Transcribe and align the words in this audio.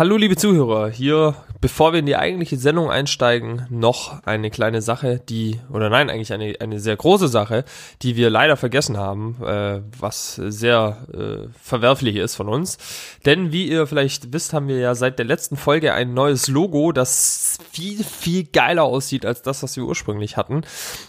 Hallo 0.00 0.16
liebe 0.16 0.34
Zuhörer, 0.34 0.88
hier, 0.88 1.34
bevor 1.60 1.92
wir 1.92 1.98
in 1.98 2.06
die 2.06 2.16
eigentliche 2.16 2.56
Sendung 2.56 2.90
einsteigen, 2.90 3.66
noch 3.68 4.22
eine 4.24 4.48
kleine 4.48 4.80
Sache, 4.80 5.20
die, 5.28 5.60
oder 5.70 5.90
nein, 5.90 6.08
eigentlich 6.08 6.32
eine, 6.32 6.54
eine 6.58 6.80
sehr 6.80 6.96
große 6.96 7.28
Sache, 7.28 7.66
die 8.00 8.16
wir 8.16 8.30
leider 8.30 8.56
vergessen 8.56 8.96
haben, 8.96 9.36
äh, 9.44 9.82
was 9.98 10.36
sehr 10.36 11.06
äh, 11.12 11.48
verwerflich 11.62 12.16
ist 12.16 12.34
von 12.34 12.48
uns. 12.48 12.78
Denn 13.26 13.52
wie 13.52 13.68
ihr 13.68 13.86
vielleicht 13.86 14.32
wisst, 14.32 14.54
haben 14.54 14.68
wir 14.68 14.78
ja 14.78 14.94
seit 14.94 15.18
der 15.18 15.26
letzten 15.26 15.58
Folge 15.58 15.92
ein 15.92 16.14
neues 16.14 16.48
Logo, 16.48 16.92
das 16.92 17.58
viel, 17.70 18.02
viel 18.02 18.44
geiler 18.44 18.84
aussieht 18.84 19.26
als 19.26 19.42
das, 19.42 19.62
was 19.62 19.76
wir 19.76 19.84
ursprünglich 19.84 20.38
hatten. 20.38 20.62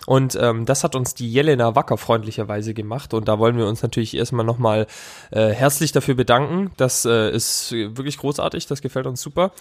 Und 0.06 0.38
ähm, 0.38 0.66
das 0.66 0.84
hat 0.84 0.98
uns 0.98 1.14
die 1.14 1.32
Jelena 1.32 1.76
Wacker 1.76 1.96
freundlicherweise 1.96 2.74
gemacht 2.74 3.14
und 3.14 3.30
da 3.30 3.40
wollen 3.40 3.56
wir 3.56 3.68
uns 3.68 3.84
natürlich 3.84 4.18
erstmal 4.18 4.46
nochmal 4.46 4.86
äh, 5.32 5.48
herzlich 5.48 5.94
dafür 5.94 6.16
bedanken. 6.16 6.72
Das 6.76 7.06
äh, 7.06 7.32
ist 7.32 7.72
wirklich 7.72 8.18
großartig 8.18 8.68
das 8.68 8.81
gefällt 8.82 9.08
uns 9.08 9.22
super. 9.22 9.52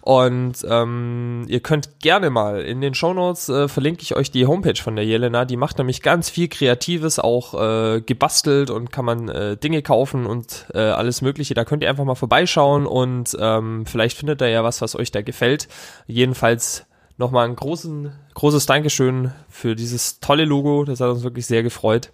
Und 0.00 0.64
ähm, 0.68 1.44
ihr 1.48 1.60
könnt 1.60 2.00
gerne 2.00 2.30
mal 2.30 2.60
in 2.60 2.80
den 2.80 2.94
Shownotes 2.94 3.48
äh, 3.48 3.68
verlinke 3.68 4.02
ich 4.02 4.16
euch 4.16 4.30
die 4.30 4.46
Homepage 4.46 4.80
von 4.80 4.96
der 4.96 5.04
Jelena. 5.04 5.44
Die 5.44 5.56
macht 5.56 5.78
nämlich 5.78 6.02
ganz 6.02 6.30
viel 6.30 6.48
Kreatives, 6.48 7.18
auch 7.18 7.54
äh, 7.54 8.00
gebastelt 8.00 8.70
und 8.70 8.92
kann 8.92 9.04
man 9.04 9.28
äh, 9.28 9.56
Dinge 9.56 9.82
kaufen 9.82 10.26
und 10.26 10.66
äh, 10.74 10.78
alles 10.78 11.22
Mögliche. 11.22 11.54
Da 11.54 11.64
könnt 11.64 11.82
ihr 11.82 11.90
einfach 11.90 12.04
mal 12.04 12.14
vorbeischauen 12.14 12.86
und 12.86 13.36
ähm, 13.38 13.86
vielleicht 13.86 14.16
findet 14.16 14.40
ihr 14.40 14.48
ja 14.48 14.64
was, 14.64 14.80
was 14.80 14.96
euch 14.96 15.10
da 15.10 15.22
gefällt. 15.22 15.68
Jedenfalls 16.06 16.86
nochmal 17.20 17.46
ein 17.46 17.54
großen, 17.54 18.12
großes 18.34 18.66
Dankeschön 18.66 19.32
für 19.48 19.76
dieses 19.76 20.20
tolle 20.20 20.44
Logo. 20.44 20.84
Das 20.84 21.00
hat 21.00 21.10
uns 21.10 21.22
wirklich 21.22 21.46
sehr 21.46 21.62
gefreut. 21.62 22.10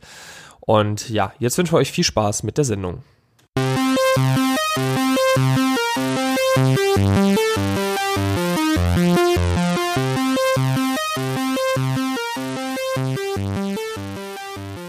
Und 0.60 1.08
ja, 1.08 1.32
jetzt 1.38 1.56
wünschen 1.56 1.74
wir 1.74 1.78
euch 1.78 1.92
viel 1.92 2.04
Spaß 2.04 2.42
mit 2.42 2.58
der 2.58 2.64
Sendung. 2.64 3.02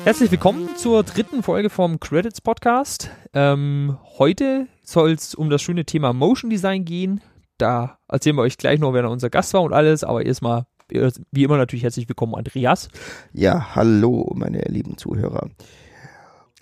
Herzlich 0.08 0.32
willkommen 0.32 0.70
zur 0.78 1.04
dritten 1.04 1.44
Folge 1.44 1.70
vom 1.70 2.00
Credits 2.00 2.40
Podcast. 2.40 3.12
Ähm, 3.34 3.98
heute 4.18 4.68
soll 4.82 5.12
es 5.12 5.36
um 5.36 5.50
das 5.50 5.62
schöne 5.62 5.84
Thema 5.84 6.14
Motion 6.14 6.50
Design 6.50 6.86
gehen. 6.86 7.20
Da 7.58 8.00
erzählen 8.08 8.38
wir 8.38 8.44
euch 8.44 8.58
gleich 8.58 8.80
noch, 8.80 8.94
wer 8.94 9.10
unser 9.10 9.30
Gast 9.30 9.54
war 9.54 9.64
und 9.64 9.74
alles. 9.74 10.06
Aber 10.06 10.26
erstmal, 10.26 10.66
wie 10.88 11.44
immer 11.44 11.58
natürlich 11.58 11.84
herzlich 11.84 12.08
willkommen, 12.08 12.36
Andreas. 12.36 12.88
Ja, 13.34 13.76
hallo, 13.76 14.32
meine 14.34 14.62
lieben 14.70 14.98
Zuhörer. 14.98 15.50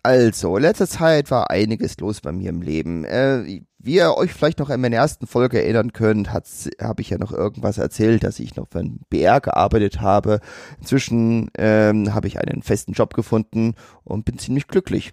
Also, 0.02 0.58
letzte 0.58 0.88
Zeit 0.88 1.30
war 1.30 1.52
einiges 1.52 2.00
los 2.00 2.22
bei 2.22 2.32
mir 2.32 2.50
im 2.50 2.64
Leben. 2.64 3.04
Äh, 3.06 3.62
wie 3.86 3.96
ihr 3.96 4.16
euch 4.18 4.34
vielleicht 4.34 4.60
noch 4.60 4.70
an 4.70 4.82
meine 4.82 4.96
ersten 4.96 5.28
Folge 5.28 5.62
erinnern 5.62 5.94
könnt, 5.94 6.32
habe 6.34 7.02
ich 7.02 7.10
ja 7.10 7.18
noch 7.18 7.32
irgendwas 7.32 7.78
erzählt, 7.78 8.24
dass 8.24 8.40
ich 8.40 8.56
noch 8.56 8.68
für 8.70 8.80
ein 8.80 9.02
BR 9.10 9.40
gearbeitet 9.42 10.02
habe. 10.02 10.40
Inzwischen 10.80 11.52
ähm, 11.58 12.14
habe 12.14 12.28
ich 12.28 12.40
einen 12.40 12.64
festen 12.64 12.94
Job 12.94 13.14
gefunden 13.14 13.76
und 14.04 14.26
bin 14.26 14.40
ziemlich 14.40 14.68
glücklich. 14.68 15.12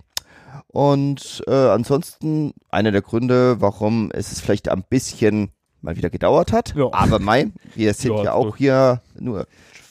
Und 0.69 1.43
äh, 1.47 1.53
ansonsten 1.53 2.55
einer 2.71 2.93
der 2.93 3.03
Gründe, 3.03 3.61
warum 3.61 4.11
es 4.13 4.41
vielleicht 4.41 4.71
ein 4.71 4.85
bisschen 4.89 5.51
mal 5.83 5.97
wieder 5.97 6.09
gedauert 6.09 6.53
hat. 6.53 6.75
Ja. 6.75 6.89
Aber 6.93 7.19
mein, 7.19 7.53
wir 7.75 7.93
sind 7.95 8.17
ja, 8.17 8.25
ja 8.25 8.33
auch 8.33 8.57
hier 8.57 9.03
nur 9.19 9.47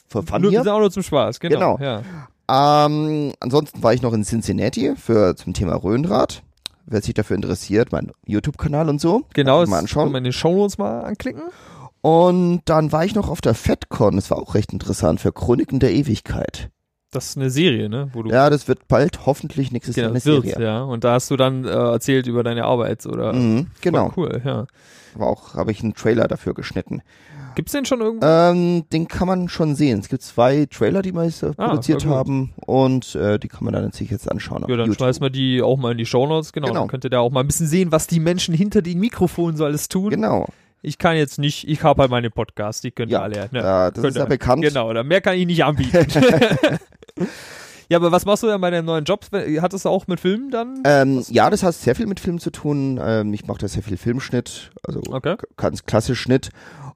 für 0.07 0.23
Fun 0.23 0.41
nur, 0.41 0.51
hier. 0.51 0.61
Auch 0.61 0.79
nur 0.79 0.91
zum 0.91 1.03
Spaß, 1.03 1.39
genau. 1.39 1.77
genau. 1.77 2.01
Ja. 2.49 2.85
Ähm, 2.85 3.33
ansonsten 3.39 3.81
war 3.83 3.93
ich 3.93 4.01
noch 4.01 4.13
in 4.13 4.23
Cincinnati 4.23 4.95
für 4.95 5.35
zum 5.35 5.53
Thema 5.53 5.75
Röhnrad. 5.75 6.43
Wer 6.91 7.01
sich 7.01 7.13
dafür 7.13 7.37
interessiert, 7.37 7.93
mein 7.93 8.11
YouTube-Kanal 8.25 8.89
und 8.89 8.99
so. 8.99 9.23
Genau, 9.33 9.65
mal 9.65 9.79
anschauen. 9.79 10.13
Den 10.13 10.33
Shownotes 10.33 10.77
mal 10.77 11.05
anklicken. 11.05 11.43
Und 12.01 12.63
dann 12.65 12.91
war 12.91 13.05
ich 13.05 13.15
noch 13.15 13.29
auf 13.29 13.39
der 13.39 13.53
FedCon. 13.53 14.17
Das 14.17 14.29
war 14.29 14.37
auch 14.37 14.55
recht 14.55 14.73
interessant 14.73 15.21
für 15.21 15.31
Chroniken 15.31 15.79
der 15.79 15.93
Ewigkeit. 15.93 16.69
Das 17.11 17.29
ist 17.29 17.37
eine 17.37 17.49
Serie, 17.49 17.87
ne? 17.87 18.09
Wo 18.11 18.23
du 18.23 18.29
ja, 18.29 18.49
das 18.49 18.67
wird 18.67 18.89
bald 18.89 19.25
hoffentlich 19.25 19.71
nächstes 19.71 19.95
genau, 19.95 20.07
Jahr 20.07 20.15
eine 20.15 20.25
wird, 20.25 20.43
Serie. 20.43 20.65
Ja, 20.65 20.83
und 20.83 21.05
da 21.05 21.13
hast 21.13 21.31
du 21.31 21.37
dann 21.37 21.63
äh, 21.63 21.69
erzählt 21.69 22.27
über 22.27 22.43
deine 22.43 22.65
Arbeit, 22.65 23.05
oder? 23.05 23.31
Mhm, 23.31 23.67
genau. 23.79 24.11
Cool, 24.17 24.41
ja. 24.43 24.65
Aber 25.15 25.27
auch 25.27 25.53
habe 25.53 25.71
ich 25.71 25.81
einen 25.83 25.93
Trailer 25.93 26.27
dafür 26.27 26.53
geschnitten. 26.53 27.01
Gibt's 27.55 27.71
den 27.71 27.85
schon 27.85 28.01
irgendwo? 28.01 28.25
Ähm, 28.25 28.85
den 28.91 29.07
kann 29.07 29.27
man 29.27 29.49
schon 29.49 29.75
sehen. 29.75 29.99
Es 29.99 30.09
gibt 30.09 30.21
zwei 30.23 30.65
Trailer, 30.65 31.01
die 31.01 31.13
wir 31.13 31.25
jetzt 31.25 31.43
äh, 31.43 31.51
ah, 31.57 31.69
produziert 31.69 32.05
haben 32.05 32.53
und 32.65 33.15
äh, 33.15 33.39
die 33.39 33.47
kann 33.47 33.63
man 33.65 33.73
dann 33.73 33.91
sich 33.91 34.09
jetzt 34.09 34.29
anschauen. 34.31 34.65
Ja, 34.67 34.75
dann 34.75 34.93
schmeißen 34.93 35.21
wir 35.21 35.29
die 35.29 35.61
auch 35.61 35.77
mal 35.77 35.91
in 35.91 35.97
die 35.97 36.05
Shownotes, 36.05 36.53
genau. 36.53 36.67
genau. 36.67 36.79
Dann 36.81 36.89
könnt 36.89 37.05
ihr 37.05 37.09
da 37.09 37.19
auch 37.19 37.31
mal 37.31 37.41
ein 37.41 37.47
bisschen 37.47 37.67
sehen, 37.67 37.91
was 37.91 38.07
die 38.07 38.19
Menschen 38.19 38.53
hinter 38.53 38.81
den 38.81 38.99
Mikrofonen 38.99 39.57
so 39.57 39.65
alles 39.65 39.87
tun. 39.89 40.09
Genau. 40.09 40.47
Ich 40.83 40.97
kann 40.97 41.15
jetzt 41.15 41.37
nicht, 41.37 41.67
ich 41.67 41.83
habe 41.83 42.01
halt 42.01 42.11
meine 42.11 42.31
Podcasts, 42.31 42.81
die 42.81 42.91
könnt 42.91 43.11
ihr 43.11 43.17
ja, 43.17 43.21
alle. 43.21 43.49
Ne? 43.51 43.59
Ja, 43.59 43.91
das 43.91 44.03
ist 44.03 44.17
ja 44.17 44.25
bekannt. 44.25 44.63
Genau, 44.63 44.91
mehr 45.03 45.21
kann 45.21 45.35
ich 45.35 45.45
nicht 45.45 45.63
anbieten. 45.63 46.07
Ja, 47.91 47.97
aber 47.97 48.13
was 48.13 48.23
machst 48.23 48.41
du 48.41 48.47
denn 48.47 48.61
bei 48.61 48.69
deinem 48.69 48.85
neuen 48.85 49.03
Job? 49.03 49.25
Hat 49.33 49.73
das 49.73 49.85
auch 49.85 50.07
mit 50.07 50.21
Filmen 50.21 50.49
dann? 50.49 50.81
Ähm, 50.85 51.25
ja, 51.27 51.49
das 51.49 51.61
hat 51.61 51.73
sehr 51.73 51.93
viel 51.93 52.07
mit 52.07 52.21
Filmen 52.21 52.39
zu 52.39 52.49
tun. 52.49 52.97
Ähm, 53.03 53.33
ich 53.33 53.47
mache 53.47 53.57
da 53.57 53.67
sehr 53.67 53.83
viel 53.83 53.97
Filmschnitt, 53.97 54.71
also 54.81 55.01
okay. 55.09 55.35
ganz 55.57 55.83
klassisch 55.83 56.21
Schnitt 56.21 56.51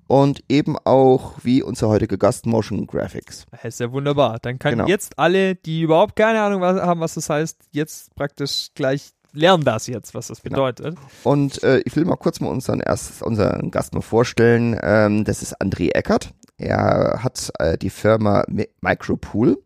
und 0.07 0.41
eben 0.47 0.77
auch 0.85 1.33
wie 1.43 1.61
unser 1.61 1.89
heutiger 1.89 2.15
Gast 2.15 2.45
Motion 2.45 2.87
Graphics. 2.87 3.45
Das 3.51 3.65
ist 3.65 3.81
ja 3.81 3.91
wunderbar. 3.91 4.39
Dann 4.41 4.57
kann 4.57 4.71
genau. 4.71 4.87
jetzt 4.87 5.19
alle, 5.19 5.55
die 5.55 5.81
überhaupt 5.81 6.15
keine 6.15 6.41
Ahnung 6.41 6.61
haben, 6.63 7.01
was 7.01 7.15
das 7.15 7.29
heißt, 7.29 7.59
jetzt 7.71 8.15
praktisch 8.15 8.69
gleich 8.73 9.09
lernen 9.33 9.65
das 9.65 9.87
jetzt, 9.87 10.15
was 10.15 10.27
das 10.27 10.41
genau. 10.43 10.59
bedeutet. 10.59 10.95
Genau. 10.95 11.29
Und 11.29 11.61
äh, 11.63 11.79
ich 11.79 11.93
will 11.97 12.05
mal 12.05 12.15
kurz 12.15 12.39
mal 12.39 12.47
unseren 12.47 12.79
erst 12.79 13.21
unseren 13.21 13.69
Gast 13.69 13.93
mal 13.93 13.99
vorstellen. 13.99 14.79
Ähm, 14.81 15.25
das 15.25 15.41
ist 15.41 15.61
André 15.61 15.93
Eckert. 15.93 16.33
Er 16.57 17.19
hat 17.21 17.51
äh, 17.59 17.77
die 17.77 17.89
Firma 17.89 18.45
Micropool 18.79 19.57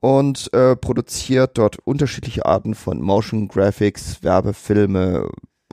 und 0.00 0.52
äh, 0.52 0.76
produziert 0.76 1.58
dort 1.58 1.78
unterschiedliche 1.84 2.46
Arten 2.46 2.74
von 2.74 3.00
Motion 3.00 3.48
Graphics, 3.48 4.22
Werbefilme, 4.22 5.28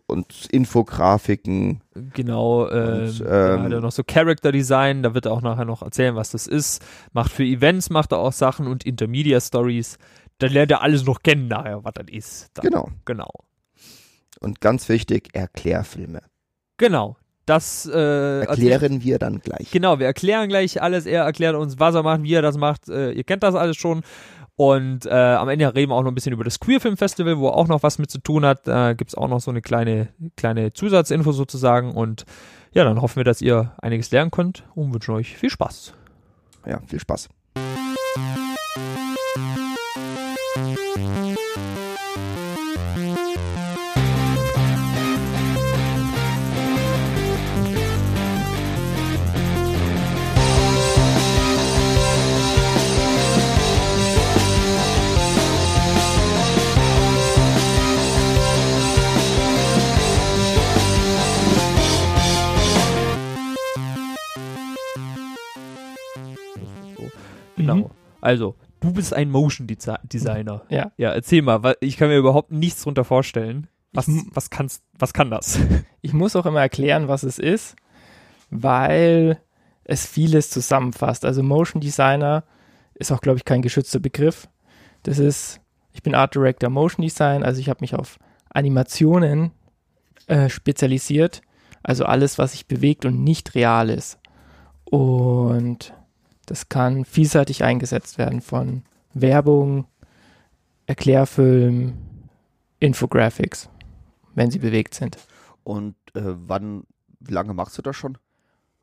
und 0.08 0.48
Infografiken. 0.52 1.82
Genau, 2.14 2.68
äh, 2.68 3.08
und, 3.08 3.22
ähm, 3.22 3.64
hat 3.64 3.72
er 3.72 3.82
noch 3.82 3.92
so 3.92 4.04
Character 4.04 4.52
Design, 4.52 5.04
da 5.04 5.14
wird 5.14 5.26
er 5.26 5.34
auch 5.34 5.42
nachher 5.42 5.66
noch 5.66 5.82
erzählen, 5.82 6.16
was 6.16 6.32
das 6.32 6.48
ist. 6.48 6.84
Macht 7.12 7.32
für 7.32 7.44
Events, 7.44 7.90
macht 7.90 8.14
er 8.14 8.20
auch 8.20 8.32
Sachen 8.32 8.68
und 8.68 8.86
Intermedia 8.86 9.40
Stories. 9.40 9.98
Da 10.40 10.48
lernt 10.48 10.72
er 10.72 10.82
alles 10.82 11.06
noch 11.06 11.22
kennen 11.24 11.48
nachher, 11.48 11.84
was 11.84 11.94
das 11.94 12.06
ist. 12.10 12.50
Dann. 12.54 12.64
Genau. 12.64 12.90
Genau. 13.06 13.32
Und 14.40 14.62
ganz 14.62 14.88
wichtig, 14.88 15.30
Erklärfilme. 15.34 16.22
Genau. 16.78 17.18
Das 17.48 17.90
äh, 17.92 18.42
erklären 18.42 19.04
wir 19.04 19.20
dann 19.20 19.40
gleich. 19.40 19.72
Genau, 19.72 20.00
wir 20.00 20.06
erklären 20.06 20.50
gleich 20.50 20.82
alles. 20.82 21.06
Er 21.06 21.24
erklärt 21.24 21.56
uns, 21.56 21.80
was 21.80 21.96
er 21.96 22.04
macht, 22.04 22.22
wie 22.24 22.34
er 22.34 22.42
das 22.42 22.58
macht. 22.58 22.90
Äh, 22.90 23.12
ihr 23.12 23.24
kennt 23.24 23.42
das 23.42 23.56
alles 23.56 23.78
schon. 23.78 24.04
Und 24.58 25.06
äh, 25.06 25.12
am 25.12 25.48
Ende 25.48 25.74
reden 25.74 25.90
wir 25.90 25.96
auch 25.96 26.02
noch 26.02 26.12
ein 26.12 26.16
bisschen 26.16 26.34
über 26.34 26.44
das 26.44 26.60
Queer 26.60 26.82
Film 26.82 26.98
Festival, 26.98 27.38
wo 27.38 27.48
er 27.48 27.56
auch 27.56 27.70
noch 27.70 27.84
was 27.84 28.00
mit 28.00 28.12
zu 28.12 28.18
tun 28.18 28.44
hat. 28.44 28.68
Da 28.68 28.92
gibt 28.94 29.12
es 29.12 29.16
auch 29.16 29.30
noch 29.30 29.40
so 29.40 29.50
eine 29.50 29.62
kleine, 29.62 30.10
kleine 30.36 30.74
Zusatzinfo 30.74 31.32
sozusagen. 31.32 31.94
Und 31.94 32.26
ja, 32.74 32.84
dann 32.84 33.02
hoffen 33.02 33.16
wir, 33.16 33.24
dass 33.24 33.42
ihr 33.42 33.72
einiges 33.82 34.12
lernen 34.12 34.30
könnt 34.30 34.66
und 34.76 34.94
wünschen 34.94 35.16
euch 35.16 35.38
viel 35.38 35.50
Spaß. 35.50 35.94
Ja, 36.66 36.82
viel 36.86 37.00
Spaß. 37.00 37.30
Also, 68.22 68.56
du 68.80 68.94
bist 68.94 69.14
ein 69.14 69.30
Motion 69.30 69.68
Designer. 69.68 70.64
Ja. 70.70 70.92
Ja, 70.98 71.12
erzähl 71.12 71.42
mal, 71.42 71.76
ich 71.82 71.98
kann 71.98 72.10
mir 72.10 72.18
überhaupt 72.18 72.52
nichts 72.52 72.84
drunter 72.84 73.04
vorstellen. 73.04 73.68
Was, 73.94 74.08
was, 74.32 74.50
kannst, 74.50 74.84
was 74.98 75.14
kann 75.14 75.32
das? 75.32 75.60
Ich 76.02 76.14
muss 76.14 76.38
auch 76.38 76.46
immer 76.46 76.62
erklären, 76.62 77.10
was 77.10 77.24
es 77.24 77.38
ist, 77.38 77.76
weil 78.50 79.42
es 79.84 80.06
vieles 80.06 80.50
zusammenfasst. 80.50 81.26
Also 81.26 81.44
Motion 81.44 81.82
Designer 81.82 82.46
ist 82.94 83.12
auch, 83.12 83.20
glaube 83.20 83.38
ich, 83.40 83.46
kein 83.46 83.62
geschützter 83.62 84.00
Begriff. 84.00 84.48
Das 85.04 85.20
ist, 85.20 85.60
ich 85.92 86.04
bin 86.04 86.16
Art 86.16 86.34
Director 86.34 86.70
Motion 86.70 87.04
Design, 87.04 87.44
also 87.44 87.60
ich 87.60 87.68
habe 87.68 87.80
mich 87.82 87.94
auf 87.94 88.20
Animationen 88.50 89.52
äh, 90.28 90.48
spezialisiert. 90.48 91.42
Also 91.84 92.06
alles, 92.06 92.38
was 92.38 92.54
sich 92.54 92.68
bewegt 92.68 93.06
und 93.06 93.24
nicht 93.24 93.56
real 93.56 93.90
ist. 93.90 94.20
Und 94.86 95.94
das 96.48 96.70
kann 96.70 97.06
vielseitig 97.06 97.64
eingesetzt 97.64 98.18
werden 98.18 98.42
von 98.42 98.84
Werbung, 99.14 99.86
Erklärfilm, 100.88 101.98
Infographics, 102.80 103.70
wenn 104.34 104.50
sie 104.50 104.60
bewegt 104.60 104.94
sind. 104.94 105.18
Und 105.64 105.96
äh, 106.16 106.22
wann, 106.24 106.86
wie 107.20 107.34
lange 107.34 107.54
machst 107.54 107.78
du 107.78 107.82
das 107.82 107.96
schon? 107.96 108.18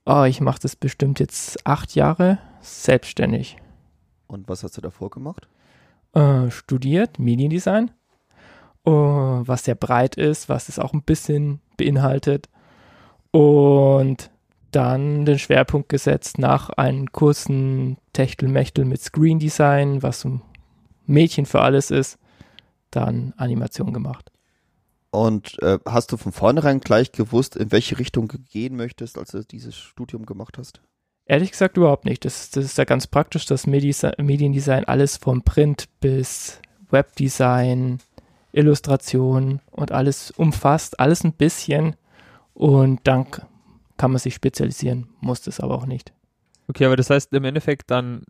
Oh, 0.04 0.24
ich 0.24 0.40
mache 0.40 0.60
das 0.60 0.76
bestimmt 0.76 1.18
jetzt 1.18 1.66
acht 1.66 1.94
Jahre 1.94 2.38
selbstständig. 2.60 3.56
Und 4.26 4.48
was 4.48 4.62
hast 4.62 4.76
du 4.76 4.82
davor 4.82 5.08
gemacht? 5.10 5.48
Äh, 6.12 6.50
studiert 6.50 7.18
Mediendesign, 7.18 7.90
uh, 8.86 9.42
was 9.46 9.64
sehr 9.64 9.74
breit 9.74 10.16
ist, 10.16 10.50
was 10.50 10.68
es 10.68 10.78
auch 10.78 10.92
ein 10.92 11.02
bisschen 11.02 11.60
beinhaltet. 11.78 12.50
Und 13.30 14.30
dann 14.74 15.24
den 15.24 15.38
Schwerpunkt 15.38 15.88
gesetzt 15.88 16.38
nach 16.38 16.70
einem 16.70 17.12
kurzen 17.12 17.98
Techtelmechtel 18.12 18.84
mit 18.84 19.02
Screen 19.02 19.38
Design, 19.38 20.02
was 20.02 20.24
ein 20.24 20.42
Mädchen 21.06 21.46
für 21.46 21.60
alles 21.60 21.90
ist, 21.90 22.18
dann 22.90 23.34
Animation 23.36 23.92
gemacht. 23.92 24.30
Und 25.10 25.62
äh, 25.62 25.78
hast 25.86 26.10
du 26.10 26.16
von 26.16 26.32
vornherein 26.32 26.80
gleich 26.80 27.12
gewusst, 27.12 27.54
in 27.54 27.70
welche 27.70 27.98
Richtung 27.98 28.26
du 28.26 28.38
gehen 28.38 28.74
möchtest, 28.74 29.16
als 29.16 29.30
du 29.30 29.44
dieses 29.44 29.76
Studium 29.76 30.26
gemacht 30.26 30.58
hast? 30.58 30.80
Ehrlich 31.26 31.52
gesagt 31.52 31.76
überhaupt 31.76 32.04
nicht. 32.04 32.24
Das, 32.24 32.50
das 32.50 32.64
ist 32.64 32.78
ja 32.78 32.84
ganz 32.84 33.06
praktisch, 33.06 33.46
dass 33.46 33.66
Mediendesign 33.66 34.84
alles 34.84 35.16
vom 35.16 35.42
Print 35.42 35.88
bis 36.00 36.60
Webdesign, 36.90 38.00
Illustration 38.52 39.60
und 39.70 39.92
alles 39.92 40.32
umfasst, 40.32 40.98
alles 40.98 41.24
ein 41.24 41.32
bisschen. 41.32 41.96
Und 42.52 43.00
dann 43.04 43.26
kann 43.96 44.10
man 44.10 44.18
sich 44.18 44.34
spezialisieren, 44.34 45.08
muss 45.20 45.42
das 45.42 45.60
aber 45.60 45.74
auch 45.74 45.86
nicht. 45.86 46.12
Okay, 46.68 46.86
aber 46.86 46.96
das 46.96 47.10
heißt 47.10 47.32
im 47.32 47.44
Endeffekt 47.44 47.90
dann 47.90 48.24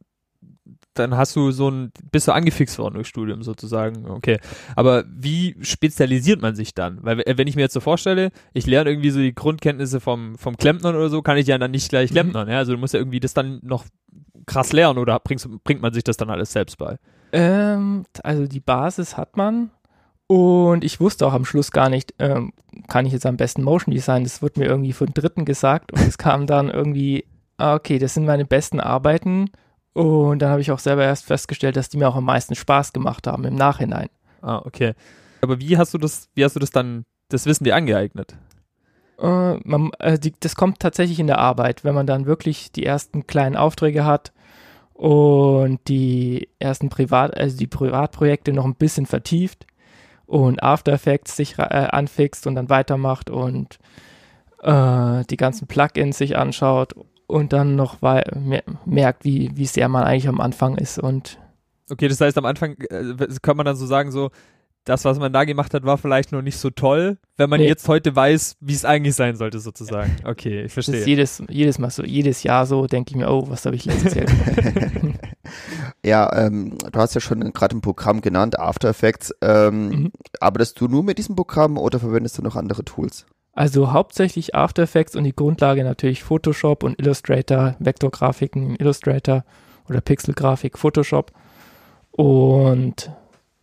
dann 0.94 1.16
hast 1.16 1.34
du 1.34 1.50
so 1.50 1.68
ein, 1.68 1.92
bist 2.12 2.28
du 2.28 2.32
angefixt 2.32 2.78
worden 2.78 2.94
durch 2.94 3.08
Studium 3.08 3.42
sozusagen. 3.42 4.06
Okay. 4.06 4.38
Aber 4.76 5.04
wie 5.08 5.56
spezialisiert 5.60 6.40
man 6.40 6.54
sich 6.54 6.72
dann? 6.72 6.98
Weil 7.02 7.22
wenn 7.26 7.48
ich 7.48 7.56
mir 7.56 7.62
jetzt 7.62 7.74
so 7.74 7.80
vorstelle, 7.80 8.30
ich 8.52 8.66
lerne 8.66 8.90
irgendwie 8.90 9.10
so 9.10 9.18
die 9.18 9.34
Grundkenntnisse 9.34 10.00
vom, 10.00 10.38
vom 10.38 10.56
Klempnern 10.56 10.94
oder 10.94 11.08
so, 11.08 11.20
kann 11.20 11.36
ich 11.36 11.48
ja 11.48 11.58
dann 11.58 11.72
nicht 11.72 11.88
gleich 11.88 12.10
mhm. 12.10 12.14
Klempnern. 12.14 12.48
Ja? 12.48 12.58
Also 12.58 12.72
du 12.72 12.78
musst 12.78 12.94
ja 12.94 13.00
irgendwie 13.00 13.20
das 13.20 13.34
dann 13.34 13.58
noch 13.62 13.84
krass 14.46 14.72
lernen 14.72 14.98
oder 14.98 15.18
bringst, 15.18 15.48
bringt 15.64 15.82
man 15.82 15.92
sich 15.92 16.04
das 16.04 16.16
dann 16.16 16.30
alles 16.30 16.52
selbst 16.52 16.78
bei? 16.78 16.98
Ähm, 17.32 18.04
also 18.22 18.46
die 18.46 18.60
Basis 18.60 19.16
hat 19.16 19.36
man. 19.36 19.70
Und 20.34 20.82
ich 20.82 20.98
wusste 20.98 21.28
auch 21.28 21.32
am 21.32 21.44
Schluss 21.44 21.70
gar 21.70 21.88
nicht, 21.88 22.12
ähm, 22.18 22.52
kann 22.88 23.06
ich 23.06 23.12
jetzt 23.12 23.24
am 23.24 23.36
besten 23.36 23.62
Motion 23.62 23.94
Design? 23.94 24.24
Das 24.24 24.42
wurde 24.42 24.58
mir 24.58 24.66
irgendwie 24.66 24.92
von 24.92 25.06
Dritten 25.14 25.44
gesagt 25.44 25.92
und 25.92 26.00
es 26.00 26.18
kam 26.18 26.48
dann 26.48 26.70
irgendwie, 26.70 27.24
ah, 27.56 27.76
okay, 27.76 28.00
das 28.00 28.14
sind 28.14 28.24
meine 28.24 28.44
besten 28.44 28.80
Arbeiten 28.80 29.52
und 29.92 30.40
dann 30.40 30.50
habe 30.50 30.60
ich 30.60 30.72
auch 30.72 30.80
selber 30.80 31.04
erst 31.04 31.24
festgestellt, 31.24 31.76
dass 31.76 31.88
die 31.88 31.98
mir 31.98 32.08
auch 32.08 32.16
am 32.16 32.24
meisten 32.24 32.56
Spaß 32.56 32.92
gemacht 32.92 33.28
haben 33.28 33.44
im 33.44 33.54
Nachhinein. 33.54 34.08
Ah, 34.42 34.60
okay. 34.64 34.94
Aber 35.40 35.60
wie 35.60 35.78
hast 35.78 35.94
du 35.94 35.98
das, 35.98 36.28
wie 36.34 36.44
hast 36.44 36.56
du 36.56 36.60
das 36.60 36.70
dann, 36.70 37.04
das 37.28 37.46
Wissen 37.46 37.62
dir 37.62 37.76
angeeignet? 37.76 38.34
Äh, 39.20 39.54
man, 39.62 39.92
äh, 40.00 40.18
die, 40.18 40.34
das 40.40 40.56
kommt 40.56 40.80
tatsächlich 40.80 41.20
in 41.20 41.28
der 41.28 41.38
Arbeit, 41.38 41.84
wenn 41.84 41.94
man 41.94 42.08
dann 42.08 42.26
wirklich 42.26 42.72
die 42.72 42.84
ersten 42.84 43.28
kleinen 43.28 43.54
Aufträge 43.54 44.04
hat 44.04 44.32
und 44.94 45.78
die 45.86 46.48
ersten 46.58 46.88
Privat, 46.88 47.36
also 47.36 47.56
die 47.56 47.68
Privatprojekte 47.68 48.52
noch 48.52 48.64
ein 48.64 48.74
bisschen 48.74 49.06
vertieft 49.06 49.68
und 50.26 50.62
After 50.62 50.92
Effects 50.92 51.36
sich 51.36 51.58
äh, 51.58 51.62
anfixt 51.62 52.46
und 52.46 52.54
dann 52.54 52.70
weitermacht 52.70 53.30
und 53.30 53.78
äh, 54.62 55.24
die 55.30 55.36
ganzen 55.36 55.66
Plugins 55.66 56.18
sich 56.18 56.36
anschaut 56.36 56.94
und 57.26 57.52
dann 57.52 57.76
noch 57.76 57.98
merkt, 58.84 59.24
wie, 59.24 59.50
wie 59.54 59.66
sehr 59.66 59.88
man 59.88 60.04
eigentlich 60.04 60.28
am 60.28 60.40
Anfang 60.40 60.76
ist 60.76 60.98
und 60.98 61.38
Okay, 61.90 62.08
das 62.08 62.20
heißt, 62.20 62.38
am 62.38 62.46
Anfang 62.46 62.76
äh, 62.88 63.14
kann 63.42 63.58
man 63.58 63.66
dann 63.66 63.76
so 63.76 63.84
sagen, 63.84 64.10
so, 64.10 64.30
das, 64.84 65.04
was 65.04 65.18
man 65.18 65.32
da 65.32 65.44
gemacht 65.44 65.72
hat, 65.74 65.84
war 65.84 65.98
vielleicht 65.98 66.32
noch 66.32 66.42
nicht 66.42 66.58
so 66.58 66.70
toll, 66.70 67.18
wenn 67.36 67.48
man 67.48 67.60
nee. 67.60 67.66
jetzt 67.66 67.88
heute 67.88 68.14
weiß, 68.14 68.56
wie 68.60 68.74
es 68.74 68.84
eigentlich 68.84 69.14
sein 69.14 69.36
sollte, 69.36 69.58
sozusagen. 69.58 70.16
Okay, 70.24 70.64
ich 70.64 70.72
verstehe. 70.72 70.94
Das 70.94 71.00
ist 71.02 71.06
jedes, 71.06 71.42
jedes 71.48 71.78
Mal 71.78 71.90
so, 71.90 72.04
jedes 72.04 72.42
Jahr 72.42 72.66
so, 72.66 72.86
denke 72.86 73.10
ich 73.10 73.16
mir, 73.16 73.30
oh, 73.30 73.44
was 73.48 73.64
habe 73.64 73.76
ich 73.76 73.84
letztes 73.86 74.14
Jahr 74.14 74.26
gemacht? 74.26 75.18
ja, 76.04 76.30
ähm, 76.36 76.76
du 76.78 76.98
hast 76.98 77.14
ja 77.14 77.20
schon 77.20 77.52
gerade 77.52 77.76
ein 77.76 77.80
Programm 77.80 78.20
genannt, 78.20 78.58
After 78.58 78.88
Effects. 78.88 79.34
Ähm, 79.40 79.88
mhm. 79.88 80.12
Arbeitest 80.40 80.80
du 80.80 80.88
nur 80.88 81.02
mit 81.02 81.18
diesem 81.18 81.36
Programm 81.36 81.78
oder 81.78 81.98
verwendest 81.98 82.38
du 82.38 82.42
noch 82.42 82.56
andere 82.56 82.84
Tools? 82.84 83.26
Also 83.52 83.92
hauptsächlich 83.92 84.54
After 84.54 84.82
Effects 84.82 85.14
und 85.14 85.24
die 85.24 85.34
Grundlage 85.34 85.84
natürlich 85.84 86.24
Photoshop 86.24 86.82
und 86.82 86.98
Illustrator, 86.98 87.76
Vektorgrafiken 87.78 88.76
Illustrator 88.76 89.44
oder 89.88 90.00
Pixelgrafik 90.00 90.76
Photoshop. 90.76 91.32
Und 92.10 93.10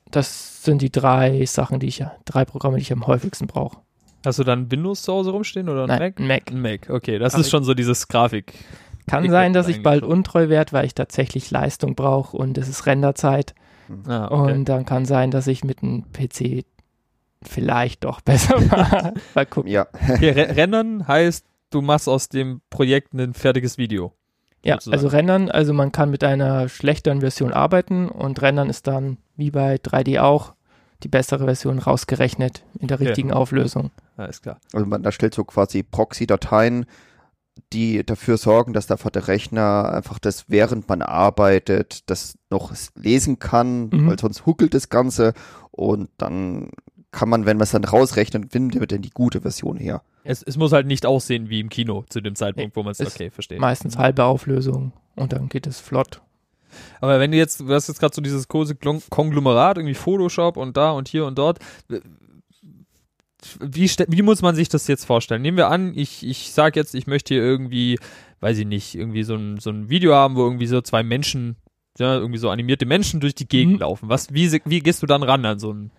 das 0.10 0.63
sind 0.63 0.81
die 0.81 0.92
drei 0.92 1.45
Sachen, 1.45 1.80
die 1.80 1.88
ich, 1.88 2.04
drei 2.25 2.45
Programme, 2.45 2.78
die 2.78 2.83
ich 2.83 2.94
am 2.94 3.07
häufigsten 3.07 3.48
brauche. 3.48 3.78
Hast 4.25 4.39
du 4.39 4.44
dann 4.44 4.69
Windows 4.72 5.01
zu 5.01 5.13
Hause 5.13 5.31
rumstehen 5.31 5.68
oder 5.68 5.83
ein 5.83 5.88
Nein, 5.88 6.00
Mac? 6.00 6.19
Ein 6.19 6.28
Mac. 6.28 6.51
Ein 6.51 6.62
Mac, 6.62 6.89
okay. 6.89 7.18
Das 7.18 7.33
Grafik. 7.33 7.45
ist 7.45 7.51
schon 7.51 7.63
so 7.63 7.74
dieses 7.74 8.07
Grafik. 8.07 8.54
Kann 9.07 9.25
ich 9.25 9.31
sein, 9.31 9.53
dass 9.53 9.68
ich 9.68 9.83
bald 9.83 10.03
untreu 10.03 10.50
werde, 10.50 10.74
weil 10.74 10.86
ich 10.86 10.95
tatsächlich 10.95 11.51
Leistung 11.51 11.95
brauche 11.95 12.38
und 12.38 12.57
es 12.57 12.69
ist 12.69 12.86
Renderzeit. 12.86 13.56
Ah, 14.07 14.27
okay. 14.30 14.53
Und 14.53 14.65
dann 14.65 14.86
kann 14.86 15.06
sein, 15.06 15.31
dass 15.31 15.48
ich 15.48 15.63
mit 15.63 15.83
einem 15.83 16.06
PC 16.13 16.65
vielleicht 17.44 18.03
doch 18.03 18.21
besser 18.21 18.56
war. 18.71 19.13
Mal 19.36 19.45
gucken. 19.45 19.71
Ja. 19.71 19.88
Okay, 20.09 20.30
Rendern 20.30 21.07
heißt, 21.07 21.45
du 21.71 21.81
machst 21.81 22.07
aus 22.07 22.30
dem 22.30 22.62
Projekt 22.69 23.13
ein 23.13 23.33
fertiges 23.33 23.77
Video. 23.77 24.13
Ja, 24.63 24.75
sozusagen. 24.75 24.94
also 24.94 25.07
rendern, 25.07 25.50
also 25.50 25.74
man 25.74 25.92
kann 25.92 26.12
mit 26.12 26.24
einer 26.24 26.69
schlechteren 26.69 27.21
Version 27.21 27.51
arbeiten 27.51 28.09
und 28.09 28.42
rendern 28.42 28.69
ist 28.69 28.86
dann, 28.86 29.18
wie 29.36 29.50
bei 29.50 29.75
3D 29.75 30.21
auch, 30.21 30.54
die 31.01 31.07
bessere 31.07 31.45
Version 31.45 31.80
rausgerechnet 31.80 32.63
in 32.80 32.88
der 32.88 33.00
richtigen 33.00 33.31
okay. 33.31 33.39
Auflösung. 33.39 33.89
Alles 34.18 34.44
klar. 34.44 34.59
Also 34.71 34.86
man 34.86 35.04
erstellt 35.04 35.33
so 35.33 35.44
quasi 35.44 35.81
Proxy-Dateien, 35.81 36.86
die 37.73 38.06
dafür 38.06 38.38
sorgen, 38.38 38.73
dass 38.73 38.91
einfach 38.91 39.09
der 39.09 39.27
Rechner 39.27 39.91
einfach 39.94 40.19
das, 40.19 40.45
während 40.50 40.88
man 40.89 41.01
arbeitet, 41.01 42.09
das 42.09 42.38
noch 42.50 42.73
lesen 42.95 43.39
kann, 43.39 43.89
mhm. 43.89 44.07
weil 44.07 44.19
sonst 44.19 44.45
huckelt 44.45 44.73
das 44.73 44.89
Ganze 44.89 45.33
und 45.71 46.09
dann 46.18 46.69
kann 47.12 47.29
man, 47.29 47.45
wenn 47.45 47.57
man 47.57 47.63
es 47.63 47.71
dann 47.71 47.83
rausrechnet, 47.83 48.51
findet 48.51 48.79
man 48.79 48.88
denn 48.88 49.01
die 49.01 49.09
gute 49.09 49.41
Version 49.41 49.77
her. 49.77 50.01
Es, 50.23 50.44
es 50.44 50.57
muss 50.57 50.71
halt 50.71 50.88
nicht 50.88 51.06
aussehen 51.06 51.50
wie 51.50 51.59
im 51.59 51.69
Kino 51.69 52.06
zu 52.09 52.21
dem 52.21 52.35
Zeitpunkt, 52.35 52.75
wo 52.75 52.83
man 52.83 52.91
es, 52.91 53.01
okay, 53.01 53.29
versteht. 53.29 53.59
Meistens 53.59 53.97
halbe 53.97 54.23
Auflösung 54.23 54.94
und 55.15 55.33
dann 55.33 55.50
geht 55.50 55.68
es 55.68 55.79
flott. 55.79 56.21
Aber 57.01 57.19
wenn 57.19 57.31
du 57.31 57.38
jetzt, 57.38 57.59
du 57.59 57.69
hast 57.69 57.89
jetzt 57.89 58.00
gerade 58.00 58.15
so 58.15 58.21
dieses 58.21 58.47
große 58.47 58.75
Konglomerat, 58.75 59.77
irgendwie 59.77 59.94
Photoshop 59.94 60.56
und 60.56 60.77
da 60.77 60.91
und 60.91 61.09
hier 61.09 61.25
und 61.25 61.38
dort, 61.38 61.59
wie, 63.60 63.90
wie 64.08 64.22
muss 64.22 64.42
man 64.42 64.56
sich 64.56 64.70
das 64.70 64.88
jetzt 64.88 65.06
vorstellen? 65.06 65.42
Nehmen 65.42 65.58
wir 65.58 65.70
an, 65.70 65.94
ich, 65.96 66.26
ich 66.26 66.52
sag 66.52 66.76
jetzt, 66.76 66.96
ich 66.96 67.08
möchte 67.08 67.34
hier 67.34 67.44
irgendwie, 67.44 68.00
weiß 68.40 68.57
ich 68.57 68.66
nicht, 68.66 68.95
irgendwie 68.95 69.24
so 69.24 69.36
ein, 69.36 69.60
so 69.60 69.69
ein 69.69 69.90
Video 69.90 70.14
haben, 70.14 70.36
wo 70.36 70.44
irgendwie 70.44 70.68
so 70.68 70.81
zwei 70.81 71.04
Menschen, 71.04 71.56
ja, 71.98 72.16
irgendwie 72.16 72.40
so 72.40 72.50
animierte 72.50 72.86
Menschen 72.86 73.19
durch 73.19 73.36
die 73.36 73.48
Gegend 73.48 73.76
mhm. 73.76 73.80
laufen. 73.80 74.10
Was, 74.10 74.33
wie, 74.33 74.52
wie 74.66 74.80
gehst 74.80 75.02
du 75.02 75.07
dann 75.07 75.24
ran 75.24 75.45
an 75.45 75.60
so 75.60 75.74
ein 75.74 75.92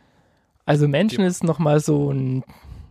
also 0.64 0.88
Menschen 0.88 1.24
ist 1.24 1.44
nochmal 1.44 1.80
so 1.80 2.12
ein 2.12 2.44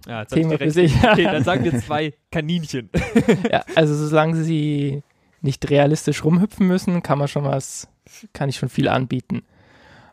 ja, 0.08 0.25
Thema 0.25 0.58
für 0.58 0.72
sich. 0.72 0.93
Okay, 1.03 1.24
dann 1.24 1.43
sagen 1.43 1.63
wir 1.63 1.77
zwei 1.79 2.13
Kaninchen. 2.31 2.89
ja, 3.50 3.63
also 3.75 3.96
solange 3.96 4.43
sie 4.43 5.03
nicht 5.41 5.70
realistisch 5.70 6.24
rumhüpfen 6.24 6.67
müssen, 6.67 7.01
kann 7.01 7.17
man 7.17 7.27
schon 7.27 7.43
was, 7.43 7.88
kann 8.34 8.50
ich 8.50 8.58
schon 8.58 8.70
viel 8.70 8.88
anbieten. 8.88 9.43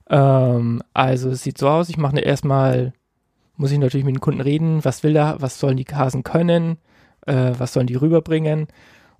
Ähm, 0.08 0.82
also 0.94 1.30
es 1.30 1.42
sieht 1.42 1.58
so 1.58 1.68
aus, 1.68 1.88
ich 1.88 1.98
mache 1.98 2.18
erstmal, 2.20 2.92
muss 3.58 3.70
ich 3.70 3.78
natürlich 3.78 4.06
mit 4.06 4.14
den 4.14 4.20
Kunden 4.20 4.40
reden, 4.40 4.84
was 4.84 5.02
will 5.02 5.12
da, 5.12 5.36
was 5.40 5.60
sollen 5.60 5.76
die 5.76 5.84
Hasen 5.84 6.22
können, 6.22 6.78
äh, 7.26 7.52
was 7.58 7.74
sollen 7.74 7.86
die 7.86 7.96
rüberbringen 7.96 8.68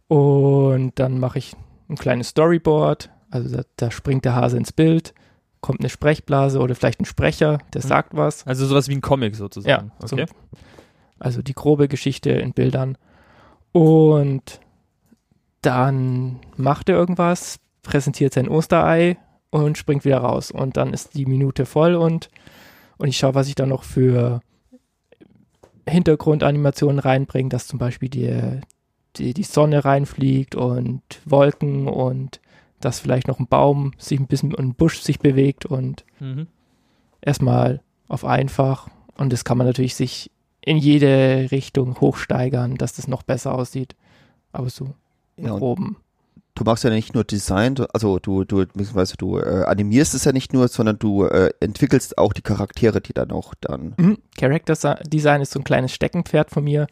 und 0.09 0.99
dann 0.99 1.21
mache 1.21 1.38
ich 1.38 1.54
ein 1.88 1.97
kleines 1.97 2.28
Storyboard, 2.28 3.11
also 3.30 3.57
da, 3.57 3.62
da 3.76 3.90
springt 3.90 4.25
der 4.25 4.35
Hase 4.35 4.57
ins 4.57 4.73
Bild, 4.73 5.14
kommt 5.61 5.80
eine 5.80 5.90
Sprechblase 5.90 6.61
oder 6.61 6.75
vielleicht 6.75 7.00
ein 7.00 7.04
Sprecher, 7.04 7.59
der 7.75 7.83
mhm. 7.83 7.88
sagt 7.88 8.16
was. 8.16 8.47
Also 8.47 8.66
sowas 8.66 8.88
wie 8.88 8.95
ein 8.95 9.00
Comic 9.00 9.37
sozusagen. 9.37 9.92
Ja, 10.00 10.04
okay. 10.04 10.26
So, 10.26 10.59
also 11.18 11.42
die 11.42 11.54
grobe 11.54 11.88
Geschichte 11.88 12.30
in 12.30 12.52
Bildern. 12.52 12.97
Und 13.73 14.61
dann 15.62 16.40
macht 16.57 16.88
er 16.88 16.97
irgendwas, 16.97 17.59
präsentiert 17.83 18.35
sein 18.35 18.49
Osterei 18.49 19.18
und 19.50 19.76
springt 19.76 20.04
wieder 20.04 20.18
raus. 20.18 20.50
Und 20.50 20.76
dann 20.76 20.92
ist 20.92 21.14
die 21.14 21.26
Minute 21.26 21.66
voll 21.66 21.97
und, 21.97 22.30
und 22.99 23.09
ich 23.09 23.17
schaue, 23.17 23.35
was 23.35 23.49
ich 23.49 23.55
da 23.55 23.67
noch 23.67 23.85
für 23.85 24.40
Hintergrundanimationen 25.88 26.99
reinbringe, 26.99 27.49
dass 27.49 27.67
zum 27.67 27.78
Beispiel 27.78 28.09
die, 28.09 28.61
die, 29.17 29.35
die 29.35 29.43
Sonne 29.43 29.85
reinfliegt 29.85 30.55
und 30.55 31.02
Wolken 31.25 31.88
und 31.88 32.40
dass 32.81 33.00
vielleicht 33.00 33.26
noch 33.26 33.40
ein 33.40 33.47
Baum 33.49 33.93
sich 33.99 34.21
ein 34.21 34.26
bisschen 34.26 34.55
ein 34.55 34.75
Busch 34.75 35.00
sich 35.00 35.19
bewegt 35.19 35.67
und 35.67 36.05
mhm. 36.21 36.47
erstmal 37.21 37.81
auf 38.07 38.25
einfach. 38.25 38.88
Und 39.17 39.33
das 39.33 39.45
kann 39.45 39.59
man 39.59 39.67
natürlich 39.67 39.97
sich 39.97 40.31
in 40.61 40.76
jede 40.76 41.49
Richtung 41.50 42.00
hochsteigern, 42.00 42.76
dass 42.76 42.95
das 42.95 43.09
noch 43.09 43.23
besser 43.23 43.55
aussieht. 43.55 43.97
Aber 44.52 44.71
so 44.71 44.95
ja, 45.37 45.55
oben. 45.55 45.97
Du 46.59 46.65
machst 46.65 46.85
ja 46.85 46.91
nicht 46.91 47.15
nur 47.15 47.25
Design, 47.25 47.75
du- 47.77 47.87
also 47.95 48.19
du, 48.19 48.45
du, 48.45 48.59
beziehungsweise 48.67 49.17
du 49.17 49.38
äh, 49.38 49.65
animierst 49.67 50.15
es 50.15 50.25
ja 50.25 50.33
nicht 50.33 50.53
nur, 50.53 50.69
sondern 50.69 50.99
du 50.99 51.25
äh, 51.25 51.50
entwickelst 51.61 52.19
auch 52.19 52.33
die 52.33 52.43
Charaktere, 52.43 53.00
die 53.00 53.12
dann 53.12 53.31
auch 53.31 53.55
dann. 53.61 53.95
Mhm. 53.97 54.19
Character 54.38 54.75
Design 55.07 55.41
ist 55.41 55.53
so 55.53 55.61
ein 55.61 55.65
kleines 55.65 55.93
Steckenpferd 55.93 56.50
von 56.50 56.65
mir, 56.65 56.87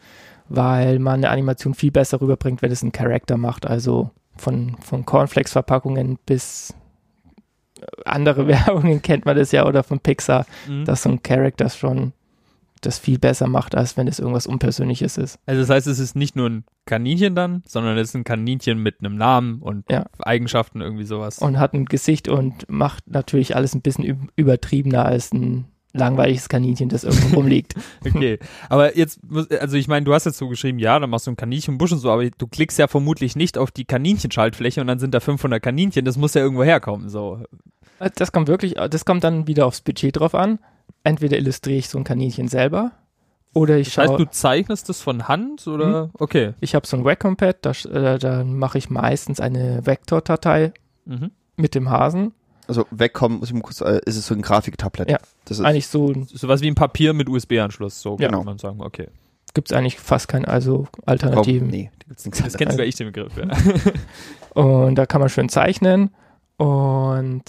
weil 0.49 0.99
man 0.99 1.15
eine 1.17 1.31
Animation 1.31 1.75
viel 1.75 1.91
besser 1.91 2.21
rüberbringt, 2.21 2.63
wenn 2.63 2.71
es 2.73 2.83
ein 2.83 2.93
Charakter 2.93 3.37
macht. 3.37 3.67
Also 3.67 4.11
von, 4.37 4.77
von 4.81 5.05
Cornflakes-Verpackungen 5.05 6.19
bis 6.27 6.75
äh, 7.81 7.85
andere 8.05 8.47
Werbungen 8.49 9.03
kennt 9.03 9.25
man 9.27 9.37
das 9.37 9.53
ja 9.53 9.67
oder 9.67 9.83
von 9.83 10.01
Pixar, 10.01 10.47
Mhm. 10.69 10.85
dass 10.85 11.03
so 11.03 11.11
ein 11.11 11.23
Charakter 11.23 11.69
schon 11.71 12.13
das 12.81 12.99
viel 12.99 13.19
besser 13.19 13.47
macht, 13.49 13.75
als 13.75 13.97
wenn 13.97 14.09
es 14.09 14.19
irgendwas 14.19 14.47
Unpersönliches 14.47 15.17
ist. 15.19 15.39
Also 15.47 15.61
das 15.63 15.71
heißt, 15.71 15.87
es 15.87 15.99
ist 15.99 16.15
nicht 16.17 16.37
nur 16.37 16.49
ein 16.49 16.65
Kaninchen 16.85 17.35
dann, 17.35 17.63
sondern 17.67 17.97
es 17.99 18.11
ist 18.11 18.15
ein 18.15 18.25
Kaninchen 18.25 18.79
mit 18.83 18.97
einem 19.01 19.17
Namen 19.17 19.61
und 19.63 19.91
Ja. 19.91 20.07
Eigenschaften, 20.19 20.81
irgendwie 20.81 21.05
sowas. 21.05 21.39
Und 21.39 21.59
hat 21.59 21.73
ein 21.75 21.87
Gesicht 21.87 22.29
und 22.29 22.69
macht 22.69 23.09
natürlich 23.11 23.57
alles 23.57 23.75
ein 23.75 23.81
bisschen 23.83 24.05
üb- 24.05 24.29
übertriebener 24.37 25.05
als 25.05 25.33
ein 25.33 25.67
langweiliges 25.93 26.51
Kaninchen, 26.51 26.91
das 26.91 27.05
irgendwo 27.05 27.37
rumliegt. 27.37 27.75
Okay, 28.05 28.39
aber 28.69 28.97
jetzt, 28.99 29.19
also 29.61 29.77
ich 29.79 29.89
meine, 29.89 30.05
du 30.05 30.13
hast 30.13 30.27
jetzt 30.27 30.37
so 30.37 30.47
geschrieben, 30.49 30.79
ja, 30.79 30.99
dann 30.99 31.09
machst 31.09 31.27
du 31.27 31.31
einen 31.31 31.39
Kaninchenbusch 31.39 31.91
und 31.93 31.99
so, 32.01 32.11
aber 32.11 32.29
du 32.29 32.47
klickst 32.47 32.79
ja 32.79 32.87
vermutlich 32.87 33.35
nicht 33.35 33.57
auf 33.57 33.71
die 33.71 33.87
Kaninchenschaltfläche 33.87 34.83
und 34.83 34.89
dann 34.89 34.99
sind 34.99 35.15
da 35.15 35.21
500 35.21 35.63
Kaninchen, 35.63 36.05
das 36.05 36.19
muss 36.19 36.35
ja 36.35 36.43
irgendwo 36.43 36.65
herkommen, 36.65 37.09
so. 37.09 37.41
Das 38.17 38.31
kommt 38.31 38.49
wirklich, 38.49 38.75
das 38.75 39.07
kommt 39.07 39.25
dann 39.25 39.47
wieder 39.47 39.65
aufs 39.67 39.81
Budget 39.81 40.19
drauf 40.19 40.35
an. 40.35 40.59
Entweder 41.07 41.37
illustriere 41.39 41.79
ich 41.79 41.89
so 41.89 41.99
ein 41.99 42.05
Kaninchen 42.05 42.49
selber 42.49 42.91
oder 43.55 43.77
ich 43.79 43.89
Das 43.95 43.99
heißt, 43.99 44.09
schaue, 44.09 44.19
du 44.19 44.31
zeichnest 44.31 44.89
das 44.89 45.01
von 45.01 45.29
Hand 45.29 45.67
oder? 45.67 46.11
Okay. 46.19 46.55
ich 46.61 46.75
habe 46.75 46.87
so 46.87 46.97
ein 46.97 47.05
Wacom-Pad, 47.05 47.59
da, 47.63 47.71
äh, 47.91 48.19
dann 48.19 48.57
mache 48.59 48.77
ich 48.79 48.91
meistens 48.91 49.39
eine 49.41 49.87
Vektordatei 49.87 50.73
Mhm. 51.05 51.31
mit 51.57 51.75
dem 51.77 51.89
Hasen. 51.91 52.33
Also 52.69 52.85
wegkommen, 52.91 53.39
muss 53.39 53.49
ich 53.49 53.55
mal 53.55 53.61
kurz, 53.63 53.81
äh, 53.81 54.01
ist 54.07 54.17
es 54.17 54.27
so 54.27 54.35
ein 54.35 54.43
Grafiktablet. 54.43 55.09
Ja. 55.09 55.19
Das 55.45 55.61
ist, 55.61 55.65
Eigentlich 55.65 55.87
so 55.87 56.13
Sowas 56.35 56.61
wie 56.63 56.67
ein 56.67 56.75
Papier 56.75 57.13
mit 57.13 57.29
USB-Anschluss, 57.29 58.03
so 58.03 58.17
Ja. 58.19 58.29
kann 58.29 58.45
man 58.45 58.59
sagen, 58.59 58.81
okay. 58.83 59.07
gibt 59.55 59.71
es 59.71 59.77
eigentlich 59.77 60.01
fast 60.01 60.27
keine 60.27 60.49
also 60.49 60.89
Alternativen. 61.07 61.69
nee, 61.69 61.91
da 62.01 62.05
gibt's 62.09 62.25
nichts 62.25 62.43
Das 62.43 62.57
kennt 62.57 62.73
sogar 62.73 62.85
ich 62.85 62.97
den 62.97 63.13
Begriff, 63.13 63.33
ja. 63.37 63.47
Und 64.61 64.97
da 64.97 65.07
kann 65.07 65.21
man 65.21 65.29
schön 65.31 65.49
zeichnen 65.49 66.11
und 66.57 67.43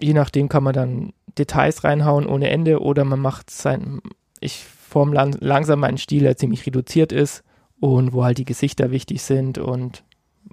je 0.00 0.12
nachdem 0.14 0.48
kann 0.48 0.62
man 0.64 0.74
dann 0.74 1.12
Details 1.38 1.84
reinhauen 1.84 2.26
ohne 2.26 2.50
Ende 2.50 2.80
oder 2.80 3.04
man 3.04 3.20
macht 3.20 3.50
sein, 3.50 4.00
ich 4.40 4.64
form 4.64 5.12
lang, 5.12 5.36
langsam 5.40 5.80
meinen 5.80 5.98
Stil, 5.98 6.22
der 6.22 6.36
ziemlich 6.36 6.66
reduziert 6.66 7.12
ist 7.12 7.42
und 7.80 8.12
wo 8.12 8.24
halt 8.24 8.38
die 8.38 8.44
Gesichter 8.44 8.90
wichtig 8.90 9.22
sind 9.22 9.58
und 9.58 10.04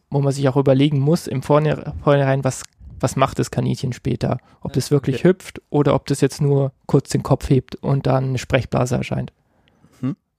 wo 0.09 0.21
man 0.21 0.33
sich 0.33 0.47
auch 0.49 0.57
überlegen 0.57 0.99
muss 0.99 1.27
im 1.27 1.41
Vorne- 1.43 1.93
Vornherein, 2.03 2.43
was, 2.43 2.63
was 2.99 3.15
macht 3.15 3.39
das 3.39 3.51
Kaninchen 3.51 3.93
später? 3.93 4.39
Ob 4.61 4.73
das 4.73 4.91
wirklich 4.91 5.17
Okay. 5.17 5.29
hüpft 5.29 5.61
oder 5.69 5.93
ob 5.95 6.07
das 6.07 6.21
jetzt 6.21 6.41
nur 6.41 6.71
kurz 6.87 7.09
den 7.09 7.23
Kopf 7.23 7.49
hebt 7.49 7.75
und 7.75 8.07
dann 8.07 8.25
eine 8.29 8.37
Sprechblase 8.37 8.95
erscheint. 8.95 9.31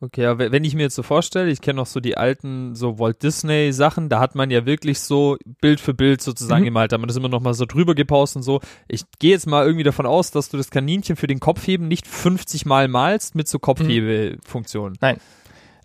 Okay, 0.06 0.26
aber 0.26 0.52
wenn 0.52 0.64
ich 0.64 0.74
mir 0.74 0.82
jetzt 0.82 0.94
so 0.96 1.02
vorstelle, 1.02 1.50
ich 1.50 1.60
kenne 1.60 1.76
noch 1.78 1.86
so 1.86 1.98
die 2.00 2.16
alten 2.16 2.74
so 2.74 2.98
Walt 2.98 3.22
Disney 3.22 3.72
Sachen, 3.72 4.08
da 4.08 4.20
hat 4.20 4.34
man 4.34 4.50
ja 4.50 4.66
wirklich 4.66 5.00
so 5.00 5.36
Bild 5.60 5.80
für 5.80 5.94
Bild 5.94 6.20
sozusagen 6.20 6.62
Mhm. 6.62 6.66
gemalt, 6.66 6.92
da 6.92 6.94
hat 6.96 7.00
man 7.00 7.08
das 7.08 7.16
immer 7.16 7.28
noch 7.28 7.40
mal 7.40 7.54
so 7.54 7.64
drüber 7.64 7.94
gepaust 7.94 8.36
und 8.36 8.42
so. 8.42 8.60
Ich 8.88 9.04
gehe 9.18 9.30
jetzt 9.30 9.46
mal 9.46 9.64
irgendwie 9.64 9.84
davon 9.84 10.04
aus, 10.06 10.30
dass 10.30 10.48
du 10.50 10.56
das 10.56 10.70
Kaninchen 10.70 11.16
für 11.16 11.26
den 11.26 11.40
Kopfheben 11.40 11.88
nicht 11.88 12.06
50 12.06 12.66
Mal 12.66 12.88
malst 12.88 13.34
mit 13.34 13.48
so 13.48 13.58
Kopfhebefunktion. 13.58 14.98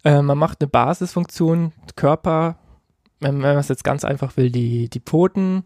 Äh, 0.03 0.21
man 0.21 0.37
macht 0.37 0.61
eine 0.61 0.67
Basisfunktion, 0.69 1.71
Körper, 1.95 2.57
wenn, 3.19 3.35
wenn 3.35 3.49
man 3.49 3.57
es 3.57 3.67
jetzt 3.69 3.83
ganz 3.83 4.03
einfach 4.03 4.37
will, 4.37 4.49
die, 4.51 4.89
die 4.89 5.01
Pfoten 5.01 5.63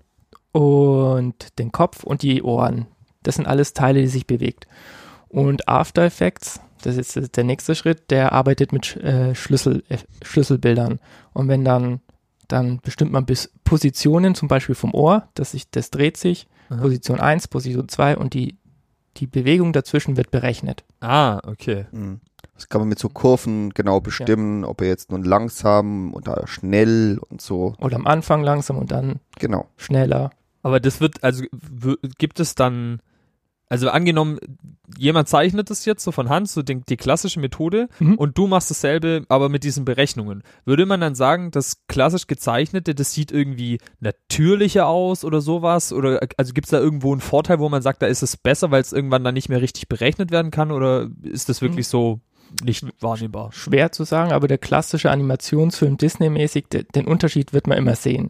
und 0.52 1.60
den 1.60 1.72
Kopf 1.72 2.04
und 2.04 2.22
die 2.22 2.42
Ohren. 2.44 2.88
Das 3.24 3.36
sind 3.36 3.48
alles 3.48 3.74
Teile, 3.74 4.02
die 4.02 4.08
sich 4.08 4.28
bewegt. 4.28 4.68
Und 5.30 5.68
After 5.68 6.04
Effects, 6.04 6.60
das 6.86 6.98
ist 6.98 7.16
jetzt 7.16 7.38
der 7.38 7.44
nächste 7.44 7.76
Schritt, 7.76 8.12
der 8.12 8.32
arbeitet 8.34 8.72
mit 8.72 8.96
äh, 8.98 9.34
Schlüssel, 9.36 9.84
äh, 9.90 9.98
Schlüsselbildern. 10.24 11.00
Und 11.34 11.48
wenn 11.48 11.64
dann, 11.66 12.02
dann 12.48 12.80
bestimmt 12.82 13.12
man 13.12 13.26
bis 13.26 13.52
Positionen, 13.64 14.36
zum 14.36 14.48
Beispiel 14.48 14.76
vom 14.76 14.94
Ohr, 14.94 15.28
das, 15.34 15.52
sich, 15.52 15.70
das 15.72 15.90
dreht 15.92 16.18
sich, 16.18 16.48
Aha. 16.70 16.82
Position 16.82 17.20
1, 17.20 17.48
Position 17.48 17.88
2 17.90 18.18
und 18.18 18.34
die, 18.34 18.58
die 19.18 19.28
Bewegung 19.28 19.74
dazwischen 19.74 20.18
wird 20.18 20.32
berechnet. 20.32 20.84
Ah, 21.02 21.40
okay. 21.48 21.86
Mhm. 21.92 22.20
Das 22.56 22.70
kann 22.70 22.82
man 22.82 22.90
mit 22.90 23.00
so 23.00 23.10
Kurven 23.10 23.72
genau 23.72 24.00
bestimmen, 24.00 24.64
ob 24.64 24.82
er 24.82 24.88
jetzt 24.88 25.12
nun 25.12 25.24
langsam 25.24 26.14
oder 26.14 26.44
schnell 26.48 27.20
und 27.30 27.42
so. 27.42 27.76
Oder 27.80 27.96
am 27.96 28.06
Anfang 28.06 28.44
langsam 28.44 28.78
und 28.78 28.92
dann 28.92 29.20
Genau. 29.40 29.68
schneller. 29.78 30.30
Aber 30.62 30.80
das 30.80 31.02
wird, 31.02 31.24
also 31.24 31.44
gibt 32.20 32.40
es 32.40 32.56
dann, 32.56 33.00
also 33.70 33.90
angenommen, 33.90 34.38
jemand 34.98 35.28
zeichnet 35.28 35.70
das 35.72 35.86
jetzt 35.86 36.04
so 36.04 36.12
von 36.12 36.30
Hand, 36.30 36.48
so 36.50 36.62
die, 36.62 36.82
die 36.82 36.98
klassische 36.98 37.40
Methode, 37.40 37.88
Mhm. 38.00 38.16
und 38.16 38.38
du 38.38 38.46
machst 38.46 38.70
dasselbe, 38.70 39.26
aber 39.30 39.50
mit 39.50 39.64
diesen 39.64 39.84
Berechnungen. 39.86 40.44
Würde 40.66 40.86
man 40.86 41.02
dann 41.02 41.16
sagen, 41.16 41.50
das 41.50 41.78
klassisch 41.88 42.28
gezeichnete, 42.28 42.94
das 42.94 43.14
sieht 43.14 43.32
irgendwie 43.32 43.80
natürlicher 44.00 44.88
aus 44.88 45.26
oder 45.26 45.42
sowas? 45.42 45.92
Oder 45.92 46.20
also 46.38 46.54
gibt 46.54 46.68
es 46.68 46.72
da 46.72 46.80
irgendwo 46.80 47.12
einen 47.12 47.22
Vorteil, 47.22 47.60
wo 47.60 47.70
man 47.70 47.82
sagt, 47.82 48.02
da 48.02 48.06
ist 48.08 48.22
es 48.22 48.38
besser, 48.38 48.70
weil 48.70 48.82
es 48.82 48.94
irgendwann 48.94 49.24
dann 49.24 49.34
nicht 49.34 49.50
mehr 49.50 49.62
richtig 49.62 49.88
berechnet 49.88 50.32
werden 50.32 50.52
kann? 50.52 50.72
Oder 50.72 51.10
ist 51.24 51.50
das 51.50 51.62
wirklich 51.62 51.88
so 51.88 52.20
nicht 52.64 52.86
wahrnehmbar? 53.02 53.52
schwer 53.54 53.92
zu 53.92 54.04
sagen, 54.04 54.32
aber 54.32 54.48
der 54.48 54.60
klassische 54.60 55.10
Animationsfilm 55.10 55.98
Disney-mäßig, 55.98 56.66
de, 56.68 56.84
den 56.94 57.08
Unterschied 57.08 57.54
wird 57.54 57.66
man 57.66 57.80
immer 57.80 57.96
sehen. 57.96 58.30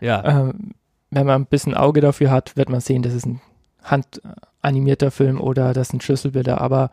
Ja. 0.00 0.22
Ähm, 0.24 0.74
wenn 1.10 1.26
man 1.26 1.42
ein 1.42 1.46
bisschen 1.46 1.74
Auge 1.74 2.00
dafür 2.00 2.30
hat, 2.30 2.56
wird 2.56 2.68
man 2.68 2.80
sehen, 2.80 3.02
das 3.02 3.14
ist 3.14 3.26
ein 3.26 3.40
handanimierter 3.90 5.10
Film 5.10 5.40
oder 5.40 5.72
das 5.72 5.88
sind 5.88 6.02
Schlüsselbilder. 6.02 6.60
Aber 6.60 6.90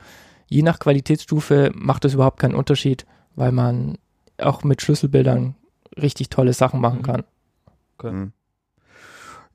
je 0.47 0.61
nach 0.61 0.79
Qualitätsstufe 0.79 1.71
macht 1.75 2.05
es 2.05 2.13
überhaupt 2.13 2.39
keinen 2.39 2.55
Unterschied, 2.55 3.05
weil 3.35 3.51
man 3.51 3.97
auch 4.39 4.63
mit 4.63 4.81
Schlüsselbildern 4.81 5.55
richtig 6.01 6.29
tolle 6.29 6.53
Sachen 6.53 6.81
machen 6.81 6.99
Mhm. 6.99 7.03
kann. 7.03 7.23
Okay. 7.97 8.11
Mhm. 8.11 8.31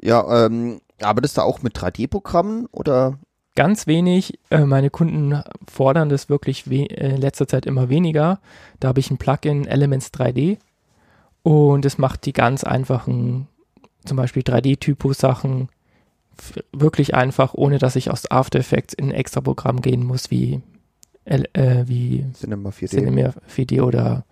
Ja, 0.00 0.46
ähm, 0.46 0.80
arbeitest 1.02 1.36
du 1.38 1.42
auch 1.42 1.62
mit 1.62 1.76
3D-Programmen 1.76 2.66
oder? 2.72 3.18
Ganz 3.56 3.88
wenig. 3.88 4.38
Äh, 4.50 4.64
meine 4.64 4.90
Kunden 4.90 5.42
fordern 5.68 6.08
das 6.08 6.28
wirklich 6.28 6.70
äh, 6.70 6.84
in 6.86 7.16
letzter 7.20 7.48
Zeit 7.48 7.66
immer 7.66 7.88
weniger. 7.88 8.38
Da 8.78 8.88
habe 8.88 9.00
ich 9.00 9.10
ein 9.10 9.18
Plugin 9.18 9.66
Elements 9.66 10.12
3D 10.12 10.58
und 11.42 11.84
es 11.84 11.98
macht 11.98 12.24
die 12.26 12.32
ganz 12.32 12.62
einfachen, 12.62 13.48
zum 14.04 14.16
Beispiel 14.16 14.42
3D-Typo-Sachen 14.44 15.62
f- 15.62 15.68
wirklich 16.72 17.14
einfach, 17.14 17.54
ohne 17.54 17.78
dass 17.78 17.96
ich 17.96 18.10
aus 18.10 18.30
After 18.30 18.58
Effects 18.58 18.94
in 18.94 19.06
ein 19.06 19.12
extra 19.14 19.40
Programm 19.40 19.80
gehen 19.80 20.04
muss, 20.04 20.30
wie, 20.30 20.62
L 21.24 21.44
äh, 21.52 21.84
wie 21.86 22.24
Cinema 22.34 22.70
4D? 22.70 22.88
Cinema 22.90 23.32
4D 23.54 23.82
oder 23.82 24.24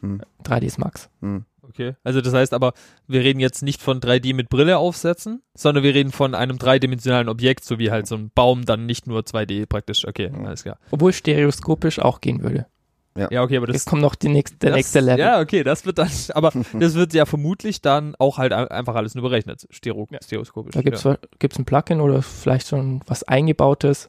Hm. 0.00 0.20
3ds 0.44 0.80
Max. 0.80 1.08
Hm. 1.20 1.44
Okay. 1.62 1.94
Also 2.04 2.20
das 2.20 2.34
heißt 2.34 2.52
aber, 2.54 2.72
wir 3.06 3.20
reden 3.20 3.38
jetzt 3.40 3.62
nicht 3.62 3.80
von 3.80 4.00
3D 4.00 4.34
mit 4.34 4.48
Brille 4.50 4.76
aufsetzen, 4.78 5.42
sondern 5.54 5.84
wir 5.84 5.94
reden 5.94 6.10
von 6.10 6.34
einem 6.34 6.58
dreidimensionalen 6.58 7.28
Objekt, 7.28 7.64
so 7.64 7.78
wie 7.78 7.90
halt 7.92 8.06
so 8.08 8.16
ein 8.16 8.30
Baum, 8.34 8.64
dann 8.64 8.84
nicht 8.84 9.06
nur 9.06 9.20
2D 9.20 9.66
praktisch. 9.66 10.06
Okay, 10.06 10.28
Mhm. 10.30 10.44
alles 10.46 10.64
klar. 10.64 10.78
Obwohl 10.90 11.12
stereoskopisch 11.12 11.98
auch 12.00 12.20
gehen 12.20 12.42
würde. 12.42 12.66
Ja, 13.14 13.42
okay, 13.42 13.58
aber 13.58 13.66
das 13.66 13.74
Jetzt 13.74 13.86
kommt 13.86 14.00
noch 14.00 14.14
die 14.14 14.28
nächste, 14.28 14.56
der 14.56 14.70
das, 14.70 14.76
nächste 14.76 15.00
Level. 15.00 15.18
Ja, 15.20 15.40
okay, 15.40 15.62
das 15.62 15.84
wird 15.84 15.98
dann, 15.98 16.08
aber 16.34 16.50
das 16.78 16.94
wird 16.94 17.12
ja 17.12 17.26
vermutlich 17.26 17.82
dann 17.82 18.14
auch 18.18 18.38
halt 18.38 18.52
ein- 18.52 18.68
einfach 18.68 18.94
alles 18.94 19.14
nur 19.14 19.22
berechnet, 19.22 19.66
Stereo, 19.70 20.08
Ja. 20.10 20.18
stereoskopisch. 20.22 20.72
Da 20.72 20.82
gibt 20.82 20.96
es 20.96 21.04
ja. 21.04 21.18
ein 21.58 21.64
Plugin 21.64 22.00
oder 22.00 22.22
vielleicht 22.22 22.68
schon 22.68 23.02
was 23.06 23.22
eingebautes. 23.24 24.08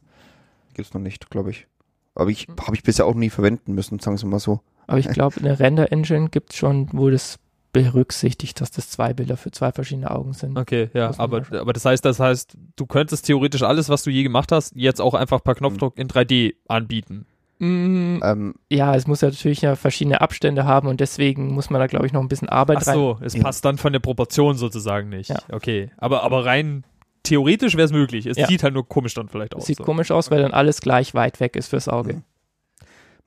Gibt's 0.73 0.93
noch 0.93 1.01
nicht, 1.01 1.29
glaube 1.29 1.51
ich. 1.51 1.67
Aber 2.15 2.29
ich 2.29 2.47
habe 2.61 2.75
ich 2.75 2.83
bisher 2.83 3.05
auch 3.05 3.15
nie 3.15 3.29
verwenden 3.29 3.73
müssen, 3.73 3.99
sagen 3.99 4.21
wir 4.21 4.27
mal 4.29 4.39
so. 4.39 4.61
Aber 4.87 4.99
ich 4.99 5.07
glaube, 5.09 5.37
eine 5.39 5.59
Render-Engine 5.59 6.29
gibt 6.29 6.51
es 6.53 6.57
schon, 6.57 6.87
wo 6.93 7.09
das 7.09 7.39
berücksichtigt, 7.73 8.61
dass 8.61 8.71
das 8.71 8.89
zwei 8.89 9.13
Bilder 9.13 9.35
für 9.35 9.51
zwei 9.51 9.71
verschiedene 9.71 10.11
Augen 10.11 10.33
sind. 10.33 10.57
Okay, 10.57 10.89
ja, 10.93 11.11
aber, 11.17 11.43
aber 11.51 11.73
das 11.73 11.83
heißt, 11.85 12.05
das 12.05 12.19
heißt, 12.19 12.55
du 12.75 12.85
könntest 12.85 13.25
theoretisch 13.25 13.63
alles, 13.63 13.89
was 13.89 14.03
du 14.03 14.11
je 14.11 14.21
gemacht 14.23 14.51
hast, 14.51 14.75
jetzt 14.75 15.01
auch 15.01 15.15
einfach 15.15 15.43
per 15.43 15.55
Knopfdruck 15.55 15.97
in 15.97 16.07
3D 16.07 16.53
anbieten. 16.67 17.25
Mm, 17.63 18.21
Ähm, 18.23 18.55
ja, 18.69 18.93
es 18.95 19.07
muss 19.07 19.21
ja 19.21 19.29
natürlich 19.29 19.61
ja 19.61 19.75
verschiedene 19.75 20.21
Abstände 20.21 20.65
haben 20.65 20.87
und 20.87 20.99
deswegen 20.99 21.53
muss 21.53 21.69
man 21.69 21.79
da, 21.79 21.87
glaube 21.87 22.05
ich, 22.05 22.13
noch 22.13 22.21
ein 22.21 22.27
bisschen 22.27 22.49
Arbeit 22.49 22.79
Ach 22.81 22.87
rein. 22.87 22.93
so, 22.95 23.17
es 23.21 23.33
Ja. 23.35 23.43
passt 23.43 23.63
dann 23.65 23.77
von 23.77 23.93
der 23.93 23.99
Proportion 23.99 24.55
sozusagen 24.57 25.09
nicht. 25.09 25.29
Ja. 25.29 25.37
Okay, 25.51 25.91
aber, 25.97 26.23
aber 26.23 26.45
rein 26.45 26.83
theoretisch 27.23 27.75
wäre 27.77 27.85
es 27.85 27.91
möglich. 27.93 28.25
Es 28.25 28.37
Ja. 28.37 28.47
sieht 28.47 28.63
halt 28.63 28.73
nur 28.73 28.87
komisch 28.87 29.13
dann 29.13 29.29
vielleicht 29.29 29.55
aus. 29.55 29.65
Sieht 29.65 29.77
so. 29.77 29.83
komisch 29.83 30.11
aus, 30.11 30.29
weil 30.29 30.41
dann 30.41 30.51
alles 30.53 30.81
gleich 30.81 31.13
weit 31.13 31.39
weg 31.39 31.55
ist 31.55 31.67
fürs 31.69 31.87
Auge. 31.87 32.13
Mhm. 32.15 32.23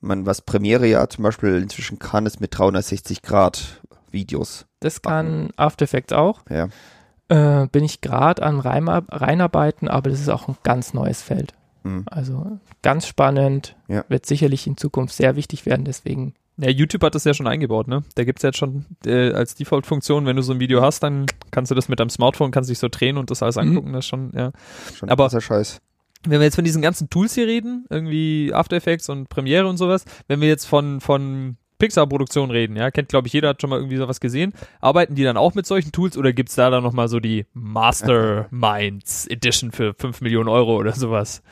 man, 0.01 0.27
was 0.27 0.43
Premiere 0.43 0.87
ja 0.87 1.09
zum 1.09 1.25
Beispiel 1.25 1.57
inzwischen 1.57 1.99
kann, 1.99 2.27
ist 2.27 2.39
mit 2.41 2.57
360 2.57 3.23
Grad 3.23 3.81
Videos. 4.11 4.67
Das 4.81 5.01
kann 5.03 5.51
After 5.57 5.85
Effects 5.85 6.13
auch. 6.13 6.41
Ja. 6.51 6.69
Äh, 7.29 7.67
bin 7.69 7.83
ich 7.83 8.03
gerade 8.03 8.43
an 8.43 8.61
Reinarbeiten, 8.61 9.89
aber 9.89 10.11
das 10.11 10.21
ist 10.21 10.29
auch 10.29 10.47
ein 10.49 10.57
ganz 10.63 10.93
neues 10.95 11.23
Feld. 11.23 11.55
Mhm. 11.87 12.03
Also 12.07 12.59
ganz 12.83 13.07
spannend, 13.07 13.77
Ja. 13.89 14.05
wird 14.09 14.27
sicherlich 14.27 14.67
in 14.67 14.77
Zukunft 14.77 15.15
sehr 15.15 15.37
wichtig 15.37 15.67
werden, 15.67 15.85
deswegen. 15.85 16.35
Ja, 16.59 16.71
YouTube 16.71 17.03
hat 17.03 17.15
das 17.15 17.25
ja 17.25 17.35
schon 17.35 17.47
eingebaut, 17.47 17.87
ne? 17.87 18.03
Da 18.15 18.25
gibt's 18.25 18.43
jetzt 18.43 18.57
schon 18.57 18.87
äh, 19.05 19.31
als 19.33 19.55
Default-Funktion, 19.57 20.25
wenn 20.25 20.37
du 20.37 20.43
so 20.43 20.53
ein 20.55 20.61
Video 20.61 20.81
hast, 20.81 21.03
dann 21.03 21.27
kannst 21.51 21.71
du 21.71 21.75
das 21.75 21.89
mit 21.89 22.01
deinem 22.01 22.09
Smartphone, 22.09 22.51
kannst 22.51 22.71
dich 22.71 22.79
so 22.79 22.89
drehen 22.91 23.19
und 23.19 23.31
das 23.31 23.43
alles 23.43 23.57
Mhm. 23.57 23.63
angucken. 23.63 23.93
Das 23.93 24.05
ist 24.07 24.09
schon, 24.09 24.33
ja. 24.35 24.53
Schon 24.95 25.11
Aber- 25.11 25.25
krasser 25.25 25.41
Scheiß. 25.43 25.81
Wenn 26.25 26.41
wir 26.41 26.45
jetzt 26.47 26.55
von 26.57 26.65
diesen 26.65 26.81
ganzen 26.83 27.09
Tools 27.11 27.35
hier 27.35 27.47
reden, 27.47 27.85
irgendwie 27.91 28.53
After 28.55 28.75
Effects 28.77 29.09
und 29.11 29.29
Premiere 29.29 29.69
und 29.69 29.77
sowas, 29.77 30.05
wenn 30.29 30.41
wir 30.41 30.49
jetzt 30.49 30.65
von, 30.65 31.01
von 31.01 31.57
Pixar-Produktion 31.79 32.51
reden, 32.51 32.75
ja, 32.75 32.91
kennt 32.91 33.11
glaube 33.11 33.27
ich 33.29 33.35
jeder, 33.35 33.51
hat 33.51 33.61
schon 33.61 33.69
mal 33.71 33.77
irgendwie 33.79 33.99
sowas 33.99 34.19
gesehen. 34.19 34.55
Arbeiten 34.81 35.15
die 35.15 35.23
dann 35.25 35.37
auch 35.37 35.55
mit 35.55 35.67
solchen 35.67 35.93
Tools 35.93 36.17
oder 36.17 36.33
gibt's 36.33 36.55
da 36.55 36.71
dann 36.71 36.83
nochmal 36.83 37.09
so 37.09 37.21
die 37.21 37.45
Masterminds 37.53 39.27
Edition 39.29 39.73
für 39.73 39.95
5 39.95 40.21
Millionen 40.21 40.49
Euro 40.49 40.77
oder 40.77 40.93
sowas? 40.93 41.43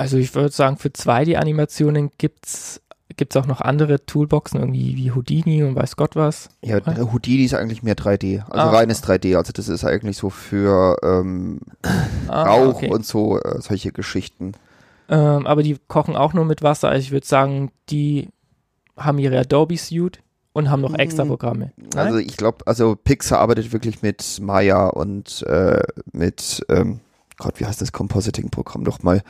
Also 0.00 0.16
ich 0.16 0.34
würde 0.34 0.48
sagen, 0.50 0.78
für 0.78 0.88
2D-Animationen 0.88 2.10
gibt's 2.16 2.80
gibt's 3.16 3.36
auch 3.36 3.44
noch 3.46 3.60
andere 3.60 4.06
Toolboxen, 4.06 4.58
irgendwie 4.60 4.96
wie 4.96 5.10
Houdini 5.12 5.62
und 5.62 5.74
weiß 5.76 5.96
Gott 5.96 6.16
was. 6.16 6.48
Ja, 6.62 6.78
Houdini 7.12 7.44
ist 7.44 7.52
eigentlich 7.52 7.82
mehr 7.82 7.94
3D, 7.96 8.42
also 8.48 8.68
Ah. 8.68 8.70
reines 8.70 9.02
3D. 9.02 9.36
Also 9.36 9.52
das 9.52 9.68
ist 9.68 9.84
eigentlich 9.84 10.16
so 10.16 10.30
für 10.30 10.96
ähm, 11.02 11.60
Ah, 12.28 12.44
Rauch 12.44 12.76
okay. 12.76 12.88
und 12.88 13.04
so 13.04 13.38
äh, 13.38 13.60
solche 13.60 13.92
Geschichten. 13.92 14.52
Ähm, 15.10 15.46
aber 15.46 15.62
die 15.62 15.76
kochen 15.88 16.16
auch 16.16 16.32
nur 16.32 16.46
mit 16.46 16.62
Wasser. 16.62 16.88
Also 16.88 17.02
ich 17.04 17.10
würde 17.10 17.26
sagen, 17.26 17.70
die 17.90 18.28
haben 18.96 19.18
ihre 19.18 19.38
Adobe 19.38 19.76
Suite 19.76 20.20
und 20.54 20.70
haben 20.70 20.80
noch 20.80 20.94
extra 20.94 21.24
Mhm. 21.24 21.28
Programme. 21.28 21.72
Also 21.96 22.16
ich 22.16 22.38
glaube, 22.38 22.66
also 22.66 22.96
Pixar 22.96 23.40
arbeitet 23.40 23.72
wirklich 23.74 24.00
mit 24.00 24.38
Maya 24.40 24.86
und 24.86 25.42
äh, 25.42 25.82
mit 26.12 26.64
ähm, 26.70 27.00
Gott, 27.36 27.58
wie 27.60 27.66
heißt 27.66 27.80
das 27.82 27.92
Compositing-Programm 27.92 28.82
nochmal? 28.82 29.22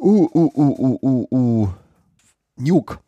Uh, 0.00 0.28
uh, 0.34 0.50
uh, 0.56 0.76
uh, 0.78 0.98
uh, 1.02 1.26
uh. 1.30 1.68
Nuke. 2.56 2.98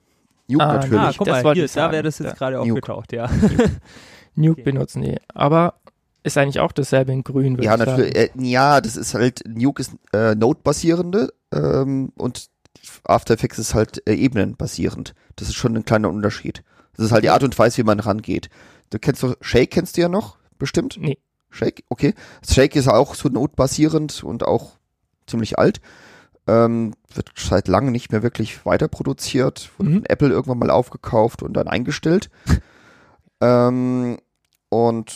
Nuke 0.49 0.65
Ah, 0.65 0.75
natürlich. 0.75 0.93
Ah, 0.93 0.97
Natürlich, 0.97 1.19
guck 1.19 1.27
das 1.29 1.43
mal, 1.45 1.55
hier, 1.55 1.63
da 1.65 1.69
sagen. 1.69 1.93
wäre 1.93 2.03
das 2.03 2.19
jetzt 2.19 2.29
Ja. 2.29 2.35
gerade 2.35 2.61
aufgetaucht, 2.61 3.13
ja. 3.13 3.31
Nuke 4.35 4.61
Okay. 4.61 4.63
benutzen 4.63 5.03
die. 5.03 5.19
Aber 5.35 5.75
ist 6.23 6.37
eigentlich 6.39 6.61
auch 6.61 6.73
dasselbe 6.73 7.13
in 7.13 7.25
grün, 7.25 7.57
würde 7.57 7.65
Ja, 7.65 7.75
ich 7.75 7.79
sagen. 7.79 7.91
natürlich. 7.91 8.17
Äh, 8.17 8.31
ja, 8.37 8.81
das 8.81 8.97
ist 8.97 9.15
halt, 9.15 9.43
Nuke 9.47 9.81
ist 9.83 9.93
äh, 10.13 10.35
Node-basierende 10.35 11.33
ähm, 11.53 12.13
und 12.17 12.49
After 13.05 13.35
Effects 13.35 13.59
ist 13.59 13.75
halt 13.75 14.07
äh, 14.09 14.15
ebenenbasierend. 14.15 15.15
Das 15.37 15.49
ist 15.49 15.55
schon 15.55 15.77
ein 15.77 15.85
kleiner 15.85 16.09
Unterschied. 16.11 16.63
Das 16.97 17.07
ist 17.07 17.13
halt 17.13 17.25
die 17.25 17.31
Art 17.31 17.43
und 17.43 17.59
Weise, 17.59 17.79
wie 17.79 17.83
man 17.85 18.01
rangeht. 18.01 18.51
Du 18.91 18.99
kennst 18.99 19.23
doch, 19.23 19.35
Shake 19.41 19.71
kennst 19.71 19.97
du 19.97 20.03
ja 20.03 20.09
noch, 20.09 20.37
bestimmt? 20.59 20.97
Nee. 21.01 21.19
Shake, 21.51 21.85
okay. 21.89 22.15
Shake 22.49 22.77
ist 22.77 22.89
auch 22.89 23.15
so 23.15 23.29
notbasierend 23.29 24.23
und 24.25 24.45
auch 24.45 24.73
ziemlich 25.27 25.59
alt. 25.59 25.81
Ähm, 26.49 26.95
wird 27.15 27.31
seit 27.37 27.69
langem 27.69 27.93
nicht 27.93 28.11
mehr 28.11 28.23
wirklich 28.25 28.67
weiter 28.67 28.89
produziert. 28.89 29.71
Wurde 29.79 29.91
Mhm. 29.91 29.95
von 29.99 30.07
Apple 30.07 30.29
irgendwann 30.31 30.59
mal 30.59 30.71
aufgekauft 30.71 31.43
und 31.43 31.53
dann 31.55 31.69
eingestellt. 31.69 32.31
ähm, 33.41 34.19
und 34.69 35.15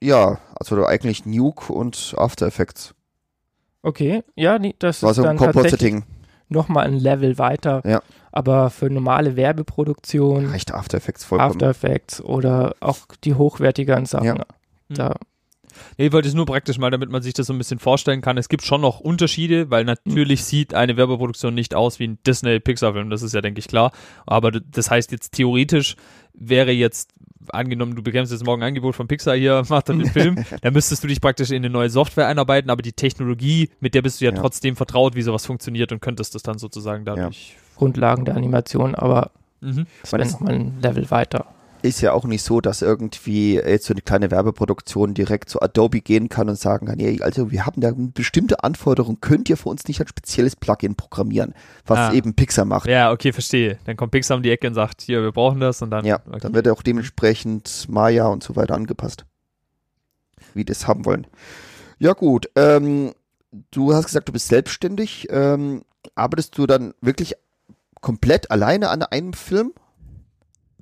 ja, 0.00 0.38
also 0.54 0.86
eigentlich 0.86 1.26
Nuke 1.26 1.72
und 1.72 2.14
After 2.16 2.46
Effects. 2.46 2.94
Okay, 3.82 4.22
ja, 4.34 4.58
nee, 4.58 4.74
das 4.78 5.02
War 5.02 5.10
ist 5.10 5.16
so 5.16 5.22
ein 5.24 5.36
dann 5.36 5.52
tatsächlich 5.52 6.02
nochmal 6.48 6.86
ein 6.86 6.94
Level 6.94 7.38
weiter. 7.38 7.82
Ja. 7.84 8.00
Aber 8.32 8.70
für 8.70 8.90
normale 8.90 9.36
Werbeproduktion, 9.36 10.46
Reicht 10.46 10.72
After 10.72 10.98
Effects 10.98 11.24
vollkommen. 11.24 11.50
After 11.52 11.70
Effects 11.70 12.20
oder 12.20 12.74
auch 12.80 12.98
die 13.24 13.34
hochwertigeren 13.34 14.06
Sachen, 14.06 14.26
Ja. 14.26 14.44
da 14.88 15.14
Nee, 15.96 16.06
ich 16.06 16.12
wollte 16.12 16.28
es 16.28 16.34
nur 16.34 16.46
praktisch 16.46 16.78
mal, 16.78 16.90
damit 16.90 17.10
man 17.10 17.22
sich 17.22 17.34
das 17.34 17.46
so 17.46 17.52
ein 17.52 17.58
bisschen 17.58 17.78
vorstellen 17.78 18.20
kann. 18.20 18.38
Es 18.38 18.48
gibt 18.48 18.62
schon 18.64 18.80
noch 18.80 19.00
Unterschiede, 19.00 19.70
weil 19.70 19.84
natürlich 19.84 20.44
sieht 20.44 20.74
eine 20.74 20.96
Werbeproduktion 20.96 21.54
nicht 21.54 21.74
aus 21.74 21.98
wie 21.98 22.08
ein 22.08 22.18
Disney-Pixar-Film, 22.26 23.10
das 23.10 23.22
ist 23.22 23.34
ja, 23.34 23.40
denke 23.40 23.58
ich, 23.60 23.68
klar. 23.68 23.92
Aber 24.26 24.50
das 24.50 24.90
heißt 24.90 25.12
jetzt 25.12 25.32
theoretisch 25.32 25.96
wäre 26.40 26.70
jetzt, 26.70 27.10
angenommen, 27.50 27.96
du 27.96 28.02
bekämst 28.02 28.30
jetzt 28.30 28.44
morgen 28.44 28.62
ein 28.62 28.68
Angebot 28.68 28.94
von 28.94 29.08
Pixar 29.08 29.34
hier, 29.34 29.62
mach 29.68 29.82
dann 29.82 29.98
den 29.98 30.08
Film, 30.10 30.44
dann 30.62 30.72
müsstest 30.72 31.02
du 31.02 31.08
dich 31.08 31.20
praktisch 31.20 31.50
in 31.50 31.56
eine 31.56 31.70
neue 31.70 31.90
Software 31.90 32.26
einarbeiten, 32.28 32.70
aber 32.70 32.82
die 32.82 32.92
Technologie, 32.92 33.70
mit 33.80 33.94
der 33.94 34.02
bist 34.02 34.20
du 34.20 34.26
ja, 34.26 34.32
Ja. 34.32 34.38
trotzdem 34.40 34.76
vertraut, 34.76 35.14
wie 35.16 35.22
sowas 35.22 35.46
funktioniert 35.46 35.90
und 35.90 36.00
könntest 36.00 36.34
das 36.34 36.42
dann 36.42 36.58
sozusagen 36.58 37.04
dadurch. 37.04 37.56
Grundlagen 37.76 38.24
der 38.24 38.36
Animation, 38.36 38.94
aber 38.94 39.30
Mhm. 39.60 39.86
das 40.02 40.12
wäre 40.12 40.22
ist- 40.22 40.32
nochmal 40.34 40.54
ein 40.54 40.78
Level 40.80 41.10
weiter. 41.10 41.46
Ist 41.82 42.00
ja 42.00 42.12
auch 42.12 42.24
nicht 42.24 42.42
so, 42.42 42.60
dass 42.60 42.82
irgendwie 42.82 43.54
jetzt 43.54 43.86
so 43.86 43.94
eine 43.94 44.00
kleine 44.00 44.32
Werbeproduktion 44.32 45.14
direkt 45.14 45.48
zu 45.48 45.62
Adobe 45.62 46.00
gehen 46.00 46.28
kann 46.28 46.48
und 46.48 46.58
sagen 46.58 46.86
kann, 46.86 46.98
hey, 46.98 47.22
also 47.22 47.52
wir 47.52 47.66
haben 47.66 47.80
da 47.80 47.92
bestimmte 47.96 48.64
Anforderung, 48.64 49.18
könnt 49.20 49.48
ihr 49.48 49.56
für 49.56 49.68
uns 49.68 49.86
nicht 49.86 50.00
ein 50.00 50.08
spezielles 50.08 50.56
Plugin 50.56 50.96
programmieren, 50.96 51.54
was 51.86 51.98
Ah. 51.98 52.12
eben 52.12 52.34
Pixar 52.34 52.64
macht. 52.64 52.88
Ja, 52.88 53.12
okay, 53.12 53.32
verstehe. 53.32 53.78
Dann 53.84 53.96
kommt 53.96 54.10
Pixar 54.10 54.36
um 54.36 54.42
die 54.42 54.50
Ecke 54.50 54.66
und 54.66 54.74
sagt, 54.74 55.02
hier, 55.02 55.22
wir 55.22 55.30
brauchen 55.30 55.60
das 55.60 55.80
und 55.80 55.90
dann. 55.90 56.04
Ja, 56.04 56.20
okay. 56.26 56.38
dann 56.40 56.54
wird 56.54 56.66
auch 56.68 56.82
dementsprechend 56.82 57.86
Maya 57.88 58.26
und 58.26 58.42
so 58.42 58.56
weiter 58.56 58.74
angepasst. 58.74 59.24
Wie 60.54 60.64
es 60.68 60.88
haben 60.88 61.04
wollen. 61.04 61.26
Ja, 62.00 62.12
gut. 62.12 62.50
Ähm, 62.56 63.12
du 63.70 63.94
hast 63.94 64.06
gesagt, 64.06 64.28
du 64.28 64.32
bist 64.32 64.48
selbstständig. 64.48 65.28
Ähm, 65.30 65.82
arbeitest 66.16 66.58
du 66.58 66.66
dann 66.66 66.94
wirklich 67.00 67.34
komplett 68.00 68.50
alleine 68.50 68.88
an 68.90 69.02
einem 69.02 69.32
Film? 69.32 69.72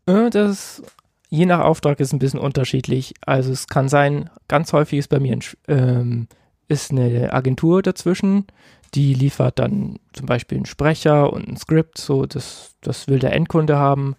Äh, 0.06 0.30
Das 0.30 0.82
je 1.28 1.46
nach 1.46 1.60
Auftrag 1.60 2.00
ist 2.00 2.12
ein 2.12 2.18
bisschen 2.18 2.40
unterschiedlich. 2.40 3.14
Also 3.24 3.52
es 3.52 3.66
kann 3.66 3.88
sein, 3.88 4.30
ganz 4.48 4.72
häufig 4.72 5.00
ist 5.00 5.08
bei 5.08 5.20
mir 5.20 5.32
ein, 5.32 5.42
ähm, 5.68 6.28
ist 6.68 6.90
eine 6.90 7.32
Agentur 7.32 7.82
dazwischen, 7.82 8.46
die 8.94 9.14
liefert 9.14 9.58
dann 9.58 9.98
zum 10.12 10.26
Beispiel 10.26 10.56
einen 10.56 10.66
Sprecher 10.66 11.32
und 11.32 11.48
ein 11.48 11.56
Skript, 11.56 11.98
so 11.98 12.26
das, 12.26 12.74
das 12.80 13.08
will 13.08 13.18
der 13.18 13.32
Endkunde 13.32 13.76
haben. 13.76 14.16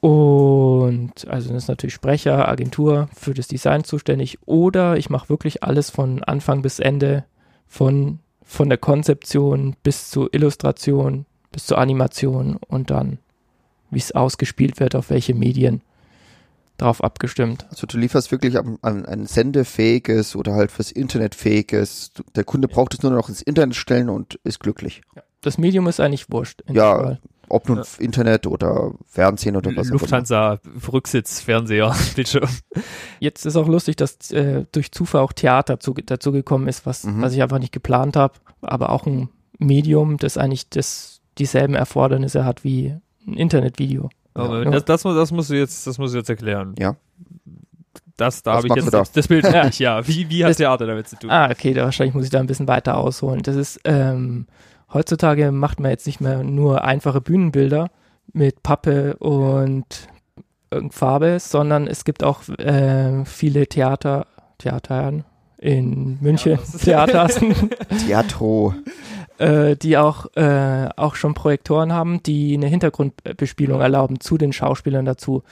Und 0.00 1.28
also 1.28 1.52
das 1.52 1.64
ist 1.64 1.68
natürlich 1.68 1.94
Sprecher, 1.94 2.48
Agentur 2.48 3.08
für 3.14 3.34
das 3.34 3.46
Design 3.46 3.84
zuständig. 3.84 4.38
Oder 4.46 4.96
ich 4.96 5.10
mache 5.10 5.28
wirklich 5.28 5.62
alles 5.62 5.90
von 5.90 6.24
Anfang 6.24 6.62
bis 6.62 6.80
Ende, 6.80 7.24
von, 7.68 8.18
von 8.42 8.68
der 8.68 8.78
Konzeption 8.78 9.76
bis 9.82 10.10
zur 10.10 10.32
Illustration, 10.34 11.26
bis 11.52 11.66
zur 11.66 11.78
Animation 11.78 12.56
und 12.66 12.90
dann 12.90 13.18
wie 13.92 13.98
es 13.98 14.12
ausgespielt 14.12 14.80
wird, 14.80 14.94
auf 14.96 15.10
welche 15.10 15.34
Medien 15.34 15.82
drauf 16.78 17.04
abgestimmt. 17.04 17.66
Also 17.70 17.86
du 17.86 17.98
lieferst 17.98 18.32
wirklich 18.32 18.58
an, 18.58 18.78
an 18.82 19.04
ein 19.06 19.26
sendefähiges 19.26 20.34
oder 20.34 20.54
halt 20.54 20.72
fürs 20.72 20.90
Internet 20.90 21.34
fähiges. 21.34 22.10
Der 22.34 22.44
Kunde 22.44 22.66
braucht 22.66 22.94
es 22.94 23.02
nur 23.02 23.12
noch 23.12 23.28
ins 23.28 23.42
Internet 23.42 23.76
stellen 23.76 24.08
und 24.08 24.40
ist 24.42 24.58
glücklich. 24.58 25.02
Das 25.42 25.58
Medium 25.58 25.86
ist 25.86 26.00
eigentlich 26.00 26.30
wurscht. 26.30 26.62
in 26.62 26.74
Ja. 26.74 27.18
Ob 27.48 27.68
nun 27.68 27.78
Ja. 27.78 27.84
Internet 27.98 28.46
oder 28.46 28.94
Fernsehen 29.06 29.56
oder 29.56 29.70
was 29.76 29.88
auch 29.88 29.90
immer. 29.90 30.00
Lufthansa, 30.00 30.58
Rücksitz, 30.90 31.40
Fernseher, 31.40 31.94
Bildschirm. 32.16 32.48
Jetzt 33.20 33.44
ist 33.44 33.56
auch 33.56 33.68
lustig, 33.68 33.96
dass 33.96 34.30
äh, 34.30 34.64
durch 34.72 34.90
Zufall 34.90 35.20
auch 35.20 35.32
Theater 35.34 35.78
zu, 35.78 35.92
dazu 35.92 36.32
gekommen 36.32 36.66
ist, 36.66 36.86
was, 36.86 37.04
Mhm. 37.04 37.20
was 37.20 37.34
ich 37.34 37.42
einfach 37.42 37.58
nicht 37.58 37.72
geplant 37.72 38.16
habe, 38.16 38.34
aber 38.62 38.90
auch 38.90 39.06
ein 39.06 39.28
Medium, 39.58 40.16
das 40.16 40.38
eigentlich 40.38 40.70
das, 40.70 41.20
dieselben 41.38 41.74
Erfordernisse 41.74 42.44
hat 42.46 42.64
wie 42.64 42.96
ein 43.26 43.34
Internetvideo. 43.34 44.08
Aber 44.34 44.64
Ja. 44.64 44.70
das, 44.70 44.84
das, 44.84 45.04
muss- 45.04 45.16
das 45.16 45.30
musst 45.32 45.50
du 45.50 45.54
jetzt, 45.54 45.86
das 45.86 45.98
musst 45.98 46.14
du 46.14 46.18
jetzt 46.18 46.30
erklären. 46.30 46.74
Ja. 46.78 46.96
Das, 48.16 48.42
da 48.42 48.54
habe 48.54 48.66
ich 48.68 48.74
jetzt 48.74 48.92
da? 48.92 49.04
das, 49.12 49.28
Bild 49.28 49.44
nicht, 49.64 49.78
ja. 49.78 50.06
Wie, 50.06 50.28
wie 50.30 50.44
hat 50.44 50.50
Das- 50.50 50.56
Theater 50.58 50.86
damit 50.86 51.08
zu 51.08 51.16
tun? 51.16 51.30
Ah, 51.30 51.50
okay, 51.50 51.74
da 51.74 51.84
wahrscheinlich 51.84 52.14
muss 52.14 52.24
ich 52.24 52.30
da 52.30 52.40
ein 52.40 52.46
bisschen 52.46 52.68
weiter 52.68 52.96
ausholen. 52.98 53.42
Das 53.42 53.56
ist, 53.56 53.80
ähm, 53.84 54.46
heutzutage 54.92 55.50
macht 55.52 55.80
man 55.80 55.90
jetzt 55.90 56.06
nicht 56.06 56.20
mehr 56.20 56.42
nur 56.44 56.84
einfache 56.84 57.20
Bühnenbilder 57.20 57.90
mit 58.32 58.62
Pappe 58.62 59.16
und 59.16 59.84
Farbe, 60.90 61.38
sondern 61.38 61.86
es 61.86 62.04
gibt 62.04 62.22
auch 62.24 62.48
äh, 62.58 63.24
viele 63.26 63.66
Theater, 63.66 64.26
Theatern 64.58 65.24
in 65.58 66.18
München, 66.20 66.58
Theaters. 66.58 67.38
Theaters, 67.38 67.40
Theatro. 68.06 68.74
Äh, 69.38 69.76
die 69.76 69.96
auch, 69.96 70.26
äh, 70.36 70.88
auch 70.96 71.14
schon 71.14 71.34
Projektoren 71.34 71.92
haben, 71.92 72.22
die 72.22 72.54
eine 72.54 72.66
Hintergrundbespielung 72.66 73.80
erlauben 73.80 74.20
zu 74.20 74.38
den 74.38 74.52
Schauspielern 74.52 75.04
dazu. 75.04 75.42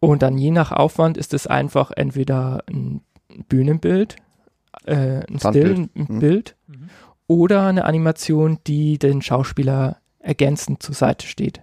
Und 0.00 0.22
dann 0.22 0.36
je 0.38 0.50
nach 0.50 0.72
Aufwand 0.72 1.16
ist 1.16 1.32
es 1.34 1.46
einfach 1.46 1.90
entweder 1.92 2.64
ein 2.68 3.02
Bühnenbild, 3.48 4.16
äh, 4.84 5.20
ein 5.28 5.38
Standbild. 5.38 5.66
Still, 5.76 5.88
ein 5.94 6.06
Mhm. 6.08 6.18
Bild 6.18 6.56
Mhm. 6.66 6.90
oder 7.26 7.66
eine 7.66 7.84
Animation, 7.84 8.58
die 8.66 8.98
den 8.98 9.22
Schauspieler 9.22 9.98
ergänzend 10.18 10.82
zur 10.82 10.94
Seite 10.94 11.26
steht. 11.26 11.62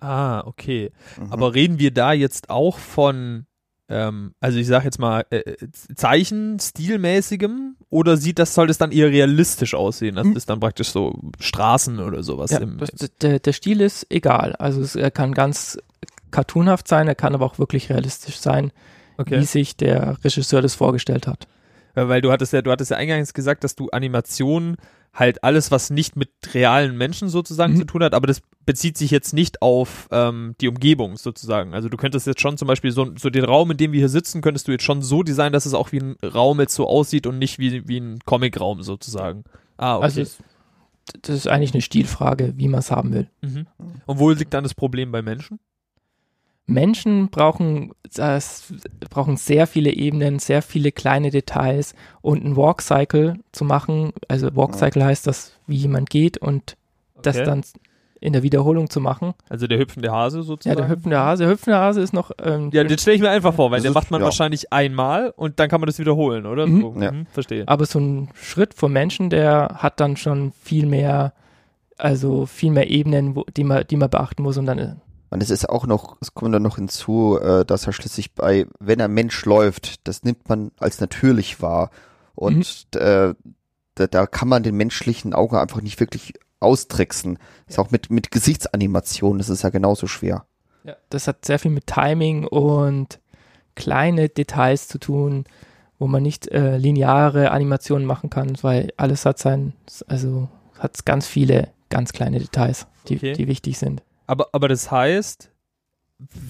Ah, 0.00 0.40
okay. 0.46 0.92
Mhm. 1.20 1.32
Aber 1.32 1.54
reden 1.54 1.78
wir 1.78 1.92
da 1.92 2.12
jetzt 2.12 2.50
auch 2.50 2.78
von, 2.78 3.46
ähm, 3.88 4.34
also 4.40 4.58
ich 4.58 4.66
sage 4.66 4.84
jetzt 4.84 4.98
mal, 4.98 5.24
äh, 5.30 5.38
äh, 5.38 5.56
Zeichen 5.94 6.58
stilmäßigem 6.60 7.76
oder 7.88 8.16
sieht 8.16 8.38
das, 8.38 8.54
soll 8.54 8.66
das 8.66 8.76
dann 8.76 8.92
eher 8.92 9.08
realistisch 9.08 9.74
aussehen? 9.74 10.16
Mhm. 10.16 10.34
das 10.34 10.42
ist 10.42 10.50
dann 10.50 10.60
praktisch 10.60 10.90
so 10.90 11.18
Straßen 11.40 11.98
oder 11.98 12.22
sowas. 12.22 12.50
Ja, 12.50 12.58
im, 12.58 12.78
das, 12.78 12.90
der, 13.20 13.38
der 13.38 13.52
Stil 13.52 13.80
ist 13.80 14.06
egal. 14.10 14.54
Also 14.56 14.82
es, 14.82 14.94
er 14.94 15.10
kann 15.10 15.32
ganz 15.32 15.78
cartoonhaft 16.30 16.86
sein, 16.86 17.08
er 17.08 17.14
kann 17.14 17.34
aber 17.34 17.46
auch 17.46 17.58
wirklich 17.58 17.88
realistisch 17.88 18.38
sein, 18.38 18.72
okay. 19.16 19.40
wie 19.40 19.44
sich 19.44 19.76
der 19.76 20.22
Regisseur 20.22 20.60
das 20.60 20.74
vorgestellt 20.74 21.26
hat. 21.26 21.48
Ja, 21.98 22.08
weil 22.08 22.20
du 22.20 22.30
hattest 22.30 22.52
ja, 22.52 22.62
du 22.62 22.70
hattest 22.70 22.90
ja 22.92 22.96
eingangs 22.96 23.34
gesagt, 23.34 23.64
dass 23.64 23.74
du 23.74 23.88
Animationen 23.90 24.76
halt 25.12 25.42
alles, 25.42 25.70
was 25.72 25.90
nicht 25.90 26.14
mit 26.16 26.30
realen 26.54 26.96
Menschen 26.96 27.28
sozusagen 27.28 27.72
Mhm. 27.72 27.78
zu 27.78 27.84
tun 27.86 28.04
hat, 28.04 28.14
aber 28.14 28.26
das 28.28 28.40
bezieht 28.66 28.96
sich 28.96 29.10
jetzt 29.10 29.32
nicht 29.34 29.62
auf 29.62 30.06
ähm, 30.12 30.54
die 30.60 30.68
Umgebung 30.68 31.16
sozusagen. 31.16 31.74
Also 31.74 31.88
du 31.88 31.96
könntest 31.96 32.26
jetzt 32.26 32.40
schon 32.40 32.56
zum 32.56 32.68
Beispiel 32.68 32.92
so, 32.92 33.10
so 33.18 33.30
den 33.30 33.44
Raum, 33.44 33.70
in 33.72 33.76
dem 33.78 33.90
wir 33.92 33.98
hier 33.98 34.08
sitzen, 34.10 34.42
könntest 34.42 34.68
du 34.68 34.72
jetzt 34.72 34.84
schon 34.84 35.02
so 35.02 35.22
designen, 35.24 35.54
dass 35.54 35.66
es 35.66 35.74
auch 35.74 35.90
wie 35.90 35.98
ein 36.00 36.16
Raum 36.22 36.60
jetzt 36.60 36.74
so 36.74 36.86
aussieht 36.86 37.26
und 37.26 37.38
nicht 37.38 37.58
wie, 37.58 37.88
wie 37.88 37.98
ein 37.98 38.20
Comic-Raum 38.26 38.82
sozusagen. 38.82 39.42
Ah, 39.76 39.96
okay. 39.96 40.04
Also 40.04 40.20
es, 40.20 40.38
das 41.22 41.34
ist 41.34 41.48
eigentlich 41.48 41.72
eine 41.72 41.82
Stilfrage, 41.82 42.52
wie 42.56 42.68
man 42.68 42.80
es 42.80 42.90
haben 42.92 43.12
will. 43.12 43.28
mhm. 43.40 43.66
Und 44.06 44.18
wo 44.20 44.30
liegt 44.30 44.54
dann 44.54 44.62
das 44.62 44.74
Problem 44.74 45.10
bei 45.10 45.22
Menschen? 45.22 45.58
Menschen 46.68 47.28
brauchen, 47.30 47.92
das, 48.14 48.72
brauchen 49.10 49.36
sehr 49.36 49.66
viele 49.66 49.90
Ebenen, 49.92 50.38
sehr 50.38 50.62
viele 50.62 50.92
kleine 50.92 51.30
Details 51.30 51.94
und 52.20 52.44
ein 52.44 52.56
Walk-Cycle 52.56 53.34
zu 53.52 53.64
machen. 53.64 54.12
Also 54.28 54.54
Walk-Cycle 54.54 55.02
heißt, 55.04 55.26
dass 55.26 55.54
wie 55.66 55.76
jemand 55.76 56.10
geht 56.10 56.38
und 56.38 56.76
das 57.22 57.36
Okay. 57.36 57.46
dann 57.46 57.62
in 58.20 58.32
der 58.32 58.42
Wiederholung 58.42 58.90
zu 58.90 59.00
machen. 59.00 59.32
Also 59.48 59.66
der 59.66 59.78
hüpfende 59.78 60.10
Hase 60.12 60.38
Ja, 60.38 60.42
sozusagen? 60.42 60.76
der 60.76 60.88
hüpfende 60.88 61.18
Hase. 61.18 61.44
Der 61.44 61.52
hüpfende 61.52 61.78
Hase 61.78 62.00
ist 62.02 62.12
noch 62.12 62.32
ähm, 62.42 62.70
Ja, 62.72 62.82
den 62.84 62.98
stelle 62.98 63.14
ich 63.16 63.22
mir 63.22 63.30
einfach 63.30 63.54
vor, 63.54 63.70
weil 63.70 63.78
Das 63.78 63.84
den 63.84 63.90
ist- 63.90 63.94
macht 63.94 64.10
man 64.10 64.20
ja. 64.20 64.24
wahrscheinlich 64.26 64.72
einmal 64.72 65.32
und 65.36 65.58
dann 65.60 65.68
kann 65.70 65.80
man 65.80 65.86
das 65.86 65.98
wiederholen, 65.98 66.44
oder? 66.44 66.66
Mhm. 66.66 66.80
So, 66.80 66.94
Ja. 67.00 67.12
mhm, 67.12 67.26
verstehe. 67.26 67.66
Aber 67.66 67.86
so 67.86 67.98
ein 68.00 68.28
Schritt 68.34 68.74
vom 68.74 68.92
Menschen, 68.92 69.30
der 69.30 69.76
hat 69.78 70.00
dann 70.00 70.16
schon 70.16 70.52
viel 70.60 70.84
mehr, 70.86 71.32
also 71.96 72.44
viel 72.46 72.72
mehr 72.72 72.90
Ebenen, 72.90 73.36
wo, 73.36 73.44
die 73.56 73.64
man, 73.64 73.84
die 73.88 73.96
man 73.96 74.10
beachten 74.10 74.42
muss 74.42 74.58
und 74.58 74.66
dann 74.66 74.78
äh, 74.78 74.94
Und 75.30 75.42
es 75.42 75.50
ist 75.50 75.68
auch 75.68 75.86
noch, 75.86 76.16
es 76.20 76.34
kommt 76.34 76.54
dann 76.54 76.62
noch 76.62 76.76
hinzu, 76.76 77.38
äh, 77.40 77.64
dass 77.64 77.86
er 77.86 77.92
schließlich 77.92 78.34
bei, 78.34 78.66
wenn 78.80 79.00
ein 79.00 79.12
Mensch 79.12 79.44
läuft, 79.44 80.06
das 80.08 80.22
nimmt 80.24 80.48
man 80.48 80.70
als 80.78 81.00
natürlich 81.00 81.60
wahr. 81.60 81.90
Und 82.34 82.86
äh, 82.94 83.34
da, 83.94 84.06
da 84.06 84.26
kann 84.26 84.48
man 84.48 84.62
den 84.62 84.76
menschlichen 84.76 85.34
Auge 85.34 85.60
einfach 85.60 85.82
nicht 85.82 86.00
wirklich 86.00 86.34
austricksen. 86.60 87.38
Ist 87.66 87.78
auch 87.78 87.90
mit, 87.90 88.10
mit 88.10 88.30
Gesichtsanimationen, 88.30 89.38
das 89.38 89.48
ist 89.48 89.62
ja 89.62 89.68
genauso 89.70 90.06
schwer. 90.06 90.44
Ja, 90.84 90.96
das 91.10 91.28
hat 91.28 91.44
sehr 91.44 91.58
viel 91.58 91.70
mit 91.70 91.86
Timing 91.86 92.46
und 92.46 93.20
kleine 93.74 94.28
Details 94.28 94.88
zu 94.88 94.98
tun, 94.98 95.44
wo 95.98 96.06
man 96.06 96.22
nicht 96.22 96.48
äh, 96.48 96.76
lineare 96.78 97.50
Animationen 97.50 98.06
machen 98.06 98.30
kann, 98.30 98.56
weil 98.62 98.92
alles 98.96 99.26
hat 99.26 99.38
sein, 99.38 99.72
also 100.06 100.48
hat 100.78 101.04
ganz 101.04 101.26
viele 101.26 101.68
ganz 101.90 102.12
kleine 102.12 102.38
Details, 102.38 102.86
die, 103.08 103.16
Okay. 103.16 103.32
die 103.32 103.48
wichtig 103.48 103.78
sind. 103.78 104.02
Aber, 104.28 104.48
aber 104.52 104.68
das 104.68 104.90
heißt, 104.92 105.50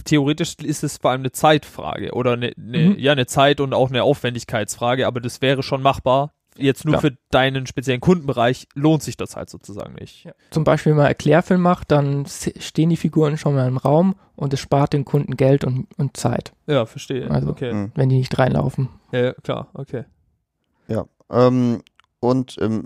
theoretisch 0.05 0.55
ist 0.63 0.83
es 0.85 0.99
vor 0.99 1.11
allem 1.11 1.21
eine 1.23 1.33
Zeitfrage 1.33 2.13
oder 2.13 2.33
eine, 2.33 2.53
eine, 2.57 2.79
Mhm. 2.91 2.99
ja, 2.99 3.13
eine 3.13 3.27
Zeit- 3.27 3.61
und 3.61 3.73
auch 3.75 3.89
eine 3.91 4.03
Aufwendigkeitsfrage, 4.03 5.07
aber 5.07 5.21
das 5.21 5.41
wäre 5.41 5.63
schon 5.63 5.83
machbar. 5.83 6.33
Jetzt 6.57 6.85
nur 6.85 6.95
Ja. 6.97 7.01
für 7.01 7.17
deinen 7.31 7.67
speziellen 7.69 8.01
Kundenbereich 8.01 8.67
lohnt 8.75 9.03
sich 9.05 9.17
das 9.17 9.37
halt 9.37 9.49
sozusagen 9.49 9.95
nicht. 9.95 10.29
Zum 10.51 10.65
Beispiel, 10.65 10.91
wenn 10.91 10.97
man 10.97 11.07
Erklärfilm 11.07 11.61
macht, 11.61 11.93
dann 11.93 12.27
stehen 12.27 12.89
die 12.91 12.97
Figuren 12.97 13.39
schon 13.39 13.55
mal 13.55 13.69
im 13.69 13.77
Raum 13.77 14.17
und 14.35 14.53
es 14.53 14.59
spart 14.59 14.93
den 14.93 15.05
Kunden 15.05 15.37
Geld 15.37 15.63
und, 15.63 15.87
und 15.99 16.17
Zeit, 16.17 16.53
Ja, 16.67 16.85
verstehe. 16.85 17.31
Also- 17.31 17.51
okay. 17.51 17.73
Mhm. 17.73 17.93
wenn 17.95 18.09
die 18.09 18.19
nicht 18.19 18.37
reinlaufen. 18.39 18.89
Ja, 19.13 19.21
ja, 19.21 19.33
klar, 19.35 19.69
okay. 19.75 20.05
Ja. 20.89 21.05
Ähm, 21.31 21.83
und 22.21 22.57
ähm, 22.61 22.85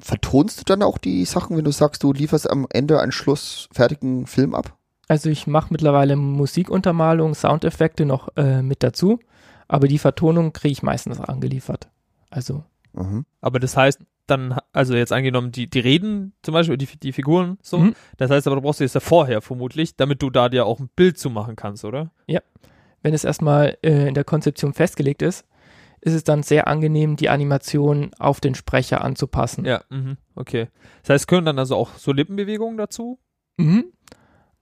vertonst 0.00 0.60
du 0.60 0.64
dann 0.64 0.82
auch 0.82 0.98
die 0.98 1.24
Sachen, 1.24 1.56
wenn 1.56 1.64
du 1.64 1.72
sagst, 1.72 2.02
du 2.02 2.12
lieferst 2.12 2.48
am 2.50 2.66
Ende 2.70 3.00
einen 3.00 3.12
schlussfertigen 3.12 4.26
Film 4.26 4.54
ab? 4.54 4.76
Also 5.08 5.30
ich 5.30 5.46
mache 5.46 5.68
mittlerweile 5.70 6.16
Musikuntermalung, 6.16 7.34
Soundeffekte 7.34 8.04
noch 8.06 8.28
äh, 8.36 8.62
mit 8.62 8.82
dazu, 8.82 9.20
aber 9.68 9.86
die 9.88 9.98
Vertonung 9.98 10.52
kriege 10.52 10.72
ich 10.72 10.82
meistens 10.82 11.20
angeliefert. 11.20 11.88
Also 12.30 12.64
Mhm. 12.96 13.26
Aber 13.40 13.60
das 13.60 13.76
heißt, 13.76 14.00
dann, 14.26 14.58
also 14.72 14.94
jetzt 14.94 15.12
angenommen, 15.12 15.52
die, 15.52 15.68
die 15.68 15.80
reden 15.80 16.32
zum 16.42 16.54
Beispiel, 16.54 16.76
die, 16.76 16.86
die 16.98 17.12
Figuren 17.12 17.58
so, 17.62 17.78
Mhm. 17.78 17.94
das 18.16 18.30
heißt 18.30 18.46
aber, 18.46 18.56
du 18.56 18.62
brauchst 18.62 18.80
du 18.80 18.84
jetzt 18.84 18.94
ja 18.94 19.00
vorher 19.00 19.40
vermutlich, 19.42 19.96
damit 19.96 20.22
du 20.22 20.30
da 20.30 20.48
dir 20.48 20.66
auch 20.66 20.80
ein 20.80 20.88
Bild 20.96 21.18
zu 21.18 21.30
machen 21.30 21.56
kannst, 21.56 21.84
oder? 21.84 22.10
wenn 23.02 23.14
es 23.14 23.22
erstmal 23.22 23.78
äh, 23.82 24.08
in 24.08 24.14
der 24.14 24.24
Konzeption 24.24 24.72
festgelegt 24.72 25.22
ist, 25.22 25.44
ist 26.06 26.14
es 26.14 26.22
dann 26.22 26.44
sehr 26.44 26.68
angenehm, 26.68 27.16
die 27.16 27.28
Animation 27.28 28.12
auf 28.20 28.38
den 28.38 28.54
Sprecher 28.54 29.02
anzupassen. 29.02 29.64
Ja, 29.64 29.82
mhm, 29.90 30.16
okay. 30.36 30.68
Das 31.02 31.10
heißt, 31.10 31.28
können 31.28 31.46
dann 31.46 31.58
also 31.58 31.74
auch 31.74 31.96
so 31.96 32.12
Lippenbewegungen 32.12 32.78
dazu? 32.78 33.18
Mhm. 33.56 33.86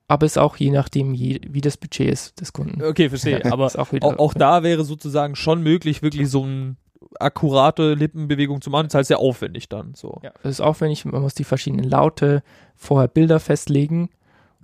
Aber 0.09 0.25
es 0.25 0.33
ist 0.33 0.39
auch 0.39 0.57
je 0.57 0.71
nachdem, 0.71 1.13
je, 1.13 1.41
wie 1.47 1.61
das 1.61 1.77
Budget 1.77 2.11
ist 2.11 2.41
des 2.41 2.55
Kunden. 2.55 2.83
Okay, 2.83 3.11
verstehe. 3.11 3.45
Aber 3.53 3.67
auch, 3.67 3.77
auch, 3.77 4.19
auch 4.19 4.33
da 4.33 4.63
wäre 4.63 4.85
sozusagen 4.85 5.37
schon 5.37 5.63
möglich, 5.63 6.01
wirklich 6.01 6.31
so 6.31 6.45
eine 6.45 6.77
akkurate 7.21 7.93
Lippenbewegung 7.93 8.63
zu 8.63 8.71
machen. 8.71 8.87
Das 8.87 8.95
heißt 8.95 9.09
sehr 9.09 9.19
aufwendig 9.19 9.69
dann. 9.69 9.93
So. 9.93 10.21
Ja, 10.23 10.33
das 10.43 10.53
ist 10.53 10.61
aufwendig, 10.63 11.05
man 11.05 11.21
muss 11.21 11.35
die 11.35 11.45
verschiedenen 11.45 11.85
Laute, 11.85 12.43
vorher 12.75 13.09
Bilder 13.09 13.39
festlegen 13.39 14.09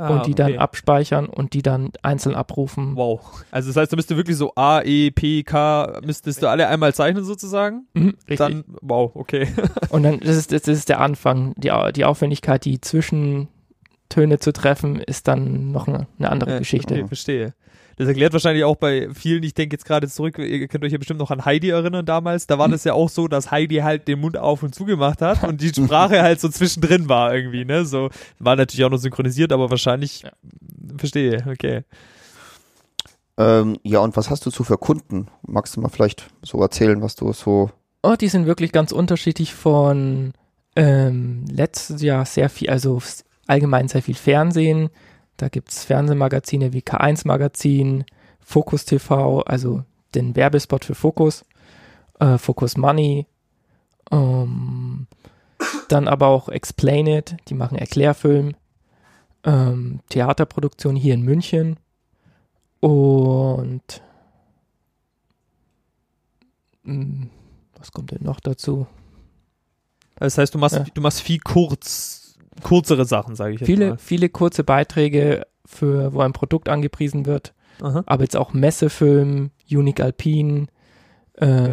Ah, 0.01 0.09
und 0.09 0.27
die 0.27 0.35
dann 0.35 0.53
okay. 0.53 0.59
abspeichern 0.59 1.27
und 1.27 1.53
die 1.53 1.61
dann 1.61 1.91
einzeln 2.01 2.35
abrufen. 2.35 2.97
Wow. 2.97 3.45
Also 3.51 3.69
das 3.69 3.77
heißt, 3.77 3.93
da 3.93 3.97
müsste 3.97 4.17
wirklich 4.17 4.39
so 4.39 4.55
A, 4.55 4.81
E, 4.81 5.11
P, 5.11 5.43
K, 5.43 6.01
müsstest 6.03 6.43
du 6.43 6.49
alle 6.49 6.69
einmal 6.69 6.95
zeichnen 6.95 7.23
sozusagen? 7.23 7.87
Mhm, 7.93 8.15
richtig. 8.27 8.39
Dann, 8.39 8.65
wow, 8.81 9.11
okay. 9.15 9.49
Und 9.91 10.05
dann, 10.05 10.19
das 10.21 10.37
ist, 10.37 10.53
das 10.53 10.67
ist 10.67 10.89
der 10.89 11.01
Anfang. 11.01 11.53
Die, 11.59 11.71
die 11.95 12.07
Aufwendigkeit, 12.07 12.65
die 12.65 12.81
Zwischentöne 12.81 14.39
zu 14.39 14.55
treffen, 14.55 15.01
ist 15.01 15.29
dann 15.29 15.71
noch 15.71 15.87
eine, 15.87 16.07
eine 16.19 16.31
andere 16.31 16.53
Ja, 16.53 16.59
Geschichte. 16.61 16.95
Okay, 16.95 17.07
verstehe. 17.07 17.55
Das 18.01 18.09
erklärt 18.09 18.33
wahrscheinlich 18.33 18.65
auch 18.65 18.77
bei 18.77 19.11
vielen, 19.13 19.43
ich 19.43 19.53
denke 19.53 19.75
jetzt 19.75 19.85
gerade 19.85 20.09
zurück, 20.09 20.39
ihr 20.39 20.69
könnt 20.69 20.83
euch 20.85 20.93
ja 20.93 20.97
bestimmt 20.97 21.21
noch 21.21 21.31
an 21.31 21.45
Heidi 21.45 21.69
erinnern 21.69 22.07
damals, 22.07 22.47
da 22.47 22.59
war 22.59 22.67
das 22.67 22.85
ja 22.85 22.95
auch 22.95 23.11
so, 23.11 23.29
dass 23.29 23.51
Heidi 23.51 23.77
halt 23.77 24.09
den 24.09 24.21
Mund 24.21 24.39
auf 24.39 24.63
und 24.63 24.75
zugemacht 24.75 25.21
hat 25.21 25.45
und 25.47 25.61
die 25.61 25.69
Sprache 25.75 26.23
halt 26.23 26.41
so 26.41 26.49
zwischendrin 26.49 27.11
war 27.11 27.35
irgendwie, 27.35 27.67
ne, 27.67 27.85
so, 27.85 28.09
war 28.39 28.57
natürlich 28.57 28.87
auch 28.87 28.91
noch 28.91 28.97
synchronisiert, 28.97 29.53
aber 29.53 29.69
wahrscheinlich, 29.69 30.23
Ja. 30.23 30.31
verstehe, 30.97 31.45
okay. 31.47 31.83
Ähm, 33.37 33.77
ja, 33.83 33.99
und 33.99 34.17
was 34.17 34.31
hast 34.31 34.47
du 34.47 34.51
so 34.51 34.65
für 34.65 34.79
Kunden? 34.79 35.29
Magst 35.47 35.77
du 35.77 35.83
mal 35.83 35.91
vielleicht 35.91 36.29
so 36.41 36.59
erzählen, 36.63 37.03
was 37.03 37.17
du 37.17 37.31
so. 37.35 37.71
Oh, 38.03 38.15
die 38.19 38.29
sind 38.29 38.47
wirklich 38.47 38.73
ganz 38.73 38.93
unterschiedlich 38.93 39.53
von 39.53 40.33
ähm, 40.75 41.45
letztes 41.53 42.01
Jahr 42.01 42.25
sehr 42.25 42.49
viel, 42.49 42.71
also 42.71 43.03
allgemein 43.47 43.89
sehr 43.89 44.01
viel 44.01 44.15
Fernsehen. 44.15 44.89
Da 45.41 45.49
gibt's 45.49 45.85
Fernsehmagazine 45.85 46.75
wie 46.75 46.81
K1 46.83 47.27
Magazin, 47.27 48.05
Focus 48.41 48.85
TV, 48.85 49.41
also 49.41 49.85
den 50.15 50.37
Werbespot 50.37 50.85
für 50.85 50.95
Focus, 50.95 51.47
äh, 52.19 52.37
Focus 52.37 52.77
Money, 52.77 53.27
ähm, 54.11 55.07
dann 55.89 56.09
aber 56.09 56.27
auch 56.27 56.51
Explain 56.51 57.07
It, 57.07 57.37
die 57.49 57.55
machen 57.55 57.79
Erklärfilm, 57.79 58.55
ähm, 59.45 60.01
Theaterproduktion 60.11 60.95
hier 60.95 61.15
in 61.15 61.23
München 61.23 61.79
und 62.81 64.03
mh, 66.83 67.29
was 67.79 67.93
kommt 67.93 68.11
denn 68.11 68.25
noch 68.25 68.41
dazu? 68.41 68.87
Das 70.17 70.37
heißt, 70.37 70.55
du 70.55 70.59
machst, 70.59 70.77
Ja. 70.77 70.85
du 70.93 71.01
machst 71.01 71.23
viel 71.23 71.39
kurz, 71.39 72.20
kürzere 72.61 73.05
Sachen, 73.05 73.35
sage 73.35 73.55
ich 73.55 73.61
jetzt 73.61 73.67
Viele, 73.67 73.89
mal. 73.91 73.99
viele 73.99 74.29
kurze 74.29 74.65
Beiträge, 74.65 75.47
für, 75.67 76.13
wo 76.13 76.21
ein 76.21 76.33
Produkt 76.33 76.69
angepriesen 76.69 77.27
wird, 77.27 77.55
Aha. 77.81 78.03
aber 78.07 78.23
jetzt 78.25 78.37
auch 78.37 78.53
Messefilm, 78.53 79.51
Unique 79.71 80.01
Alpine, 80.01 80.67
äh, 81.35 81.69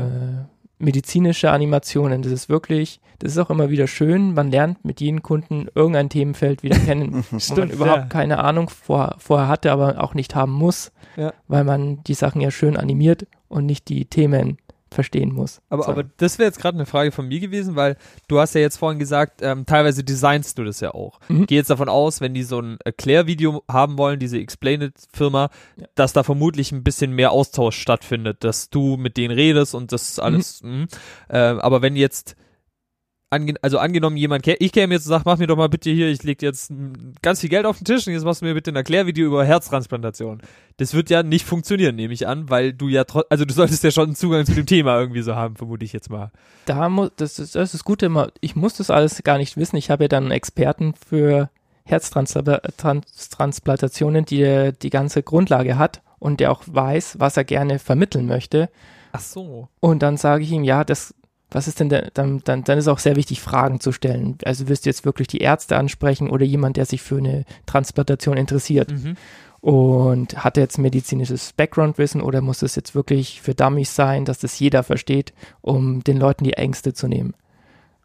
medizinische 0.79 1.49
Animationen. 1.51 2.21
Das 2.21 2.31
ist 2.31 2.49
wirklich, 2.49 3.01
das 3.19 3.31
ist 3.31 3.37
auch 3.39 3.49
immer 3.49 3.69
wieder 3.71 3.87
schön. 3.87 4.33
Man 4.35 4.51
lernt 4.51 4.85
mit 4.85 5.01
jedem 5.01 5.23
Kunden 5.23 5.67
irgendein 5.73 6.09
Themenfeld 6.09 6.61
wieder 6.63 6.77
kennen, 6.77 7.13
wo 7.23 7.23
man 7.31 7.39
Stimmt, 7.39 7.73
überhaupt 7.73 7.97
ja. 7.97 8.05
keine 8.05 8.43
Ahnung 8.43 8.69
vor, 8.69 9.15
vorher 9.17 9.47
hatte, 9.47 9.71
aber 9.71 10.03
auch 10.03 10.13
nicht 10.13 10.35
haben 10.35 10.51
muss, 10.51 10.91
Ja. 11.15 11.33
weil 11.47 11.63
man 11.63 12.03
die 12.03 12.13
Sachen 12.13 12.41
ja 12.41 12.51
schön 12.51 12.77
animiert 12.77 13.25
und 13.47 13.65
nicht 13.65 13.89
die 13.89 14.05
Themen 14.05 14.57
verstehen 14.89 15.33
muss. 15.33 15.61
Aber, 15.69 15.83
So. 15.83 15.91
aber 15.91 16.03
das 16.17 16.39
wäre 16.39 16.47
jetzt 16.47 16.59
gerade 16.59 16.77
eine 16.77 16.85
Frage 16.85 17.11
von 17.11 17.27
mir 17.27 17.39
gewesen, 17.39 17.75
weil 17.75 17.97
du 18.27 18.39
hast 18.39 18.55
ja 18.55 18.61
jetzt 18.61 18.77
vorhin 18.77 18.99
gesagt, 18.99 19.41
ähm, 19.41 19.65
teilweise 19.65 20.03
designst 20.03 20.57
du 20.57 20.63
das 20.63 20.79
ja 20.79 20.93
auch. 20.93 21.19
Mhm. 21.27 21.45
Gehe 21.45 21.57
jetzt 21.57 21.69
davon 21.69 21.89
aus, 21.89 22.21
wenn 22.21 22.33
die 22.33 22.43
so 22.43 22.59
ein 22.59 22.77
Erklärvideo 22.85 23.63
haben 23.69 23.97
wollen, 23.97 24.19
diese 24.19 24.37
Explain-It-Firma, 24.39 25.49
Ja. 25.77 25.85
dass 25.95 26.13
da 26.13 26.23
vermutlich 26.23 26.71
ein 26.71 26.83
bisschen 26.83 27.11
mehr 27.11 27.31
Austausch 27.31 27.77
stattfindet, 27.79 28.43
dass 28.43 28.69
du 28.69 28.97
mit 28.97 29.17
denen 29.17 29.33
redest 29.33 29.75
und 29.75 29.91
das 29.91 30.19
alles. 30.19 30.61
Mhm. 30.63 30.87
Äh, 31.29 31.37
aber 31.37 31.81
wenn 31.81 31.95
jetzt 31.95 32.35
Ange 33.29 33.55
also 33.61 33.77
angenommen 33.77 34.15
jemand, 34.15 34.45
kä- 34.45 34.55
ich 34.59 34.71
käme 34.71 34.93
jetzt 34.93 35.05
und 35.05 35.09
sag, 35.09 35.25
mach 35.25 35.37
mir 35.37 35.47
doch 35.47 35.57
mal 35.57 35.67
bitte 35.67 35.89
hier, 35.89 36.07
ich 36.07 36.23
leg 36.23 36.41
jetzt 36.41 36.71
ganz 37.21 37.41
viel 37.41 37.49
Geld 37.49 37.65
auf 37.65 37.77
den 37.77 37.83
Tisch 37.83 38.07
und 38.07 38.13
jetzt 38.13 38.23
machst 38.23 38.41
du 38.41 38.45
mir 38.45 38.53
bitte 38.53 38.71
ein 38.71 38.75
Erklärvideo 38.77 39.27
über 39.27 39.43
Herztransplantation. 39.43 40.41
Das 40.77 40.93
wird 40.93 41.09
ja 41.09 41.23
nicht 41.23 41.45
funktionieren, 41.45 41.95
nehme 41.95 42.13
ich 42.13 42.25
an, 42.27 42.49
weil 42.49 42.71
du 42.71 42.87
ja 42.87 43.03
trotz, 43.03 43.25
also 43.29 43.43
du 43.43 43.53
solltest 43.53 43.83
ja 43.83 43.91
schon 43.91 44.05
einen 44.05 44.15
Zugang 44.15 44.45
zu 44.45 44.53
dem 44.53 44.65
Thema 44.65 44.97
irgendwie 44.97 45.23
so 45.23 45.35
haben, 45.35 45.57
vermute 45.57 45.83
ich 45.83 45.91
jetzt 45.91 46.09
mal. 46.09 46.31
da 46.65 46.87
muss, 46.87 47.11
das 47.17 47.37
ist, 47.39 47.55
das 47.55 47.73
ist 47.73 47.83
gut 47.83 48.01
immer, 48.01 48.29
ich 48.39 48.55
muss 48.55 48.77
das 48.77 48.89
alles 48.89 49.21
gar 49.23 49.37
nicht 49.39 49.57
wissen. 49.57 49.75
Ich 49.75 49.89
habe 49.89 50.05
ja 50.05 50.07
dann 50.07 50.23
einen 50.25 50.31
Experten 50.31 50.93
für 50.93 51.49
Herztransplantationen, 51.85 54.25
die 54.25 54.71
die 54.81 54.89
ganze 54.89 55.23
Grundlage 55.23 55.77
hat 55.77 56.01
und 56.19 56.39
der 56.39 56.51
auch 56.51 56.63
weiß, 56.65 57.17
was 57.19 57.37
er 57.37 57.43
gerne 57.43 57.79
vermitteln 57.79 58.25
möchte. 58.25 58.69
Ach 59.11 59.19
so. 59.19 59.67
Und 59.79 60.01
dann 60.03 60.17
sage 60.17 60.43
ich 60.43 60.51
ihm, 60.51 60.63
ja, 60.63 60.83
das, 60.83 61.13
was 61.49 61.67
ist 61.67 61.79
denn 61.79 61.89
der, 61.89 62.11
dann, 62.13 62.41
dann, 62.43 62.63
dann 62.63 62.77
ist 62.77 62.87
auch 62.87 62.99
sehr 62.99 63.15
wichtig, 63.15 63.41
Fragen 63.41 63.79
zu 63.79 63.91
stellen. 63.91 64.37
Also 64.43 64.67
wirst 64.67 64.85
du 64.85 64.89
jetzt 64.89 65.05
wirklich 65.05 65.27
die 65.27 65.39
Ärzte 65.39 65.77
ansprechen 65.77 66.29
oder 66.29 66.45
jemand, 66.45 66.77
der 66.77 66.85
sich 66.85 67.01
für 67.01 67.17
eine 67.17 67.45
Transplantation 67.65 68.37
interessiert? 68.37 68.91
Mhm. 68.91 69.15
Und 69.59 70.43
hat 70.43 70.57
er 70.57 70.63
jetzt 70.63 70.77
medizinisches 70.77 71.53
Background-Wissen 71.53 72.21
oder 72.21 72.41
muss 72.41 72.61
es 72.61 72.75
jetzt 72.75 72.95
wirklich 72.95 73.41
für 73.41 73.55
Dummies 73.55 73.95
sein, 73.95 74.23
dass 74.25 74.39
das 74.39 74.59
jeder 74.59 74.83
versteht, 74.83 75.33
um 75.61 76.03
den 76.03 76.17
Leuten 76.17 76.43
die 76.43 76.53
Ängste 76.53 76.93
zu 76.93 77.07
nehmen? 77.07 77.33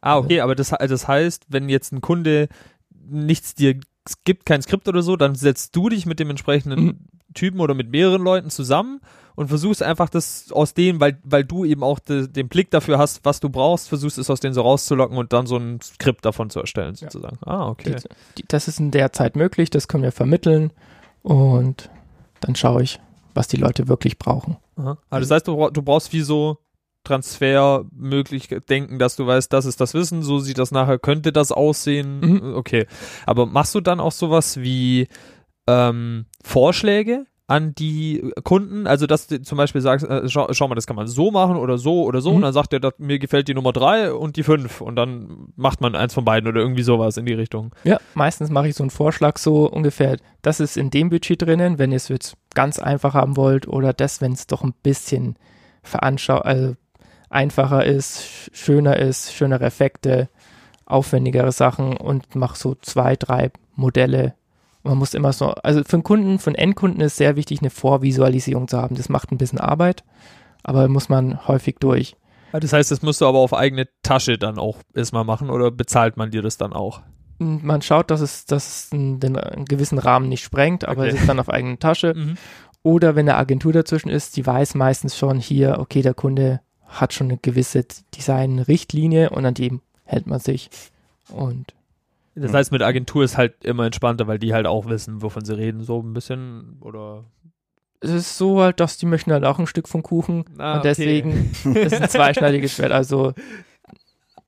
Ah, 0.00 0.18
okay, 0.18 0.40
aber 0.40 0.55
das, 0.55 0.72
also 0.72 0.94
das 0.94 1.07
heißt, 1.07 1.44
wenn 1.48 1.68
jetzt 1.68 1.92
ein 1.92 2.00
Kunde 2.00 2.48
nichts 3.09 3.55
dir 3.55 3.78
gibt, 4.24 4.46
kein 4.46 4.62
Skript 4.62 4.88
oder 4.88 5.02
so, 5.02 5.16
dann 5.16 5.35
setzt 5.35 5.76
du 5.76 5.88
dich 5.88 6.07
mit 6.07 6.20
dem 6.20 6.31
entsprechenden 6.31 6.85
Mhm. 6.85 6.98
Typen 7.35 7.61
oder 7.61 7.74
mit 7.74 7.90
mehreren 7.90 8.22
Leuten 8.22 8.50
zusammen 8.50 9.00
und 9.35 9.49
versuchst 9.49 9.83
einfach 9.83 10.09
das 10.09 10.53
aus 10.53 10.75
denen, 10.75 11.01
weil, 11.01 11.18
weil 11.25 11.45
du 11.45 11.64
eben 11.64 11.83
auch 11.83 11.99
de, 11.99 12.29
den 12.29 12.49
Blick 12.49 12.71
dafür 12.71 12.99
hast, 12.99 13.25
was 13.25 13.40
du 13.40 13.49
brauchst, 13.49 13.88
versuchst 13.88 14.18
es 14.18 14.29
aus 14.31 14.40
denen 14.40 14.55
so 14.55 14.62
rauszulocken 14.62 15.16
und 15.16 15.33
dann 15.33 15.47
so 15.47 15.57
ein 15.57 15.81
Skript 15.81 16.25
davon 16.25 16.51
zu 16.51 16.61
erstellen, 16.61 16.95
Ja. 16.95 17.11
sozusagen. 17.11 17.38
Ah, 17.45 17.68
okay. 17.68 17.97
Die, 17.97 18.09
die, 18.42 18.45
das 18.49 18.68
ist 18.68 18.79
in 18.81 18.90
der 18.90 19.12
Zeit 19.12 19.37
möglich, 19.37 19.71
das 19.71 19.88
können 19.88 20.03
wir 20.05 20.12
vermitteln 20.12 20.73
und 21.23 21.90
dann 22.40 22.57
schaue 22.57 22.83
ich, 22.83 23.01
was 23.35 23.49
die 23.49 23.57
Leute 23.57 23.88
wirklich 23.88 24.18
brauchen. 24.18 24.57
Aha. 24.77 24.99
Also 25.11 25.29
das 25.29 25.37
heißt, 25.37 25.49
du, 25.49 25.71
du 25.71 25.83
brauchst 25.83 26.12
wie 26.12 26.21
so 26.23 26.59
Transfer 27.05 27.85
möglich 27.92 28.49
denken, 28.68 28.99
dass 29.01 29.16
du 29.16 29.27
weißt, 29.27 29.53
das 29.53 29.64
ist 29.64 29.81
das 29.81 29.92
Wissen, 29.95 30.23
so 30.23 30.38
sieht 30.38 30.59
das 30.59 30.71
nachher, 30.71 30.99
könnte 31.01 31.33
das 31.33 31.51
aussehen. 31.51 32.21
Mhm. 32.21 32.55
Okay. 32.55 32.87
Aber 33.27 33.47
machst 33.47 33.75
du 33.75 33.81
dann 33.81 33.99
auch 33.99 34.12
sowas 34.12 34.61
wie 34.61 35.09
ähm, 35.66 36.27
Vorschläge 36.45 37.25
an 37.53 37.75
die 37.75 38.33
Kunden? 38.45 38.87
Also, 38.87 39.07
dass 39.07 39.27
du 39.27 39.43
zum 39.43 39.59
Beispiel 39.59 39.81
sagst, 39.81 40.07
äh, 40.09 40.29
schau, 40.29 40.49
schau 40.53 40.69
mal, 40.69 40.75
das 40.75 40.87
kann 40.87 40.97
man 40.97 41.07
so 41.07 41.31
machen 41.31 41.57
oder 41.57 41.77
so 41.79 42.05
oder 42.05 42.21
so 42.21 42.31
Mhm. 42.31 42.37
und 42.37 42.43
dann 42.43 42.53
sagt 42.53 42.73
er, 42.73 42.93
mir 42.99 43.19
gefällt 43.19 43.49
die 43.49 43.55
Nummer 43.55 43.73
drei 43.73 44.12
und 44.12 44.37
die 44.37 44.43
fünf 44.43 44.81
und 44.81 44.97
dann 44.97 45.49
macht 45.57 45.81
man 45.81 45.95
eins 45.95 46.15
von 46.15 46.25
beiden 46.25 46.49
oder 46.49 46.61
irgendwie 46.61 46.83
sowas 46.83 47.17
in 47.17 47.27
die 47.27 47.35
Richtung. 47.35 47.73
Ja, 47.85 47.99
meistens 48.15 48.51
mache 48.51 48.69
ich 48.69 48.75
so 48.75 48.83
einen 48.83 48.91
Vorschlag 48.91 49.38
so 49.38 49.69
ungefähr, 49.71 50.17
das 50.43 50.61
ist 50.61 50.77
in 50.77 50.91
dem 50.91 51.11
Budget 51.11 51.43
drinnen, 51.43 51.79
wenn 51.79 51.93
ihr 51.93 51.97
es 51.97 52.09
jetzt 52.09 52.37
ganz 52.55 52.79
einfach 52.79 53.15
haben 53.15 53.37
wollt 53.37 53.69
oder 53.69 53.93
das, 53.93 54.21
wenn 54.21 54.33
es 54.33 54.47
doch 54.47 54.62
ein 54.65 54.75
bisschen 54.83 55.37
veranschau 55.83 56.38
also 56.38 56.75
einfacher 57.31 57.85
ist, 57.85 58.21
sch- 58.21 58.49
schöner 58.53 58.97
ist, 58.99 59.33
schönere 59.33 59.65
Effekte, 59.65 60.29
aufwendigere 60.87 61.53
Sachen 61.53 61.97
und 61.97 62.35
mach 62.35 62.57
so 62.57 62.75
zwei, 62.83 63.17
drei 63.17 63.51
Modelle. 63.75 64.35
Man 64.85 64.99
muss 64.99 65.14
immer 65.14 65.33
so, 65.33 65.51
also 65.51 65.83
für 65.85 65.95
einen 65.95 66.03
Kunden, 66.03 66.38
für 66.38 66.49
einen 66.51 66.57
Endkunden 66.57 67.01
ist 67.01 67.16
sehr 67.16 67.37
wichtig, 67.37 67.61
eine 67.61 67.71
Vorvisualisierung 67.71 68.66
zu 68.68 68.79
haben. 68.79 68.97
Das 68.97 69.09
macht 69.09 69.31
ein 69.31 69.38
bisschen 69.38 69.61
Arbeit, 69.61 70.03
aber 70.64 70.88
muss 70.88 71.09
man 71.09 71.47
häufig 71.47 71.77
durch. 71.79 72.16
Das 72.53 72.73
heißt, 72.73 72.90
das 72.90 73.01
musst 73.03 73.21
du 73.21 73.27
aber 73.27 73.38
auf 73.38 73.55
eigene 73.55 73.88
Tasche 74.03 74.37
dann 74.38 74.59
auch 74.59 74.79
erstmal 74.95 75.25
machen 75.25 75.49
oder 75.51 75.71
bezahlt 75.71 76.16
man 76.16 76.31
dir 76.31 76.42
das 76.42 76.59
dann 76.59 76.73
auch? 76.73 77.01
Man 77.38 77.81
schaut, 77.83 78.11
dass 78.11 78.21
es, 78.21 78.45
dass 78.45 78.68
es 78.87 78.92
einen, 78.92 79.18
den, 79.21 79.37
einen 79.37 79.64
gewissen 79.64 79.99
Rahmen 79.99 80.29
nicht 80.29 80.45
sprengt, 80.45 80.85
aber 80.85 81.03
Okay. 81.03 81.11
es 81.14 81.21
ist 81.21 81.29
dann 81.29 81.40
auf 81.40 81.49
eigene 81.49 81.79
Tasche. 81.79 82.14
Mhm. 82.16 82.37
Oder 82.85 83.14
wenn 83.14 83.29
eine 83.29 83.38
Agentur 83.38 83.73
dazwischen 83.73 84.09
ist, 84.09 84.37
die 84.37 84.45
weiß 84.45 84.75
meistens 84.75 85.16
schon 85.16 85.38
hier, 85.38 85.77
okay, 85.79 86.03
der 86.03 86.14
Kunde 86.14 86.61
hat 86.88 87.12
schon 87.12 87.29
eine 87.29 87.38
gewisse 87.38 87.87
Design-Richtlinie 88.16 89.31
und 89.31 89.47
an 89.47 89.55
die 89.55 89.79
hält 90.05 90.27
man 90.27 90.40
sich. 90.40 90.68
Und 91.31 91.75
Das 92.35 92.51
Mhm. 92.53 92.57
heißt, 92.57 92.73
mit 92.73 92.83
Agentur 92.83 93.25
ist 93.25 93.37
halt 93.37 93.64
immer 93.64 93.85
entspannter, 93.87 94.27
weil 94.27 94.38
die 94.38 94.55
halt 94.55 94.66
auch 94.66 94.87
wissen, 94.87 95.21
wovon 95.23 95.45
sie 95.45 95.57
reden, 95.57 95.83
so 95.83 96.01
ein 96.01 96.12
bisschen 96.14 96.79
oder. 96.81 97.25
es 98.01 98.11
ist 98.11 98.38
so 98.38 98.61
halt, 98.62 98.81
dass 98.81 98.97
die 98.99 99.07
möchten 99.07 99.33
halt 99.33 99.45
auch 99.45 99.59
ein 99.59 99.66
Stück 99.66 99.87
vom 99.88 100.03
Kuchen 100.03 100.45
Ah, 100.59 100.77
und 100.77 100.85
deswegen 100.85 101.51
ist 101.75 101.92
es 101.92 102.01
ein 102.01 102.09
zweischneidiges 102.09 102.73
Schwert. 102.73 102.92
Also 102.92 103.33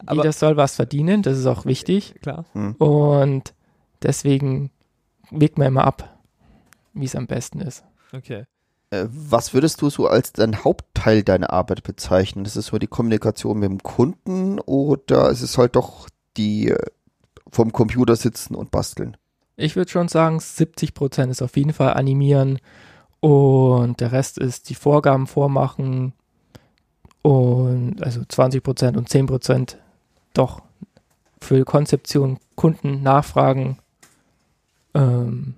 Aber- 0.06 0.16
jeder 0.22 0.32
soll 0.32 0.56
was 0.56 0.76
verdienen, 0.76 1.22
das 1.22 1.38
ist 1.38 1.46
auch 1.46 1.64
wichtig. 1.66 2.14
Klar. 2.22 2.44
Und 2.78 3.54
deswegen 4.02 4.70
wägt 5.30 5.58
man 5.58 5.68
immer 5.68 5.84
ab, 5.84 6.18
wie 6.94 7.04
es 7.04 7.14
am 7.16 7.26
besten 7.26 7.60
ist. 7.60 7.84
Okay. 8.12 8.44
Äh, 8.90 9.06
Was 9.10 9.54
würdest 9.54 9.80
du 9.82 9.90
so 9.90 10.06
als 10.06 10.32
dein 10.32 10.62
Hauptteil 10.64 11.22
deiner 11.22 11.50
Arbeit 11.50 11.82
bezeichnen? 11.82 12.44
Ist 12.44 12.56
es 12.56 12.66
so 12.66 12.78
die 12.78 12.86
Kommunikation 12.86 13.58
mit 13.58 13.70
dem 13.70 13.82
Kunden 13.82 14.58
oder 14.60 15.30
ist 15.30 15.42
es 15.42 15.58
halt 15.58 15.76
doch 15.76 16.08
die 16.36 16.68
äh, 16.70 16.78
vom 17.54 17.72
Computer 17.72 18.16
sitzen 18.16 18.54
und 18.54 18.70
basteln? 18.70 19.16
Ich 19.56 19.76
würde 19.76 19.90
schon 19.90 20.08
sagen, 20.08 20.40
70 20.40 20.94
Prozent 20.94 21.30
ist 21.30 21.42
auf 21.42 21.56
jeden 21.56 21.72
Fall 21.72 21.94
animieren 21.94 22.58
und 23.20 24.00
der 24.00 24.12
Rest 24.12 24.38
ist 24.38 24.68
die 24.68 24.74
Vorgaben 24.74 25.26
vormachen 25.26 26.12
und 27.22 28.02
also 28.02 28.22
20 28.28 28.62
Prozent 28.62 28.96
und 28.96 29.08
10 29.08 29.26
Prozent 29.26 29.78
doch 30.34 30.60
für 31.40 31.64
Konzeption, 31.64 32.38
Kunden 32.56 33.02
nachfragen, 33.02 33.78
ähm, 34.94 35.54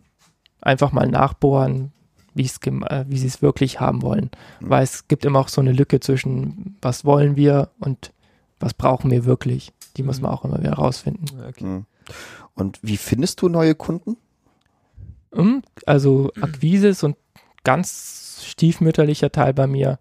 einfach 0.61 0.93
mal 0.93 1.09
nachbohren, 1.09 1.93
wie 2.35 2.45
äh, 2.45 3.05
wie 3.09 3.19
sie 3.19 3.27
es 3.27 3.41
wirklich 3.41 3.81
haben 3.81 4.03
wollen, 4.03 4.31
Mhm. 4.61 4.71
weil 4.71 4.85
es 4.85 5.09
gibt 5.09 5.25
immer 5.25 5.39
auch 5.41 5.49
so 5.49 5.61
eine 5.61 5.73
Lücke 5.73 6.01
zwischen 6.01 6.77
was 6.83 7.05
wollen 7.05 7.37
wir 7.37 7.71
und 7.81 8.13
was 8.61 8.75
brauchen 8.75 9.11
wir 9.11 9.25
wirklich. 9.25 9.73
Die 9.97 10.03
muss 10.03 10.19
Mhm. 10.19 10.23
man 10.25 10.33
auch 10.33 10.45
immer 10.45 10.59
wieder 10.61 10.75
rausfinden. 10.75 11.27
okay. 11.49 11.65
Hm. 11.65 11.87
Und 12.55 12.79
wie 12.83 12.97
findest 12.97 13.43
du 13.43 13.49
neue 13.49 13.75
Kunden? 13.75 14.17
Mhm, 15.35 15.63
Also 15.87 16.31
Akquise 16.41 16.89
ist 16.89 17.01
so 17.01 17.09
ein 17.09 17.17
ganz 17.65 18.43
stiefmütterlicher 18.45 19.31
Teil 19.33 19.53
bei 19.55 19.67
mir. 19.67 19.99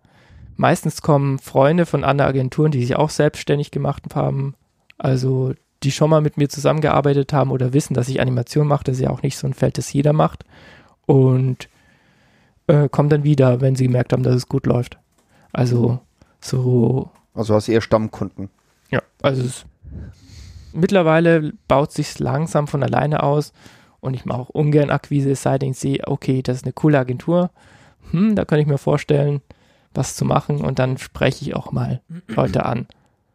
Meistens 0.55 1.01
kommen 1.01 1.39
Freunde 1.39 1.85
von 1.85 2.03
anderen 2.03 2.29
Agenturen, 2.29 2.71
die 2.71 2.79
sich 2.81 2.95
auch 2.95 3.09
selbstständig 3.09 3.71
gemacht 3.71 4.03
haben. 4.15 4.55
Also 4.97 5.53
die 5.83 5.91
schon 5.91 6.09
mal 6.09 6.21
mit 6.21 6.37
mir 6.37 6.47
zusammengearbeitet 6.47 7.33
haben 7.33 7.51
oder 7.51 7.73
wissen, 7.73 7.93
dass 7.93 8.07
ich 8.07 8.21
Animation 8.21 8.67
mache. 8.67 8.85
Das 8.85 8.95
ist 8.97 9.01
ja 9.01 9.09
auch 9.09 9.21
nicht 9.23 9.37
so 9.37 9.45
ein 9.47 9.53
Feld, 9.53 9.77
das 9.77 9.91
jeder 9.91 10.13
macht. 10.13 10.45
Und 11.05 11.67
äh, 12.67 12.87
kommen 12.87 13.09
dann 13.09 13.23
wieder, 13.23 13.59
wenn 13.61 13.75
sie 13.75 13.83
gemerkt 13.85 14.13
haben, 14.13 14.23
dass 14.23 14.35
es 14.35 14.47
gut 14.47 14.65
läuft. 14.65 14.97
Also 15.51 15.99
so 16.39 17.11
Also 17.33 17.53
hast 17.55 17.67
du 17.67 17.73
eher 17.73 17.81
Stammkunden. 17.81 18.49
ja, 18.89 19.01
also 19.21 19.41
es, 19.43 19.65
mittlerweile 20.73 21.53
baut 21.67 21.91
sich 21.91 22.19
langsam 22.19 22.67
von 22.67 22.83
alleine 22.83 23.23
aus 23.23 23.53
und 23.99 24.13
ich 24.13 24.25
mache 24.25 24.39
auch 24.39 24.49
ungern 24.49 24.91
Akquise, 24.91 25.31
es 25.31 25.41
sei 25.41 25.57
denn, 25.57 25.71
ich 25.71 25.79
sehe, 25.79 25.99
okay, 26.05 26.41
das 26.41 26.57
ist 26.57 26.63
eine 26.65 26.73
coole 26.73 26.99
Agentur, 26.99 27.49
hm, 28.11 28.35
da 28.35 28.45
kann 28.45 28.59
ich 28.59 28.67
mir 28.67 28.77
vorstellen, 28.77 29.41
was 29.93 30.15
zu 30.15 30.25
machen 30.25 30.61
und 30.61 30.79
dann 30.79 30.97
spreche 30.97 31.43
ich 31.45 31.55
auch 31.55 31.71
mal 31.71 32.01
Leute 32.27 32.65
an. 32.65 32.87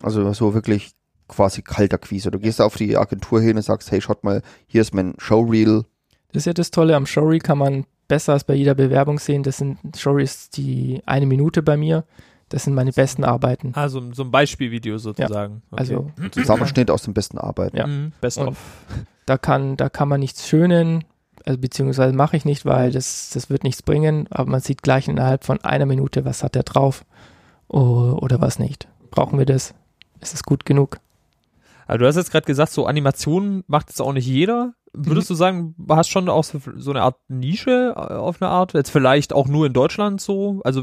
Also 0.02 0.32
so 0.32 0.54
wirklich 0.54 0.92
quasi 1.28 1.62
Kaltakquise. 1.62 2.30
Du 2.30 2.38
gehst 2.38 2.60
auf 2.60 2.76
die 2.76 2.96
Agentur 2.96 3.40
hin 3.40 3.56
und 3.56 3.62
sagst, 3.62 3.90
hey, 3.90 4.00
schaut 4.00 4.24
mal, 4.24 4.42
hier 4.66 4.80
ist 4.82 4.94
mein 4.94 5.14
Showreel. 5.18 5.84
Das 6.32 6.42
ist 6.42 6.46
ja 6.46 6.52
das 6.52 6.70
Tolle, 6.70 6.96
am 6.96 7.06
Showreel 7.06 7.40
kann 7.40 7.58
man 7.58 7.86
besser 8.08 8.32
als 8.32 8.44
bei 8.44 8.54
jeder 8.54 8.74
Bewerbung 8.74 9.18
sehen, 9.18 9.42
das 9.42 9.58
sind 9.58 9.78
Showreels 9.96 10.50
die 10.50 11.00
eine 11.06 11.26
Minute 11.26 11.62
bei 11.62 11.76
mir, 11.76 12.04
das 12.50 12.64
sind 12.64 12.74
meine 12.74 12.92
besten 12.92 13.24
Arbeiten. 13.24 13.72
Ah, 13.74 13.88
so, 13.88 14.12
so 14.12 14.22
ein 14.24 14.30
Beispielvideo 14.30 14.98
sozusagen. 14.98 15.62
Okay. 15.70 15.80
Also 15.80 16.10
Zusammenschnitt 16.32 16.90
aus 16.90 17.02
dem 17.02 17.14
besten 17.14 17.38
Arbeiten. 17.38 17.76
Ja. 17.76 17.86
Mhm, 17.86 18.12
Best 18.20 18.36
Und- 18.38 18.48
of. 18.48 18.58
da 19.26 19.38
kann, 19.38 19.76
da 19.78 19.88
kann 19.88 20.08
man 20.08 20.20
nichts 20.20 20.46
schönen, 20.46 21.04
also 21.46 21.58
beziehungsweise 21.58 22.12
mache 22.14 22.36
ich 22.36 22.44
nicht, 22.44 22.66
weil 22.66 22.92
das, 22.92 23.30
das 23.30 23.48
wird 23.48 23.64
nichts 23.64 23.82
bringen, 23.82 24.26
aber 24.30 24.50
man 24.50 24.60
sieht 24.60 24.82
gleich 24.82 25.08
innerhalb 25.08 25.44
von 25.44 25.58
einer 25.64 25.86
Minute, 25.86 26.24
was 26.26 26.42
hat 26.42 26.54
er 26.56 26.62
drauf 26.64 27.04
o- 27.68 28.18
oder 28.20 28.40
was 28.40 28.58
nicht. 28.58 28.88
Brauchen 29.10 29.38
wir 29.38 29.46
das? 29.46 29.74
Ist 30.20 30.34
es 30.34 30.42
gut 30.42 30.66
genug? 30.66 30.98
Also 31.86 31.98
du 31.98 32.06
hast 32.06 32.16
jetzt 32.16 32.30
gerade 32.30 32.46
gesagt, 32.46 32.70
so 32.72 32.86
Animationen 32.86 33.64
macht 33.66 33.88
jetzt 33.88 34.00
auch 34.02 34.12
nicht 34.12 34.26
jeder. 34.26 34.74
Würdest 34.92 35.30
Mhm. 35.30 35.34
du 35.34 35.38
sagen, 35.38 35.74
du 35.78 35.94
hast 35.94 36.08
schon 36.08 36.28
auch 36.28 36.42
so, 36.42 36.58
so 36.76 36.90
eine 36.90 37.02
Art 37.02 37.16
Nische 37.28 37.94
äh, 37.96 38.14
auf 38.14 38.42
eine 38.42 38.50
Art? 38.50 38.72
Jetzt 38.74 38.90
vielleicht 38.90 39.32
auch 39.32 39.46
nur 39.46 39.66
in 39.66 39.72
Deutschland 39.72 40.20
so? 40.20 40.60
Also 40.64 40.82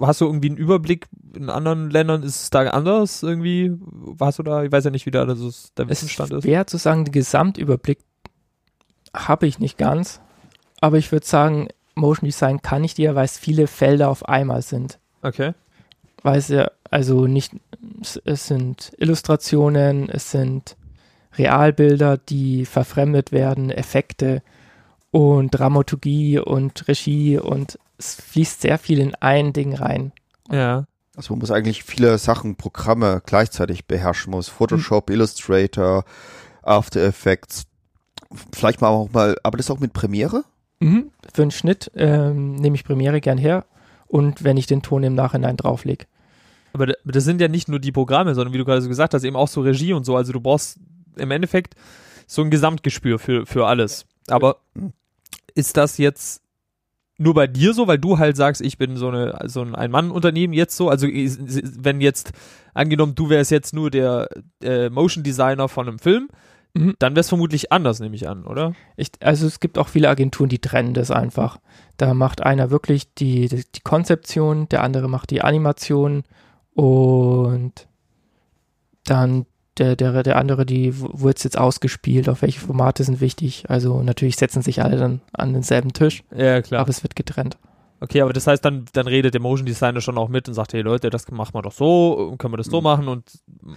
hast 0.00 0.20
du 0.20 0.26
irgendwie 0.26 0.48
einen 0.48 0.58
Überblick 0.58 1.06
in 1.34 1.48
anderen 1.48 1.90
Ländern? 1.90 2.22
Ist 2.22 2.42
es 2.42 2.50
da 2.50 2.60
anders 2.68 3.22
irgendwie? 3.22 3.72
Hast 4.20 4.38
du 4.38 4.42
da, 4.42 4.62
ich 4.64 4.70
weiß 4.72 4.84
ja 4.84 4.90
nicht, 4.90 5.06
wie 5.06 5.10
da 5.10 5.24
ist, 5.24 5.72
der 5.78 5.88
Wissensstand 5.88 6.32
ist. 6.32 6.42
schwer 6.44 6.66
zu 6.66 6.76
sagen, 6.76 7.04
den 7.06 7.12
Gesamtüberblick 7.12 8.00
habe 9.14 9.46
ich 9.46 9.58
nicht 9.58 9.78
ganz, 9.78 10.20
aber 10.80 10.98
ich 10.98 11.10
würde 11.10 11.26
sagen, 11.26 11.68
Motion 11.94 12.26
Design 12.26 12.62
kann 12.62 12.84
ich 12.84 12.94
dir, 12.94 13.14
weil 13.14 13.24
es 13.24 13.38
viele 13.38 13.66
Felder 13.66 14.08
auf 14.08 14.28
einmal 14.28 14.62
sind. 14.62 14.98
Okay. 15.22 15.52
weil 16.22 16.38
es 16.38 16.48
ja, 16.48 16.70
also 16.90 17.26
nicht, 17.26 17.52
es 18.24 18.46
sind 18.46 18.92
Illustrationen, 18.98 20.08
es 20.08 20.30
sind 20.30 20.76
Realbilder, 21.38 22.16
die 22.18 22.66
verfremdet 22.66 23.32
werden, 23.32 23.70
Effekte 23.70 24.42
und 25.10 25.50
Dramaturgie 25.50 26.38
und 26.38 26.86
Regie 26.88 27.38
und 27.38 27.78
es 27.98 28.14
fließt 28.14 28.60
sehr 28.62 28.78
viel 28.78 28.98
in 28.98 29.14
ein 29.16 29.52
Ding 29.52 29.74
rein. 29.74 30.12
Ja. 30.50 30.84
Also 31.16 31.32
man 31.34 31.40
muss 31.40 31.50
eigentlich 31.50 31.84
viele 31.84 32.16
Sachen, 32.18 32.56
Programme 32.56 33.20
gleichzeitig 33.26 33.86
beherrschen 33.86 34.30
muss. 34.30 34.48
Photoshop, 34.48 35.10
Illustrator, 35.10 36.04
After 36.62 37.00
Effects. 37.02 37.64
Vielleicht 38.52 38.80
mal 38.80 38.88
auch 38.88 39.10
mal, 39.12 39.36
aber 39.42 39.56
das 39.58 39.70
auch 39.70 39.80
mit 39.80 39.92
Premiere? 39.92 40.44
Mhm. 40.80 41.10
Für 41.34 41.42
einen 41.42 41.50
Schnitt 41.50 41.90
ähm, 41.96 42.54
nehme 42.54 42.76
ich 42.76 42.84
Premiere 42.84 43.20
gern 43.20 43.38
her 43.38 43.64
und 44.06 44.44
wenn 44.44 44.56
ich 44.56 44.66
den 44.66 44.82
Ton 44.82 45.02
im 45.02 45.14
Nachhinein 45.14 45.56
drauflege. 45.56 46.06
Aber 46.72 46.86
da- 46.86 46.94
das 47.04 47.24
sind 47.24 47.40
ja 47.40 47.48
nicht 47.48 47.68
nur 47.68 47.80
die 47.80 47.92
Programme, 47.92 48.34
sondern 48.34 48.54
wie 48.54 48.58
du 48.58 48.64
gerade 48.64 48.80
so 48.80 48.88
gesagt 48.88 49.12
hast, 49.12 49.24
eben 49.24 49.36
auch 49.36 49.48
so 49.48 49.60
Regie 49.60 49.92
und 49.92 50.04
so. 50.04 50.16
Also 50.16 50.32
du 50.32 50.40
brauchst 50.40 50.78
im 51.16 51.30
Endeffekt 51.30 51.74
so 52.26 52.42
ein 52.42 52.50
Gesamtgespür 52.50 53.18
für, 53.18 53.46
für 53.46 53.66
alles. 53.66 54.06
Aber 54.28 54.56
ist 55.54 55.76
das 55.76 55.98
jetzt 55.98 56.42
nur 57.18 57.34
bei 57.34 57.46
dir 57.46 57.74
so, 57.74 57.86
weil 57.86 57.98
du 57.98 58.18
halt 58.18 58.36
sagst, 58.36 58.62
ich 58.62 58.78
bin 58.78 58.96
so 58.96 59.08
eine 59.08 59.38
so 59.46 59.60
ein 59.62 59.74
Ein-Mann-Unternehmen 59.74 60.54
jetzt 60.54 60.76
so? 60.76 60.88
Also 60.88 61.06
wenn 61.06 62.00
jetzt 62.00 62.32
angenommen, 62.72 63.14
du 63.14 63.28
wärst 63.28 63.50
jetzt 63.50 63.74
nur 63.74 63.90
der 63.90 64.28
äh, 64.62 64.88
Motion 64.88 65.22
Designer 65.22 65.68
von 65.68 65.88
einem 65.88 65.98
Film, 65.98 66.28
Mhm. 66.74 66.94
dann 66.98 67.14
wäre 67.14 67.20
es 67.20 67.28
vermutlich 67.28 67.72
anders, 67.72 67.98
nehme 67.98 68.14
ich 68.14 68.28
an, 68.28 68.44
oder? 68.44 68.74
Ich, 68.96 69.10
also 69.20 69.46
es 69.46 69.58
gibt 69.58 69.76
auch 69.76 69.88
viele 69.88 70.08
Agenturen, 70.08 70.48
die 70.48 70.60
trennen 70.60 70.94
das 70.94 71.10
einfach. 71.10 71.58
Da 71.96 72.14
macht 72.14 72.42
einer 72.42 72.70
wirklich 72.70 73.12
die, 73.14 73.48
die, 73.48 73.64
die 73.74 73.80
Konzeption, 73.80 74.68
der 74.68 74.84
andere 74.84 75.08
macht 75.08 75.30
die 75.30 75.42
Animation 75.42 76.22
und 76.74 77.88
dann 79.04 79.46
der, 79.78 79.96
der, 79.96 80.22
der 80.22 80.36
andere, 80.36 80.66
die, 80.66 81.00
wo 81.00 81.22
wird 81.22 81.38
es 81.38 81.44
jetzt 81.44 81.58
ausgespielt, 81.58 82.28
auf 82.28 82.42
welche 82.42 82.60
Formate 82.60 83.04
sind 83.04 83.20
wichtig. 83.20 83.64
Also 83.68 84.02
natürlich 84.02 84.36
setzen 84.36 84.62
sich 84.62 84.82
alle 84.82 84.96
dann 84.96 85.20
an 85.32 85.52
denselben 85.52 85.92
Tisch, 85.92 86.22
Ja, 86.36 86.60
klar. 86.62 86.80
aber 86.82 86.90
es 86.90 87.02
wird 87.02 87.16
getrennt. 87.16 87.56
Okay, 88.02 88.22
aber 88.22 88.32
das 88.32 88.46
heißt, 88.46 88.64
dann, 88.64 88.86
dann 88.94 89.06
redet 89.06 89.34
der 89.34 89.40
Motion 89.42 89.66
Designer 89.66 90.00
schon 90.00 90.16
auch 90.16 90.28
mit 90.30 90.48
und 90.48 90.54
sagt, 90.54 90.72
hey 90.72 90.80
Leute, 90.80 91.10
das 91.10 91.30
machen 91.30 91.52
wir 91.54 91.60
doch 91.62 91.72
so, 91.72 92.34
können 92.38 92.52
wir 92.54 92.56
das 92.58 92.66
so 92.68 92.78
Mhm. 92.78 92.84
machen 92.84 93.08
und 93.08 93.24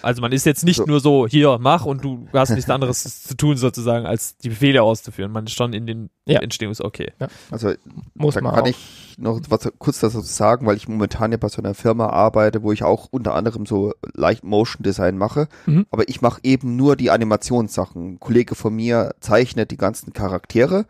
also 0.02 0.22
man 0.22 0.32
ist 0.32 0.46
jetzt 0.46 0.64
nicht 0.64 0.78
So. 0.78 0.86
nur 0.86 1.00
so, 1.02 1.28
hier, 1.28 1.58
mach 1.60 1.86
und 1.86 2.04
du 2.04 2.28
hast 2.34 2.52
nichts 2.52 2.70
anderes 2.70 3.04
zu 3.28 3.36
tun 3.36 3.58
sozusagen, 3.58 4.06
als 4.06 4.38
die 4.38 4.50
Befehle 4.50 4.82
auszuführen. 4.82 5.32
Man 5.32 5.46
ist 5.46 5.54
schon 5.54 5.74
in 5.74 5.86
den 5.86 6.10
Ja. 6.26 6.40
Entstehungs, 6.40 6.80
okay. 6.80 7.12
Also 7.52 7.74
Muss 8.16 8.36
da 8.36 8.42
man 8.42 8.54
kann 8.56 8.64
auch. 8.64 8.68
ich 8.68 9.16
noch 9.18 9.42
was 9.50 9.70
kurz 9.78 10.00
dazu 10.00 10.22
sagen, 10.22 10.66
weil 10.66 10.78
ich 10.78 10.88
momentan 10.88 11.32
ja 11.32 11.38
bei 11.38 11.50
so 11.50 11.62
einer 11.62 11.74
Firma 11.74 12.08
arbeite, 12.08 12.64
wo 12.64 12.72
ich 12.72 12.84
auch 12.84 13.10
unter 13.12 13.36
anderem 13.36 13.66
so 13.66 13.94
leicht 14.14 14.44
Motion 14.44 14.84
Design 14.84 15.18
mache. 15.18 15.50
Mhm. 15.66 15.86
Aber 15.92 16.08
ich 16.08 16.22
mache 16.22 16.40
eben 16.44 16.78
nur 16.78 16.96
die 16.96 17.12
Animationssachen. 17.12 18.14
Ein 18.14 18.20
Kollege 18.20 18.56
von 18.56 18.74
mir 18.74 19.16
zeichnet 19.20 19.70
die 19.72 19.78
ganzen 19.78 20.14
Charaktere 20.14 20.86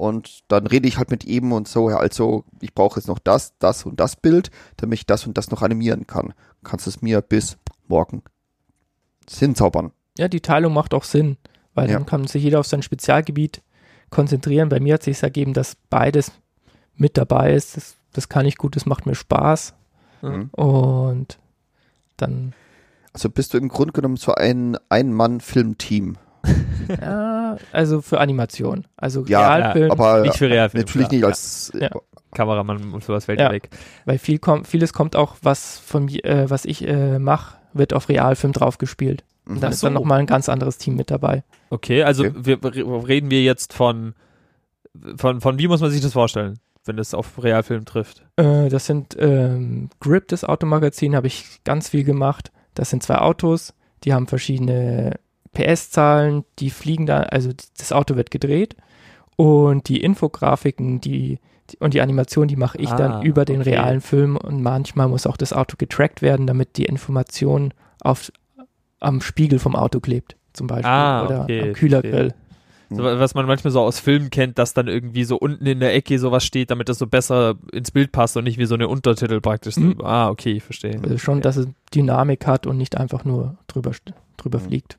und 0.00 0.40
dann 0.48 0.66
rede 0.66 0.88
ich 0.88 0.98
halt 0.98 1.10
mit 1.10 1.24
ihm 1.24 1.52
und 1.52 1.68
so, 1.68 1.90
ja, 1.90 1.98
also 1.98 2.44
ich 2.60 2.74
brauche 2.74 2.98
jetzt 2.98 3.06
noch 3.06 3.18
das, 3.18 3.56
das 3.58 3.84
und 3.84 4.00
das 4.00 4.16
Bild, 4.16 4.50
damit 4.78 4.98
ich 5.00 5.06
das 5.06 5.26
und 5.26 5.36
das 5.36 5.50
noch 5.50 5.62
animieren 5.62 6.06
kann. 6.06 6.32
Kannst 6.64 6.86
es 6.86 7.02
mir 7.02 7.20
bis 7.20 7.58
morgen 7.88 8.22
hinzaubern. 9.30 9.92
Ja, 10.18 10.28
die 10.28 10.40
Teilung 10.40 10.72
macht 10.72 10.94
auch 10.94 11.04
Sinn, 11.04 11.36
weil 11.74 11.88
Ja. 11.88 11.94
dann 11.98 12.06
kann 12.06 12.26
sich 12.26 12.42
jeder 12.42 12.60
auf 12.60 12.66
sein 12.66 12.82
Spezialgebiet 12.82 13.62
konzentrieren. 14.10 14.68
Bei 14.68 14.80
mir 14.80 14.94
hat 14.94 15.02
sich 15.02 15.22
ergeben, 15.22 15.52
dass 15.52 15.76
beides 15.88 16.32
mit 16.96 17.16
dabei 17.16 17.54
ist. 17.54 17.76
Das, 17.76 17.96
das 18.12 18.28
kann 18.28 18.46
ich 18.46 18.56
gut, 18.56 18.76
das 18.76 18.86
macht 18.86 19.06
mir 19.06 19.14
Spaß. 19.14 19.74
Mhm. 20.22 20.48
Und 20.50 21.38
dann, 22.16 22.52
Also 23.12 23.30
bist 23.30 23.54
du 23.54 23.58
im 23.58 23.68
Grunde 23.68 23.92
genommen 23.92 24.16
so 24.16 24.34
ein 24.34 24.76
Ein-Mann-Film-Team. 24.88 26.16
ja, 27.00 27.56
also 27.72 28.00
für 28.02 28.20
Animation. 28.20 28.86
Also 28.96 29.24
Ja, 29.26 29.54
Realfilm, 29.54 29.90
Aber 29.90 30.20
Nicht 30.22 30.36
für 30.38 30.48
Realfilm, 30.50 30.82
natürlich 30.84 31.08
klar. 31.08 31.16
nicht 31.18 31.24
als 31.26 31.72
Ja. 31.78 31.90
Kameramann 32.32 32.92
und 32.92 33.02
sowas 33.04 33.24
fällt 33.24 33.40
Ja. 33.40 33.50
weg. 33.50 33.70
weil 34.04 34.18
viel 34.18 34.38
kommt, 34.38 34.66
vieles 34.68 34.92
kommt 34.92 35.16
auch, 35.16 35.36
was 35.42 35.78
von 35.78 36.04
mir, 36.04 36.24
äh, 36.24 36.48
was 36.50 36.64
ich 36.64 36.86
äh, 36.86 37.18
mache, 37.18 37.56
wird 37.72 37.92
auf 37.92 38.08
Realfilm 38.08 38.52
draufgespielt. 38.52 39.24
Mhm. 39.46 39.54
Und 39.56 39.62
dann 39.62 39.68
Ach 39.70 39.74
ist 39.74 39.82
dann 39.82 39.92
so. 39.94 39.98
nochmal 39.98 40.20
ein 40.20 40.26
ganz 40.26 40.48
anderes 40.48 40.78
Team 40.78 40.94
mit 40.96 41.10
dabei. 41.10 41.42
Okay, 41.70 42.02
also 42.04 42.24
Okay. 42.24 42.34
Wir, 42.36 42.62
wir- 42.62 43.08
reden 43.08 43.30
wir 43.30 43.42
jetzt 43.42 43.72
von, 43.72 44.14
von, 45.16 45.40
von 45.40 45.58
wie 45.58 45.68
muss 45.68 45.80
man 45.80 45.90
sich 45.90 46.00
das 46.00 46.12
vorstellen, 46.12 46.58
wenn 46.84 46.98
es 46.98 47.14
auf 47.14 47.42
Realfilm 47.42 47.84
trifft? 47.84 48.24
Äh, 48.36 48.68
das 48.68 48.86
sind 48.86 49.16
ähm, 49.18 49.90
Grip, 50.00 50.28
das 50.28 50.44
Automagazin, 50.44 51.14
habe 51.16 51.26
ich 51.26 51.44
ganz 51.64 51.88
viel 51.90 52.04
gemacht. 52.04 52.50
Das 52.74 52.90
sind 52.90 53.02
zwei 53.02 53.18
Autos, 53.18 53.74
die 54.04 54.14
haben 54.14 54.26
verschiedene 54.28 55.18
PS-Zahlen, 55.54 56.44
die 56.58 56.70
fliegen 56.70 57.06
da, 57.06 57.20
also 57.20 57.50
das 57.76 57.92
Auto 57.92 58.16
wird 58.16 58.30
gedreht 58.30 58.76
und 59.36 59.88
die 59.88 60.00
Infografiken, 60.00 61.00
die, 61.00 61.38
die 61.70 61.76
und 61.78 61.94
die 61.94 62.00
Animation, 62.00 62.48
die 62.48 62.56
mache 62.56 62.78
ich 62.78 62.90
Ah, 62.90 62.96
dann 62.96 63.22
über 63.22 63.44
den 63.44 63.60
okay. 63.60 63.70
realen 63.70 64.00
Film 64.00 64.36
und 64.36 64.62
manchmal 64.62 65.08
muss 65.08 65.26
auch 65.26 65.36
das 65.36 65.52
Auto 65.52 65.76
getrackt 65.78 66.22
werden, 66.22 66.46
damit 66.46 66.76
die 66.76 66.84
Information 66.84 67.72
auf, 68.00 68.32
am 69.00 69.20
Spiegel 69.20 69.58
vom 69.58 69.74
Auto 69.76 70.00
klebt, 70.00 70.36
zum 70.52 70.66
Beispiel, 70.66 70.90
Ah, 70.90 71.24
oder 71.24 71.42
okay, 71.44 71.62
am 71.62 71.72
Kühlergrill. 71.72 72.34
So, 72.92 73.04
was 73.04 73.34
man 73.34 73.46
manchmal 73.46 73.70
so 73.70 73.80
aus 73.82 74.00
Filmen 74.00 74.30
kennt, 74.30 74.58
dass 74.58 74.74
dann 74.74 74.88
irgendwie 74.88 75.22
so 75.22 75.36
unten 75.36 75.64
in 75.64 75.78
der 75.78 75.94
Ecke 75.94 76.18
sowas 76.18 76.44
steht, 76.44 76.72
damit 76.72 76.88
das 76.88 76.98
so 76.98 77.06
besser 77.06 77.54
ins 77.72 77.92
Bild 77.92 78.10
passt 78.10 78.36
und 78.36 78.42
nicht 78.42 78.58
wie 78.58 78.64
so 78.64 78.74
eine 78.74 78.88
Untertitel 78.88 79.40
praktisch. 79.40 79.76
Mhm. 79.76 80.00
Ah, 80.02 80.28
okay, 80.28 80.54
ich 80.54 80.64
verstehe. 80.64 80.98
Also 81.00 81.16
schon, 81.16 81.34
okay. 81.34 81.42
dass 81.42 81.56
es 81.56 81.68
Dynamik 81.94 82.48
hat 82.48 82.66
und 82.66 82.78
nicht 82.78 82.96
einfach 82.96 83.24
nur 83.24 83.56
drüber, 83.68 83.92
drüber 84.36 84.58
Mhm. 84.58 84.62
fliegt. 84.64 84.98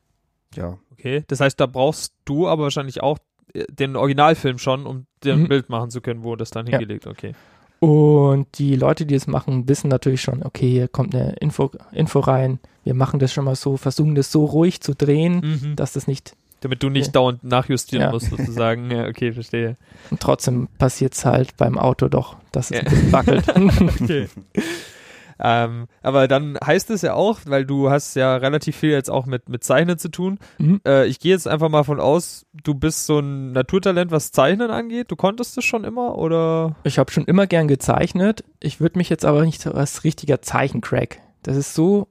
Ja. 0.56 0.78
Okay, 0.92 1.24
das 1.28 1.40
heißt, 1.40 1.60
da 1.60 1.66
brauchst 1.66 2.14
du 2.26 2.48
aber 2.48 2.64
wahrscheinlich 2.64 3.02
auch 3.02 3.18
äh, 3.54 3.66
den 3.70 3.96
Originalfilm 3.96 4.58
schon, 4.60 4.86
um 4.86 5.06
dir 5.24 5.34
ein 5.34 5.42
Mhm. 5.44 5.48
Bild 5.48 5.70
machen 5.70 5.90
zu 5.92 6.02
können, 6.02 6.24
wo 6.24 6.36
das 6.36 6.50
dann 6.52 6.68
Ja. 6.68 6.78
hingelegt, 6.78 7.08
okay. 7.08 7.34
Und 7.80 8.60
die 8.60 8.76
Leute, 8.76 9.06
die 9.08 9.16
es 9.16 9.26
machen, 9.26 9.68
wissen 9.68 9.88
natürlich 9.88 10.22
schon, 10.22 10.44
okay, 10.44 10.70
hier 10.70 10.88
kommt 10.88 11.16
eine 11.16 11.34
Info, 11.40 11.72
Info 11.92 12.20
rein. 12.20 12.60
Wir 12.84 12.94
machen 12.94 13.20
das 13.20 13.34
schon 13.34 13.46
mal 13.46 13.56
so, 13.56 13.76
versuchen 13.78 14.14
das 14.14 14.32
so 14.32 14.46
ruhig 14.46 14.82
zu 14.82 14.94
drehen, 14.94 15.40
Mhm. 15.64 15.76
dass 15.76 15.94
das 15.94 16.06
nicht, 16.08 16.36
Damit 16.60 16.84
du 16.84 16.90
nicht 16.90 17.08
Ja. 17.08 17.12
dauernd 17.14 17.44
nachjustieren 17.44 18.04
Ja. 18.06 18.12
musst, 18.12 18.30
sozusagen. 18.30 18.92
Ja, 18.92 19.08
okay, 19.08 19.32
verstehe. 19.34 19.78
und 20.12 20.20
trotzdem 20.20 20.68
passiert 20.78 21.16
es 21.16 21.26
halt 21.26 21.58
beim 21.58 21.76
Auto 21.80 22.08
doch, 22.08 22.36
dass 22.52 22.70
es 22.70 22.78
Ja. 22.78 22.84
ein 22.84 22.86
bisschen 22.92 23.12
wackelt. 23.12 23.48
Okay. 24.02 24.28
ähm, 25.44 25.88
aber 26.02 26.28
dann 26.28 26.58
heißt 26.64 26.90
es 26.92 27.02
ja 27.02 27.14
auch, 27.14 27.40
weil 27.46 27.66
du 27.66 27.90
hast 27.90 28.16
ja 28.16 28.36
relativ 28.36 28.76
viel 28.78 28.92
jetzt 28.92 29.10
auch 29.10 29.26
mit, 29.26 29.50
mit 29.50 29.64
Zeichnen 29.64 29.98
zu 29.98 30.10
tun. 30.10 30.40
Mhm. 30.60 30.82
Äh, 30.86 31.08
ich 31.08 31.20
gehe 31.20 31.32
jetzt 31.32 31.48
einfach 31.48 31.70
mal 31.70 31.84
von 31.84 32.00
aus, 32.00 32.46
du 32.54 32.76
bist 32.76 33.06
so 33.08 33.20
ein 33.20 33.52
Naturtalent, 33.52 34.12
was 34.12 34.32
Zeichnen 34.32 34.70
angeht. 34.70 35.10
Du 35.10 35.16
konntest 35.16 35.58
das 35.58 35.66
schon 35.66 35.84
immer 35.84 36.18
oder? 36.18 36.76
Ich 36.84 37.00
habe 37.00 37.12
schon 37.12 37.26
immer 37.26 37.48
gern 37.48 37.68
gezeichnet. 37.68 38.44
Ich 38.60 38.80
würde 38.80 39.00
mich 39.00 39.10
jetzt 39.10 39.26
aber 39.26 39.44
nicht 39.44 39.62
so 39.62 39.72
als 39.72 40.04
richtiger 40.04 40.42
Zeichencrack. 40.42 41.20
Das 41.42 41.58
ist 41.58 41.74
so, 41.74 42.08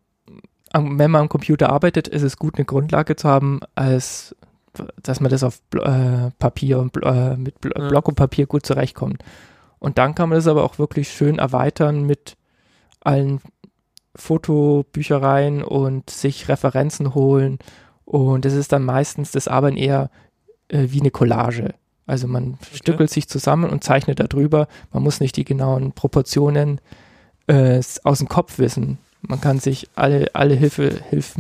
wenn 0.73 1.11
man 1.11 1.23
am 1.23 1.29
Computer 1.29 1.71
arbeitet, 1.71 2.09
ist 2.09 2.23
es 2.23 2.37
gut, 2.37 2.57
eine 2.57 2.65
Grundlage 2.65 3.17
zu 3.17 3.29
haben, 3.29 3.61
als 3.75 4.35
dass 5.03 5.21
man 5.21 5.31
das 5.31 5.43
auf 5.43 5.61
äh, 5.75 6.31
Papier 6.39 6.79
und 6.79 6.97
äh, 7.03 7.37
mit 7.37 7.61
Bl 7.61 7.73
Ja. 7.77 7.89
Block 7.89 8.09
und 8.09 8.15
Papier 8.15 8.47
gut 8.47 8.65
zurechtkommt. 8.65 9.23
Und 9.79 9.99
dann 9.99 10.15
kann 10.15 10.29
man 10.29 10.37
das 10.37 10.47
aber 10.47 10.63
auch 10.63 10.79
wirklich 10.79 11.11
schön 11.11 11.39
erweitern 11.39 12.05
mit 12.05 12.37
allen 13.01 13.41
Fotobüchereien 14.17 15.63
und 15.63 16.11
sich 16.11 16.49
Referenzen 16.49 17.15
holen. 17.15 17.59
Und 18.05 18.45
es 18.45 18.55
ist 18.55 18.73
dann 18.73 18.85
meistens 18.85 19.31
das 19.31 19.49
Arbeiten 19.49 19.77
eher 19.77 20.11
äh, 20.69 20.87
wie 20.91 21.01
eine 21.01 21.11
Collage. 21.11 21.75
Also 22.07 22.27
man 22.27 22.59
stückelt 22.73 23.11
sich 23.11 23.29
zusammen 23.29 23.71
und 23.71 23.85
zeichnet 23.85 24.19
darüber. 24.19 24.67
Man 24.93 25.03
muss 25.03 25.21
nicht 25.21 25.37
die 25.37 25.45
genauen 25.45 25.93
Proportionen 25.93 26.81
äh, 27.47 27.81
aus 28.03 28.19
dem 28.19 28.29
Kopf 28.29 28.59
wissen. 28.59 28.99
Man 29.23 29.41
kann 29.41 29.61
sich 29.61 29.89
alle, 29.95 30.35
alle 30.35 30.55
Hilfe, 30.55 31.01
Hilf, 31.11 31.35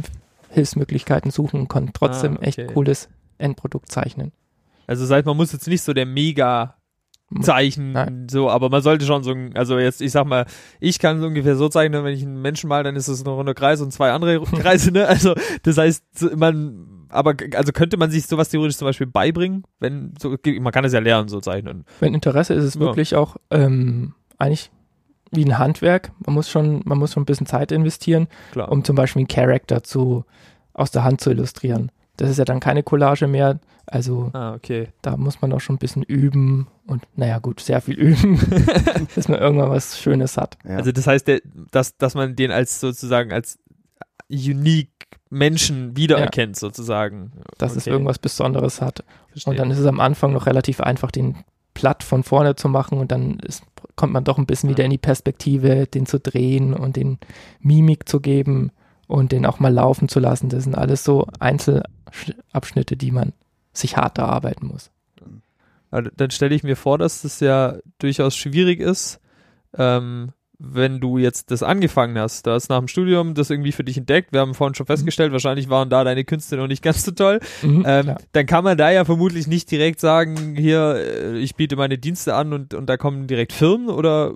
Hilfsmöglichkeiten 0.50 1.30
suchen 1.30 1.60
und 1.60 1.68
kann 1.68 1.90
trotzdem 1.92 2.36
Ah, 2.36 2.42
echt 2.42 2.58
okay. 2.60 2.72
cooles 2.72 3.08
Endprodukt 3.38 3.90
zeichnen. 3.90 4.32
Also 4.86 5.06
seit 5.06 5.26
man 5.26 5.36
muss 5.36 5.52
jetzt 5.52 5.66
nicht 5.66 5.82
so 5.82 5.92
der 5.92 6.06
mega 6.06 6.76
Zeichen, 7.42 7.92
Nein. 7.92 8.26
so, 8.28 8.50
aber 8.50 8.70
man 8.70 8.82
sollte 8.82 9.04
schon 9.06 9.22
so, 9.22 9.30
ein- 9.30 9.56
also 9.56 9.78
jetzt, 9.78 10.02
ich 10.02 10.10
sag 10.10 10.26
mal, 10.26 10.46
ich 10.80 10.98
kann 10.98 11.20
so 11.20 11.28
ungefähr 11.28 11.54
so 11.56 11.68
zeichnen, 11.68 12.02
wenn 12.04 12.14
ich 12.14 12.22
einen 12.22 12.42
Menschen 12.42 12.68
mal, 12.68 12.82
dann 12.82 12.96
ist 12.96 13.06
es 13.08 13.24
ein 13.24 13.28
runder 13.28 13.54
Kreis 13.54 13.80
und 13.80 13.92
zwei 13.92 14.10
andere 14.10 14.40
Kreise, 14.44 14.90
ne? 14.90 15.06
Also, 15.06 15.34
das 15.62 15.78
heißt, 15.78 16.36
man, 16.36 17.06
aber, 17.08 17.34
also 17.54 17.70
könnte 17.72 17.96
man 17.98 18.10
sich 18.10 18.26
sowas 18.26 18.48
theoretisch 18.48 18.76
zum 18.78 18.86
Beispiel 18.86 19.06
beibringen, 19.06 19.62
wenn, 19.78 20.12
so, 20.20 20.36
man 20.60 20.72
kann 20.72 20.84
es 20.84 20.92
ja 20.92 20.98
lernen, 20.98 21.28
so 21.28 21.40
zeichnen. 21.40 21.84
Wenn 22.00 22.14
Interesse 22.14 22.54
ist 22.54 22.64
es 22.64 22.74
Ja. 22.74 22.80
wirklich 22.80 23.14
auch 23.14 23.36
ähm, 23.50 24.14
eigentlich 24.38 24.70
wie 25.30 25.44
ein 25.44 25.56
Handwerk. 25.58 26.10
Man 26.26 26.34
muss 26.34 26.50
schon, 26.50 26.82
man 26.84 26.98
muss 26.98 27.12
schon 27.12 27.22
ein 27.22 27.26
bisschen 27.26 27.46
Zeit 27.46 27.70
investieren, 27.70 28.26
Klar. 28.50 28.72
um 28.72 28.82
zum 28.82 28.96
Beispiel 28.96 29.20
einen 29.20 29.28
Charakter 29.28 29.84
zu, 29.84 30.24
aus 30.74 30.90
der 30.90 31.04
Hand 31.04 31.20
zu 31.20 31.30
illustrieren. 31.30 31.92
Das 32.16 32.28
ist 32.28 32.38
ja 32.38 32.44
dann 32.44 32.58
keine 32.58 32.82
Collage 32.82 33.28
mehr. 33.28 33.60
Also 33.86 34.30
ah, 34.34 34.54
okay. 34.54 34.88
da 35.02 35.16
muss 35.16 35.40
man 35.40 35.52
auch 35.52 35.60
schon 35.60 35.76
ein 35.76 35.78
bisschen 35.80 36.02
üben 36.02 36.66
und 36.90 37.02
naja 37.16 37.38
gut, 37.38 37.60
sehr 37.60 37.80
viel 37.80 37.94
üben, 37.98 38.38
bis 39.14 39.28
man 39.28 39.38
irgendwann 39.38 39.70
was 39.70 39.98
Schönes 39.98 40.36
hat. 40.36 40.58
Ja. 40.68 40.76
Also 40.76 40.92
das 40.92 41.06
heißt, 41.06 41.26
der, 41.28 41.40
dass, 41.70 41.96
dass 41.96 42.14
man 42.14 42.36
den 42.36 42.50
als 42.50 42.80
sozusagen 42.80 43.32
als 43.32 43.58
unique 44.28 44.90
Menschen 45.30 45.96
wiedererkennt, 45.96 46.56
sozusagen. 46.56 47.32
Dass 47.58 47.76
es 47.76 47.84
Okay. 47.84 47.90
irgendwas 47.90 48.18
Besonderes 48.18 48.80
hat. 48.80 49.04
Verstehe. 49.30 49.50
Und 49.52 49.58
dann 49.58 49.70
ist 49.70 49.78
es 49.78 49.86
am 49.86 50.00
Anfang 50.00 50.32
noch 50.32 50.46
relativ 50.46 50.80
einfach, 50.80 51.10
den 51.10 51.36
platt 51.74 52.02
von 52.02 52.22
vorne 52.24 52.56
zu 52.56 52.68
machen 52.68 52.98
und 52.98 53.12
dann 53.12 53.38
ist, 53.38 53.62
kommt 53.94 54.12
man 54.12 54.24
doch 54.24 54.38
ein 54.38 54.46
bisschen 54.46 54.68
Ja. 54.70 54.76
wieder 54.76 54.84
in 54.84 54.90
die 54.90 54.98
Perspektive, 54.98 55.86
den 55.86 56.06
zu 56.06 56.18
drehen 56.18 56.74
und 56.74 56.96
den 56.96 57.18
Mimik 57.60 58.08
zu 58.08 58.20
geben 58.20 58.72
und 59.06 59.30
den 59.32 59.46
auch 59.46 59.60
mal 59.60 59.72
laufen 59.72 60.08
zu 60.08 60.18
lassen. 60.20 60.48
Das 60.48 60.64
sind 60.64 60.74
alles 60.76 61.04
so 61.04 61.26
Einzelabschnitte, 61.38 62.96
die 62.96 63.12
man 63.12 63.32
sich 63.72 63.96
hart 63.96 64.18
erarbeiten 64.18 64.66
muss. 64.66 64.90
Dann 65.90 66.30
stelle 66.30 66.54
ich 66.54 66.62
mir 66.62 66.76
vor, 66.76 66.98
dass 66.98 67.22
das 67.22 67.40
ja 67.40 67.78
durchaus 67.98 68.36
schwierig 68.36 68.80
ist, 68.80 69.20
ähm, 69.76 70.32
wenn 70.62 71.00
du 71.00 71.16
jetzt 71.16 71.50
das 71.50 71.62
angefangen 71.62 72.18
hast, 72.18 72.46
du 72.46 72.50
hast 72.50 72.68
nach 72.68 72.78
dem 72.78 72.86
Studium 72.86 73.34
das 73.34 73.48
irgendwie 73.48 73.72
für 73.72 73.82
dich 73.82 73.96
entdeckt, 73.96 74.32
wir 74.32 74.40
haben 74.40 74.54
vorhin 74.54 74.74
schon 74.74 74.86
festgestellt, 74.86 75.32
wahrscheinlich 75.32 75.70
waren 75.70 75.88
da 75.88 76.04
deine 76.04 76.22
Künste 76.24 76.56
noch 76.56 76.66
nicht 76.66 76.82
ganz 76.82 77.02
so 77.02 77.12
toll, 77.12 77.40
Mhm, 77.62 77.84
ähm, 77.86 78.14
dann 78.32 78.46
kann 78.46 78.64
man 78.64 78.76
da 78.76 78.90
ja 78.90 79.04
vermutlich 79.04 79.46
nicht 79.46 79.70
direkt 79.70 80.00
sagen, 80.00 80.56
hier, 80.56 80.96
äh, 80.96 81.38
ich 81.38 81.54
biete 81.54 81.76
meine 81.76 81.96
Dienste 81.96 82.34
an 82.34 82.52
und, 82.52 82.74
und 82.74 82.86
da 82.86 82.98
kommen 82.98 83.26
direkt 83.26 83.52
Firmen 83.52 83.88
oder 83.88 84.34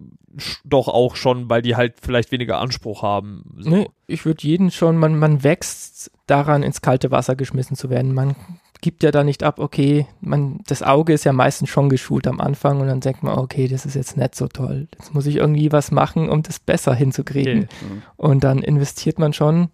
doch 0.65 0.89
auch 0.89 1.15
schon, 1.15 1.49
weil 1.51 1.63
die 1.63 1.77
halt 1.77 1.95
vielleicht 2.03 2.33
weniger 2.33 2.59
Anspruch 2.59 3.03
haben. 3.03 3.45
So. 3.59 3.71
Nee, 3.71 3.89
ich 4.07 4.25
würde 4.25 4.43
jeden 4.47 4.71
schon, 4.71 4.97
man, 4.97 5.19
man 5.19 5.45
wächst 5.45 6.11
daran, 6.27 6.63
ins 6.63 6.81
kalte 6.81 7.11
Wasser 7.11 7.37
geschmissen 7.37 7.77
zu 7.77 7.91
werden. 7.91 8.15
Man 8.15 8.35
gibt 8.81 9.03
ja 9.03 9.11
da 9.11 9.25
nicht 9.25 9.43
ab, 9.43 9.59
okay, 9.59 10.07
man, 10.21 10.61
das 10.67 10.83
Auge 10.83 11.13
ist 11.13 11.25
ja 11.25 11.33
meistens 11.33 11.69
schon 11.71 11.89
geschult 11.89 12.27
am 12.27 12.41
Anfang 12.41 12.81
und 12.81 12.87
dann 12.89 13.01
denkt 13.01 13.23
man, 13.23 13.39
okay, 13.39 13.69
das 13.69 13.87
ist 13.87 13.95
jetzt 13.95 14.17
nicht 14.17 14.35
so 14.35 14.47
toll. 14.49 14.89
Jetzt 14.99 15.15
muss 15.15 15.27
ich 15.27 15.37
irgendwie 15.37 15.73
was 15.73 15.91
machen, 15.91 16.29
um 16.29 16.43
das 16.43 16.59
besser 16.59 16.95
hinzukriegen. 16.95 17.65
Okay. 17.65 18.03
Und 18.17 18.45
dann 18.45 18.59
investiert 18.59 19.19
man 19.19 19.33
schon 19.33 19.69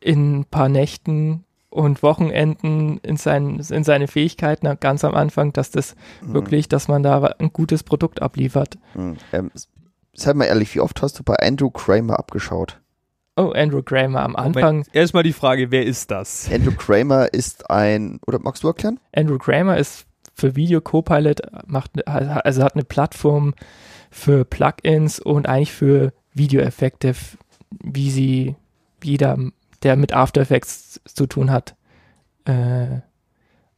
in 0.00 0.40
ein 0.40 0.44
paar 0.44 0.68
Nächten 0.68 1.44
und 1.70 2.02
Wochenenden 2.02 2.98
in, 2.98 3.16
sein, 3.16 3.60
in 3.70 3.84
seine 3.84 4.08
Fähigkeiten 4.08 4.68
ganz 4.80 5.04
am 5.04 5.14
Anfang, 5.14 5.52
dass 5.52 5.70
das 5.70 5.94
Mhm. 6.22 6.34
wirklich, 6.34 6.68
dass 6.68 6.88
man 6.88 7.02
da 7.02 7.22
ein 7.38 7.52
gutes 7.52 7.82
Produkt 7.82 8.22
abliefert. 8.22 8.78
Mhm. 8.94 9.16
Ähm, 9.32 9.50
sei 10.14 10.32
mal 10.34 10.44
ehrlich, 10.46 10.74
wie 10.74 10.80
oft 10.80 11.02
hast 11.02 11.18
du 11.18 11.22
bei 11.22 11.34
Andrew 11.36 11.70
Kramer 11.70 12.18
abgeschaut? 12.18 12.80
Oh, 13.36 13.52
Andrew 13.54 13.82
Kramer 13.82 14.22
am 14.22 14.34
Anfang. 14.34 14.78
Moment, 14.78 14.94
erstmal 14.94 15.22
die 15.22 15.34
Frage, 15.34 15.70
wer 15.70 15.84
ist 15.84 16.10
das? 16.10 16.50
Andrew 16.50 16.72
Kramer 16.72 17.32
ist 17.34 17.70
ein, 17.70 18.18
oder 18.26 18.38
magst 18.38 18.62
du 18.62 18.68
erklären? 18.68 18.98
Andrew 19.14 19.36
Kramer 19.36 19.76
ist 19.76 20.06
für 20.34 20.56
Video 20.56 20.80
Copilot, 20.80 21.40
macht, 21.66 22.06
also 22.08 22.62
hat 22.62 22.74
eine 22.74 22.84
Plattform 22.84 23.54
für 24.10 24.46
Plugins 24.46 25.20
und 25.20 25.48
eigentlich 25.48 25.72
für 25.72 26.14
Videoeffekte, 26.32 27.14
wie 27.70 28.10
sie 28.10 28.54
jeder, 29.02 29.38
der 29.82 29.96
mit 29.96 30.14
After 30.14 30.40
Effects 30.40 31.00
zu 31.04 31.26
tun 31.26 31.50
hat. 31.50 31.74
Äh, 32.46 33.00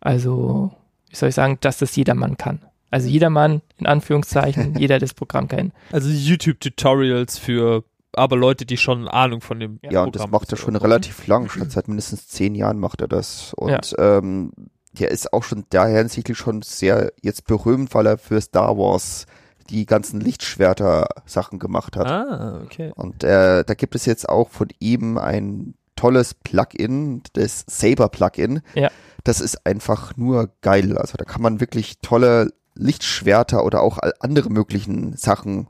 also, 0.00 0.70
wie 1.10 1.16
soll 1.16 1.30
ich 1.30 1.34
sagen, 1.34 1.58
dass 1.60 1.78
das 1.78 1.96
jedermann 1.96 2.36
kann. 2.36 2.60
Also 2.90 3.08
jedermann, 3.08 3.60
in 3.76 3.86
Anführungszeichen, 3.86 4.78
jeder 4.78 4.98
das 4.98 5.14
Programm 5.14 5.48
kennt. 5.48 5.74
Also 5.92 6.08
YouTube-Tutorials 6.08 7.38
für 7.38 7.84
aber 8.12 8.36
Leute, 8.36 8.66
die 8.66 8.76
schon 8.76 9.06
Ahnung 9.08 9.40
von 9.40 9.60
dem 9.60 9.78
Ja, 9.82 10.02
und 10.04 10.14
das 10.14 10.22
Programm 10.22 10.40
macht 10.40 10.52
er 10.52 10.56
schon 10.56 10.76
relativ 10.76 11.26
lang. 11.26 11.48
Schon 11.48 11.70
seit 11.70 11.88
mindestens 11.88 12.28
zehn 12.28 12.54
Jahren 12.54 12.78
macht 12.78 13.00
er 13.00 13.08
das. 13.08 13.52
Und 13.54 13.94
ähm, 13.98 14.52
der 14.92 15.10
ist 15.10 15.32
auch 15.32 15.44
schon 15.44 15.64
daher 15.70 15.98
hinsichtlich 15.98 16.36
schon 16.38 16.62
sehr 16.62 17.12
jetzt 17.20 17.46
berühmt, 17.46 17.94
weil 17.94 18.06
er 18.06 18.18
für 18.18 18.40
Star 18.40 18.76
Wars 18.78 19.26
die 19.70 19.84
ganzen 19.84 20.20
Lichtschwerter-Sachen 20.20 21.58
gemacht 21.58 21.96
hat. 21.96 22.06
Ah, 22.06 22.60
okay. 22.64 22.92
Und 22.94 23.22
äh, 23.24 23.64
da 23.64 23.74
gibt 23.74 23.94
es 23.94 24.06
jetzt 24.06 24.28
auch 24.28 24.48
von 24.48 24.68
ihm 24.78 25.18
ein 25.18 25.74
tolles 25.94 26.32
Plugin, 26.34 27.22
das 27.34 27.64
Saber-Plugin. 27.66 28.62
Ja. 28.74 28.90
Das 29.24 29.40
ist 29.40 29.66
einfach 29.66 30.16
nur 30.16 30.48
geil. 30.62 30.96
Also 30.96 31.16
da 31.18 31.24
kann 31.24 31.42
man 31.42 31.60
wirklich 31.60 31.98
tolle 32.00 32.52
Lichtschwerter 32.74 33.64
oder 33.64 33.82
auch 33.82 33.98
all- 33.98 34.14
andere 34.20 34.48
möglichen 34.48 35.16
Sachen 35.16 35.68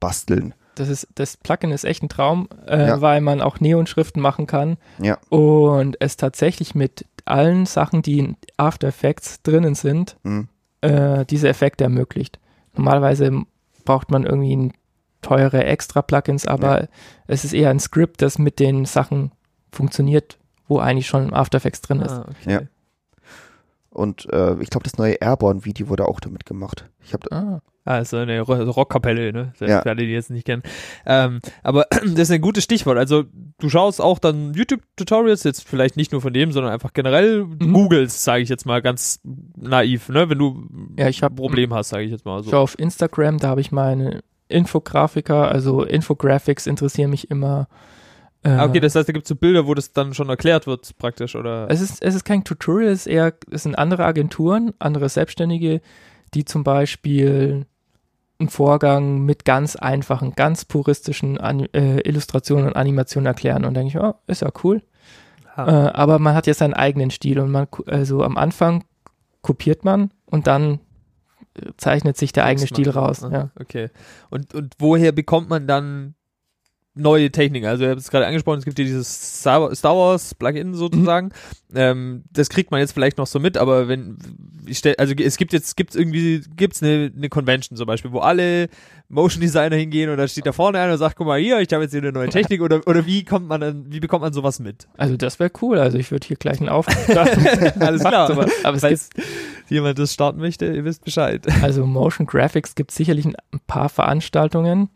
basteln. 0.00 0.54
Das 0.74 0.88
ist, 0.88 1.06
das 1.14 1.36
Plugin 1.36 1.70
ist 1.70 1.84
echt 1.84 2.02
ein 2.02 2.08
Traum, 2.08 2.48
äh, 2.66 2.86
Ja. 2.88 3.00
weil 3.00 3.20
man 3.20 3.40
auch 3.40 3.60
Neonschriften 3.60 4.22
machen 4.22 4.46
kann. 4.46 4.78
Ja. 5.00 5.18
Und 5.28 5.96
es 6.00 6.16
tatsächlich 6.16 6.74
mit 6.74 7.04
allen 7.24 7.66
Sachen, 7.66 8.02
die 8.02 8.18
in 8.18 8.36
After 8.56 8.88
Effects 8.88 9.42
drinnen 9.42 9.74
sind, 9.74 10.16
Hm. 10.24 10.48
äh, 10.80 11.24
diese 11.26 11.48
Effekte 11.48 11.84
ermöglicht. 11.84 12.38
Normalerweise 12.74 13.42
braucht 13.84 14.10
man 14.10 14.24
irgendwie 14.24 14.56
ein 14.56 14.72
teure 15.20 15.64
Extra-Plugins, 15.64 16.46
aber 16.46 16.88
es 17.26 17.44
ist 17.44 17.52
eher 17.52 17.70
ein 17.70 17.78
Skript, 17.80 18.22
das 18.22 18.38
mit 18.38 18.58
den 18.58 18.86
Sachen 18.86 19.30
funktioniert, 19.70 20.38
wo 20.68 20.78
eigentlich 20.80 21.06
schon 21.06 21.28
im 21.28 21.34
After 21.34 21.56
Effects 21.58 21.80
drin 21.82 22.00
ist. 22.00 22.10
Ah, 22.12 22.26
okay. 22.28 22.68
Und 23.92 24.26
äh, 24.32 24.54
ich 24.60 24.70
glaube, 24.70 24.84
das 24.84 24.96
neue 24.96 25.14
Airborne-Video 25.20 25.88
wurde 25.88 26.08
auch 26.08 26.18
damit 26.20 26.46
gemacht. 26.46 26.88
Ich 27.04 27.12
habe 27.12 27.30
Ah. 27.30 27.60
Ah, 27.84 27.98
ist 27.98 28.10
so 28.10 28.16
eine 28.18 28.40
Ro- 28.42 28.54
Rockkapelle, 28.70 29.32
ne? 29.32 29.52
Für 29.56 29.66
Ja. 29.68 29.80
alle, 29.80 29.96
die 30.06 30.12
jetzt 30.12 30.30
nicht 30.30 30.46
kennen. 30.46 30.62
Ähm, 31.04 31.40
aber 31.64 31.86
das 31.90 32.12
ist 32.12 32.30
ein 32.30 32.40
gutes 32.40 32.62
Stichwort. 32.62 32.96
Also 32.96 33.24
du 33.58 33.68
schaust 33.68 34.00
auch 34.00 34.20
dann 34.20 34.54
YouTube-Tutorials, 34.54 35.42
jetzt 35.42 35.68
vielleicht 35.68 35.96
nicht 35.96 36.12
nur 36.12 36.20
von 36.20 36.32
dem, 36.32 36.52
sondern 36.52 36.72
einfach 36.72 36.92
generell 36.92 37.42
Mhm. 37.44 37.72
Googles, 37.72 38.22
sage 38.22 38.42
ich 38.44 38.48
jetzt 38.48 38.66
mal 38.66 38.80
ganz 38.82 39.20
naiv, 39.56 40.08
ne? 40.08 40.30
Wenn 40.30 40.38
du 40.38 40.64
Ja, 40.96 41.08
ich 41.08 41.22
hab- 41.24 41.32
ein 41.32 41.36
Problem 41.36 41.74
hast, 41.74 41.88
sage 41.88 42.04
ich 42.04 42.12
jetzt 42.12 42.24
mal 42.24 42.38
Ich 42.40 42.46
so. 42.46 42.52
war 42.52 42.60
auf 42.60 42.78
Instagram, 42.78 43.38
da 43.38 43.48
habe 43.48 43.60
ich 43.60 43.72
meine 43.72 44.22
Infografiker, 44.48 45.50
also 45.50 45.82
Infographics 45.82 46.66
interessieren 46.68 47.10
mich 47.10 47.30
immer. 47.30 47.66
Äh, 48.44 48.50
Ah, 48.50 48.64
okay, 48.64 48.80
das 48.80 48.94
heißt, 48.94 49.08
da 49.08 49.12
gibt 49.12 49.24
es 49.24 49.28
so 49.28 49.36
Bilder, 49.36 49.66
wo 49.66 49.74
das 49.74 49.92
dann 49.92 50.14
schon 50.14 50.28
erklärt 50.28 50.66
wird, 50.66 50.96
praktisch, 50.98 51.36
oder? 51.36 51.70
Es 51.70 51.80
ist, 51.80 52.02
es 52.02 52.14
ist 52.14 52.24
kein 52.24 52.42
Tutorial, 52.44 52.90
es 52.92 53.00
ist 53.02 53.12
eher, 53.12 53.32
es 53.50 53.62
sind 53.62 53.76
andere 53.76 54.04
Agenturen, 54.04 54.72
andere 54.78 55.08
Selbstständige, 55.08 55.80
die 56.34 56.44
zum 56.44 56.64
Beispiel 56.64 57.66
einen 58.40 58.48
Vorgang 58.48 59.24
mit 59.24 59.44
ganz 59.44 59.76
einfachen, 59.76 60.32
ganz 60.34 60.64
puristischen 60.64 61.38
Ani 61.38 61.68
äh, 61.72 62.00
Illustrationen 62.00 62.66
und 62.66 62.76
Animationen 62.76 63.26
erklären 63.26 63.64
und 63.64 63.74
denke 63.74 63.96
ich, 63.96 64.02
oh, 64.02 64.14
ist 64.26 64.42
ja 64.42 64.50
cool. 64.64 64.82
Ah. 65.54 65.86
Äh, 65.86 65.90
aber 65.92 66.18
man 66.18 66.34
hat 66.34 66.46
ja 66.48 66.54
seinen 66.54 66.74
eigenen 66.74 67.10
Stil 67.10 67.38
und 67.38 67.50
man, 67.52 67.68
also 67.86 68.24
am 68.24 68.36
Anfang 68.36 68.84
kopiert 69.42 69.84
man 69.84 70.10
und 70.24 70.46
dann 70.48 70.80
zeichnet 71.76 72.16
sich 72.16 72.32
der 72.32 72.44
eigene 72.46 72.66
Stil 72.66 72.88
raus. 72.90 73.22
Ah, 73.22 73.30
Ja. 73.30 73.50
Okay. 73.60 73.90
Und, 74.30 74.54
und 74.54 74.74
woher 74.78 75.12
bekommt 75.12 75.50
man 75.50 75.66
dann 75.66 76.14
neue 76.94 77.30
Techniken? 77.30 77.66
Also, 77.66 77.84
ihr 77.84 77.90
habt 77.90 78.00
es 78.00 78.10
gerade 78.10 78.26
angesprochen, 78.26 78.58
es 78.58 78.64
gibt 78.64 78.78
hier 78.78 78.84
dieses 78.84 79.40
Star 79.40 79.70
Wars 79.70 80.34
Plugin 80.34 80.74
sozusagen. 80.74 81.30
Ähm, 81.74 82.24
das 82.30 82.48
kriegt 82.48 82.70
man 82.70 82.80
jetzt 82.80 82.92
vielleicht 82.92 83.18
noch 83.18 83.26
so 83.26 83.40
mit, 83.40 83.56
aber 83.56 83.88
wenn, 83.88 84.18
ich 84.66 84.78
stell, 84.78 84.94
also 84.98 85.14
es 85.14 85.36
gibt 85.36 85.52
jetzt, 85.52 85.76
gibt's 85.76 85.96
irgendwie, 85.96 86.42
gibt's 86.56 86.82
eine, 86.82 87.10
eine 87.16 87.28
Convention 87.28 87.76
zum 87.76 87.86
Beispiel, 87.86 88.12
wo 88.12 88.18
alle 88.18 88.68
Motion 89.08 89.40
Designer 89.40 89.76
hingehen 89.76 90.10
und 90.10 90.16
da 90.16 90.26
steht 90.26 90.46
da 90.46 90.52
vorne 90.52 90.78
einer 90.78 90.92
und 90.92 90.98
sagt, 90.98 91.16
guck 91.16 91.26
mal 91.26 91.38
hier, 91.38 91.60
ich 91.60 91.72
habe 91.72 91.82
jetzt 91.82 91.92
hier 91.92 92.00
eine 92.00 92.12
neue 92.12 92.28
Technik 92.30 92.62
oder, 92.62 92.80
oder 92.86 93.06
wie 93.06 93.24
kommt 93.24 93.46
man 93.46 93.60
dann, 93.60 93.92
wie 93.92 94.00
bekommt 94.00 94.22
man 94.22 94.32
sowas 94.32 94.58
mit? 94.58 94.88
Also 94.96 95.16
das 95.16 95.38
wäre 95.38 95.50
cool. 95.60 95.78
Also 95.78 95.98
ich 95.98 96.10
würde 96.10 96.26
hier 96.26 96.36
gleich 96.36 96.60
einen 96.60 96.68
Aufruf. 96.68 97.08
Alles 97.80 98.02
klar. 98.02 98.28
Sowas. 98.28 98.50
Aber 98.64 98.76
es 98.76 98.80
Falls 98.80 99.10
gibt, 99.10 99.26
jemand 99.68 99.98
das 99.98 100.14
starten 100.14 100.40
möchte, 100.40 100.66
ihr 100.66 100.84
wisst 100.84 101.04
Bescheid. 101.04 101.46
also 101.62 101.86
Motion 101.86 102.26
Graphics 102.26 102.74
gibt 102.74 102.90
sicherlich 102.90 103.26
ein 103.26 103.34
paar 103.66 103.88
Veranstaltungen. 103.88 104.88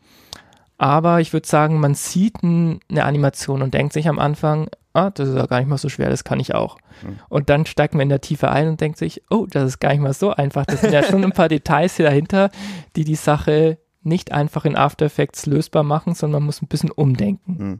Aber 0.77 1.21
ich 1.21 1.33
würde 1.33 1.47
sagen, 1.47 1.79
man 1.79 1.95
sieht 1.95 2.43
eine 2.43 3.03
Animation 3.03 3.61
und 3.61 3.73
denkt 3.73 3.93
sich 3.93 4.07
am 4.07 4.19
Anfang, 4.19 4.69
ah, 4.93 5.09
das 5.09 5.29
ist 5.29 5.35
ja 5.35 5.45
gar 5.45 5.59
nicht 5.59 5.69
mal 5.69 5.77
so 5.77 5.89
schwer, 5.89 6.09
das 6.09 6.23
kann 6.23 6.39
ich 6.39 6.53
auch. 6.53 6.77
Hm. 7.01 7.19
Und 7.29 7.49
dann 7.49 7.65
steigt 7.65 7.93
man 7.93 8.01
in 8.01 8.09
der 8.09 8.21
Tiefe 8.21 8.49
ein 8.49 8.67
und 8.67 8.81
denkt 8.81 8.97
sich, 8.97 9.23
oh, 9.29 9.47
das 9.49 9.63
ist 9.63 9.79
gar 9.79 9.89
nicht 9.91 10.01
mal 10.01 10.13
so 10.13 10.31
einfach. 10.31 10.65
Das 10.65 10.81
sind 10.81 10.93
ja 10.93 11.03
schon 11.03 11.23
ein 11.23 11.31
paar 11.31 11.49
Details 11.49 11.95
hier 11.95 12.05
dahinter, 12.05 12.51
die 12.95 13.03
die 13.05 13.15
Sache 13.15 13.77
nicht 14.03 14.31
einfach 14.31 14.65
in 14.65 14.75
After 14.77 15.05
Effects 15.05 15.45
lösbar 15.45 15.83
machen, 15.83 16.13
sondern 16.13 16.41
man 16.41 16.47
muss 16.47 16.61
ein 16.61 16.67
bisschen 16.67 16.91
umdenken. 16.91 17.57
Hm. 17.57 17.79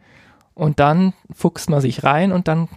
Und 0.54 0.80
dann 0.80 1.14
fuchst 1.32 1.70
man 1.70 1.82
sich 1.82 2.04
rein 2.04 2.32
und 2.32 2.48
dann 2.48 2.68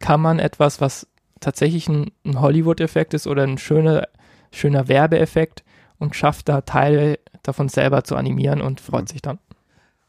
kann 0.00 0.20
man 0.20 0.38
etwas, 0.38 0.80
was 0.82 1.06
tatsächlich 1.40 1.88
ein, 1.88 2.10
ein 2.26 2.40
Hollywood-Effekt 2.40 3.14
ist 3.14 3.26
oder 3.26 3.42
ein 3.44 3.56
schöner, 3.56 4.06
schöner 4.50 4.88
Werbeeffekt 4.88 5.64
und 5.98 6.14
schafft 6.14 6.48
da 6.48 6.60
Teile 6.60 7.18
davon 7.42 7.68
selber 7.68 8.04
zu 8.04 8.16
animieren 8.16 8.60
und 8.60 8.80
freut 8.80 9.04
Mhm. 9.04 9.06
sich 9.08 9.22
dann. 9.22 9.38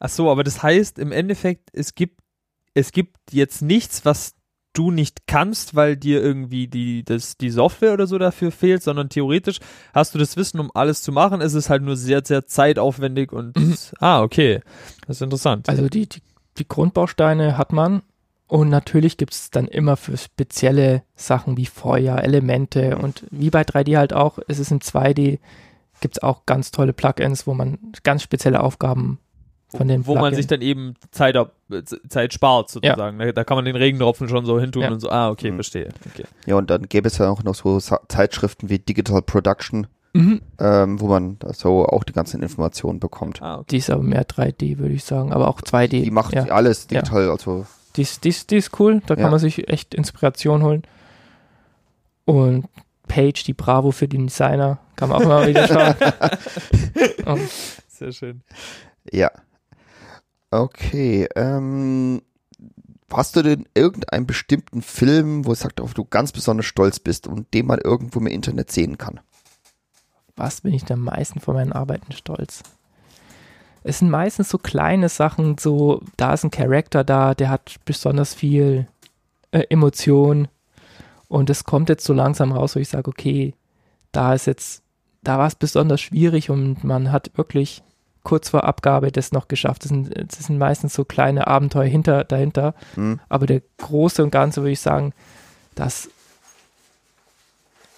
Ach 0.03 0.09
so, 0.09 0.29
aber 0.29 0.43
das 0.43 0.61
heißt 0.61 0.99
im 0.99 1.13
Endeffekt, 1.13 1.69
es 1.71 1.95
gibt, 1.95 2.19
es 2.73 2.91
gibt 2.91 3.15
jetzt 3.31 3.61
nichts, 3.61 4.03
was 4.03 4.35
du 4.73 4.91
nicht 4.91 5.27
kannst, 5.27 5.75
weil 5.75 5.95
dir 5.95 6.21
irgendwie 6.21 6.67
die, 6.67 7.05
das, 7.05 7.37
die 7.37 7.49
Software 7.49 7.93
oder 7.93 8.05
so 8.05 8.17
dafür 8.17 8.51
fehlt, 8.51 8.83
sondern 8.83 9.07
theoretisch 9.07 9.59
hast 9.93 10.13
du 10.13 10.19
das 10.19 10.35
Wissen, 10.35 10.59
um 10.59 10.71
alles 10.73 11.03
zu 11.03 11.13
machen. 11.13 11.39
Es 11.39 11.53
ist 11.53 11.69
halt 11.69 11.83
nur 11.83 11.95
sehr, 11.95 12.21
sehr 12.25 12.45
zeitaufwendig 12.47 13.31
und 13.31 13.55
Mhm. 13.55 13.77
ah, 13.99 14.21
okay. 14.21 14.59
Das 15.07 15.17
ist 15.17 15.21
interessant. 15.21 15.69
Also 15.69 15.87
die, 15.87 16.09
die, 16.09 16.21
die 16.57 16.67
Grundbausteine 16.67 17.57
hat 17.57 17.71
man 17.71 18.01
und 18.47 18.69
natürlich 18.69 19.15
gibt 19.15 19.33
es 19.33 19.51
dann 19.51 19.67
immer 19.69 19.95
für 19.95 20.17
spezielle 20.17 21.03
Sachen 21.15 21.55
wie 21.55 21.65
Feuer, 21.65 22.17
Elemente 22.17 22.97
und 22.97 23.23
wie 23.31 23.51
bei 23.51 23.61
3D 23.61 23.95
halt 23.95 24.11
auch, 24.11 24.37
es 24.49 24.59
ist 24.59 24.71
in 24.71 24.81
2D, 24.81 25.39
gibt 26.01 26.17
es 26.17 26.23
auch 26.23 26.45
ganz 26.45 26.71
tolle 26.71 26.91
Plugins, 26.91 27.47
wo 27.47 27.53
man 27.53 27.77
ganz 28.03 28.21
spezielle 28.21 28.59
Aufgaben 28.61 29.19
von 29.75 29.87
den 29.87 30.05
wo 30.07 30.15
man 30.15 30.33
sich 30.35 30.47
dann 30.47 30.61
eben 30.61 30.93
Zeit, 31.11 31.35
Zeit 32.09 32.33
spart 32.33 32.69
sozusagen. 32.69 33.17
Da, 33.19 33.31
da 33.31 33.43
kann 33.43 33.55
man 33.57 33.65
den 33.65 33.75
Regentropfen 33.75 34.29
schon 34.29 34.45
so 34.45 34.59
hintun 34.59 34.83
Ja. 34.83 34.91
und 34.91 34.99
so. 34.99 35.09
Ah, 35.09 35.29
okay, 35.29 35.51
Mhm. 35.51 35.55
verstehe. 35.55 35.89
Okay. 36.13 36.25
Ja, 36.45 36.55
und 36.55 36.69
dann 36.69 36.83
gäbe 36.83 37.07
es 37.07 37.17
ja 37.17 37.29
auch 37.29 37.43
noch 37.43 37.55
so 37.55 37.79
Zeitschriften 37.79 38.69
wie 38.69 38.79
Digital 38.79 39.21
Production, 39.21 39.87
Mhm. 40.13 40.41
ähm, 40.59 40.99
wo 41.01 41.07
man 41.07 41.37
da 41.39 41.53
so 41.53 41.85
auch 41.87 42.03
die 42.03 42.13
ganzen 42.13 42.43
Informationen 42.43 42.99
bekommt. 42.99 43.41
Ah, 43.41 43.55
okay. 43.55 43.65
Die 43.71 43.77
ist 43.77 43.89
aber 43.89 44.03
mehr 44.03 44.25
3D, 44.25 44.77
würde 44.77 44.93
ich 44.93 45.03
sagen, 45.03 45.33
aber 45.33 45.47
auch 45.47 45.59
2D. 45.61 46.01
Die 46.03 46.11
macht 46.11 46.33
ja. 46.35 46.43
alles 46.45 46.85
digital, 46.87 47.29
also 47.29 47.65
Die 47.95 48.03
ist, 48.03 48.23
die, 48.23 48.29
ist, 48.29 48.51
die 48.51 48.57
ist 48.57 48.79
cool, 48.79 49.01
da 49.07 49.15
kann 49.15 49.25
Ja. 49.25 49.29
man 49.31 49.39
sich 49.39 49.67
echt 49.69 49.93
Inspiration 49.95 50.61
holen. 50.63 50.83
Und 52.25 52.65
Page, 53.07 53.43
die 53.43 53.53
Bravo 53.53 53.91
für 53.91 54.07
den 54.07 54.27
Designer, 54.27 54.79
kann 54.95 55.09
man 55.09 55.17
auch 55.17 55.21
immer 55.25 55.47
wieder 55.47 55.67
schauen. 55.67 55.95
Und 57.25 57.49
Sehr 57.89 58.11
schön. 58.11 58.41
Ja. 59.11 59.31
Okay, 60.53 61.27
ähm, 61.35 62.21
hast 63.11 63.35
du 63.35 63.41
denn 63.41 63.67
irgendeinen 63.73 64.27
bestimmten 64.27 64.83
Film, 64.83 65.45
wo 65.45 65.49
du 65.49 65.55
sagst, 65.55 65.81
auf 65.81 65.95
du 65.95 66.05
ganz 66.05 66.31
besonders 66.31 66.67
stolz 66.67 66.99
bist 66.99 67.25
und 67.25 67.51
den 67.55 67.65
man 67.65 67.79
irgendwo 67.79 68.19
im 68.19 68.27
Internet 68.27 68.71
sehen 68.71 68.99
kann? 68.99 69.19
Was 70.35 70.61
bin 70.61 70.75
ich 70.75 70.91
am 70.91 70.99
meisten 70.99 71.39
von 71.39 71.55
meinen 71.55 71.71
Arbeiten 71.71 72.11
stolz? 72.11 72.61
Es 73.81 73.97
sind 73.97 74.11
meistens 74.11 74.49
so 74.49 74.59
kleine 74.59 75.09
Sachen, 75.09 75.57
so 75.57 76.03
da 76.17 76.35
ist 76.35 76.43
ein 76.43 76.51
Charakter 76.51 77.03
da, 77.03 77.33
der 77.33 77.49
hat 77.49 77.77
besonders 77.85 78.35
viel 78.35 78.87
äh, 79.49 79.63
Emotion 79.71 80.49
und 81.29 81.49
es 81.49 81.63
kommt 81.63 81.89
jetzt 81.89 82.05
so 82.05 82.13
langsam 82.13 82.51
raus, 82.51 82.75
wo 82.75 82.79
ich 82.79 82.89
sage, 82.89 83.09
okay, 83.09 83.55
da 84.11 84.35
ist 84.35 84.45
jetzt, 84.45 84.83
da 85.23 85.39
war 85.39 85.47
es 85.47 85.55
besonders 85.55 85.99
schwierig 85.99 86.51
und 86.51 86.83
man 86.83 87.11
hat 87.11 87.31
wirklich 87.37 87.81
kurz 88.23 88.49
vor 88.49 88.63
Abgabe 88.63 89.11
das 89.11 89.31
noch 89.31 89.47
geschafft. 89.47 89.83
Das 89.83 89.89
sind, 89.89 90.11
das 90.15 90.45
sind 90.47 90.57
meistens 90.57 90.93
so 90.93 91.03
kleine 91.05 91.47
Abenteuer 91.47 91.85
hinter, 91.85 92.23
dahinter. 92.23 92.73
Hm? 92.95 93.19
Aber 93.29 93.45
der 93.45 93.61
große 93.77 94.23
und 94.23 94.31
ganze 94.31 94.61
würde 94.61 94.71
ich 94.71 94.79
sagen, 94.79 95.13
das, 95.75 96.09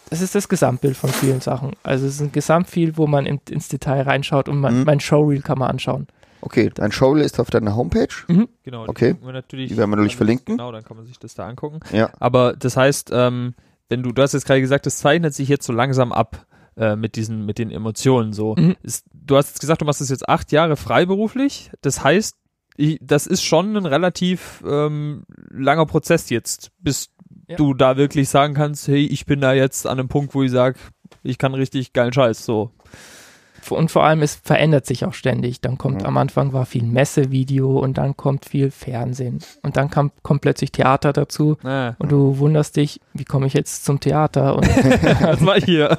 das 0.09 0.21
ist 0.21 0.35
das 0.35 0.47
Gesamtbild 0.49 0.95
von 0.95 1.09
vielen 1.09 1.41
Sachen. 1.41 1.73
Also 1.83 2.05
es 2.05 2.15
ist 2.15 2.21
ein 2.21 2.31
Gesamtbild, 2.31 2.97
wo 2.97 3.07
man 3.07 3.25
in, 3.25 3.39
ins 3.49 3.67
Detail 3.67 4.01
reinschaut 4.03 4.47
und 4.49 4.59
man, 4.59 4.79
Mhm. 4.79 4.83
mein 4.85 4.99
Showreel 4.99 5.41
kann 5.41 5.57
man 5.59 5.69
anschauen. 5.69 6.07
Okay, 6.41 6.69
dein 6.73 6.91
Showreel 6.91 7.23
ist 7.23 7.39
auf 7.39 7.49
deiner 7.49 7.75
Homepage. 7.75 8.07
Genau. 8.63 8.87
Okay. 8.87 9.15
Die, 9.19 9.25
wir 9.25 9.33
natürlich, 9.33 9.69
Die 9.69 9.77
werden 9.77 9.89
wir 9.89 9.95
natürlich 9.95 10.13
dann- 10.13 10.17
verlinken. 10.17 10.57
Genau, 10.57 10.71
dann 10.71 10.83
kann 10.83 10.95
man 10.97 11.05
sich 11.07 11.17
das 11.17 11.33
da 11.33 11.47
angucken. 11.47 11.79
Ja. 11.91 12.11
Aber 12.19 12.53
das 12.53 12.77
heißt, 12.77 13.09
ähm, 13.13 13.55
wenn 13.89 14.03
du, 14.03 14.11
du 14.11 14.21
hast 14.21 14.33
jetzt 14.33 14.45
gerade 14.45 14.61
gesagt, 14.61 14.85
das 14.85 14.97
zeichnet 14.97 15.33
sich 15.33 15.49
jetzt 15.49 15.65
so 15.65 15.73
langsam 15.73 16.11
ab 16.11 16.45
äh, 16.77 16.95
mit 16.95 17.15
diesen, 17.15 17.45
mit 17.45 17.57
den 17.57 17.71
Emotionen 17.71 18.33
so. 18.33 18.55
Mhm. 18.57 18.75
Ist, 18.83 19.05
du 19.13 19.37
hast 19.37 19.49
jetzt 19.49 19.59
gesagt, 19.61 19.81
du 19.81 19.85
machst 19.85 20.01
das 20.01 20.09
jetzt 20.09 20.27
acht 20.27 20.51
Jahre 20.51 20.75
freiberuflich. 20.75 21.71
Das 21.81 22.03
heißt, 22.03 22.35
ich, 22.77 22.97
das 23.01 23.27
ist 23.27 23.43
schon 23.43 23.75
ein 23.77 23.85
relativ 23.85 24.63
ähm, 24.67 25.23
langer 25.49 25.85
Prozess 25.85 26.29
jetzt, 26.29 26.71
bis 26.79 27.09
Ja. 27.47 27.55
du 27.55 27.73
da 27.73 27.95
wirklich 27.97 28.27
sagen 28.29 28.53
kannst, 28.53 28.87
hey, 28.87 29.05
ich 29.05 29.25
bin 29.25 29.39
da 29.39 29.53
jetzt 29.53 29.85
an 29.87 29.99
einem 29.99 30.09
Punkt, 30.09 30.35
wo 30.35 30.43
ich 30.43 30.51
sage, 30.51 30.77
ich 31.23 31.37
kann 31.37 31.53
richtig 31.53 31.93
geilen 31.93 32.11
Scheiß. 32.13 32.45
So. 32.45 32.71
Und 33.71 33.91
vor 33.91 34.03
allem, 34.03 34.21
es 34.21 34.35
verändert 34.43 34.85
sich 34.85 35.05
auch 35.05 35.13
ständig. 35.13 35.61
Dann 35.61 35.77
kommt 35.77 36.01
Ja. 36.01 36.07
am 36.07 36.17
Anfang 36.17 36.53
war 36.53 36.65
viel 36.65 36.83
Messevideo 36.83 37.79
und 37.79 37.97
dann 37.97 38.15
kommt 38.17 38.45
viel 38.45 38.71
Fernsehen. 38.71 39.39
Und 39.63 39.77
dann 39.77 39.89
kam, 39.89 40.11
kommt 40.23 40.41
plötzlich 40.41 40.71
Theater 40.71 41.13
dazu. 41.13 41.57
Ah, 41.63 41.93
Und 41.99 42.11
du 42.11 42.37
wunderst 42.37 42.75
dich, 42.75 42.99
wie 43.13 43.25
komme 43.25 43.47
ich 43.47 43.53
jetzt 43.53 43.85
zum 43.85 43.99
Theater? 43.99 44.55
Und, 44.55 44.67
das 45.21 45.45
war 45.45 45.59
hier. 45.59 45.97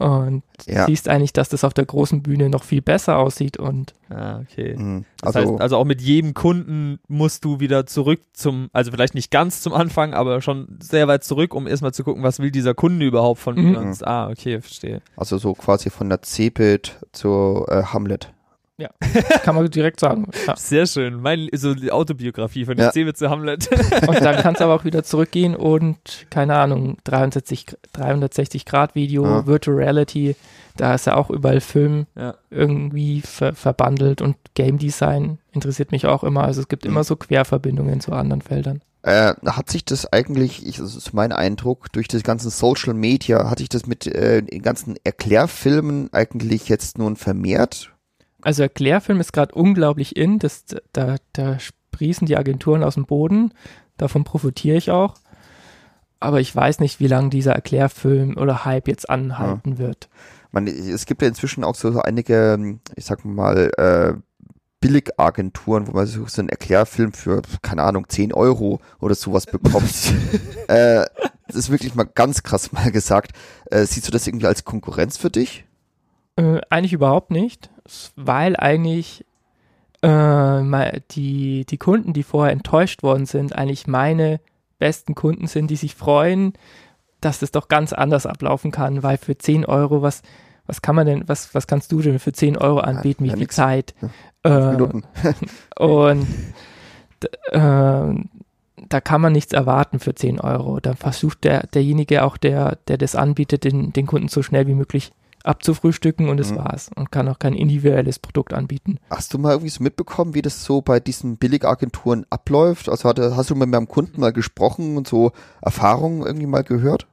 Und 0.00 0.42
Ja. 0.66 0.86
siehst 0.86 1.08
eigentlich, 1.08 1.32
dass 1.32 1.48
das 1.50 1.62
auf 1.62 1.74
der 1.74 1.84
großen 1.84 2.22
Bühne 2.22 2.48
noch 2.48 2.64
viel 2.64 2.80
besser 2.82 3.18
aussieht. 3.18 3.58
Und 3.58 3.94
Ah, 4.08 4.40
okay. 4.40 4.74
Mhm. 4.76 5.04
Das 5.20 5.36
Also, 5.36 5.52
heißt, 5.52 5.60
also 5.62 5.76
auch 5.76 5.84
mit 5.84 6.00
jedem 6.00 6.34
Kunden 6.34 6.98
musst 7.06 7.44
du 7.44 7.60
wieder 7.60 7.86
zurück 7.86 8.20
zum, 8.32 8.68
also 8.72 8.90
vielleicht 8.90 9.14
nicht 9.14 9.30
ganz 9.30 9.60
zum 9.62 9.72
Anfang, 9.72 10.14
aber 10.14 10.40
schon 10.42 10.78
sehr 10.80 11.06
weit 11.06 11.22
zurück, 11.22 11.54
um 11.54 11.66
erstmal 11.68 11.92
zu 11.94 12.02
gucken, 12.02 12.22
was 12.24 12.40
will 12.40 12.50
dieser 12.50 12.74
Kunde 12.74 13.06
überhaupt 13.06 13.40
von 13.40 13.54
Mhm. 13.54 13.70
mir. 13.70 13.78
Und, 13.78 14.06
ah, 14.06 14.28
okay, 14.30 14.60
verstehe. 14.60 15.00
also 15.16 15.38
so 15.38 15.52
quasi 15.54 15.90
von 15.90 16.08
der 16.08 16.22
Cebit 16.22 16.98
zur 17.12 17.68
äh, 17.70 17.82
Hamlet. 17.84 18.32
kann 19.44 19.54
man 19.54 19.70
direkt 19.70 20.00
sagen. 20.00 20.28
Ja. 20.46 20.56
Sehr 20.56 20.86
schön. 20.86 21.20
Mein, 21.20 21.48
so 21.52 21.74
die 21.74 21.92
Autobiografie 21.92 22.64
von 22.64 22.76
Ja. 22.78 22.84
der 22.84 22.92
Seewitze 22.92 23.30
Hamlet. 23.30 23.68
Und 24.08 24.20
dann 24.20 24.36
kannst 24.42 24.60
du 24.60 24.64
aber 24.64 24.74
auch 24.74 24.84
wieder 24.84 25.02
zurückgehen 25.04 25.54
und, 25.54 26.26
keine 26.30 26.56
Ahnung, 26.56 26.96
360, 27.04 27.66
360 27.92 28.64
Grad 28.64 28.94
Video, 28.94 29.24
Ja. 29.24 29.46
Virtual 29.46 29.76
Reality, 29.76 30.36
da 30.76 30.94
ist 30.94 31.06
ja 31.06 31.16
auch 31.16 31.30
überall 31.30 31.60
Film 31.60 32.06
ja. 32.16 32.34
irgendwie 32.50 33.20
ver 33.20 33.54
verbandelt 33.54 34.22
und 34.22 34.36
Game 34.54 34.78
Design 34.78 35.38
interessiert 35.52 35.92
mich 35.92 36.06
auch 36.06 36.24
immer. 36.24 36.44
Also 36.44 36.60
es 36.62 36.68
gibt 36.68 36.84
Mhm. 36.84 36.90
immer 36.92 37.04
so 37.04 37.16
Querverbindungen 37.16 38.00
zu 38.00 38.12
anderen 38.12 38.40
Feldern. 38.42 38.80
Äh, 39.02 39.32
hat 39.46 39.70
sich 39.70 39.84
das 39.86 40.12
eigentlich, 40.12 40.66
ich, 40.66 40.76
das 40.76 40.94
ist 40.94 41.14
mein 41.14 41.32
Eindruck, 41.32 41.90
durch 41.92 42.06
das 42.06 42.22
ganze 42.22 42.50
Social 42.50 42.92
Media, 42.92 43.48
hat 43.50 43.58
sich 43.58 43.70
das 43.70 43.86
mit 43.86 44.06
äh, 44.06 44.42
den 44.42 44.60
ganzen 44.60 44.96
Erklärfilmen 45.04 46.10
eigentlich 46.12 46.68
jetzt 46.68 46.98
nun 46.98 47.16
vermehrt? 47.16 47.92
Also 48.42 48.62
Erklärfilm 48.62 49.20
ist 49.20 49.32
gerade 49.32 49.54
unglaublich 49.54 50.16
in, 50.16 50.38
das, 50.38 50.64
da, 50.92 51.16
da 51.32 51.58
sprießen 51.58 52.26
die 52.26 52.36
Agenturen 52.36 52.82
aus 52.82 52.94
dem 52.94 53.06
Boden, 53.06 53.52
davon 53.96 54.24
profitiere 54.24 54.76
ich 54.76 54.90
auch. 54.90 55.14
Aber 56.20 56.40
ich 56.40 56.54
weiß 56.54 56.80
nicht, 56.80 57.00
wie 57.00 57.06
lange 57.06 57.30
dieser 57.30 57.52
Erklärfilm 57.52 58.36
oder 58.36 58.64
Hype 58.64 58.88
jetzt 58.88 59.08
anhalten 59.08 59.78
wird. 59.78 60.10
Man, 60.52 60.66
es 60.66 61.06
gibt 61.06 61.22
ja 61.22 61.28
inzwischen 61.28 61.64
auch 61.64 61.74
so, 61.74 61.92
so 61.92 62.00
einige, 62.00 62.54
ähm, 62.54 62.80
ich 62.96 63.06
sag 63.06 63.24
mal, 63.24 63.70
äh, 63.78 64.20
Billigagenturen, 64.80 65.86
wo 65.86 65.92
man 65.92 66.06
so 66.06 66.26
so 66.26 66.40
einen 66.40 66.48
Erklärfilm 66.48 67.12
für, 67.12 67.42
keine 67.62 67.82
Ahnung, 67.82 68.08
10 68.08 68.32
Euro 68.32 68.80
oder 68.98 69.14
sowas 69.14 69.46
bekommt. 69.46 70.12
äh, 70.68 71.04
das 71.46 71.56
ist 71.56 71.70
wirklich 71.70 71.94
mal 71.94 72.04
ganz 72.04 72.42
krass 72.42 72.72
mal 72.72 72.90
gesagt. 72.90 73.32
Äh, 73.70 73.84
siehst 73.84 74.08
du 74.08 74.12
das 74.12 74.26
irgendwie 74.26 74.46
als 74.46 74.64
Konkurrenz 74.64 75.16
für 75.16 75.30
dich? 75.30 75.64
Äh, 76.36 76.60
eigentlich 76.70 76.92
überhaupt 76.92 77.30
nicht, 77.30 77.70
weil 78.16 78.56
eigentlich 78.56 79.24
äh, 80.02 81.00
die, 81.10 81.64
die 81.66 81.78
Kunden, 81.78 82.12
die 82.12 82.22
vorher 82.22 82.52
enttäuscht 82.52 83.02
worden 83.02 83.26
sind, 83.26 83.54
eigentlich 83.56 83.86
meine 83.86 84.40
besten 84.78 85.14
Kunden 85.14 85.46
sind, 85.46 85.70
die 85.70 85.76
sich 85.76 85.94
freuen, 85.94 86.54
dass 87.20 87.38
das 87.38 87.50
doch 87.50 87.68
ganz 87.68 87.92
anders 87.92 88.26
ablaufen 88.26 88.70
kann, 88.70 89.02
weil 89.02 89.18
für 89.18 89.36
10 89.36 89.66
Euro, 89.66 90.02
was, 90.02 90.22
was 90.66 90.80
kann 90.82 90.96
man 90.96 91.06
denn, 91.06 91.24
was, 91.28 91.54
was 91.54 91.66
kannst 91.66 91.92
du 91.92 92.00
denn 92.00 92.18
für 92.18 92.32
10 92.32 92.56
Euro 92.56 92.80
anbieten, 92.80 93.24
ja, 93.24 93.32
wie 93.32 93.36
viel 93.36 93.40
nix. 93.40 93.56
Zeit? 93.56 93.94
Fünf 94.00 94.12
Äh, 94.44 94.70
Minuten. 94.72 95.02
und 95.78 96.26
äh, 97.52 98.14
da 98.88 99.00
kann 99.02 99.20
man 99.20 99.32
nichts 99.32 99.52
erwarten 99.52 99.98
für 99.98 100.14
10 100.14 100.40
Euro. 100.40 100.80
Dann 100.80 100.96
versucht 100.96 101.44
der, 101.44 101.66
derjenige 101.66 102.24
auch, 102.24 102.38
der, 102.38 102.78
der 102.88 102.96
das 102.96 103.14
anbietet, 103.14 103.64
den, 103.64 103.92
den 103.92 104.06
Kunden 104.06 104.28
so 104.28 104.42
schnell 104.42 104.66
wie 104.66 104.74
möglich 104.74 105.12
abzufrühstücken 105.44 106.28
und 106.28 106.36
das 106.36 106.50
Mhm. 106.52 106.56
war's. 106.56 106.90
Und 106.94 107.10
kann 107.10 107.28
auch 107.28 107.38
kein 107.38 107.54
individuelles 107.54 108.18
Produkt 108.18 108.52
anbieten. 108.52 108.98
Hast 109.10 109.32
du 109.34 109.38
mal 109.38 109.52
irgendwie 109.52 109.70
so 109.70 109.82
mitbekommen, 109.82 110.34
wie 110.34 110.42
das 110.42 110.64
so 110.64 110.80
bei 110.82 111.00
diesen 111.00 111.36
Billigagenturen 111.36 112.26
abläuft? 112.30 112.88
Also 112.88 113.08
hatte, 113.08 113.36
hast 113.36 113.50
du 113.50 113.54
mit 113.54 113.68
meinem 113.68 113.88
Kunden 113.88 114.20
mal 114.20 114.32
gesprochen 114.32 114.96
und 114.96 115.08
so 115.08 115.32
Erfahrungen 115.62 116.22
irgendwie 116.26 116.46
mal 116.46 116.64
gehört? 116.64 117.06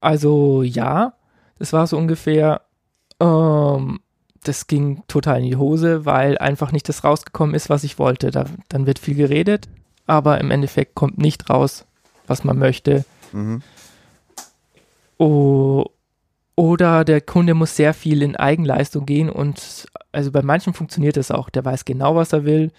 Also 0.00 0.62
ja, 0.62 1.14
das 1.58 1.72
war 1.72 1.86
so 1.86 1.96
ungefähr, 1.98 2.62
ähm, 3.20 4.00
das 4.44 4.66
ging 4.66 5.02
total 5.08 5.38
in 5.40 5.44
die 5.50 5.56
Hose, 5.56 6.06
weil 6.06 6.38
einfach 6.38 6.72
nicht 6.72 6.88
das 6.88 7.04
rausgekommen 7.04 7.54
ist, 7.54 7.68
was 7.68 7.84
ich 7.84 7.98
wollte. 7.98 8.30
Da, 8.30 8.46
dann 8.68 8.86
wird 8.86 8.98
viel 8.98 9.14
geredet, 9.14 9.68
aber 10.06 10.40
im 10.40 10.50
Endeffekt 10.50 10.94
kommt 10.94 11.18
nicht 11.18 11.50
raus, 11.50 11.84
was 12.26 12.44
man 12.44 12.58
möchte. 12.58 13.04
Mhm. 13.32 13.62
Oh, 15.18 15.84
oder 16.60 17.06
der 17.06 17.22
Kunde 17.22 17.54
muss 17.54 17.74
sehr 17.74 17.94
viel 17.94 18.20
in 18.20 18.36
Eigenleistung 18.36 19.06
gehen 19.06 19.30
und 19.30 19.86
also 20.12 20.30
bei 20.30 20.42
manchen 20.42 20.74
funktioniert 20.74 21.16
das 21.16 21.30
auch. 21.30 21.48
Der 21.48 21.64
weiß 21.64 21.86
genau, 21.86 22.16
was 22.16 22.34
er 22.34 22.44
will 22.44 22.70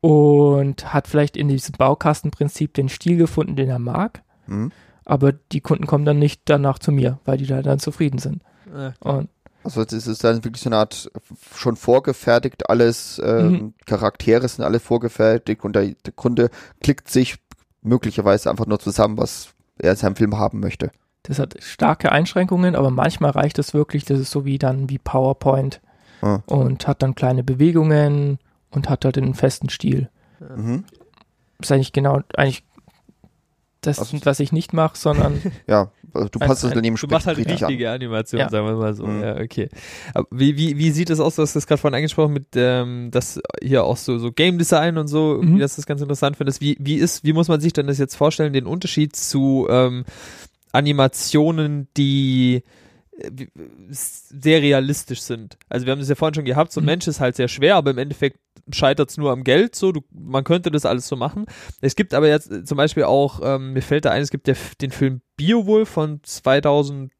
und 0.00 0.94
hat 0.94 1.08
vielleicht 1.08 1.36
in 1.36 1.48
diesem 1.48 1.74
Baukastenprinzip 1.76 2.72
den 2.72 2.88
Stil 2.88 3.18
gefunden, 3.18 3.54
den 3.54 3.68
er 3.68 3.78
mag. 3.78 4.22
Mhm. 4.46 4.72
Aber 5.04 5.32
die 5.32 5.60
Kunden 5.60 5.86
kommen 5.86 6.06
dann 6.06 6.18
nicht 6.18 6.40
danach 6.46 6.78
zu 6.78 6.90
mir, 6.90 7.18
weil 7.26 7.36
die 7.36 7.44
da 7.46 7.60
dann 7.60 7.80
zufrieden 7.80 8.16
sind. 8.16 8.40
Äh, 8.74 8.92
Und 9.00 9.28
Also 9.62 9.84
das 9.84 10.06
ist 10.06 10.24
dann 10.24 10.42
wirklich 10.42 10.62
so 10.62 10.70
eine 10.70 10.78
Art 10.78 11.10
schon 11.54 11.76
vorgefertigt, 11.76 12.70
alles 12.70 13.20
ähm, 13.22 13.50
Mhm. 13.50 13.74
Charaktere 13.84 14.48
sind 14.48 14.64
alle 14.64 14.80
vorgefertigt 14.80 15.64
und 15.64 15.76
der, 15.76 15.88
der 16.06 16.12
Kunde 16.14 16.48
klickt 16.80 17.10
sich 17.10 17.36
möglicherweise 17.82 18.48
einfach 18.48 18.66
nur 18.66 18.78
zusammen, 18.78 19.18
was 19.18 19.48
er 19.78 19.90
in 19.90 19.96
seinem 19.98 20.16
Film 20.16 20.38
haben 20.38 20.60
möchte. 20.60 20.90
Das 21.24 21.38
hat 21.38 21.54
starke 21.60 22.10
Einschränkungen, 22.12 22.74
aber 22.74 22.90
manchmal 22.90 23.30
reicht 23.30 23.58
es 23.58 23.74
wirklich, 23.74 24.04
das 24.04 24.18
ist 24.20 24.30
so 24.30 24.44
wie 24.44 24.58
dann 24.58 24.88
wie 24.90 24.98
PowerPoint 24.98 25.80
Ah. 26.20 26.40
und 26.46 26.86
hat 26.86 27.02
dann 27.02 27.14
kleine 27.16 27.42
Bewegungen 27.42 28.38
und 28.70 28.88
hat 28.88 29.04
halt 29.04 29.18
einen 29.18 29.34
festen 29.34 29.68
Stil. 29.68 30.08
Mhm. 30.56 30.84
Das 31.58 31.68
ist 31.68 31.72
eigentlich 31.72 31.92
genau, 31.92 32.20
eigentlich 32.36 32.62
das, 33.80 33.98
Also- 33.98 34.16
was 34.24 34.38
ich 34.38 34.52
nicht 34.52 34.72
mache, 34.72 34.96
sondern 34.96 35.42
Ja, 35.66 35.90
also 36.14 36.28
du 36.28 36.38
passt 36.38 36.62
das 36.62 36.70
Unternehmen 36.70 36.96
Du 36.96 37.06
machst 37.08 37.26
halt 37.26 37.38
richtig 37.38 37.62
richtige 37.62 37.90
Animation, 37.90 38.38
Ja. 38.40 38.48
sagen 38.48 38.66
wir 38.66 38.74
mal 38.76 38.94
so. 38.94 39.04
Mhm. 39.06 39.22
Ja, 39.22 39.36
okay. 39.40 39.68
Aber 40.14 40.28
wie, 40.30 40.56
wie, 40.56 40.78
wie 40.78 40.90
sieht 40.92 41.10
das 41.10 41.18
aus? 41.18 41.34
Du 41.34 41.42
hast 41.42 41.56
das 41.56 41.66
gerade 41.66 41.80
vorhin 41.80 41.96
angesprochen 41.96 42.32
mit, 42.32 42.46
ähm, 42.54 43.10
dass 43.10 43.40
hier 43.60 43.82
auch 43.82 43.96
so, 43.96 44.18
so 44.18 44.30
Game 44.30 44.58
Design 44.58 44.98
und 44.98 45.08
so, 45.08 45.40
Mhm. 45.42 45.58
dass 45.58 45.74
das 45.74 45.86
ganz 45.86 46.00
interessant 46.00 46.36
findest. 46.36 46.60
Wie, 46.60 46.76
wie 46.78 46.94
ist, 46.96 47.24
wie 47.24 47.32
muss 47.32 47.48
man 47.48 47.60
sich 47.60 47.72
denn 47.72 47.88
das 47.88 47.98
jetzt 47.98 48.14
vorstellen, 48.14 48.52
den 48.52 48.66
Unterschied 48.66 49.16
zu 49.16 49.66
ähm, 49.68 50.04
Animationen, 50.72 51.88
die 51.96 52.62
äh, 53.18 53.46
sehr 53.88 54.62
realistisch 54.62 55.20
sind. 55.20 55.58
Also 55.68 55.86
wir 55.86 55.92
haben 55.92 56.00
das 56.00 56.08
ja 56.08 56.14
vorhin 56.14 56.34
schon 56.34 56.44
gehabt, 56.44 56.72
so 56.72 56.80
ein 56.80 56.84
Mhm. 56.84 56.86
Mensch 56.86 57.06
ist 57.06 57.20
halt 57.20 57.36
sehr 57.36 57.48
schwer, 57.48 57.76
aber 57.76 57.90
im 57.90 57.98
Endeffekt 57.98 58.38
scheitert 58.70 59.10
es 59.10 59.16
nur 59.16 59.32
am 59.32 59.44
Geld, 59.44 59.74
so, 59.74 59.92
du, 59.92 60.02
man 60.10 60.44
könnte 60.44 60.70
das 60.70 60.86
alles 60.86 61.08
so 61.08 61.16
machen. 61.16 61.46
Es 61.80 61.96
gibt 61.96 62.14
aber 62.14 62.28
jetzt 62.28 62.50
äh, 62.50 62.64
zum 62.64 62.76
Beispiel 62.76 63.04
auch, 63.04 63.40
ähm, 63.42 63.72
mir 63.72 63.82
fällt 63.82 64.04
da 64.04 64.10
ein, 64.10 64.22
es 64.22 64.30
gibt 64.30 64.46
der, 64.46 64.56
den 64.80 64.90
Film 64.90 65.20
Beowulf 65.36 65.88
von 65.88 66.20
2000 66.22 67.12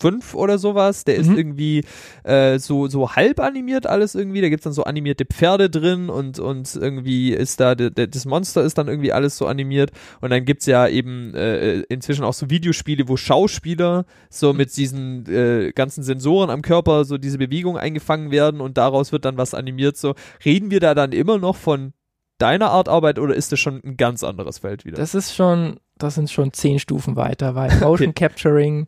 5 0.00 0.34
oder 0.34 0.58
sowas. 0.58 1.04
Der 1.04 1.16
ist 1.16 1.28
Mhm. 1.28 1.36
irgendwie 1.38 1.84
äh, 2.24 2.58
so, 2.58 2.88
so 2.88 3.12
halb 3.12 3.40
animiert 3.40 3.86
alles 3.86 4.14
irgendwie. 4.14 4.40
Da 4.40 4.48
gibt's 4.48 4.64
dann 4.64 4.72
so 4.72 4.84
animierte 4.84 5.24
Pferde 5.24 5.70
drin 5.70 6.08
und, 6.08 6.38
und 6.38 6.74
irgendwie 6.76 7.32
ist 7.32 7.60
da, 7.60 7.74
de, 7.74 7.90
de, 7.90 8.06
das 8.06 8.24
Monster 8.24 8.62
ist 8.62 8.78
dann 8.78 8.88
irgendwie 8.88 9.12
alles 9.12 9.36
so 9.36 9.46
animiert. 9.46 9.90
Und 10.20 10.30
dann 10.30 10.44
gibt's 10.44 10.66
ja 10.66 10.88
eben 10.88 11.34
äh, 11.34 11.80
inzwischen 11.88 12.24
auch 12.24 12.34
so 12.34 12.50
Videospiele, 12.50 13.08
wo 13.08 13.16
Schauspieler 13.16 14.04
so 14.30 14.52
mit 14.52 14.76
diesen 14.76 15.26
äh, 15.26 15.72
ganzen 15.74 16.02
Sensoren 16.02 16.50
am 16.50 16.62
Körper 16.62 17.04
so 17.04 17.18
diese 17.18 17.38
Bewegung 17.38 17.76
eingefangen 17.78 18.30
werden 18.30 18.60
und 18.60 18.78
daraus 18.78 19.12
wird 19.12 19.24
dann 19.24 19.36
was 19.36 19.54
animiert. 19.54 19.96
So 19.96 20.14
reden 20.44 20.70
wir 20.70 20.80
da 20.80 20.94
dann 20.94 21.12
immer 21.12 21.38
noch 21.38 21.56
von 21.56 21.92
deiner 22.38 22.70
Art 22.70 22.88
Arbeit 22.88 23.18
oder 23.18 23.34
ist 23.34 23.50
das 23.50 23.58
schon 23.58 23.80
ein 23.84 23.96
ganz 23.96 24.22
anderes 24.22 24.58
Feld 24.58 24.84
wieder? 24.84 24.96
Das 24.96 25.14
ist 25.14 25.34
schon, 25.34 25.80
das 25.96 26.14
sind 26.14 26.30
schon 26.30 26.52
zehn 26.52 26.78
Stufen 26.78 27.16
weiter, 27.16 27.54
weil 27.54 27.76
Motion 27.80 28.14
Capturing 28.14 28.86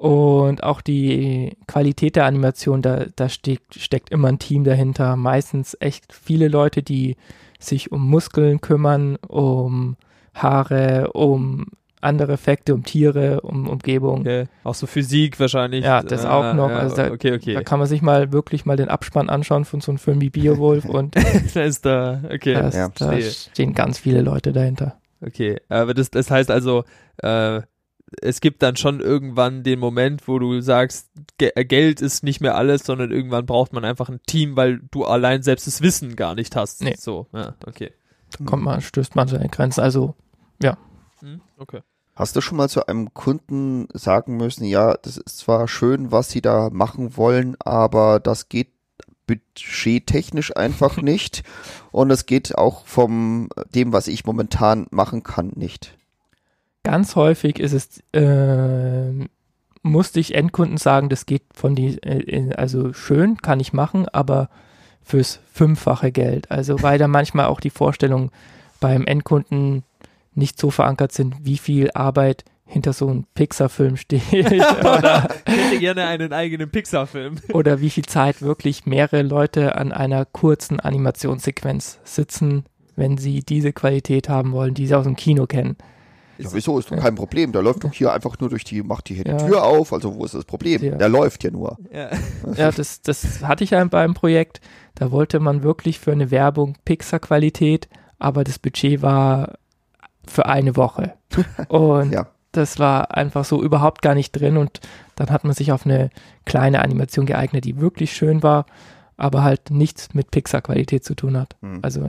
und 0.00 0.62
auch 0.62 0.80
die 0.80 1.58
Qualität 1.66 2.16
der 2.16 2.24
Animation, 2.24 2.80
da, 2.80 3.04
da 3.16 3.28
steckt, 3.28 3.74
steckt 3.74 4.08
immer 4.08 4.28
ein 4.28 4.38
Team 4.38 4.64
dahinter. 4.64 5.14
Meistens 5.16 5.76
echt 5.78 6.14
viele 6.14 6.48
Leute, 6.48 6.82
die 6.82 7.16
sich 7.58 7.92
um 7.92 8.08
Muskeln 8.08 8.62
kümmern, 8.62 9.16
um 9.28 9.96
Haare, 10.34 11.10
um 11.12 11.66
andere 12.00 12.32
Effekte, 12.32 12.72
um 12.74 12.82
Tiere, 12.82 13.42
um 13.42 13.68
Umgebung. 13.68 14.20
okay. 14.20 14.46
Auch 14.64 14.74
so 14.74 14.86
Physik 14.86 15.38
wahrscheinlich. 15.38 15.84
Ja, 15.84 16.02
das 16.02 16.24
auch 16.24 16.54
noch. 16.54 16.70
Ja, 16.70 16.76
Also 16.78 16.96
da- 16.96 17.10
okay, 17.12 17.34
okay. 17.34 17.52
Da 17.52 17.62
kann 17.62 17.78
man 17.78 17.86
sich 17.86 18.00
mal 18.00 18.32
wirklich 18.32 18.64
mal 18.64 18.78
den 18.78 18.88
Abspann 18.88 19.28
anschauen 19.28 19.66
von 19.66 19.82
so 19.82 19.92
einem 19.92 19.98
Film 19.98 20.22
wie 20.22 20.30
Beowulf 20.30 20.84
und 20.86 21.14
da 21.54 21.62
ist 21.62 21.84
da, 21.84 22.22
okay. 22.32 22.54
da, 22.54 22.70
Ja, 22.70 22.88
da 22.98 23.20
stehen 23.20 23.74
ganz 23.74 23.98
viele 23.98 24.22
Leute 24.22 24.52
dahinter. 24.54 24.96
Okay, 25.20 25.60
aber 25.68 25.92
das, 25.92 26.10
das 26.10 26.30
heißt 26.30 26.50
also, 26.50 26.84
äh, 27.18 27.60
es 28.20 28.40
gibt 28.40 28.62
dann 28.62 28.76
schon 28.76 29.00
irgendwann 29.00 29.62
den 29.62 29.78
Moment, 29.78 30.26
wo 30.26 30.38
du 30.38 30.60
sagst, 30.60 31.10
Ge 31.38 31.52
äh, 31.54 31.64
Geld 31.64 32.00
ist 32.00 32.24
nicht 32.24 32.40
mehr 32.40 32.56
alles, 32.56 32.84
sondern 32.84 33.10
irgendwann 33.10 33.46
braucht 33.46 33.72
man 33.72 33.84
einfach 33.84 34.08
ein 34.08 34.20
Team, 34.26 34.56
weil 34.56 34.80
du 34.90 35.04
allein 35.04 35.42
selbst 35.42 35.66
das 35.66 35.80
Wissen 35.80 36.16
gar 36.16 36.34
nicht 36.34 36.56
hast. 36.56 36.82
Nee. 36.82 36.96
So, 36.98 37.26
ja, 37.32 37.54
okay. 37.66 37.92
Da 38.36 38.44
kommt 38.44 38.62
man, 38.62 38.80
stößt 38.80 39.16
man 39.16 39.28
seine 39.28 39.48
Grenzen. 39.48 39.80
Also 39.80 40.14
Hm, 41.20 41.40
okay. 41.58 41.80
Hast 42.14 42.36
du 42.36 42.40
schon 42.40 42.58
mal 42.58 42.68
zu 42.68 42.86
einem 42.86 43.14
Kunden 43.14 43.88
sagen 43.94 44.36
müssen, 44.36 44.64
ja, 44.64 44.94
das 44.94 45.16
ist 45.16 45.38
zwar 45.38 45.68
schön, 45.68 46.12
was 46.12 46.30
sie 46.30 46.42
da 46.42 46.68
machen 46.70 47.16
wollen, 47.16 47.56
aber 47.60 48.20
das 48.20 48.48
geht 48.48 48.72
budgettechnisch 49.26 50.56
einfach 50.56 50.96
nicht 51.02 51.44
und 51.92 52.10
es 52.10 52.26
geht 52.26 52.58
auch 52.58 52.84
vom 52.86 53.48
dem, 53.74 53.92
was 53.92 54.08
ich 54.08 54.24
momentan 54.24 54.86
machen 54.90 55.22
kann, 55.22 55.52
nicht. 55.54 55.96
Ganz 56.82 57.16
häufig 57.16 57.58
ist 57.58 57.72
es, 57.72 58.02
äh, 58.12 59.26
musste 59.82 60.20
ich 60.20 60.34
Endkunden 60.34 60.76
sagen, 60.76 61.08
das 61.08 61.26
geht 61.26 61.42
von 61.54 61.74
die, 61.74 61.98
äh, 62.02 62.52
also 62.54 62.92
schön, 62.92 63.38
kann 63.38 63.60
ich 63.60 63.72
machen, 63.72 64.08
aber 64.08 64.48
fürs 65.02 65.40
fünffache 65.52 66.12
Geld. 66.12 66.50
Also 66.50 66.82
weil 66.82 66.98
da 66.98 67.08
manchmal 67.08 67.46
auch 67.46 67.60
die 67.60 67.70
Vorstellungen 67.70 68.30
beim 68.80 69.06
Endkunden 69.06 69.84
nicht 70.34 70.58
so 70.58 70.70
verankert 70.70 71.12
sind, 71.12 71.34
wie 71.42 71.58
viel 71.58 71.90
Arbeit 71.94 72.44
hinter 72.64 72.92
so 72.92 73.08
einem 73.08 73.24
Pixar-Film 73.34 73.96
steht 73.96 74.22
oder, 74.32 75.28
Ich 75.46 75.56
hätte 75.56 75.78
gerne 75.80 76.06
einen 76.06 76.32
eigenen 76.32 76.70
Pixar-Film. 76.70 77.36
oder 77.52 77.80
wie 77.80 77.90
viel 77.90 78.04
Zeit 78.04 78.42
wirklich 78.42 78.86
mehrere 78.86 79.22
Leute 79.22 79.74
an 79.74 79.90
einer 79.92 80.24
kurzen 80.24 80.78
Animationssequenz 80.78 81.98
sitzen, 82.04 82.64
wenn 82.94 83.18
sie 83.18 83.40
diese 83.40 83.72
Qualität 83.72 84.28
haben 84.28 84.52
wollen, 84.52 84.74
die 84.74 84.86
sie 84.86 84.94
aus 84.94 85.04
dem 85.04 85.16
Kino 85.16 85.46
kennen. 85.46 85.76
Ja, 86.44 86.50
wieso 86.52 86.78
ist 86.78 86.90
doch 86.90 86.96
kein 86.96 87.14
Problem? 87.14 87.52
Der 87.52 87.62
läuft 87.62 87.84
doch 87.84 87.92
hier 87.92 88.12
einfach 88.12 88.38
nur 88.40 88.50
durch 88.50 88.64
die, 88.64 88.82
macht 88.82 89.08
die 89.08 89.14
hier 89.14 89.26
Ja. 89.26 89.36
die 89.36 89.44
Tür 89.46 89.64
auf, 89.64 89.92
also 89.92 90.14
wo 90.14 90.24
ist 90.24 90.34
das 90.34 90.44
Problem? 90.44 90.82
Ja. 90.82 90.96
Der 90.96 91.08
läuft 91.08 91.44
ja 91.44 91.50
nur. 91.50 91.76
Ja. 91.92 92.10
Ja, 92.56 92.70
das, 92.70 93.02
das 93.02 93.42
hatte 93.42 93.64
ich 93.64 93.70
ja 93.70 93.84
beim 93.84 94.14
Projekt. 94.14 94.60
Da 94.94 95.10
wollte 95.10 95.40
man 95.40 95.62
wirklich 95.62 95.98
für 96.00 96.12
eine 96.12 96.30
Werbung 96.30 96.76
Pixar-Qualität, 96.84 97.88
aber 98.18 98.44
das 98.44 98.58
Budget 98.58 99.02
war 99.02 99.54
für 100.26 100.46
eine 100.46 100.76
Woche. 100.76 101.14
Und 101.68 102.12
Ja. 102.12 102.26
das 102.52 102.78
war 102.78 103.16
einfach 103.16 103.44
so 103.44 103.62
überhaupt 103.62 104.02
gar 104.02 104.14
nicht 104.14 104.32
drin. 104.32 104.56
Und 104.56 104.80
dann 105.16 105.30
hat 105.30 105.44
man 105.44 105.52
sich 105.54 105.72
auf 105.72 105.84
eine 105.86 106.10
kleine 106.44 106.82
Animation 106.82 107.26
geeignet, 107.26 107.64
die 107.64 107.80
wirklich 107.80 108.12
schön 108.12 108.42
war, 108.42 108.66
aber 109.16 109.42
halt 109.42 109.70
nichts 109.70 110.14
mit 110.14 110.30
Pixar-Qualität 110.30 111.04
zu 111.04 111.14
tun 111.14 111.36
hat. 111.38 111.56
Hm. 111.62 111.80
Also 111.82 112.08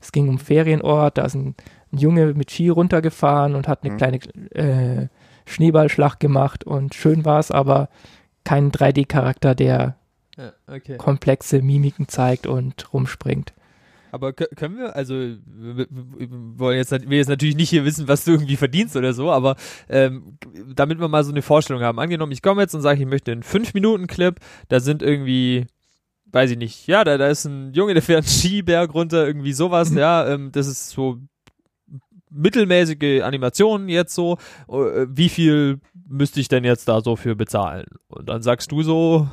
es 0.00 0.12
ging 0.12 0.28
um 0.28 0.38
Ferienort, 0.38 1.18
da 1.18 1.24
ist 1.24 1.34
ein, 1.34 1.54
ein 1.92 1.98
Junge 1.98 2.34
mit 2.34 2.50
Ski 2.50 2.68
runtergefahren 2.68 3.54
und 3.54 3.68
hat 3.68 3.82
eine 3.84 3.92
Mhm. 3.92 3.96
kleine 3.96 4.18
äh, 4.54 5.08
Schneeballschlacht 5.46 6.20
gemacht 6.20 6.64
und 6.64 6.94
schön 6.94 7.24
war 7.24 7.38
es, 7.38 7.50
aber 7.50 7.88
kein 8.44 8.70
3D-Charakter, 8.70 9.54
der 9.54 9.96
ja, 10.36 10.52
okay. 10.66 10.96
komplexe 10.98 11.62
Mimiken 11.62 12.08
zeigt 12.08 12.46
und 12.46 12.92
rumspringt. 12.92 13.52
Aber 14.10 14.28
kö- 14.30 14.54
können 14.56 14.78
wir, 14.78 14.96
also 14.96 15.14
wir, 15.14 15.86
wollen 15.90 16.78
jetzt, 16.78 16.92
wir 16.92 17.18
jetzt 17.18 17.28
natürlich 17.28 17.56
nicht 17.56 17.68
hier 17.68 17.84
wissen, 17.84 18.08
was 18.08 18.24
du 18.24 18.30
irgendwie 18.32 18.56
verdienst 18.56 18.96
oder 18.96 19.12
so, 19.12 19.30
aber 19.30 19.56
ähm, 19.90 20.38
damit 20.74 20.98
wir 20.98 21.08
mal 21.08 21.24
so 21.24 21.30
eine 21.30 21.42
Vorstellung 21.42 21.82
haben. 21.82 21.98
Angenommen, 22.00 22.32
ich 22.32 22.40
komme 22.40 22.62
jetzt 22.62 22.74
und 22.74 22.80
sage, 22.80 23.00
ich 23.02 23.06
möchte 23.08 23.32
einen 23.32 23.42
5-Minuten-Clip, 23.42 24.36
da 24.68 24.80
sind 24.80 25.02
irgendwie, 25.02 25.66
weiß 26.32 26.52
ich 26.52 26.56
nicht, 26.58 26.86
ja, 26.86 27.04
da, 27.04 27.18
da 27.18 27.28
ist 27.28 27.44
ein 27.44 27.74
Junge, 27.74 27.92
der 27.92 28.02
fährt 28.02 28.24
einen 28.24 28.28
Skiberg 28.28 28.94
runter, 28.94 29.26
irgendwie 29.26 29.52
sowas, 29.52 29.90
ja, 29.94 30.26
ähm, 30.26 30.52
das 30.52 30.66
ist 30.68 30.88
so 30.90 31.18
mittelmäßige 32.30 33.22
Animationen 33.22 33.88
jetzt 33.88 34.14
so, 34.14 34.38
äh, 34.68 35.06
wie 35.08 35.28
viel 35.28 35.80
müsste 36.08 36.40
ich 36.40 36.48
denn 36.48 36.64
jetzt 36.64 36.88
da 36.88 37.00
so 37.00 37.16
für 37.16 37.36
bezahlen? 37.36 37.86
Und 38.08 38.28
dann 38.28 38.42
sagst 38.42 38.72
du 38.72 38.82
so, 38.82 39.28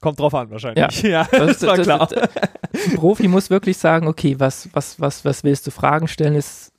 kommt 0.00 0.18
drauf 0.20 0.34
an 0.34 0.50
wahrscheinlich. 0.50 1.02
Ja, 1.02 1.26
das, 1.32 1.62
war 1.62 1.78
klar. 1.78 2.08
Ein 2.12 2.96
Profi 2.96 3.28
muss 3.28 3.50
wirklich 3.50 3.78
sagen, 3.78 4.06
okay, 4.08 4.36
was, 4.38 4.68
was, 4.72 5.00
was, 5.00 5.24
was 5.24 5.44
willst 5.44 5.66
du? 5.66 5.70
Fragen 5.70 6.08
stellen 6.08 6.34
ist 6.34 6.72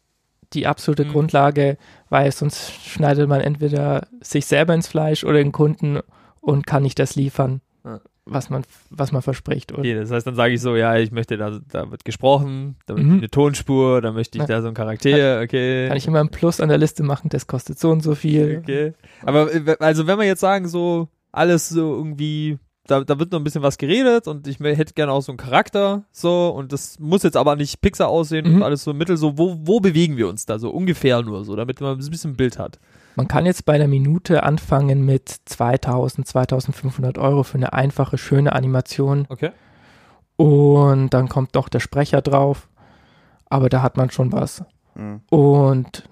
die 0.54 0.66
absolute 0.68 1.04
Mhm. 1.06 1.12
Grundlage, 1.12 1.78
weil 2.10 2.32
sonst 2.32 2.72
schneidet 2.86 3.28
man 3.28 3.42
entweder 3.42 4.08
sich 4.22 4.46
selber 4.46 4.74
ins 4.74 4.88
Fleisch 4.88 5.24
oder 5.24 5.40
den 5.40 5.52
Kunden 5.52 6.00
und 6.40 6.66
kann 6.66 6.84
nicht 6.84 7.00
das 7.00 7.16
liefern, 7.16 7.60
Ja. 7.84 8.00
Was 8.30 8.50
man, 8.50 8.64
was 8.90 9.12
man 9.12 9.22
verspricht. 9.22 9.72
Okay, 9.72 9.94
das 9.96 10.12
heißt, 10.12 10.26
dann 10.28 10.36
sage 10.36 10.54
ich 10.54 10.62
so, 10.62 10.76
ja, 10.76 10.96
ich 10.98 11.12
möchte, 11.12 11.38
da, 11.38 11.60
da 11.72 11.90
wird 11.92 12.06
gesprochen, 12.06 12.76
da 12.86 12.94
möchte 12.94 13.08
Mhm. 13.08 13.16
ich 13.16 13.22
eine 13.22 13.30
Tonspur, 13.30 14.02
da 14.02 14.12
möchte 14.12 14.38
ich 14.38 14.42
Ja. 14.42 14.48
da 14.48 14.62
so 14.62 14.68
einen 14.68 14.76
Charakter, 14.76 15.42
okay. 15.44 15.88
kann 15.88 15.98
ich 15.98 16.08
immer 16.08 16.20
ein 16.20 16.30
Plus 16.30 16.60
an 16.60 16.70
der 16.70 16.78
Liste 16.78 17.04
machen, 17.04 17.30
das 17.30 17.48
kostet 17.48 17.80
so 17.80 17.90
und 17.92 18.02
so 18.04 18.16
viel. 18.16 18.60
okay. 18.62 18.94
Aber 19.24 19.54
äh, 19.54 19.76
also 19.80 20.08
wenn 20.08 20.18
wir 20.20 20.26
jetzt 20.26 20.42
sagen, 20.42 20.68
so 20.68 21.08
alles 21.32 21.70
so 21.70 21.96
irgendwie, 21.96 22.58
da, 22.88 23.04
da 23.04 23.20
wird 23.20 23.32
noch 23.32 23.40
ein 23.40 23.44
bisschen 23.44 23.62
was 23.64 23.78
geredet 23.78 24.28
und 24.28 24.48
ich 24.48 24.60
hätte 24.60 24.94
gerne 24.94 25.12
auch 25.12 25.22
so 25.22 25.32
einen 25.32 25.38
Charakter, 25.38 26.04
so, 26.12 26.50
und 26.50 26.72
das 26.72 27.00
muss 27.00 27.24
jetzt 27.24 27.36
aber 27.38 27.56
nicht 27.56 27.82
Pixar 27.82 28.08
aussehen 28.08 28.48
Mhm. 28.50 28.56
und 28.58 28.64
alles 28.64 28.84
so 28.84 28.94
mittel, 28.94 29.18
so, 29.18 29.38
wo, 29.38 29.58
wo 29.62 29.80
bewegen 29.80 30.18
wir 30.18 30.28
uns 30.30 30.46
da 30.46 30.58
so 30.58 30.70
ungefähr 30.70 31.22
nur 31.22 31.44
so, 31.46 31.56
damit 31.56 31.82
man 31.82 32.00
ein 32.00 32.10
bisschen 32.10 32.32
ein 32.32 32.38
Bild 32.38 32.58
hat. 32.58 32.80
Man 33.18 33.28
kann 33.28 33.48
jetzt 33.48 33.66
bei 33.66 33.74
einer 33.74 33.88
Minute 33.88 34.44
anfangen 34.44 35.04
mit 35.04 35.28
2000, 35.46 36.28
2500 36.28 37.18
Euro 37.18 37.42
für 37.42 37.58
eine 37.58 37.74
einfache, 37.74 38.20
schöne 38.20 38.54
Animation. 38.54 39.26
Okay. 39.30 39.50
Und 40.36 41.10
dann 41.16 41.28
kommt 41.28 41.56
noch 41.56 41.68
der 41.68 41.80
Sprecher 41.80 42.22
drauf. 42.22 42.70
Aber 43.50 43.70
da 43.70 43.82
hat 43.82 43.98
man 43.98 44.12
schon 44.12 44.32
was. 44.32 44.64
Hm. 44.94 45.22
Und 45.32 46.08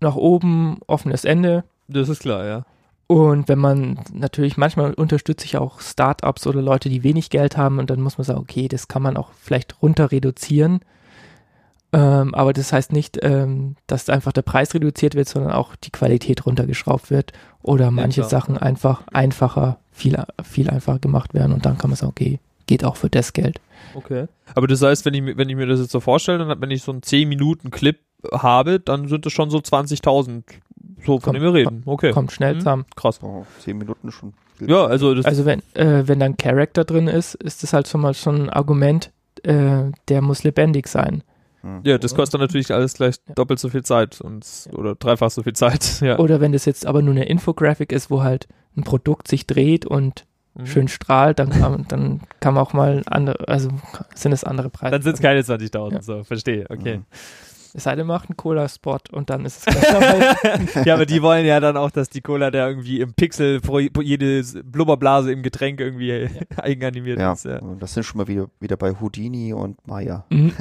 nach 0.00 0.16
oben 0.16 0.78
offenes 0.86 1.26
Ende. 1.26 1.64
Das 1.86 2.08
ist 2.08 2.22
klar, 2.22 2.46
ja. 2.46 2.64
Und 3.06 3.48
wenn 3.48 3.58
man 3.58 3.98
natürlich, 4.14 4.56
manchmal 4.56 4.94
unterstütze 4.94 5.44
ich 5.44 5.58
auch 5.58 5.80
Startups 5.80 6.46
oder 6.46 6.62
Leute, 6.62 6.88
die 6.88 7.04
wenig 7.04 7.28
Geld 7.28 7.58
haben 7.58 7.78
und 7.78 7.90
dann 7.90 8.00
muss 8.00 8.16
man 8.16 8.24
sagen, 8.24 8.40
okay, 8.40 8.68
das 8.68 8.88
kann 8.88 9.02
man 9.02 9.18
auch 9.18 9.32
vielleicht 9.38 9.82
runter 9.82 10.10
reduzieren. 10.10 10.80
Ähm, 11.92 12.34
aber 12.34 12.52
das 12.52 12.72
heißt 12.72 12.92
nicht, 12.92 13.18
ähm, 13.22 13.74
dass 13.88 14.08
einfach 14.08 14.32
der 14.32 14.42
Preis 14.42 14.74
reduziert 14.74 15.14
wird, 15.16 15.28
sondern 15.28 15.52
auch 15.52 15.74
die 15.76 15.90
Qualität 15.90 16.46
runtergeschraubt 16.46 17.10
wird 17.10 17.32
oder 17.62 17.90
manche 17.90 18.20
klar. 18.20 18.30
Sachen 18.30 18.56
einfach 18.58 19.02
einfacher, 19.12 19.78
viel, 19.90 20.16
viel 20.44 20.70
einfacher 20.70 21.00
gemacht 21.00 21.34
werden 21.34 21.52
und 21.52 21.66
dann 21.66 21.78
kann 21.78 21.90
man 21.90 21.96
sagen, 21.96 22.10
okay, 22.10 22.38
geht 22.66 22.84
auch 22.84 22.94
für 22.96 23.10
das 23.10 23.32
Geld. 23.32 23.60
Okay. 23.94 24.26
Aber 24.54 24.68
das 24.68 24.82
heißt, 24.82 25.04
wenn 25.04 25.14
ich, 25.14 25.22
mir- 25.22 25.36
wenn 25.36 25.48
ich 25.48 25.56
mir 25.56 25.66
das 25.66 25.80
jetzt 25.80 25.90
so 25.90 25.98
vorstelle, 25.98 26.38
dann, 26.46 26.60
wenn 26.60 26.70
ich 26.70 26.82
so 26.84 26.92
einen 26.92 27.00
10-Minuten-Clip 27.00 27.98
habe, 28.32 28.78
dann 28.78 29.08
sind 29.08 29.26
es 29.26 29.32
schon 29.32 29.50
so 29.50 29.58
20.000, 29.58 30.42
so 31.04 31.18
von 31.18 31.20
Kommt- 31.20 31.36
dem 31.36 31.42
wir 31.42 31.54
reden. 31.54 31.82
Okay. 31.86 32.12
Kommt 32.12 32.30
schnell 32.30 32.54
Mhm. 32.54 32.58
zusammen. 32.60 32.84
Krass. 32.94 33.18
Oh, 33.22 33.44
zehn 33.58 33.78
Minuten 33.78 34.12
schon. 34.12 34.34
Ja, 34.60 34.84
also 34.86 35.14
das 35.14 35.24
Also 35.24 35.44
wenn, 35.46 35.60
äh, 35.74 36.06
wenn 36.06 36.20
da 36.20 36.26
ein 36.26 36.36
Charakter 36.36 36.84
drin 36.84 37.08
ist, 37.08 37.34
ist 37.34 37.62
das 37.62 37.72
halt 37.72 37.88
schon 37.88 38.02
mal 38.02 38.12
schon 38.14 38.42
ein 38.42 38.50
Argument, 38.50 39.10
äh, 39.42 39.84
der 40.08 40.20
muss 40.20 40.44
lebendig 40.44 40.86
sein. 40.86 41.22
Hm. 41.62 41.80
Ja, 41.84 41.98
das 41.98 42.14
kostet 42.14 42.34
dann 42.34 42.40
natürlich 42.46 42.72
alles 42.72 42.94
gleich 42.94 43.16
Ja. 43.28 43.34
doppelt 43.34 43.58
so 43.58 43.68
viel 43.68 43.82
Zeit 43.82 44.20
und 44.20 44.44
oder 44.72 44.94
dreifach 44.94 45.30
so 45.30 45.42
viel 45.42 45.52
Zeit. 45.54 46.00
Ja. 46.00 46.18
Oder 46.18 46.40
wenn 46.40 46.52
das 46.52 46.64
jetzt 46.64 46.86
aber 46.86 47.02
nur 47.02 47.14
eine 47.14 47.26
Infografik 47.26 47.92
ist, 47.92 48.10
wo 48.10 48.22
halt 48.22 48.48
ein 48.76 48.84
Produkt 48.84 49.28
sich 49.28 49.46
dreht 49.46 49.84
und 49.86 50.24
Mhm. 50.54 50.66
schön 50.66 50.88
strahlt, 50.88 51.38
dann 51.38 51.50
kann, 51.50 51.84
dann 51.88 52.20
kann 52.40 52.54
man 52.54 52.62
auch 52.64 52.72
mal 52.72 53.02
andere, 53.06 53.46
also 53.48 53.68
sind 54.16 54.32
es 54.32 54.42
andere 54.42 54.68
Preise. 54.68 54.90
Dann 54.90 55.02
sind 55.02 55.14
es 55.14 55.20
keine 55.22 55.42
20.000, 55.44 55.92
Ja. 55.92 56.02
so, 56.02 56.24
verstehe, 56.24 56.66
okay. 56.68 56.96
Mhm. 56.98 57.04
Es 57.72 57.84
sei 57.84 57.94
denn, 57.94 58.08
macht 58.08 58.28
einen 58.28 58.36
Cola-Spot 58.36 58.98
und 59.12 59.30
dann 59.30 59.44
ist 59.44 59.58
es 59.68 59.76
gleich 59.76 60.84
ja, 60.86 60.94
aber 60.94 61.06
die 61.06 61.22
wollen 61.22 61.46
ja 61.46 61.60
dann 61.60 61.76
auch, 61.76 61.92
dass 61.92 62.08
die 62.10 62.20
Cola 62.20 62.50
da 62.50 62.66
irgendwie 62.68 62.98
im 63.00 63.14
Pixel 63.14 63.60
pro, 63.60 63.78
jede 63.78 64.42
Blubberblase 64.64 65.30
im 65.30 65.44
Getränk 65.44 65.78
irgendwie 65.78 66.28
eigenanimiert 66.56 67.20
Ja, 67.20 67.32
ist. 67.34 67.44
Ja. 67.44 67.60
das 67.78 67.94
sind 67.94 68.02
schon 68.02 68.18
mal 68.18 68.26
wieder, 68.26 68.48
wieder 68.58 68.76
bei 68.76 68.90
Houdini 69.00 69.52
und 69.54 69.86
Maya. 69.86 70.24
Mhm. 70.30 70.52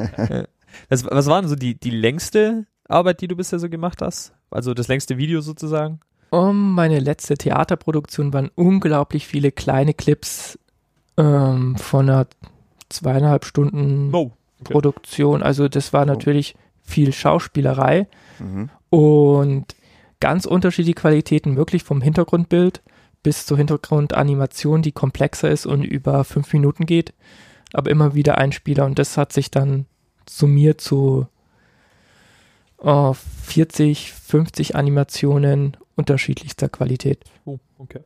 Was, 0.90 1.06
was 1.06 1.28
war 1.28 1.42
denn 1.42 1.50
so 1.50 1.56
die, 1.56 1.80
die 1.80 1.90
längste 1.92 2.66
Arbeit, 2.88 3.22
die 3.22 3.28
du 3.28 3.36
bisher 3.36 3.60
so 3.60 3.70
gemacht 3.70 4.02
hast? 4.02 4.34
Also 4.52 4.74
das 4.74 4.88
längste 4.88 5.18
Video 5.18 5.42
sozusagen? 5.42 6.00
Um 6.32 6.74
meine 6.76 7.00
letzte 7.00 7.36
Theaterproduktion 7.36 8.34
waren 8.34 8.52
unglaublich 8.56 9.26
viele 9.28 9.52
kleine 9.52 9.94
Clips 9.94 10.60
ähm, 11.18 11.76
von 11.76 12.10
einer 12.10 12.28
zweieinhalb 12.90 13.46
Stunden 13.46 14.10
Oh. 14.14 14.32
Okay. 14.62 14.74
Produktion. 14.74 15.42
Also 15.42 15.70
das 15.70 15.94
war 15.94 16.06
natürlich 16.06 16.56
viel 16.84 17.14
Schauspielerei 17.14 18.08
Mhm. 18.40 18.70
und 18.90 19.76
ganz 20.20 20.46
unterschiedliche 20.46 20.96
Qualitäten, 20.96 21.56
wirklich 21.56 21.84
vom 21.84 22.02
Hintergrundbild 22.02 22.82
bis 23.24 23.46
zur 23.46 23.58
Hintergrundanimation, 23.58 24.82
die 24.82 24.92
komplexer 24.92 25.50
ist 25.50 25.66
und 25.66 25.84
über 25.84 26.24
fünf 26.24 26.52
Minuten 26.54 26.86
geht, 26.86 27.14
aber 27.74 27.90
immer 27.92 28.16
wieder 28.16 28.38
Einspieler 28.38 28.86
und 28.86 28.98
das 29.00 29.18
hat 29.18 29.32
sich 29.34 29.52
dann 29.52 29.86
summiert 30.38 30.82
zu 30.82 31.28
oh, 32.78 33.14
40, 33.44 34.12
50 34.14 34.76
Animationen 34.76 35.78
unterschiedlichster 35.96 36.70
Qualität. 36.70 37.24
Oh, 37.46 37.58
okay. 37.78 38.00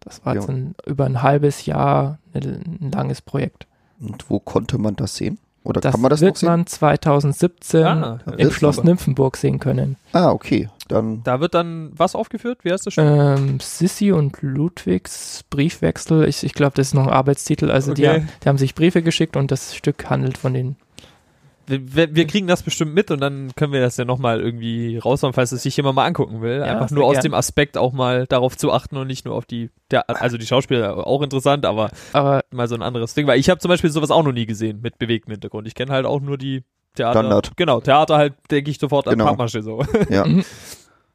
Das 0.00 0.24
war 0.24 0.34
Ja. 0.34 0.40
jetzt 0.40 0.48
ein, 0.50 0.74
über 0.86 1.04
ein 1.04 1.22
halbes 1.22 1.66
Jahr 1.66 2.18
ein, 2.34 2.78
ein 2.82 2.90
langes 2.92 3.20
Projekt. 3.22 3.66
Und 4.00 4.28
wo 4.30 4.38
konnte 4.40 4.78
man 4.78 4.96
das 4.96 5.16
sehen? 5.16 5.38
Oder 5.64 5.80
Das 5.80 5.92
kann 5.92 6.00
man 6.00 6.10
das 6.10 6.20
wird 6.20 6.34
noch 6.34 6.40
sehen? 6.40 6.46
man 6.48 6.66
2017 6.66 7.84
Ah, 7.84 8.18
im 8.38 8.50
Schloss 8.52 8.78
aber. 8.78 8.86
Nymphenburg 8.88 9.36
sehen 9.36 9.58
können. 9.58 9.96
Ah, 10.12 10.30
okay. 10.30 10.68
Dann 10.86 11.24
Da 11.24 11.40
wird 11.40 11.54
dann 11.54 11.90
was 11.96 12.14
aufgeführt? 12.14 12.60
Wie 12.62 12.70
heißt 12.72 12.86
das 12.86 12.94
schon? 12.94 13.04
Ähm, 13.04 13.58
Sissy 13.60 14.12
und 14.12 14.40
Ludwigs 14.42 15.44
Briefwechsel. 15.50 16.28
Ich, 16.28 16.44
ich 16.44 16.54
glaube, 16.54 16.74
das 16.76 16.88
ist 16.88 16.94
noch 16.94 17.08
ein 17.08 17.12
Arbeitstitel. 17.12 17.70
Also 17.72 17.94
die, 17.94 18.06
Okay. 18.06 18.20
haben- 18.20 18.28
die 18.44 18.48
haben 18.48 18.58
sich 18.58 18.76
Briefe 18.76 19.02
geschickt 19.02 19.36
und 19.36 19.50
das 19.50 19.74
Stück 19.74 20.08
handelt 20.08 20.38
von 20.38 20.54
den. 20.54 20.76
Wir, 21.68 22.14
wir, 22.14 22.26
kriegen 22.26 22.46
das 22.46 22.62
bestimmt 22.62 22.94
mit 22.94 23.10
und 23.10 23.20
dann 23.20 23.50
können 23.56 23.72
wir 23.72 23.80
das 23.80 23.96
ja 23.96 24.04
nochmal 24.04 24.40
irgendwie 24.40 24.98
raushauen, 24.98 25.32
falls 25.32 25.50
es 25.52 25.62
sich 25.64 25.76
jemand 25.76 25.96
mal 25.96 26.04
angucken 26.04 26.40
will. 26.40 26.58
Ja, 26.58 26.64
Einfach 26.64 26.90
nur 26.90 27.04
aus 27.04 27.14
gern. 27.14 27.22
dem 27.24 27.34
Aspekt 27.34 27.76
auch 27.76 27.92
mal 27.92 28.26
darauf 28.28 28.56
zu 28.56 28.72
achten 28.72 28.96
und 28.96 29.06
nicht 29.08 29.24
nur 29.24 29.34
auf 29.34 29.46
die, 29.46 29.70
der, 29.90 30.08
also 30.08 30.38
die 30.38 30.46
Schauspieler 30.46 31.06
auch 31.06 31.22
interessant, 31.22 31.66
aber 31.66 31.90
Aber 32.12 32.44
mal 32.52 32.68
so 32.68 32.74
ein 32.76 32.82
anderes 32.82 33.14
Ding. 33.14 33.26
Weil 33.26 33.40
ich 33.40 33.50
habe 33.50 33.58
zum 33.58 33.68
Beispiel 33.68 33.90
sowas 33.90 34.10
auch 34.10 34.22
noch 34.22 34.32
nie 34.32 34.46
gesehen 34.46 34.80
mit 34.80 34.98
bewegtem 34.98 35.32
Hintergrund. 35.32 35.66
Ich 35.66 35.74
kenne 35.74 35.92
halt 35.92 36.06
auch 36.06 36.20
nur 36.20 36.38
die 36.38 36.62
Theater. 36.94 37.18
Standard. 37.18 37.52
Genau, 37.56 37.80
Theater 37.80 38.16
halt, 38.16 38.34
denke 38.50 38.70
ich 38.70 38.78
sofort 38.78 39.06
Genau. 39.06 39.24
an 39.24 39.30
Pappmasche 39.30 39.62
so. 39.62 39.82
ja. 40.08 40.24
Mhm. 40.24 40.44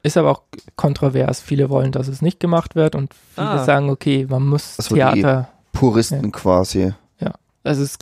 ist 0.02 0.16
aber 0.16 0.30
auch 0.32 0.42
kontrovers. 0.76 1.40
Viele 1.40 1.70
wollen, 1.70 1.92
dass 1.92 2.08
es 2.08 2.20
nicht 2.22 2.40
gemacht 2.40 2.74
wird 2.74 2.94
und 2.94 3.14
viele 3.34 3.46
Ah. 3.48 3.64
sagen, 3.64 3.88
okay, 3.90 4.26
man 4.28 4.46
muss 4.46 4.76
Ach 4.78 4.84
so, 4.84 4.94
die- 4.94 5.00
Theater. 5.00 5.48
Puristen 5.72 6.30
quasi. 6.32 6.92
Also 7.64 7.84
es, 7.84 7.96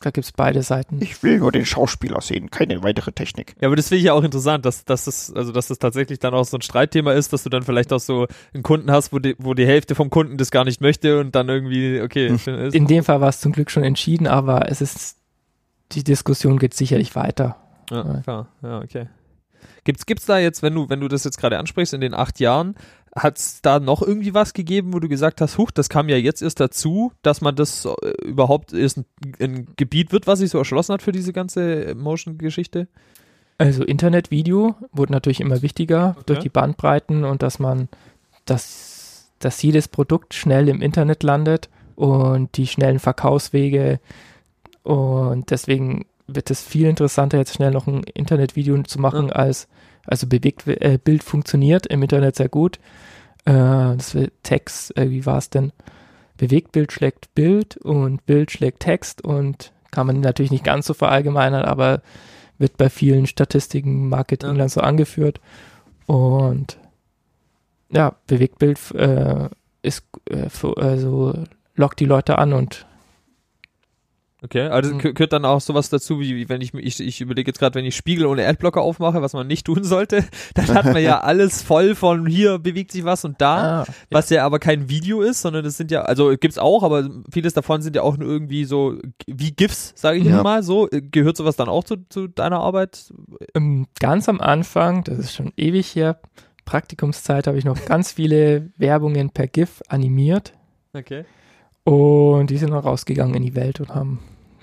da 0.00 0.10
gibt 0.10 0.24
es 0.24 0.32
beide 0.32 0.62
Seiten. 0.62 0.98
Ich 1.00 1.22
will 1.22 1.38
nur 1.38 1.52
den 1.52 1.66
Schauspieler 1.66 2.20
sehen, 2.20 2.50
keine 2.50 2.82
weitere 2.82 3.12
Technik. 3.12 3.54
Ja, 3.60 3.68
aber 3.68 3.76
das 3.76 3.88
finde 3.88 3.98
ich 3.98 4.04
ja 4.04 4.12
auch 4.12 4.22
interessant, 4.24 4.64
dass, 4.64 4.84
dass 4.84 5.04
das, 5.04 5.32
also 5.34 5.52
dass 5.52 5.68
das 5.68 5.78
tatsächlich 5.78 6.18
dann 6.18 6.34
auch 6.34 6.44
so 6.44 6.56
ein 6.58 6.62
Streitthema 6.62 7.12
ist, 7.12 7.32
dass 7.32 7.42
du 7.42 7.50
dann 7.50 7.62
vielleicht 7.62 7.92
auch 7.92 8.00
so 8.00 8.26
einen 8.54 8.62
Kunden 8.62 8.90
hast, 8.90 9.12
wo 9.12 9.18
die, 9.18 9.34
wo 9.38 9.54
die 9.54 9.66
Hälfte 9.66 9.94
vom 9.94 10.10
Kunden 10.10 10.36
das 10.36 10.50
gar 10.50 10.64
nicht 10.64 10.80
möchte 10.80 11.20
und 11.20 11.34
dann 11.34 11.48
irgendwie, 11.48 12.00
okay, 12.00 12.28
Hm. 12.30 12.38
schön 12.38 12.58
ist. 12.58 12.74
In 12.74 12.86
dem 12.86 13.04
Fall 13.04 13.20
war 13.20 13.28
es 13.28 13.40
zum 13.40 13.52
Glück 13.52 13.70
schon 13.70 13.84
entschieden, 13.84 14.26
aber 14.26 14.70
es 14.70 14.80
ist 14.80 15.16
die 15.92 16.04
Diskussion 16.04 16.58
geht 16.58 16.74
sicherlich 16.74 17.16
weiter. 17.16 17.56
Ja, 17.90 18.20
klar. 18.22 18.48
Ja, 18.62 18.80
okay. 18.80 19.08
Gibt's, 19.84 20.04
gibt's 20.04 20.26
da 20.26 20.38
jetzt, 20.38 20.62
wenn 20.62 20.74
du, 20.74 20.90
wenn 20.90 21.00
du 21.00 21.08
das 21.08 21.24
jetzt 21.24 21.38
gerade 21.38 21.58
ansprichst, 21.58 21.94
in 21.94 22.02
den 22.02 22.12
acht 22.12 22.40
Jahren, 22.40 22.74
hat's 23.18 23.60
da 23.62 23.80
noch 23.80 24.02
irgendwie 24.02 24.34
was 24.34 24.52
gegeben, 24.54 24.92
wo 24.92 24.98
du 25.00 25.08
gesagt 25.08 25.40
hast, 25.40 25.58
huch, 25.58 25.70
das 25.70 25.88
kam 25.88 26.08
ja 26.08 26.16
jetzt 26.16 26.42
erst 26.42 26.60
dazu, 26.60 27.12
dass 27.22 27.40
man 27.40 27.56
das 27.56 27.84
äh, 27.84 28.10
überhaupt 28.24 28.72
erst 28.72 28.98
ein, 28.98 29.04
ein 29.40 29.66
Gebiet 29.76 30.12
wird, 30.12 30.26
was 30.26 30.38
sich 30.38 30.50
so 30.50 30.58
erschlossen 30.58 30.92
hat 30.92 31.02
für 31.02 31.12
diese 31.12 31.32
ganze 31.32 31.94
Motion-Geschichte? 31.94 32.88
Also 33.58 33.82
Internetvideo 33.84 34.76
wurde 34.92 35.12
natürlich 35.12 35.40
immer 35.40 35.62
wichtiger 35.62 36.10
Okay. 36.16 36.22
durch 36.26 36.38
die 36.40 36.48
Bandbreiten 36.48 37.24
und 37.24 37.42
dass 37.42 37.58
man, 37.58 37.88
dass, 38.44 39.30
dass 39.40 39.60
jedes 39.62 39.88
Produkt 39.88 40.34
schnell 40.34 40.68
im 40.68 40.80
Internet 40.80 41.22
landet 41.24 41.68
und 41.96 42.56
die 42.56 42.66
schnellen 42.68 43.00
Verkaufswege 43.00 43.98
und 44.84 45.50
deswegen 45.50 46.06
wird 46.26 46.50
es 46.50 46.62
viel 46.62 46.86
interessanter, 46.86 47.38
jetzt 47.38 47.54
schnell 47.54 47.70
noch 47.72 47.86
ein 47.86 48.02
Internetvideo 48.04 48.82
zu 48.84 49.00
machen, 49.00 49.28
Ja. 49.28 49.32
als 49.34 49.66
also 50.08 50.26
bewegt 50.26 50.66
äh, 50.66 50.98
Bild 51.02 51.22
funktioniert 51.22 51.86
im 51.86 52.02
Internet 52.02 52.36
sehr 52.36 52.48
gut. 52.48 52.78
Äh, 53.44 53.52
das 53.52 54.14
wird 54.14 54.32
Text, 54.42 54.96
äh, 54.96 55.10
wie 55.10 55.26
war 55.26 55.38
es 55.38 55.50
denn? 55.50 55.72
Bewegtbild 56.36 56.92
schlägt 56.92 57.34
Bild 57.34 57.76
und 57.78 58.24
Bild 58.26 58.50
schlägt 58.50 58.80
Text 58.80 59.24
und 59.24 59.72
kann 59.90 60.06
man 60.06 60.20
natürlich 60.20 60.52
nicht 60.52 60.64
ganz 60.64 60.86
so 60.86 60.94
verallgemeinern, 60.94 61.64
aber 61.64 62.02
wird 62.58 62.76
bei 62.76 62.90
vielen 62.90 63.26
Statistiken, 63.26 64.08
Marketing 64.08 64.50
Ja. 64.50 64.58
dann 64.58 64.68
so 64.68 64.80
angeführt. 64.80 65.40
Und 66.06 66.78
ja, 67.90 68.14
Bewegtbild 68.26 68.78
äh, 68.94 69.48
ist 69.82 70.04
äh, 70.30 70.48
für, 70.48 70.76
also 70.76 71.34
lockt 71.74 72.00
die 72.00 72.06
Leute 72.06 72.38
an 72.38 72.52
und 72.52 72.86
Okay, 74.40 74.68
also 74.68 74.94
Mhm. 74.94 74.98
geh- 75.00 75.12
gehört 75.14 75.32
dann 75.32 75.44
auch 75.44 75.60
sowas 75.60 75.88
dazu, 75.90 76.20
wie, 76.20 76.36
wie 76.36 76.48
wenn 76.48 76.60
ich, 76.60 76.72
ich, 76.72 77.00
ich 77.00 77.20
überlege 77.20 77.48
jetzt 77.48 77.58
gerade, 77.58 77.74
wenn 77.74 77.84
ich 77.84 77.96
Spiegel 77.96 78.24
ohne 78.26 78.46
Adblocker 78.46 78.80
aufmache, 78.80 79.20
was 79.20 79.32
man 79.32 79.48
nicht 79.48 79.66
tun 79.66 79.82
sollte, 79.82 80.24
dann 80.54 80.68
hat 80.74 80.84
man 80.84 81.02
ja 81.02 81.18
alles 81.22 81.62
voll 81.62 81.96
von 81.96 82.24
hier 82.26 82.60
bewegt 82.60 82.92
sich 82.92 83.04
was 83.04 83.24
und 83.24 83.40
da. 83.40 83.82
ah, 83.82 83.86
Was 84.10 84.30
ja 84.30 84.44
aber 84.46 84.60
kein 84.60 84.88
Video 84.88 85.22
ist, 85.22 85.42
sondern 85.42 85.64
das 85.64 85.76
sind 85.76 85.90
ja, 85.90 86.02
also 86.02 86.36
gibt's 86.36 86.56
auch, 86.58 86.84
aber 86.84 87.08
vieles 87.32 87.52
davon 87.52 87.82
sind 87.82 87.96
ja 87.96 88.02
auch 88.02 88.16
nur 88.16 88.28
irgendwie 88.28 88.64
so 88.64 88.96
wie 89.26 89.50
GIFs, 89.50 89.92
sage 89.96 90.18
ich 90.18 90.24
Ja. 90.26 90.44
mal 90.44 90.62
so. 90.62 90.88
Äh, 90.88 91.02
Gehört 91.02 91.36
sowas 91.36 91.56
dann 91.56 91.68
auch 91.68 91.82
zu, 91.82 91.96
zu 92.08 92.28
deiner 92.28 92.60
Arbeit? 92.60 93.12
ähm, 93.56 93.88
ganz 93.98 94.28
am 94.28 94.40
Anfang, 94.40 95.02
das 95.02 95.18
ist 95.18 95.34
schon 95.34 95.52
ewig 95.56 95.96
her, 95.96 96.20
Praktikumszeit, 96.64 97.48
habe 97.48 97.58
ich 97.58 97.64
noch 97.64 97.76
ganz 97.86 98.12
viele 98.12 98.70
Werbungen 98.76 99.30
per 99.30 99.48
GIF 99.48 99.82
animiert 99.88 100.52
Okay. 100.94 101.24
und 101.82 102.50
die 102.50 102.56
sind 102.58 102.70
noch 102.70 102.84
rausgegangen 102.84 103.34
in 103.34 103.42
die 103.42 103.56
Welt 103.56 103.80
und 103.80 103.92
haben 103.94 104.20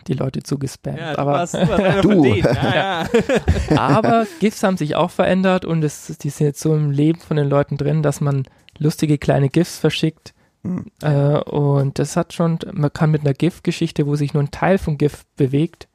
die 0.08 0.14
Leute 0.14 0.44
zugespammt. 0.44 1.00
Ja, 1.00 1.18
aber, 1.18 1.32
warst, 1.34 1.54
du. 1.56 2.24
Ja, 2.26 2.46
ja. 2.76 3.06
aber 3.78 4.28
GIFs 4.40 4.64
haben 4.64 4.78
sich 4.78 4.96
auch 4.96 5.12
verändert 5.12 5.66
und 5.66 5.84
es, 5.84 6.18
die 6.20 6.30
sind 6.30 6.48
jetzt 6.48 6.62
so 6.62 6.76
im 6.76 6.92
Leben 6.92 7.20
von 7.20 7.38
den 7.38 7.50
Leuten 7.50 7.78
drin, 7.78 8.04
dass 8.04 8.22
man 8.22 8.44
lustige 8.78 9.18
kleine 9.18 9.50
GIFs 9.50 9.78
verschickt. 9.80 10.34
Hm. 10.64 10.86
Äh, 11.02 11.40
und 11.40 12.00
das 12.00 12.16
hat 12.18 12.34
schon, 12.34 12.60
man 12.72 12.92
kann 12.94 13.12
mit 13.12 13.22
einer 13.22 13.34
GIF-Geschichte, 13.34 14.06
wo 14.08 14.16
sich 14.16 14.34
nur 14.34 14.44
ein 14.44 14.52
Teil 14.52 14.78
vom 14.78 14.98
GIF 14.98 15.26
bewegt, 15.36 15.88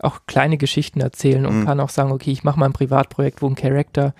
auch 0.00 0.20
kleine 0.26 0.58
Geschichten 0.58 1.00
erzählen 1.00 1.44
und 1.46 1.60
Mhm. 1.60 1.64
kann 1.64 1.80
auch 1.80 1.88
sagen, 1.88 2.12
okay, 2.12 2.30
ich 2.30 2.44
mache 2.44 2.58
mal 2.58 2.66
ein 2.66 2.72
Privatprojekt, 2.72 3.42
wo 3.42 3.46
ein 3.48 3.56
Charakter 3.56 4.14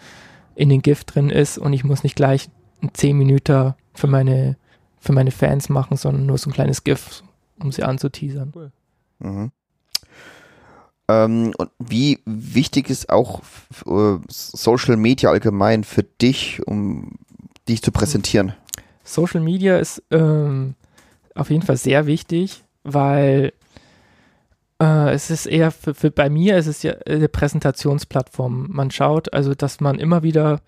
in 0.56 0.68
den 0.70 0.82
GIF 0.82 1.04
drin 1.04 1.30
ist 1.30 1.56
und 1.56 1.72
ich 1.72 1.84
muss 1.84 2.02
nicht 2.02 2.16
gleich 2.16 2.48
einen 2.82 2.92
10 2.94 3.16
Minuten 3.16 3.74
für 3.94 4.08
meine, 4.08 4.56
für 4.98 5.12
meine 5.12 5.30
Fans 5.30 5.68
machen, 5.68 5.96
sondern 5.96 6.26
nur 6.26 6.36
so 6.38 6.50
ein 6.50 6.52
kleines 6.52 6.82
GIF, 6.82 7.22
um 7.60 7.70
sie 7.70 7.84
anzuteasern. 7.84 8.52
Mhm. 9.18 9.50
Ähm, 11.08 11.52
und 11.56 11.70
wie 11.78 12.20
wichtig 12.26 12.90
ist 12.90 13.08
auch 13.08 13.40
äh, 13.86 14.18
Social 14.28 14.96
Media 14.96 15.30
allgemein 15.30 15.84
für 15.84 16.02
dich, 16.02 16.60
um 16.66 17.18
dich 17.68 17.82
zu 17.82 17.92
präsentieren? 17.92 18.52
Social 19.04 19.40
Media 19.40 19.78
ist 19.78 20.02
ähm, 20.10 20.74
auf 21.34 21.50
jeden 21.50 21.62
Fall 21.62 21.78
sehr 21.78 22.06
wichtig, 22.06 22.62
weil 22.84 23.52
äh, 24.80 25.14
es 25.14 25.30
ist 25.30 25.46
eher 25.46 25.70
für, 25.70 25.94
für 25.94 26.10
bei 26.10 26.28
mir 26.28 26.58
ist 26.58 26.66
es 26.66 26.82
ja 26.82 26.92
eine 27.06 27.28
Präsentationsplattform. 27.28 28.68
Man 28.70 28.90
schaut 28.90 29.32
also, 29.32 29.54
dass 29.54 29.80
man 29.80 29.98
immer 29.98 30.22
wieder 30.22 30.60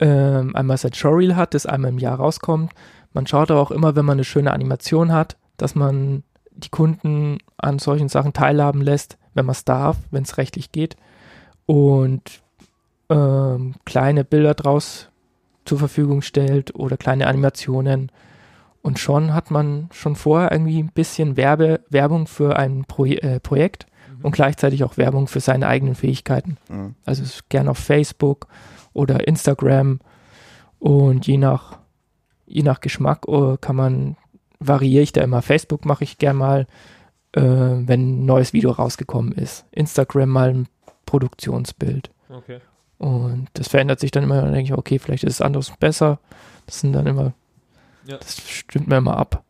ähm, 0.00 0.54
einmal 0.56 0.76
sein 0.76 0.94
Showreel 0.94 1.36
hat, 1.36 1.54
das 1.54 1.66
einmal 1.66 1.90
im 1.90 1.98
Jahr 1.98 2.16
rauskommt. 2.16 2.72
Man 3.12 3.26
schaut 3.26 3.50
aber 3.50 3.60
auch 3.60 3.70
immer, 3.70 3.96
wenn 3.96 4.04
man 4.04 4.16
eine 4.16 4.24
schöne 4.24 4.52
Animation 4.52 5.12
hat, 5.12 5.36
dass 5.56 5.74
man 5.74 6.24
die 6.58 6.68
Kunden 6.68 7.38
an 7.56 7.78
solchen 7.78 8.08
Sachen 8.08 8.32
teilhaben 8.32 8.82
lässt, 8.82 9.16
wenn 9.34 9.46
man 9.46 9.52
es 9.52 9.64
darf, 9.64 9.96
wenn 10.10 10.24
es 10.24 10.36
rechtlich 10.36 10.72
geht. 10.72 10.96
Und 11.66 12.42
ähm, 13.08 13.74
kleine 13.84 14.24
Bilder 14.24 14.54
draus 14.54 15.08
zur 15.64 15.78
Verfügung 15.78 16.22
stellt 16.22 16.74
oder 16.74 16.96
kleine 16.96 17.26
Animationen. 17.26 18.10
Und 18.82 18.98
schon 18.98 19.34
hat 19.34 19.50
man 19.50 19.88
schon 19.92 20.16
vorher 20.16 20.52
irgendwie 20.52 20.82
ein 20.82 20.92
bisschen 20.92 21.36
Werbe, 21.36 21.80
Werbung 21.90 22.26
für 22.26 22.56
ein 22.56 22.84
Pro 22.84 23.04
äh, 23.04 23.40
Projekt 23.40 23.86
und 24.22 24.32
gleichzeitig 24.32 24.82
auch 24.84 24.96
Werbung 24.96 25.28
für 25.28 25.40
seine 25.40 25.68
eigenen 25.68 25.94
Fähigkeiten. 25.94 26.56
Mhm. 26.68 26.94
Also 27.04 27.22
es 27.22 27.34
ist 27.34 27.48
gern 27.48 27.68
auf 27.68 27.78
Facebook 27.78 28.48
oder 28.92 29.28
Instagram 29.28 30.00
und 30.78 31.26
je 31.26 31.36
nach, 31.36 31.78
je 32.46 32.62
nach 32.62 32.80
Geschmack 32.80 33.26
äh, 33.28 33.56
kann 33.60 33.76
man, 33.76 34.16
variiere 34.60 35.02
ich 35.02 35.12
da 35.12 35.22
immer. 35.22 35.42
Facebook 35.42 35.84
mache 35.84 36.04
ich 36.04 36.18
gern 36.18 36.36
mal, 36.36 36.66
äh, 37.32 37.40
wenn 37.42 38.22
ein 38.22 38.26
neues 38.26 38.52
Video 38.52 38.70
rausgekommen 38.70 39.32
ist. 39.32 39.64
Instagram 39.70 40.28
mal 40.28 40.48
ein 40.50 40.68
Produktionsbild. 41.06 42.10
Okay. 42.28 42.60
Und 42.98 43.48
das 43.54 43.68
verändert 43.68 44.00
sich 44.00 44.10
dann 44.10 44.24
immer, 44.24 44.42
dann 44.42 44.52
denke 44.52 44.72
ich, 44.72 44.78
okay, 44.78 44.98
vielleicht 44.98 45.24
ist 45.24 45.34
es 45.34 45.40
anderes 45.40 45.72
besser. 45.78 46.18
Das 46.66 46.80
sind 46.80 46.92
dann 46.92 47.06
immer, 47.06 47.32
Ja. 48.04 48.16
das 48.18 48.36
stimmt 48.48 48.88
mir 48.88 48.96
immer 48.96 49.16
ab. 49.16 49.44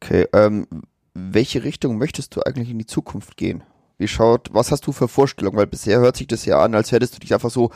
Okay, 0.00 0.26
ähm, 0.32 0.66
welche 1.14 1.64
Richtung 1.64 1.98
möchtest 1.98 2.36
du 2.36 2.42
eigentlich 2.42 2.70
in 2.70 2.78
die 2.78 2.86
Zukunft 2.86 3.36
gehen? 3.36 3.64
Wie 3.98 4.06
schaut, 4.06 4.54
was 4.54 4.70
hast 4.70 4.86
du 4.86 4.92
für 4.92 5.08
Vorstellungen? 5.08 5.56
Weil 5.58 5.66
bisher 5.66 5.98
hört 5.98 6.16
sich 6.16 6.28
das 6.28 6.44
ja 6.44 6.60
an, 6.62 6.76
als 6.76 6.92
hättest 6.92 7.16
du 7.16 7.18
dich 7.18 7.34
einfach 7.34 7.50
so 7.50 7.70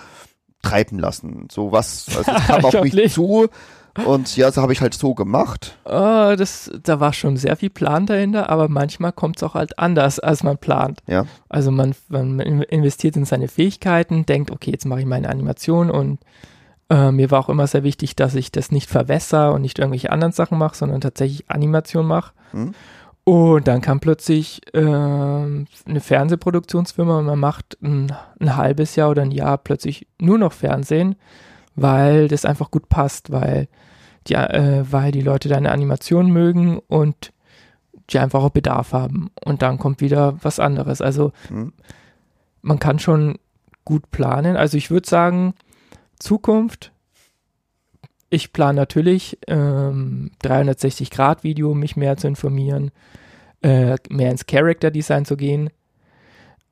treiben 0.62 1.00
lassen. 1.00 1.48
So 1.50 1.72
was, 1.72 2.06
also 2.16 2.30
es 2.30 2.46
kam 2.46 2.60
Ich 2.64 2.64
auf 2.76 2.82
mich 2.84 2.94
nicht. 2.94 3.14
zu 3.14 3.48
und 4.06 4.36
ja, 4.36 4.50
so 4.50 4.62
habe 4.62 4.72
ich 4.72 4.80
halt 4.80 4.94
so 4.94 5.14
gemacht. 5.14 5.76
Ah, 5.84 6.34
das, 6.36 6.70
da 6.82 7.00
war 7.00 7.12
schon 7.12 7.36
sehr 7.36 7.56
viel 7.56 7.70
Plan 7.70 8.06
dahinter, 8.06 8.48
aber 8.50 8.68
manchmal 8.68 9.12
kommt 9.12 9.36
es 9.36 9.42
auch 9.42 9.54
halt 9.54 9.78
anders, 9.78 10.18
als 10.18 10.42
man 10.42 10.58
plant. 10.58 11.00
Ja. 11.06 11.26
Also 11.48 11.70
man, 11.70 11.94
man 12.08 12.40
in- 12.40 12.62
investiert 12.62 13.16
in 13.16 13.24
seine 13.24 13.48
Fähigkeiten, 13.48 14.24
denkt, 14.26 14.50
okay, 14.50 14.70
jetzt 14.70 14.86
mache 14.86 15.00
ich 15.00 15.06
meine 15.06 15.28
Animation 15.28 15.90
und 15.90 16.20
äh, 16.90 17.10
mir 17.12 17.30
war 17.30 17.40
auch 17.40 17.48
immer 17.48 17.66
sehr 17.66 17.84
wichtig, 17.84 18.16
dass 18.16 18.34
ich 18.34 18.50
das 18.52 18.70
nicht 18.70 18.90
verwässer 18.90 19.52
und 19.52 19.62
nicht 19.62 19.78
irgendwelche 19.78 20.10
anderen 20.10 20.32
Sachen 20.32 20.58
mache, 20.58 20.76
sondern 20.76 21.00
tatsächlich 21.00 21.50
Animation 21.50 22.06
mache. 22.06 22.32
Hm? 22.52 22.74
Und 23.24 23.68
dann 23.68 23.80
kam 23.82 24.00
plötzlich 24.00 24.62
ähm, 24.74 25.66
eine 25.86 26.00
Fernsehproduktionsfirma 26.00 27.18
und 27.20 27.26
man 27.26 27.38
macht 27.38 27.78
ein, 27.80 28.12
ein 28.40 28.56
halbes 28.56 28.96
Jahr 28.96 29.10
oder 29.10 29.22
ein 29.22 29.30
Jahr 29.30 29.58
plötzlich 29.58 30.08
nur 30.20 30.38
noch 30.38 30.52
Fernsehen, 30.52 31.14
weil 31.76 32.26
das 32.26 32.44
einfach 32.44 32.70
gut 32.72 32.88
passt, 32.88 33.30
weil 33.30 33.68
die, 34.28 34.34
äh, 34.34 34.84
weil 34.90 35.12
die 35.12 35.20
Leute 35.20 35.48
deine 35.48 35.72
Animation 35.72 36.30
mögen 36.30 36.78
und 36.78 37.32
die 38.10 38.18
einfach 38.18 38.42
auch 38.42 38.50
Bedarf 38.50 38.92
haben. 38.92 39.30
Und 39.44 39.62
dann 39.62 39.78
kommt 39.78 40.00
wieder 40.00 40.36
was 40.42 40.58
anderes. 40.58 41.00
Also 41.00 41.32
Hm? 41.48 41.72
man 42.60 42.78
kann 42.78 42.98
schon 42.98 43.38
gut 43.84 44.10
planen. 44.10 44.56
Also 44.56 44.76
ich 44.76 44.90
würde 44.90 45.08
sagen, 45.08 45.54
Zukunft. 46.18 46.92
Ich 48.30 48.52
plane 48.54 48.76
natürlich 48.76 49.38
ähm, 49.46 50.30
360-Grad-Video, 50.42 51.74
mich 51.74 51.96
mehr 51.96 52.16
zu 52.16 52.28
informieren, 52.28 52.90
äh, 53.62 53.96
mehr 54.08 54.30
ins 54.30 54.46
Character-Design 54.46 55.26
zu 55.26 55.36
gehen. 55.36 55.68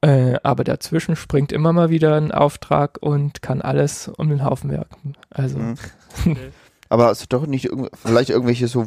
Äh, 0.01 0.36
aber 0.42 0.64
dazwischen 0.64 1.16
springt 1.16 1.53
immer 1.53 1.74
mal 1.74 1.90
wieder 1.90 2.16
ein 2.16 2.32
Auftrag 2.32 2.96
und 3.03 3.42
kann 3.42 3.61
alles 3.61 4.09
um 4.09 4.30
den 4.30 4.42
Haufen 4.44 4.70
werfen. 4.70 5.16
Also 5.28 5.59
Hm. 5.59 5.74
Aber 6.91 7.07
hast 7.07 7.22
du 7.22 7.26
doch 7.28 7.47
nicht 7.47 7.64
irgend, 7.66 7.88
vielleicht 7.97 8.28
irgendwelche 8.30 8.68
so 8.68 8.84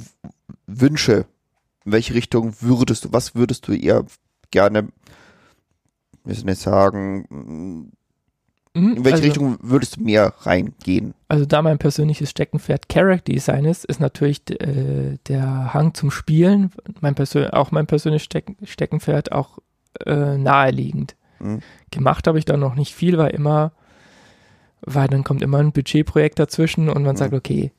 Wünsche? 0.68 1.26
In 1.86 1.92
welche 1.94 2.14
Richtung 2.14 2.54
würdest 2.62 3.06
du, 3.06 3.14
was 3.14 3.34
würdest 3.34 3.68
du 3.68 3.74
eher 3.74 4.06
gerne, 4.52 4.90
wir 6.24 6.36
sind 6.36 6.48
jetzt 6.48 6.62
sagen, 6.62 7.92
Mhm, 8.76 8.94
in 8.96 9.04
welche 9.06 9.18
also, 9.18 9.26
Richtung 9.28 9.58
würdest 9.62 9.98
du 9.98 10.02
mehr 10.02 10.34
reingehen? 10.40 11.14
Also 11.28 11.46
da 11.46 11.62
mein 11.62 11.78
persönliches 11.78 12.32
Steckenpferd 12.32 12.90
Character 12.90 13.32
Design 13.32 13.66
ist, 13.66 13.86
ist 13.86 14.00
natürlich 14.00 14.42
äh, 14.50 15.20
der 15.28 15.74
Hang 15.76 15.94
zum 15.94 16.10
Spielen, 16.10 16.72
mein 17.00 17.14
Persön 17.14 17.52
auch 17.52 17.70
mein 17.72 17.86
persönliches 17.86 18.26
Stecken 18.26 18.56
Steckenpferd 18.66 19.32
auch 19.32 19.60
äh, 20.08 20.38
naheliegend. 20.38 21.16
Hm? 21.38 21.60
Gemacht 21.92 22.26
habe 22.26 22.40
ich 22.40 22.46
da 22.46 22.58
noch 22.58 22.74
nicht 22.74 22.96
viel, 22.96 23.20
weil 23.20 23.30
immer, 23.36 23.74
weil 24.82 25.08
dann 25.08 25.24
kommt 25.24 25.44
immer 25.44 25.60
ein 25.60 25.72
Budgetprojekt 25.72 26.40
dazwischen 26.40 26.90
und 26.90 27.04
man 27.04 27.14
Mhm. 27.14 27.20
sagt, 27.20 27.34
okay, 27.36 27.72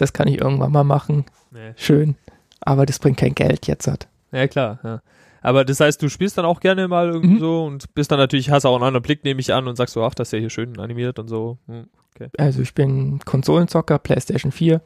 das 0.00 0.12
kann 0.12 0.28
ich 0.28 0.40
irgendwann 0.40 0.72
mal 0.72 0.84
machen, 0.84 1.24
Nee. 1.50 1.72
schön, 1.76 2.16
aber 2.60 2.86
das 2.86 2.98
bringt 2.98 3.18
kein 3.18 3.34
Geld 3.34 3.66
jetzt. 3.66 3.86
Hat. 3.86 4.08
Ja, 4.32 4.46
klar. 4.48 4.78
Ja. 4.82 5.02
Aber 5.40 5.64
das 5.64 5.78
heißt, 5.80 6.02
du 6.02 6.08
spielst 6.08 6.36
dann 6.36 6.44
auch 6.44 6.60
gerne 6.60 6.88
mal 6.88 7.08
irgendwie 7.08 7.36
Mhm. 7.36 7.40
so 7.40 7.64
und 7.64 7.94
bist 7.94 8.10
dann 8.10 8.18
natürlich, 8.18 8.50
hast 8.50 8.64
auch 8.64 8.74
einen 8.74 8.84
anderen 8.84 9.02
Blick, 9.02 9.22
nehme 9.24 9.40
ich 9.40 9.52
an, 9.54 9.68
und 9.68 9.76
sagst 9.76 9.94
so, 9.94 10.02
ach, 10.04 10.14
das 10.14 10.28
ist 10.28 10.32
ja 10.32 10.38
hier 10.40 10.50
schön 10.50 10.78
animiert 10.80 11.18
und 11.18 11.28
so. 11.28 11.58
Hm. 11.66 11.86
Also 12.36 12.62
ich 12.62 12.74
bin 12.74 13.20
Konsolenzocker, 13.24 13.98
PlayStation 14.00 14.50
4 14.50 14.80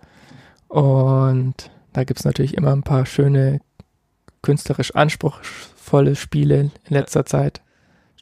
und 0.68 1.54
da 1.94 2.04
gibt 2.04 2.20
es 2.20 2.24
natürlich 2.26 2.54
immer 2.56 2.72
ein 2.72 2.82
paar 2.82 3.06
schöne, 3.06 3.60
künstlerisch 4.42 4.94
anspruchsvolle 4.94 6.14
Spiele 6.16 6.60
in 6.60 6.70
letzter 6.94 7.24
Zeit. 7.24 7.62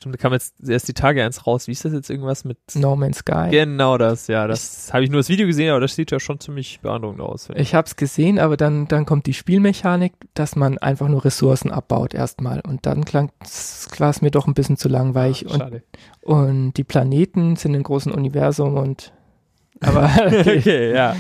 Stimmt, 0.01 0.15
da 0.15 0.17
kam 0.19 0.33
jetzt 0.33 0.55
erst 0.67 0.89
die 0.89 0.95
Tage 0.95 1.23
eins 1.23 1.47
raus. 1.47 1.67
Wie 1.67 1.73
ist 1.73 1.85
das 1.85 1.93
jetzt 1.93 2.09
irgendwas 2.09 2.47
mit. 2.47 2.57
No 2.75 2.97
Man's 2.97 3.19
Sky. 3.19 3.49
Genau 3.51 3.99
das, 3.99 4.29
ja. 4.29 4.47
Das 4.47 4.95
habe 4.95 5.05
ich 5.05 5.11
nur 5.11 5.19
das 5.19 5.29
Video 5.29 5.47
gesehen, 5.47 5.69
aber 5.69 5.81
das 5.81 5.95
sieht 5.95 6.11
ja 6.11 6.19
schon 6.19 6.41
ziemlich 6.41 6.81
beeindruckend 6.81 7.21
aus. 7.21 7.49
finde 7.49 7.61
Ich 7.61 7.75
habe 7.75 7.85
es 7.85 7.97
gesehen, 7.97 8.39
aber 8.39 8.57
dann, 8.57 8.89
dann 8.89 9.05
kommt 9.05 9.27
die 9.27 9.35
Spielmechanik, 9.35 10.15
dass 10.33 10.57
man 10.57 10.79
einfach 10.79 11.09
nur 11.09 11.27
Ressourcen 11.27 11.71
abbaut 11.71 12.15
erstmal. 12.15 12.63
Und 12.63 12.87
dann 12.87 13.05
klang 13.05 13.31
es 13.43 14.23
mir 14.23 14.31
doch 14.31 14.47
ein 14.47 14.55
bisschen 14.55 14.79
zu 14.79 14.89
langweilig. 14.89 15.45
Ah, 15.47 15.53
und, 15.53 15.61
schade. 15.61 15.83
und 16.23 16.73
die 16.79 16.85
Planeten 16.85 17.57
sind 17.57 17.75
im 17.75 17.83
großen 17.83 18.11
Universum 18.11 18.79
und 18.79 19.13
aber 19.83 20.11
okay. 20.27 20.59
okay, 20.59 20.93
ja. 20.95 21.15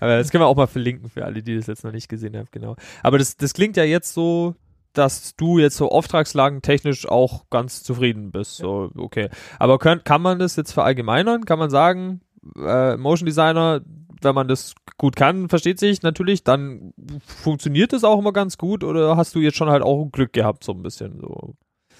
Aber 0.00 0.16
das 0.16 0.30
können 0.30 0.42
wir 0.42 0.48
auch 0.48 0.56
mal 0.56 0.66
verlinken 0.66 1.10
für 1.10 1.26
alle, 1.26 1.42
die 1.42 1.54
das 1.54 1.66
jetzt 1.66 1.84
noch 1.84 1.92
nicht 1.92 2.08
gesehen 2.08 2.36
haben, 2.36 2.48
genau. 2.50 2.76
Aber 3.02 3.18
das, 3.18 3.36
das 3.36 3.52
klingt 3.52 3.76
ja 3.76 3.84
jetzt 3.84 4.14
so, 4.14 4.54
dass 4.92 5.34
du 5.36 5.58
jetzt 5.58 5.76
so 5.76 5.90
Auftragslagen 5.90 6.62
technisch 6.62 7.06
auch 7.08 7.48
ganz 7.50 7.82
zufrieden 7.82 8.30
bist. 8.30 8.56
So, 8.56 8.90
okay. 8.96 9.28
Aber 9.58 9.78
könnt, 9.78 10.04
kann 10.04 10.22
man 10.22 10.38
das 10.38 10.56
jetzt 10.56 10.72
verallgemeinern? 10.72 11.44
Kann 11.44 11.58
man 11.58 11.70
sagen, 11.70 12.20
äh, 12.56 12.96
Motion 12.96 13.26
Designer, 13.26 13.80
wenn 14.20 14.34
man 14.34 14.48
das 14.48 14.74
gut 14.98 15.16
kann, 15.16 15.48
versteht 15.48 15.78
sich 15.78 16.02
natürlich, 16.02 16.44
dann 16.44 16.92
funktioniert 17.26 17.92
das 17.92 18.04
auch 18.04 18.18
immer 18.18 18.32
ganz 18.32 18.58
gut 18.58 18.84
oder 18.84 19.16
hast 19.16 19.34
du 19.34 19.40
jetzt 19.40 19.56
schon 19.56 19.70
halt 19.70 19.82
auch 19.82 20.06
Glück 20.12 20.32
gehabt, 20.32 20.62
so 20.64 20.72
ein 20.72 20.82
bisschen 20.82 21.20
so? 21.20 21.54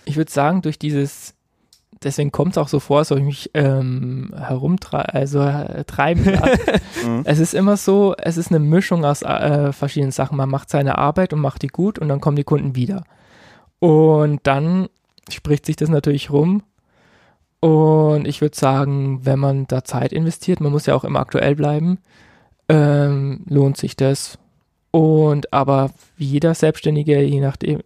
ich 0.04 0.16
würde 0.16 0.30
sagen, 0.30 0.62
durch 0.62 0.78
dieses, 0.78 1.34
deswegen 2.04 2.32
kommt 2.32 2.52
es 2.52 2.58
auch 2.58 2.68
so 2.68 2.80
vor, 2.80 2.98
als 2.98 3.12
ob 3.12 3.18
ich 3.18 3.24
mich 3.24 3.50
ähm, 3.54 4.32
herumtreiben, 4.36 5.14
also 5.14 5.40
äh, 5.40 5.84
treiben. 5.84 6.24
Mhm. 7.04 7.22
Es 7.24 7.40
ist 7.40 7.52
immer 7.54 7.76
so, 7.76 8.14
es 8.16 8.36
ist 8.36 8.50
eine 8.50 8.60
Mischung 8.60 9.04
aus 9.04 9.22
äh, 9.22 9.72
verschiedenen 9.72 10.12
Sachen. 10.12 10.36
Man 10.36 10.48
macht 10.48 10.70
seine 10.70 10.98
Arbeit 10.98 11.32
und 11.32 11.40
macht 11.40 11.62
die 11.62 11.68
gut 11.68 11.98
und 11.98 12.08
dann 12.08 12.20
kommen 12.20 12.36
die 12.36 12.44
Kunden 12.44 12.76
wieder. 12.76 13.02
Und 13.80 14.40
dann 14.44 14.88
spricht 15.28 15.66
sich 15.66 15.74
das 15.74 15.88
natürlich 15.88 16.30
rum. 16.30 16.62
Und 17.58 18.28
ich 18.28 18.40
würde 18.40 18.56
sagen, 18.56 19.24
wenn 19.24 19.38
man 19.38 19.66
da 19.66 19.82
Zeit 19.82 20.12
investiert, 20.12 20.60
man 20.60 20.70
muss 20.70 20.86
ja 20.86 20.94
auch 20.94 21.04
immer 21.04 21.20
aktuell 21.20 21.56
bleiben, 21.56 21.98
ähm, 22.68 23.44
lohnt 23.48 23.76
sich 23.76 23.96
das. 23.96 24.38
Und 24.92 25.52
aber 25.52 25.90
wie 26.16 26.26
jeder 26.26 26.54
Selbstständige, 26.54 27.20
je 27.22 27.40
nachdem, 27.40 27.80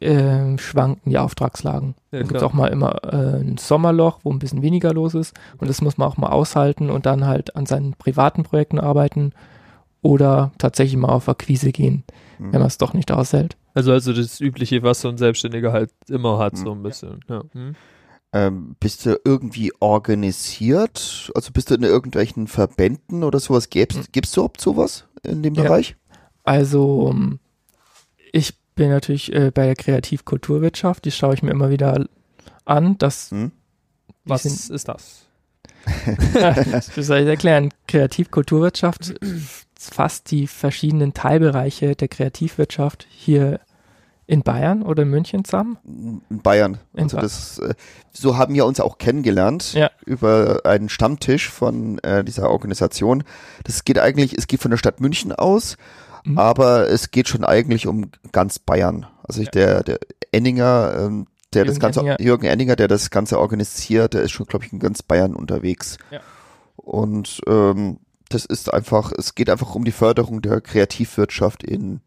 äh, 0.00 0.56
schwanken 0.58 1.10
die 1.10 1.18
Auftragslagen. 1.18 1.94
Ja, 2.10 2.18
Dann 2.20 2.28
gibt 2.28 2.36
es 2.40 2.42
auch 2.42 2.52
mal 2.52 2.68
immer 2.68 3.02
äh, 3.04 3.40
ein 3.40 3.56
Sommerloch, 3.58 4.20
wo 4.22 4.32
ein 4.32 4.38
bisschen 4.38 4.62
weniger 4.62 4.92
los 4.92 5.14
ist. 5.14 5.34
Und 5.58 5.68
das 5.68 5.80
muss 5.80 5.98
man 5.98 6.08
auch 6.08 6.16
mal 6.16 6.30
aushalten 6.30 6.90
und 6.90 7.06
dann 7.06 7.26
halt 7.26 7.56
an 7.56 7.66
seinen 7.66 7.94
privaten 7.94 8.42
Projekten 8.42 8.78
arbeiten 8.78 9.32
oder 10.02 10.52
tatsächlich 10.58 10.96
mal 10.96 11.08
auf 11.08 11.28
Akquise 11.28 11.72
gehen, 11.72 12.04
Mhm. 12.38 12.52
wenn 12.52 12.60
man 12.60 12.68
es 12.68 12.78
doch 12.78 12.94
nicht 12.94 13.12
aushält. 13.12 13.56
Also, 13.74 13.92
also 13.92 14.12
das 14.12 14.40
Übliche, 14.40 14.82
was 14.82 15.00
so 15.02 15.08
ein 15.08 15.18
Selbstständiger 15.18 15.72
halt 15.72 15.90
immer 16.08 16.38
hat, 16.38 16.56
so 16.56 16.72
ein 16.72 16.82
bisschen. 16.82 17.20
Ja. 17.28 17.42
Hm. 17.52 17.74
Ähm, 18.32 18.76
bist 18.80 19.04
du 19.06 19.20
irgendwie 19.24 19.72
organisiert? 19.80 21.30
Also 21.34 21.52
bist 21.52 21.70
du 21.70 21.74
in 21.74 21.82
irgendwelchen 21.82 22.46
Verbänden 22.46 23.24
oder 23.24 23.40
sowas? 23.40 23.70
Gibst, 23.70 24.12
gibst 24.12 24.36
du 24.36 24.40
überhaupt 24.40 24.60
sowas 24.60 25.06
in 25.22 25.42
dem 25.42 25.54
Ja. 25.54 25.64
Bereich? 25.64 25.96
Also 26.44 27.08
ähm, 27.10 27.38
ich 28.32 28.54
bin 28.80 28.88
natürlich 28.88 29.30
äh, 29.34 29.50
bei 29.50 29.66
der 29.66 29.76
Kreativkulturwirtschaft, 29.76 31.04
die 31.04 31.10
schaue 31.10 31.34
ich 31.34 31.42
mir 31.42 31.50
immer 31.50 31.68
wieder 31.68 32.06
an. 32.64 32.96
Das, 32.96 33.30
Hm? 33.30 33.52
Was 34.24 34.44
sind, 34.44 34.74
ist 34.74 34.88
das? 34.88 35.26
wie 36.94 37.02
soll 37.02 37.18
ich 37.18 37.26
erklären? 37.26 37.68
Kreativkulturwirtschaft 37.88 39.20
fasst 39.78 40.30
die 40.30 40.46
verschiedenen 40.46 41.12
Teilbereiche 41.12 41.94
der 41.94 42.08
Kreativwirtschaft 42.08 43.06
hier 43.10 43.60
in 44.26 44.42
Bayern 44.44 44.80
oder 44.80 45.02
in 45.02 45.10
München 45.10 45.44
zusammen. 45.44 45.76
In 46.30 46.40
Bayern. 46.40 46.78
In 46.94 47.02
Also 47.02 47.18
das, 47.18 47.58
äh, 47.58 47.74
so 48.12 48.38
haben 48.38 48.54
wir 48.54 48.64
uns 48.64 48.80
auch 48.80 48.96
kennengelernt 48.96 49.74
Ja. 49.74 49.90
über 50.06 50.62
einen 50.64 50.88
Stammtisch 50.88 51.50
von 51.50 51.98
äh, 51.98 52.24
dieser 52.24 52.48
Organisation. 52.48 53.24
Das 53.64 53.84
geht 53.84 53.98
eigentlich, 53.98 54.38
es 54.38 54.46
geht 54.46 54.62
von 54.62 54.70
der 54.70 54.78
Stadt 54.78 55.02
München 55.02 55.32
aus, 55.32 55.76
Mhm. 56.24 56.38
aber 56.38 56.88
es 56.88 57.10
geht 57.10 57.28
schon 57.28 57.44
eigentlich 57.44 57.86
um 57.86 58.10
ganz 58.32 58.58
Bayern. 58.58 59.06
Also 59.22 59.42
ich, 59.42 59.50
der, 59.50 59.82
der 59.82 59.98
Enninger, 60.32 60.94
ähm, 60.98 61.26
der 61.54 61.64
das 61.64 61.74
Jürgen 61.74 61.80
Ganze, 61.80 62.00
Enninger. 62.00 62.20
Jürgen 62.20 62.46
Enninger, 62.46 62.76
der 62.76 62.88
das 62.88 63.10
Ganze 63.10 63.38
organisiert, 63.38 64.14
der 64.14 64.22
ist 64.22 64.32
schon, 64.32 64.46
glaube 64.46 64.64
ich, 64.64 64.72
in 64.72 64.78
ganz 64.78 65.02
Bayern 65.02 65.34
unterwegs. 65.34 65.98
Ja. 66.10 66.20
Und 66.76 67.40
ähm, 67.46 67.98
das 68.28 68.44
ist 68.44 68.72
einfach, 68.72 69.12
es 69.16 69.34
geht 69.34 69.50
einfach 69.50 69.74
um 69.74 69.84
die 69.84 69.92
Förderung 69.92 70.40
der 70.40 70.60
Kreativwirtschaft 70.60 71.62
in 71.64 72.00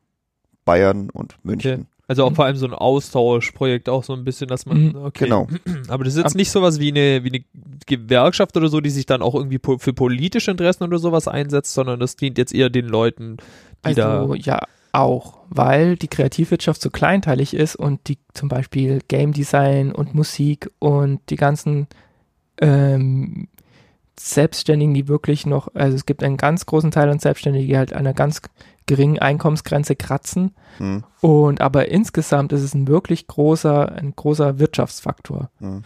Bayern 0.66 1.09
und 1.09 1.36
München. 1.43 1.88
Also 2.07 2.25
auch 2.25 2.31
Mhm. 2.31 2.35
vor 2.35 2.45
allem 2.45 2.55
so 2.57 2.65
ein 2.65 2.73
Austauschprojekt, 2.73 3.87
auch 3.87 4.03
so 4.03 4.13
ein 4.13 4.23
bisschen, 4.25 4.47
dass 4.49 4.65
man, 4.65 4.89
Mhm, 4.89 4.95
okay. 5.05 5.25
Genau. 5.25 5.47
Aber 5.87 6.03
das 6.03 6.15
ist 6.15 6.21
jetzt 6.23 6.35
nicht 6.35 6.51
sowas 6.51 6.79
wie 6.79 6.89
eine, 6.89 7.23
wie 7.23 7.29
eine 7.29 7.43
Gewerkschaft 7.85 8.57
oder 8.57 8.67
so, 8.67 8.81
die 8.81 8.89
sich 8.89 9.05
dann 9.05 9.21
auch 9.21 9.35
irgendwie 9.35 9.57
po 9.59 9.77
für 9.77 9.93
politische 9.93 10.51
Interessen 10.51 10.83
oder 10.83 10.99
sowas 10.99 11.27
einsetzt, 11.27 11.73
sondern 11.73 11.99
das 11.99 12.15
dient 12.17 12.37
jetzt 12.37 12.53
eher 12.53 12.69
den 12.69 12.87
Leuten, 12.87 13.37
die 13.37 13.43
Also 13.97 14.01
da. 14.01 14.35
ja, 14.35 14.59
auch, 14.91 15.39
weil 15.49 15.95
die 15.95 16.07
Kreativwirtschaft 16.07 16.81
so 16.81 16.89
kleinteilig 16.89 17.53
ist 17.53 17.75
und 17.75 18.07
die 18.09 18.17
zum 18.33 18.47
Beispiel 18.49 18.99
Game 19.07 19.31
Design 19.31 19.91
und 19.91 20.13
Musik 20.13 20.69
und 20.79 21.19
die 21.29 21.35
ganzen 21.35 21.87
ähm, 22.61 23.47
Selbstständigen, 24.19 24.93
die 24.93 25.07
wirklich 25.07 25.45
noch, 25.45 25.69
also 25.73 25.95
es 25.95 26.05
gibt 26.05 26.23
einen 26.23 26.37
ganz 26.37 26.65
großen 26.65 26.91
Teil 26.91 27.09
an 27.09 27.19
Selbstständigen, 27.19 27.67
die 27.67 27.77
halt 27.77 27.93
einer 27.93 28.13
ganz 28.13 28.41
geringen 28.86 29.19
Einkommensgrenze 29.19 29.95
kratzen. 29.95 30.55
Hm. 30.77 31.03
Und 31.21 31.61
aber 31.61 31.89
insgesamt 31.89 32.53
ist 32.53 32.61
es 32.61 32.73
ein 32.73 32.88
wirklich 32.88 33.27
großer, 33.27 33.91
ein 33.91 34.15
großer 34.15 34.59
Wirtschaftsfaktor. 34.59 35.49
Hm. 35.59 35.84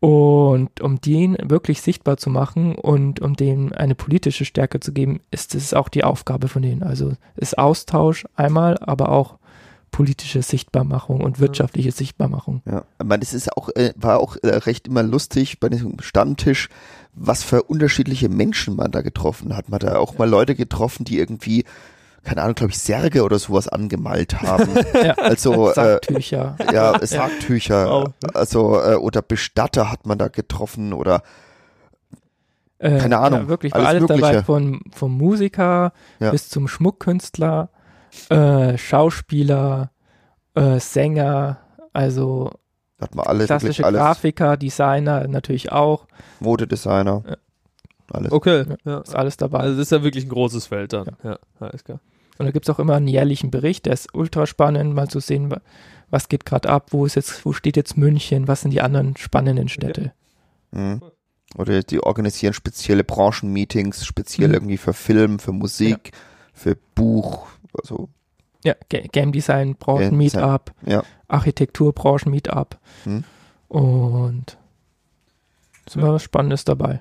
Und 0.00 0.82
um 0.82 1.00
den 1.00 1.36
wirklich 1.42 1.80
sichtbar 1.80 2.18
zu 2.18 2.28
machen 2.28 2.74
und 2.74 3.20
um 3.20 3.36
dem 3.36 3.72
eine 3.72 3.94
politische 3.94 4.44
Stärke 4.44 4.78
zu 4.78 4.92
geben, 4.92 5.20
ist 5.30 5.54
es 5.54 5.72
auch 5.72 5.88
die 5.88 6.04
Aufgabe 6.04 6.48
von 6.48 6.60
denen. 6.60 6.82
Also 6.82 7.12
ist 7.36 7.56
Austausch 7.56 8.26
einmal, 8.36 8.76
aber 8.80 9.08
auch 9.08 9.38
politische 9.94 10.42
Sichtbarmachung 10.42 11.20
und 11.20 11.38
wirtschaftliche 11.38 11.92
Sichtbarmachung. 11.92 12.62
Ja, 12.66 12.84
aber 12.98 13.16
das 13.16 13.32
ist 13.32 13.56
auch, 13.56 13.68
äh, 13.76 13.94
war 13.96 14.18
auch 14.18 14.36
äh, 14.42 14.48
recht 14.48 14.88
immer 14.88 15.04
lustig 15.04 15.60
bei 15.60 15.68
diesem 15.68 16.00
Stammtisch, 16.00 16.68
was 17.14 17.44
für 17.44 17.62
unterschiedliche 17.62 18.28
Menschen 18.28 18.74
man 18.74 18.90
da 18.90 19.02
getroffen 19.02 19.56
hat. 19.56 19.68
Man 19.68 19.80
hat 19.80 19.88
da 19.88 19.96
auch 19.98 20.18
mal 20.18 20.28
Leute 20.28 20.56
getroffen, 20.56 21.04
die 21.04 21.18
irgendwie, 21.18 21.64
keine 22.24 22.42
Ahnung, 22.42 22.54
glaube 22.54 22.72
ich, 22.72 22.78
Särge 22.78 23.22
oder 23.22 23.38
sowas 23.38 23.68
angemalt 23.68 24.40
haben. 24.42 24.74
Ja. 25.04 25.14
Also, 25.14 25.70
äh, 25.70 25.74
Sacktücher. 25.74 26.56
ja, 26.72 26.98
Sargtücher. 27.06 27.88
Wow. 27.88 28.08
Also, 28.32 28.80
äh, 28.80 28.94
oder 28.94 29.22
Bestatter 29.22 29.90
hat 29.90 30.06
man 30.06 30.18
da 30.18 30.28
getroffen 30.28 30.92
oder 30.92 31.22
Äh, 32.78 32.98
Keine 32.98 33.18
Ahnung, 33.18 33.42
Ja, 33.42 33.48
wirklich 33.48 33.74
alles 33.74 33.86
alles, 33.86 34.06
dabei, 34.06 34.42
von, 34.42 34.80
vom 34.92 35.16
Musiker 35.16 35.92
Ja. 36.18 36.30
bis 36.32 36.48
zum 36.48 36.66
Schmuckkünstler, 36.68 37.70
äh, 38.30 38.76
Schauspieler, 38.76 39.90
äh, 40.54 40.80
Sänger, 40.80 41.58
also 41.92 42.50
hat 43.00 43.14
man 43.14 43.26
alles, 43.26 43.46
klassische. 43.46 43.82
Grafiker, 43.82 44.56
Designer 44.56 45.26
natürlich 45.28 45.70
auch, 45.72 46.06
Modedesigner. 46.40 47.22
Ja. 47.26 47.36
Alles. 48.12 48.32
Okay, 48.32 48.64
ja. 48.84 48.98
ist 48.98 49.14
alles 49.14 49.36
dabei. 49.38 49.58
Also 49.60 49.76
das 49.76 49.86
ist 49.86 49.92
ja 49.92 50.02
wirklich 50.02 50.24
ein 50.24 50.30
großes 50.30 50.66
Feld 50.66 50.92
dann. 50.92 51.06
Ja, 51.22 51.38
alles 51.58 51.84
klar. 51.84 52.00
Und 52.38 52.46
da 52.46 52.50
gibt 52.52 52.68
es 52.68 52.74
auch 52.74 52.78
immer 52.80 52.94
einen 52.96 53.06
jährlichen 53.08 53.50
Bericht, 53.50 53.86
der 53.86 53.92
ist 53.92 54.12
ultra 54.14 54.46
spannend, 54.46 54.94
mal 54.94 55.08
zu 55.08 55.20
sehen, 55.20 55.50
wa- 55.50 55.60
was 56.10 56.28
geht 56.28 56.44
gerade 56.44 56.68
ab, 56.68 56.88
wo 56.92 57.06
ist 57.06 57.14
jetzt, 57.16 57.44
wo 57.46 57.52
steht 57.52 57.76
jetzt 57.76 57.96
München, 57.96 58.48
was 58.48 58.62
sind 58.62 58.70
die 58.72 58.80
anderen 58.82 59.16
spannenden 59.16 59.68
Städte. 59.68 60.12
Mhm. 60.72 61.00
Oder 61.56 61.82
die 61.84 62.00
organisieren 62.02 62.52
spezielle 62.52 63.04
Branchenmeetings, 63.04 64.04
speziell 64.04 64.48
Mhm. 64.48 64.54
irgendwie 64.54 64.76
für 64.76 64.92
Film, 64.92 65.38
für 65.38 65.52
Musik, 65.52 66.10
für 66.52 66.76
Buch, 66.94 67.46
also 67.80 68.08
Ja, 68.64 68.74
Ga 68.88 69.00
Game 69.12 69.30
Design 69.30 69.76
Branchen 69.76 70.10
Game 70.10 70.18
Design, 70.18 70.40
Meetup, 70.42 70.72
ja. 70.86 71.02
Architektur 71.28 71.92
Branchen 71.92 72.30
Meetup 72.30 72.78
Hm. 73.04 73.22
und 73.68 74.56
ist 75.86 75.96
immer 75.96 76.14
was 76.14 76.22
Spannendes 76.22 76.64
dabei. 76.64 77.00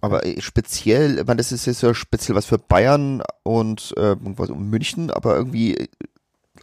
Aber 0.00 0.24
äh, 0.26 0.40
speziell, 0.40 1.18
ich 1.18 1.26
meine, 1.26 1.38
das 1.38 1.52
ist 1.52 1.66
jetzt 1.66 1.80
so 1.80 1.94
speziell 1.94 2.36
was 2.36 2.46
für 2.46 2.58
Bayern 2.58 3.22
und 3.42 3.92
äh, 3.96 4.16
um 4.22 4.70
München, 4.70 5.10
aber 5.10 5.36
irgendwie 5.36 5.76
äh, 5.76 5.88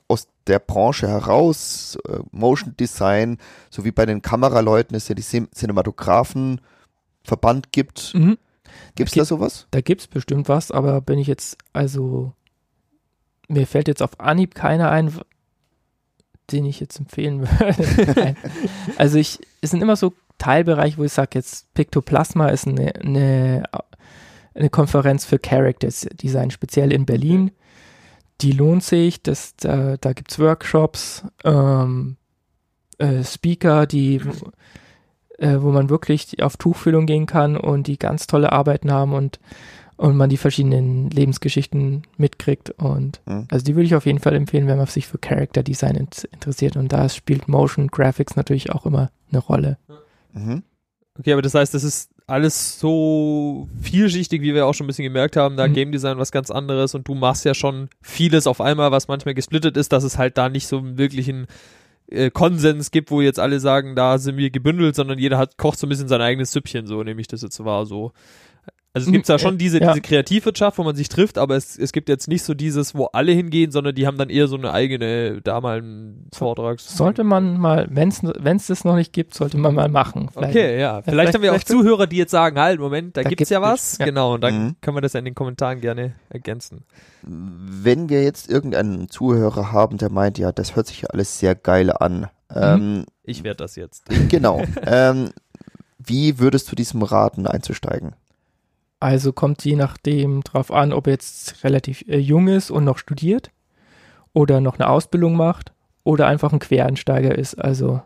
aus 0.07 0.27
der 0.47 0.59
Branche 0.59 1.07
heraus, 1.07 1.97
äh, 2.07 2.19
Motion 2.31 2.75
Design, 2.77 3.37
so 3.69 3.85
wie 3.85 3.91
bei 3.91 4.05
den 4.05 4.21
Kameraleuten 4.21 4.95
es 4.95 5.07
ja 5.07 5.15
die 5.15 5.23
Cin- 5.23 5.51
Cinematographenverband 5.53 7.71
gibt. 7.71 8.13
Mhm. 8.13 8.37
Gibt 8.95 9.09
es 9.09 9.13
Okay. 9.13 9.19
da 9.19 9.25
sowas? 9.25 9.67
Da 9.71 9.81
gibt's 9.81 10.07
bestimmt 10.07 10.49
was, 10.49 10.71
aber 10.71 11.01
bin 11.01 11.19
ich 11.19 11.27
jetzt, 11.27 11.57
also 11.73 12.33
mir 13.47 13.67
fällt 13.67 13.87
jetzt 13.87 14.01
auf 14.01 14.19
Anhieb 14.19 14.55
keiner 14.55 14.89
ein, 14.91 15.13
den 16.51 16.65
ich 16.65 16.79
jetzt 16.79 16.99
empfehlen 16.99 17.41
würde. 17.41 18.35
Also 18.97 19.17
ich, 19.17 19.39
es 19.61 19.71
sind 19.71 19.81
immer 19.81 19.95
so 19.95 20.13
Teilbereiche, 20.43 20.97
wo 20.97 21.05
ich 21.05 21.13
sage, 21.13 21.31
jetzt 21.35 21.73
Pictoplasma 21.73 22.49
ist 22.49 22.67
eine, 22.67 22.93
eine, 22.95 23.63
eine 24.53 24.69
Konferenz 24.69 25.23
für 25.23 25.39
Character 25.39 25.87
Design, 25.87 26.51
speziell 26.51 26.91
in 26.91 27.05
Berlin. 27.05 27.51
Die 28.41 28.51
lohnt 28.51 28.83
sich, 28.83 29.23
das, 29.23 29.55
da, 29.55 29.95
da 29.95 30.11
gibt's 30.11 30.39
Workshops, 30.39 31.23
ähm, 31.45 32.17
äh, 32.97 33.23
Speaker, 33.23 33.85
die 33.85 34.19
äh, 35.37 35.61
wo 35.61 35.71
man 35.71 35.89
wirklich 35.89 36.43
auf 36.43 36.57
Tuchfühlung 36.57 37.05
gehen 37.05 37.25
kann 37.25 37.55
und 37.55 37.87
die 37.87 37.97
ganz 37.97 38.27
tolle 38.27 38.51
Arbeiten 38.51 38.91
haben 38.91 39.13
und, 39.13 39.39
und 39.95 40.17
man 40.17 40.29
die 40.29 40.37
verschiedenen 40.37 41.09
Lebensgeschichten 41.09 42.03
mitkriegt. 42.17 42.71
Und 42.71 43.21
Mhm. 43.25 43.47
also 43.49 43.63
die 43.63 43.75
würde 43.75 43.85
ich 43.85 43.95
auf 43.95 44.05
jeden 44.05 44.19
Fall 44.19 44.35
empfehlen, 44.35 44.67
wenn 44.67 44.77
man 44.77 44.87
sich 44.87 45.07
für 45.07 45.19
Character 45.19 45.63
Design 45.63 45.95
int 45.95 46.27
interessiert. 46.33 46.75
Und 46.75 46.91
da 46.91 47.07
spielt 47.07 47.47
Motion 47.47 47.87
Graphics 47.87 48.35
natürlich 48.35 48.71
auch 48.71 48.85
immer 48.85 49.09
eine 49.31 49.39
Rolle. 49.39 49.77
Mhm. 49.87 50.02
Okay, 51.19 51.33
aber 51.33 51.41
das 51.41 51.53
heißt, 51.53 51.73
das 51.73 51.83
ist 51.83 52.09
alles 52.25 52.79
so 52.79 53.67
vielschichtig, 53.81 54.41
wie 54.41 54.53
wir 54.53 54.65
auch 54.65 54.73
schon 54.73 54.85
ein 54.85 54.87
bisschen 54.87 55.03
gemerkt 55.03 55.35
haben, 55.35 55.57
da 55.57 55.67
Mhm. 55.67 55.73
Game 55.73 55.91
Design 55.91 56.17
was 56.17 56.31
ganz 56.31 56.49
anderes 56.49 56.95
und 56.95 57.07
du 57.07 57.15
machst 57.15 57.45
ja 57.45 57.53
schon 57.53 57.89
vieles 58.01 58.47
auf 58.47 58.61
einmal, 58.61 58.91
was 58.91 59.07
manchmal 59.07 59.33
gesplittet 59.33 59.77
ist, 59.77 59.91
dass 59.91 60.03
es 60.03 60.17
halt 60.17 60.37
da 60.37 60.49
nicht 60.49 60.67
so 60.67 60.77
einen 60.77 60.97
wirklichen 60.97 61.47
äh, 62.07 62.31
Konsens 62.31 62.91
gibt, 62.91 63.11
wo 63.11 63.21
jetzt 63.21 63.39
alle 63.39 63.59
sagen, 63.59 63.95
da 63.95 64.17
sind 64.17 64.37
wir 64.37 64.49
gebündelt, 64.49 64.95
sondern 64.95 65.19
jeder 65.19 65.37
hat 65.37 65.57
kocht 65.57 65.77
so 65.77 65.85
ein 65.85 65.89
bisschen 65.89 66.07
sein 66.07 66.21
eigenes 66.21 66.51
Süppchen, 66.51 66.87
so 66.87 67.03
nehme 67.03 67.21
ich 67.21 67.27
das 67.27 67.41
jetzt 67.41 67.63
wahr, 67.63 67.85
so. 67.85 68.13
Also 68.95 69.07
es 69.07 69.11
gibt 69.11 69.27
da 69.27 69.33
Mhm, 69.33 69.39
schon 69.39 69.57
diese, 69.57 69.81
ja. 69.81 69.87
diese 69.91 70.01
Kreativwirtschaft, 70.01 70.77
wo 70.77 70.83
man 70.83 70.95
sich 70.95 71.09
trifft, 71.09 71.39
aber 71.39 71.55
es, 71.55 71.79
es 71.79 71.93
gibt 71.93 72.09
jetzt 72.09 72.27
nicht 72.27 72.43
so 72.43 72.53
dieses, 72.53 72.93
wo 72.93 73.05
alle 73.05 73.31
hingehen, 73.31 73.71
sondern 73.71 73.95
die 73.95 74.05
haben 74.05 74.19
dann 74.19 74.29
eher 74.29 74.47
so 74.47 74.55
eine 74.55 74.71
eigene, 74.71 75.41
da 75.41 75.59
mal 75.61 75.79
einen 75.79 76.27
Vortrag. 76.31 76.79
Sollte 76.79 77.23
man 77.23 77.57
mal, 77.59 77.87
wenn 77.89 78.09
es 78.09 78.67
das 78.67 78.83
noch 78.85 78.95
nicht 78.95 79.11
gibt, 79.11 79.33
sollte 79.33 79.57
man 79.57 79.73
mal 79.73 79.89
machen. 79.89 80.29
Vielleicht- 80.31 80.51
Okay, 80.55 80.79
ja. 80.79 81.01
Vielleicht, 81.01 81.09
vielleicht- 81.09 81.33
haben 81.33 81.41
wir 81.41 81.49
auch 81.49 81.55
vielleicht- 81.55 81.67
Zuhörer, 81.69 82.05
die 82.05 82.17
jetzt 82.17 82.29
sagen, 82.29 82.59
halt, 82.59 82.79
Moment, 82.79 83.17
da, 83.17 83.23
Da 83.23 83.29
gibt's 83.29 83.49
ja 83.49 83.59
gibt's- 83.61 83.93
was. 83.93 83.97
ja. 83.97 84.05
Genau, 84.05 84.35
und 84.35 84.41
dann 84.41 84.63
Mhm. 84.67 84.75
können 84.81 84.95
wir 84.97 85.01
das 85.01 85.13
ja 85.13 85.19
in 85.19 85.25
den 85.25 85.33
Kommentaren 85.35 85.81
gerne 85.81 86.13
ergänzen. 86.29 86.83
Wenn 87.23 88.09
wir 88.09 88.21
jetzt 88.23 88.47
irgendeinen 88.47 89.09
Zuhörer 89.09 89.71
haben, 89.71 89.97
der 89.97 90.11
meint, 90.11 90.37
ja, 90.37 90.51
das 90.51 90.75
hört 90.75 90.85
sich 90.85 91.01
ja 91.01 91.09
alles 91.09 91.39
sehr 91.39 91.55
geil 91.55 91.91
an. 91.91 92.27
Ähm, 92.53 93.05
Ich 93.23 93.43
werde 93.43 93.57
das 93.57 93.75
jetzt. 93.75 94.03
Genau. 94.29 94.61
ähm, 94.85 95.31
wie 95.97 96.37
würdest 96.37 96.71
du 96.71 96.75
diesem 96.75 97.01
raten, 97.01 97.47
einzusteigen? 97.47 98.13
Also 99.03 99.33
kommt 99.33 99.65
je 99.65 99.75
nachdem 99.75 100.43
drauf 100.43 100.71
an, 100.71 100.93
ob 100.93 101.07
er 101.07 101.13
jetzt 101.13 101.65
relativ 101.65 102.05
äh, 102.07 102.19
jung 102.19 102.47
ist 102.47 102.71
und 102.71 102.85
noch 102.85 102.97
studiert 102.97 103.51
oder 104.31 104.61
noch 104.61 104.79
eine 104.79 104.87
Ausbildung 104.87 105.35
macht 105.35 105.73
oder 106.05 106.27
einfach 106.27 106.53
ein 106.53 106.59
Quereinsteiger 106.59 107.37
ist. 107.37 107.55
Also, 107.55 108.01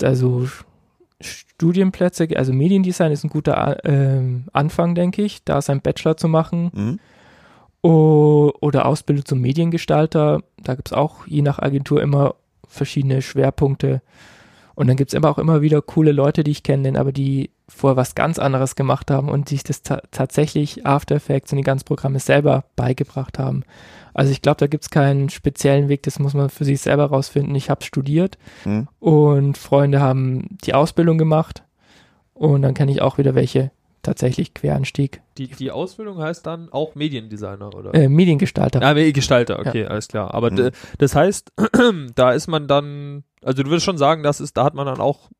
also 0.00 0.46
Studienplätze, 1.20 2.28
also 2.36 2.52
Mediendesign 2.52 3.10
ist 3.10 3.24
ein 3.24 3.30
guter 3.30 3.84
ähm, 3.84 4.44
Anfang, 4.52 4.94
denke 4.94 5.22
ich, 5.22 5.42
da 5.42 5.60
seinen 5.60 5.80
Bachelor 5.80 6.16
zu 6.16 6.28
machen. 6.28 6.70
Mhm. 6.72 7.00
O 7.82 8.52
oder 8.60 8.86
Ausbildung 8.86 9.24
zum 9.24 9.40
Mediengestalter. 9.40 10.44
Da 10.62 10.76
gibt 10.76 10.90
es 10.90 10.92
auch 10.92 11.26
je 11.26 11.42
nach 11.42 11.58
Agentur 11.58 12.00
immer 12.00 12.36
verschiedene 12.68 13.22
Schwerpunkte. 13.22 14.02
Und 14.74 14.86
dann 14.88 14.96
gibt 14.96 15.12
es 15.12 15.16
aber 15.16 15.30
auch 15.30 15.38
immer 15.38 15.60
wieder 15.62 15.82
coole 15.82 16.12
Leute, 16.12 16.44
die 16.44 16.50
ich 16.52 16.62
kenne, 16.62 16.98
aber 16.98 17.12
die 17.12 17.50
vorher 17.68 17.96
was 17.96 18.14
ganz 18.14 18.38
anderes 18.38 18.74
gemacht 18.76 19.10
haben 19.10 19.28
und 19.28 19.48
sich 19.48 19.62
das 19.62 19.82
ta 19.82 20.00
tatsächlich 20.10 20.86
After 20.86 21.14
Effects 21.16 21.52
und 21.52 21.58
die 21.58 21.62
ganzen 21.64 21.84
Programme 21.84 22.18
selber 22.18 22.64
beigebracht 22.76 23.38
haben. 23.38 23.62
Also 24.14 24.32
ich 24.32 24.42
glaube, 24.42 24.56
da 24.58 24.66
gibt 24.66 24.84
es 24.84 24.90
keinen 24.90 25.28
speziellen 25.30 25.88
Weg, 25.88 26.02
das 26.02 26.18
muss 26.18 26.34
man 26.34 26.50
für 26.50 26.64
sich 26.64 26.80
selber 26.80 27.06
rausfinden. 27.06 27.54
Ich 27.54 27.70
habe 27.70 27.84
studiert 27.84 28.38
Mhm. 28.64 28.88
und 28.98 29.56
Freunde 29.58 30.00
haben 30.00 30.56
die 30.64 30.74
Ausbildung 30.74 31.16
gemacht 31.18 31.62
und 32.34 32.62
dann 32.62 32.74
kenne 32.74 32.90
ich 32.90 33.02
auch 33.02 33.18
wieder 33.18 33.34
welche 33.34 33.70
tatsächlich 34.02 34.54
Queranstieg. 34.54 35.20
Die, 35.36 35.48
die 35.48 35.70
Ausbildung 35.70 36.18
heißt 36.18 36.46
dann 36.46 36.70
auch 36.72 36.94
Mediendesigner, 36.94 37.74
oder? 37.74 37.94
Äh, 37.94 38.08
Mediengestalter. 38.08 38.80
Ah, 38.82 38.94
Gestalter, 38.94 39.58
okay, 39.60 39.84
alles 39.86 40.08
klar. 40.08 40.32
Aber 40.34 40.50
Mhm. 40.50 40.70
das 40.98 41.14
heißt, 41.14 41.52
da 42.14 42.32
ist 42.32 42.48
man 42.48 42.66
dann, 42.66 43.24
also 43.44 43.62
du 43.62 43.70
würdest 43.70 43.84
schon 43.86 43.98
sagen, 43.98 44.22
das 44.22 44.40
ist, 44.40 44.56
da 44.56 44.64
hat 44.64 44.74
man 44.74 44.86
dann 44.86 45.00
auch 45.00 45.30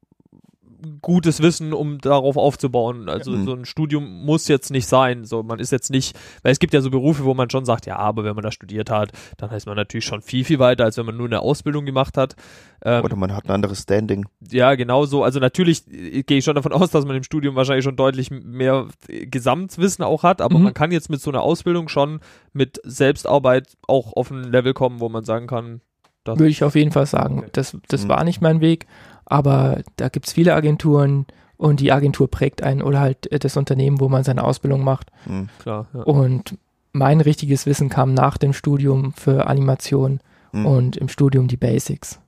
gutes 1.02 1.42
Wissen, 1.42 1.74
um 1.74 1.98
darauf 1.98 2.38
aufzubauen. 2.38 3.10
Also 3.10 3.32
Mhm. 3.32 3.44
so 3.44 3.52
ein 3.52 3.64
Studium 3.66 4.24
muss 4.24 4.48
jetzt 4.48 4.70
nicht 4.70 4.86
sein. 4.86 5.26
So, 5.26 5.42
man 5.42 5.58
ist 5.58 5.72
jetzt 5.72 5.90
nicht, 5.90 6.18
weil 6.42 6.52
es 6.52 6.58
gibt 6.58 6.72
ja 6.72 6.80
so 6.80 6.90
Berufe, 6.90 7.24
wo 7.24 7.34
man 7.34 7.50
schon 7.50 7.66
sagt, 7.66 7.84
ja, 7.84 7.96
aber 7.96 8.24
wenn 8.24 8.34
man 8.34 8.42
da 8.44 8.50
studiert 8.50 8.88
hat, 8.90 9.12
dann 9.36 9.50
ist 9.50 9.66
man 9.66 9.76
natürlich 9.76 10.06
schon 10.06 10.22
viel, 10.22 10.42
viel 10.42 10.58
weiter, 10.58 10.84
als 10.84 10.96
wenn 10.96 11.04
man 11.04 11.18
nur 11.18 11.26
eine 11.26 11.40
Ausbildung 11.40 11.84
gemacht 11.84 12.16
hat. 12.16 12.34
Ähm, 12.82 13.04
Oder 13.04 13.16
man 13.16 13.34
hat 13.34 13.44
ein 13.44 13.50
anderes 13.50 13.82
Standing. 13.82 14.24
ja, 14.50 14.74
genau 14.74 15.04
so. 15.04 15.22
Also 15.22 15.38
natürlich 15.38 15.86
äh, 15.92 16.22
gehe 16.22 16.38
ich 16.38 16.44
schon 16.44 16.54
davon 16.54 16.72
aus, 16.72 16.88
dass 16.90 17.04
man 17.04 17.14
im 17.16 17.24
Studium 17.24 17.56
wahrscheinlich 17.56 17.84
schon 17.84 17.96
deutlich 17.96 18.30
mehr 18.30 18.86
äh, 19.08 19.26
Gesamtwissen 19.26 20.02
auch 20.02 20.22
hat, 20.22 20.40
aber 20.40 20.56
Mhm. 20.56 20.64
man 20.64 20.74
kann 20.74 20.92
jetzt 20.92 21.10
mit 21.10 21.20
so 21.20 21.30
einer 21.30 21.42
Ausbildung 21.42 21.88
schon 21.90 22.20
mit 22.54 22.80
Selbstarbeit 22.84 23.76
auch 23.86 24.14
auf 24.14 24.30
ein 24.30 24.44
Level 24.44 24.72
kommen, 24.72 25.00
wo 25.00 25.10
man 25.10 25.24
sagen 25.24 25.46
kann, 25.46 25.82
Würde 26.26 26.48
ich 26.48 26.62
auf 26.64 26.74
jeden 26.74 26.92
Fall 26.92 27.06
sagen. 27.06 27.38
Okay. 27.40 27.48
Das, 27.52 27.76
das 27.88 28.04
Mhm. 28.04 28.08
war 28.08 28.24
nicht 28.24 28.40
mein 28.40 28.60
Weg, 28.60 28.86
aber 29.24 29.78
da 29.96 30.08
gibt 30.08 30.26
es 30.26 30.32
viele 30.32 30.54
Agenturen 30.54 31.26
und 31.56 31.80
die 31.80 31.92
Agentur 31.92 32.30
prägt 32.30 32.62
einen 32.62 32.82
oder 32.82 33.00
halt 33.00 33.30
äh, 33.32 33.38
das 33.38 33.56
Unternehmen, 33.56 34.00
wo 34.00 34.08
man 34.08 34.24
seine 34.24 34.44
Ausbildung 34.44 34.82
macht. 34.84 35.10
Mhm. 35.26 35.48
klar. 35.58 35.86
Ja. 35.94 36.00
Und 36.02 36.56
mein 36.92 37.20
richtiges 37.20 37.66
Wissen 37.66 37.88
kam 37.88 38.14
nach 38.14 38.36
dem 38.36 38.52
Studium 38.52 39.12
für 39.12 39.46
Animation 39.46 40.20
Mhm. 40.52 40.66
und 40.66 40.96
im 40.96 41.08
Studium 41.08 41.46
die 41.46 41.56
Basics. 41.56 42.18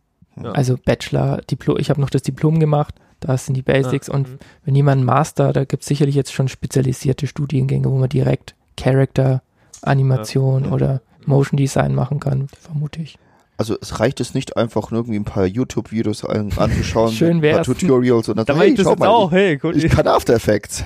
Ja. 0.40 0.52
Also 0.52 0.76
Bachelor, 0.82 1.38
Diplom, 1.50 1.76
ich 1.78 1.90
habe 1.90 2.00
noch 2.00 2.10
das 2.10 2.22
Diplom 2.22 2.60
gemacht, 2.60 2.94
Da 3.20 3.36
sind 3.36 3.54
die 3.54 3.62
Basics 3.62 4.10
Ah, 4.10 4.14
und 4.14 4.28
mhm. 4.28 4.38
wenn 4.64 4.74
jemand 4.74 5.04
Master, 5.04 5.52
da 5.52 5.64
gibt 5.64 5.82
es 5.82 5.88
sicherlich 5.88 6.16
jetzt 6.16 6.32
schon 6.32 6.48
spezialisierte 6.48 7.28
Studiengänge, 7.28 7.88
wo 7.88 7.96
man 7.96 8.08
direkt 8.08 8.56
Character, 8.76 9.42
Animation 9.82 10.64
Ja. 10.64 10.70
oder 10.72 11.02
Motion 11.26 11.56
Design 11.56 11.94
machen 11.94 12.18
kann, 12.18 12.48
vermute 12.60 13.00
ich. 13.02 13.18
Also 13.56 13.76
es 13.80 14.00
reicht 14.00 14.20
es 14.20 14.34
nicht 14.34 14.56
einfach 14.56 14.90
nur 14.90 15.00
irgendwie 15.00 15.18
ein 15.18 15.24
paar 15.24 15.46
YouTube-Videos 15.46 16.24
an, 16.24 16.52
anzuschauen, 16.56 17.12
Schön 17.12 17.36
ein 17.36 17.40
paar 17.40 17.42
wär's. 17.42 17.66
Tutorials 17.66 18.28
und 18.28 18.36
dann 18.36 18.46
Da 18.46 18.54
so, 18.54 18.60
hey, 18.60 18.70
ich 18.70 18.76
das 18.76 18.88
jetzt 18.88 18.98
mal, 18.98 19.08
auch. 19.08 19.30
Hey, 19.30 19.58
cool. 19.62 19.76
ich, 19.76 19.90
kann 19.90 20.06
After 20.06 20.34
Effects. 20.34 20.84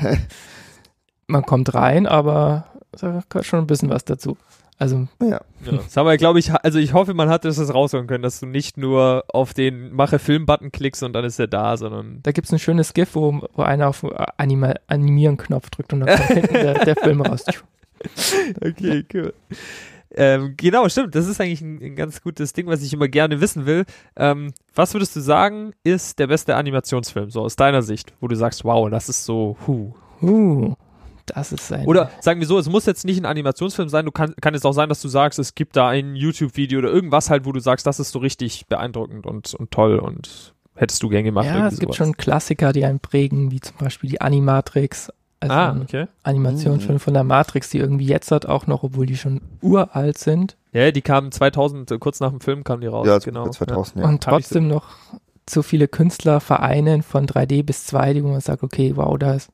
Man 1.27 1.43
kommt 1.43 1.75
rein, 1.75 2.07
aber 2.07 2.67
da 2.93 3.23
gehört 3.29 3.47
schon 3.47 3.61
ein 3.61 3.67
bisschen 3.67 3.91
was 3.91 4.05
dazu. 4.05 4.37
Also 4.79 5.09
ja. 5.23 5.29
Ja. 5.29 5.41
Das 5.65 5.97
haben 5.97 6.07
wir, 6.07 6.17
glaube 6.19 6.39
ich, 6.39 6.53
also 6.53 6.79
ich 6.79 6.93
hoffe, 6.93 7.15
man 7.15 7.31
hat 7.31 7.47
das 7.47 7.59
rausholen 7.73 8.07
können, 8.07 8.23
dass 8.23 8.41
du 8.41 8.47
nicht 8.47 8.77
nur 8.77 9.25
auf 9.29 9.55
den 9.55 9.93
Mache-Film-Button 9.95 10.71
klickst 10.71 11.03
und 11.03 11.15
dann 11.15 11.25
ist 11.25 11.41
er 11.41 11.47
da, 11.47 11.79
sondern 11.79 12.21
da 12.23 12.33
gibt 12.33 12.47
es 12.47 12.53
ein 12.53 12.59
schönes 12.59 12.93
GIF, 12.93 13.15
wo, 13.15 13.41
wo 13.55 13.63
einer 13.63 13.89
auf 13.89 14.05
Anima 14.37 14.75
Animieren-Knopf 14.87 15.71
drückt 15.71 15.95
und 15.95 16.01
dann 16.01 16.17
kommt 16.17 16.29
hinten 16.29 16.55
der, 16.55 16.85
der 16.85 16.97
Film 16.97 17.23
raus. 17.23 17.45
Okay, 18.61 19.05
cool. 19.15 19.33
Ähm, 20.17 20.55
genau, 20.57 20.89
stimmt. 20.89 21.15
Das 21.15 21.27
ist 21.27 21.41
eigentlich 21.41 21.61
ein, 21.61 21.81
ein 21.83 21.95
ganz 21.95 22.23
gutes 22.23 22.55
Ding, 22.55 22.67
was 22.67 22.83
ich 22.83 22.93
immer 22.93 23.07
gerne 23.09 23.41
wissen 23.41 23.67
will. 23.67 23.85
Ähm, 24.17 24.53
was 24.75 24.95
würdest 24.95 25.15
du 25.15 25.21
sagen, 25.21 25.73
ist 25.85 26.19
der 26.19 26.27
beste 26.27 26.57
Animationsfilm, 26.57 27.31
so 27.31 27.43
aus 27.43 27.57
deiner 27.57 27.83
Sicht, 27.83 28.15
wo 28.21 28.29
du 28.29 28.35
sagst, 28.35 28.65
wow, 28.65 28.89
das 28.91 29.09
ist 29.11 29.25
so, 29.25 29.57
huh. 29.67 29.93
Uh, 30.23 30.75
das 31.27 31.53
ist 31.53 31.71
ein. 31.71 31.87
Oder 31.87 32.11
sagen 32.21 32.41
wir 32.41 32.47
so, 32.47 32.59
es 32.59 32.69
muss 32.69 32.87
jetzt 32.87 33.05
nicht 33.05 33.21
ein 33.21 33.27
Animationsfilm 33.27 33.91
sein, 33.91 34.07
du 34.07 34.13
kann, 34.13 34.35
kann 34.41 34.55
es 34.55 34.65
auch 34.65 34.73
sein, 34.73 34.89
dass 34.89 35.03
du 35.03 35.09
sagst, 35.09 35.39
es 35.39 35.55
gibt 35.55 35.77
da 35.77 35.89
ein 35.89 36.17
YouTube-Video 36.17 36.79
oder 36.79 36.91
irgendwas 36.91 37.29
halt, 37.29 37.45
wo 37.45 37.53
du 37.53 37.61
sagst, 37.61 37.87
das 37.87 38.01
ist 38.01 38.13
so 38.13 38.19
richtig 38.19 38.67
beeindruckend 38.69 39.27
und, 39.27 39.53
und 39.55 39.71
toll 39.71 39.99
und 39.99 40.55
hättest 40.77 41.03
du 41.03 41.09
gern 41.09 41.25
gemacht. 41.25 41.47
ja, 41.47 41.67
es 41.67 41.79
gibt 41.79 41.95
sowas. 41.95 41.97
schon 41.97 42.17
Klassiker, 42.17 42.73
die 42.73 42.85
einen 42.85 43.01
prägen, 43.01 43.51
wie 43.51 43.61
zum 43.61 43.77
Beispiel 43.79 44.11
die 44.11 44.21
Animatrix. 44.21 45.11
Also 45.41 45.55
Ah, 45.55 45.71
ein 45.73 45.83
okay. 45.83 46.07
Animationsfilm 46.23 46.99
von 46.99 47.13
der 47.15 47.25
Matrix, 47.25 47.71
die 47.71 47.79
irgendwie 47.79 48.07
jetzt 48.07 48.31
hat 48.31 48.47
auch 48.47 48.67
noch, 48.67 48.83
obwohl 48.83 49.07
die 49.07 49.17
schon 49.17 49.41
uralt 49.61 50.17
sind 50.19 50.57
Ja, 50.73 50.91
die 50.91 51.03
kamen 51.03 51.31
2000, 51.31 51.91
äh, 51.91 51.99
kurz 51.99 52.21
nach 52.21 52.31
dem 52.31 52.41
Film 52.41 52.65
kamen 52.65 52.81
die 52.81 52.87
raus. 52.87 53.07
ja, 53.07 53.19
genau. 53.19 53.49
2000, 53.49 54.03
ja. 54.03 54.09
und 54.09 54.27
hab 54.27 54.39
ich 54.39 54.47
trotzdem 54.47 54.69
noch 54.69 54.85
so 55.49 55.63
viele 55.63 55.89
Künstler 55.89 56.41
vereinen 56.41 57.03
von 57.03 57.27
3D 57.27 57.63
bis 57.63 57.87
2D, 57.87 58.25
wo 58.25 58.29
man 58.29 58.41
sagt, 58.41 58.63
okay, 58.63 58.93
wow, 58.97 59.17
da 59.19 59.35
ist, 59.35 59.49
Ja. 59.49 59.53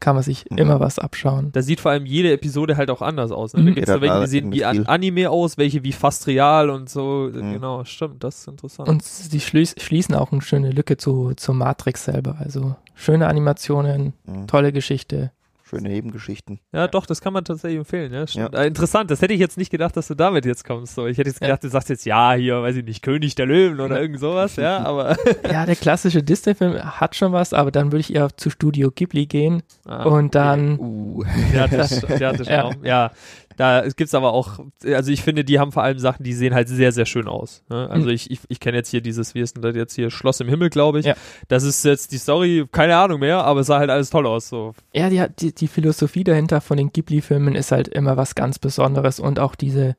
Kann 0.00 0.14
man 0.14 0.22
sich 0.22 0.44
Mhm. 0.50 0.58
immer 0.58 0.80
was 0.80 0.98
abschauen. 0.98 1.50
Da 1.52 1.62
sieht 1.62 1.80
vor 1.80 1.90
allem 1.92 2.06
jede 2.06 2.32
Episode 2.32 2.76
halt 2.76 2.90
auch 2.90 3.02
anders 3.02 3.30
aus. 3.32 3.52
Ne? 3.54 3.60
Da 3.60 3.70
Mhm. 3.70 3.74
gibt's 3.74 3.88
Jeder 3.88 3.94
so 3.94 4.00
welche, 4.02 4.20
die 4.20 4.26
sehen 4.26 4.52
wie 4.52 4.64
an. 4.64 4.86
Anime 4.86 5.30
aus, 5.30 5.58
welche 5.58 5.84
wie 5.84 5.92
fast 5.92 6.26
real 6.26 6.70
und 6.70 6.88
so. 6.88 7.30
Mhm. 7.32 7.52
Genau, 7.54 7.84
stimmt, 7.84 8.22
das 8.24 8.40
ist 8.40 8.48
interessant. 8.48 8.88
Und 8.88 9.02
sie 9.04 9.40
schließ, 9.40 9.74
schließen 9.78 10.14
auch 10.14 10.32
eine 10.32 10.42
schöne 10.42 10.70
Lücke 10.70 10.96
zu, 10.96 11.32
zur 11.36 11.54
Matrix 11.54 12.04
selber. 12.04 12.36
Also 12.38 12.76
schöne 12.94 13.26
Animationen, 13.28 14.12
Mhm. 14.26 14.46
tolle 14.46 14.72
Geschichte. 14.72 15.32
Schöne 15.68 15.88
Nebengeschichten. 15.88 16.60
ja, 16.72 16.88
doch, 16.88 17.04
das 17.06 17.20
kann 17.20 17.32
man 17.32 17.44
tatsächlich 17.44 17.78
empfehlen. 17.78 18.12
Ja. 18.12 18.24
Ja. 18.28 18.46
Äh, 18.48 18.66
interessant, 18.66 19.10
das 19.10 19.20
hätte 19.20 19.34
ich 19.34 19.40
jetzt 19.40 19.58
nicht 19.58 19.70
gedacht, 19.70 19.96
dass 19.96 20.08
du 20.08 20.14
damit 20.14 20.44
jetzt 20.46 20.64
kommst. 20.64 20.94
So. 20.94 21.06
Ich 21.06 21.18
hätte 21.18 21.28
jetzt 21.28 21.40
Ja. 21.40 21.48
gedacht, 21.48 21.64
du 21.64 21.68
sagst 21.68 21.88
jetzt, 21.90 22.06
ja, 22.06 22.32
hier, 22.32 22.62
weiß 22.62 22.76
ich 22.76 22.84
nicht, 22.84 23.02
König 23.02 23.34
der 23.34 23.46
Löwen 23.46 23.80
oder 23.80 24.00
irgend 24.00 24.18
sowas, 24.20 24.56
ja, 24.56 24.78
aber. 24.84 25.16
Ja, 25.50 25.66
der 25.66 25.76
klassische 25.76 26.22
Disney-Film 26.22 26.74
hat 26.82 27.14
schon 27.16 27.32
was, 27.32 27.52
aber 27.52 27.70
dann 27.70 27.92
würde 27.92 28.00
ich 28.00 28.14
eher 28.14 28.28
zu 28.36 28.50
Studio 28.50 28.90
Ghibli 28.90 29.26
gehen 29.26 29.62
Ah, 29.86 30.04
und 30.04 30.34
dann 30.34 30.78
Uh. 30.78 31.24
Ja, 31.54 31.66
das, 31.68 32.02
ja, 32.18 32.32
das 32.32 32.48
Ja. 32.48 32.70
ja. 32.82 33.10
Ja. 33.58 33.82
Da 33.82 33.88
gibt's 33.88 34.14
aber 34.14 34.32
auch, 34.32 34.60
also 34.84 35.10
ich 35.10 35.22
finde, 35.22 35.44
die 35.44 35.58
haben 35.58 35.72
vor 35.72 35.82
allem 35.82 35.98
Sachen, 35.98 36.22
die 36.24 36.32
sehen 36.32 36.54
halt 36.54 36.68
sehr, 36.68 36.92
sehr 36.92 37.06
schön 37.06 37.26
aus. 37.28 37.62
Ne? 37.68 37.88
Also 37.90 38.06
Mhm. 38.06 38.12
ich, 38.14 38.30
ich, 38.30 38.40
ich 38.48 38.60
kenne 38.60 38.76
jetzt 38.76 38.90
hier 38.90 39.00
dieses, 39.00 39.34
wie 39.34 39.40
ist 39.40 39.56
denn 39.56 39.62
das 39.62 39.74
jetzt 39.74 39.94
hier, 39.94 40.10
Schloss 40.10 40.40
im 40.40 40.48
Himmel, 40.48 40.70
glaube 40.70 41.00
ich. 41.00 41.06
Ja. 41.06 41.14
Das 41.48 41.64
ist 41.64 41.84
jetzt 41.84 42.12
die 42.12 42.18
Story, 42.18 42.66
keine 42.70 42.96
Ahnung 42.96 43.20
mehr, 43.20 43.44
aber 43.44 43.60
es 43.60 43.66
sah 43.66 43.78
halt 43.78 43.90
alles 43.90 44.10
toll 44.10 44.26
aus. 44.26 44.48
So. 44.48 44.74
Ja, 44.94 45.10
die, 45.10 45.22
die, 45.38 45.54
die 45.54 45.68
Philosophie 45.68 46.24
dahinter 46.24 46.60
von 46.60 46.76
den 46.76 46.92
Ghibli-Filmen 46.92 47.54
ist 47.54 47.72
halt 47.72 47.88
immer 47.88 48.16
was 48.16 48.34
ganz 48.34 48.58
Besonderes 48.58 49.18
und 49.20 49.38
auch 49.40 49.54
diese 49.54 49.96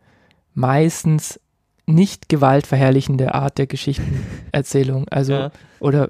meistens 0.53 1.39
nicht 1.85 2.29
gewaltverherrlichende 2.29 3.33
Art 3.33 3.57
der 3.57 3.67
Geschichtenerzählung, 3.67 5.07
also 5.11 5.33
Ja. 5.33 5.51
oder 5.79 6.09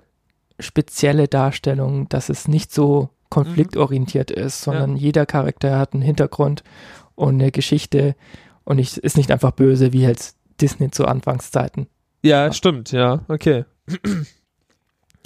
spezielle 0.60 1.28
Darstellung, 1.28 2.10
dass 2.10 2.30
es 2.30 2.48
nicht 2.48 2.74
so 2.74 3.10
konfliktorientiert 3.30 4.32
ist, 4.32 4.62
sondern 4.64 4.96
jeder 4.98 5.26
Charakter 5.26 5.78
hat 5.78 5.94
einen 5.94 6.02
Hintergrund 6.02 6.64
und 7.20 7.36
eine 7.36 7.52
Geschichte 7.52 8.16
und 8.64 8.80
ich, 8.80 8.98
ist 8.98 9.18
nicht 9.18 9.32
einfach 9.32 9.52
böse 9.52 9.94
wie 9.94 10.02
jetzt 10.02 10.38
Disney 10.62 10.90
zu 10.90 11.06
Anfangszeiten. 11.06 11.88
Ja, 12.24 12.52
stimmt, 12.52 12.92
ja, 12.92 13.24
okay. 13.28 13.66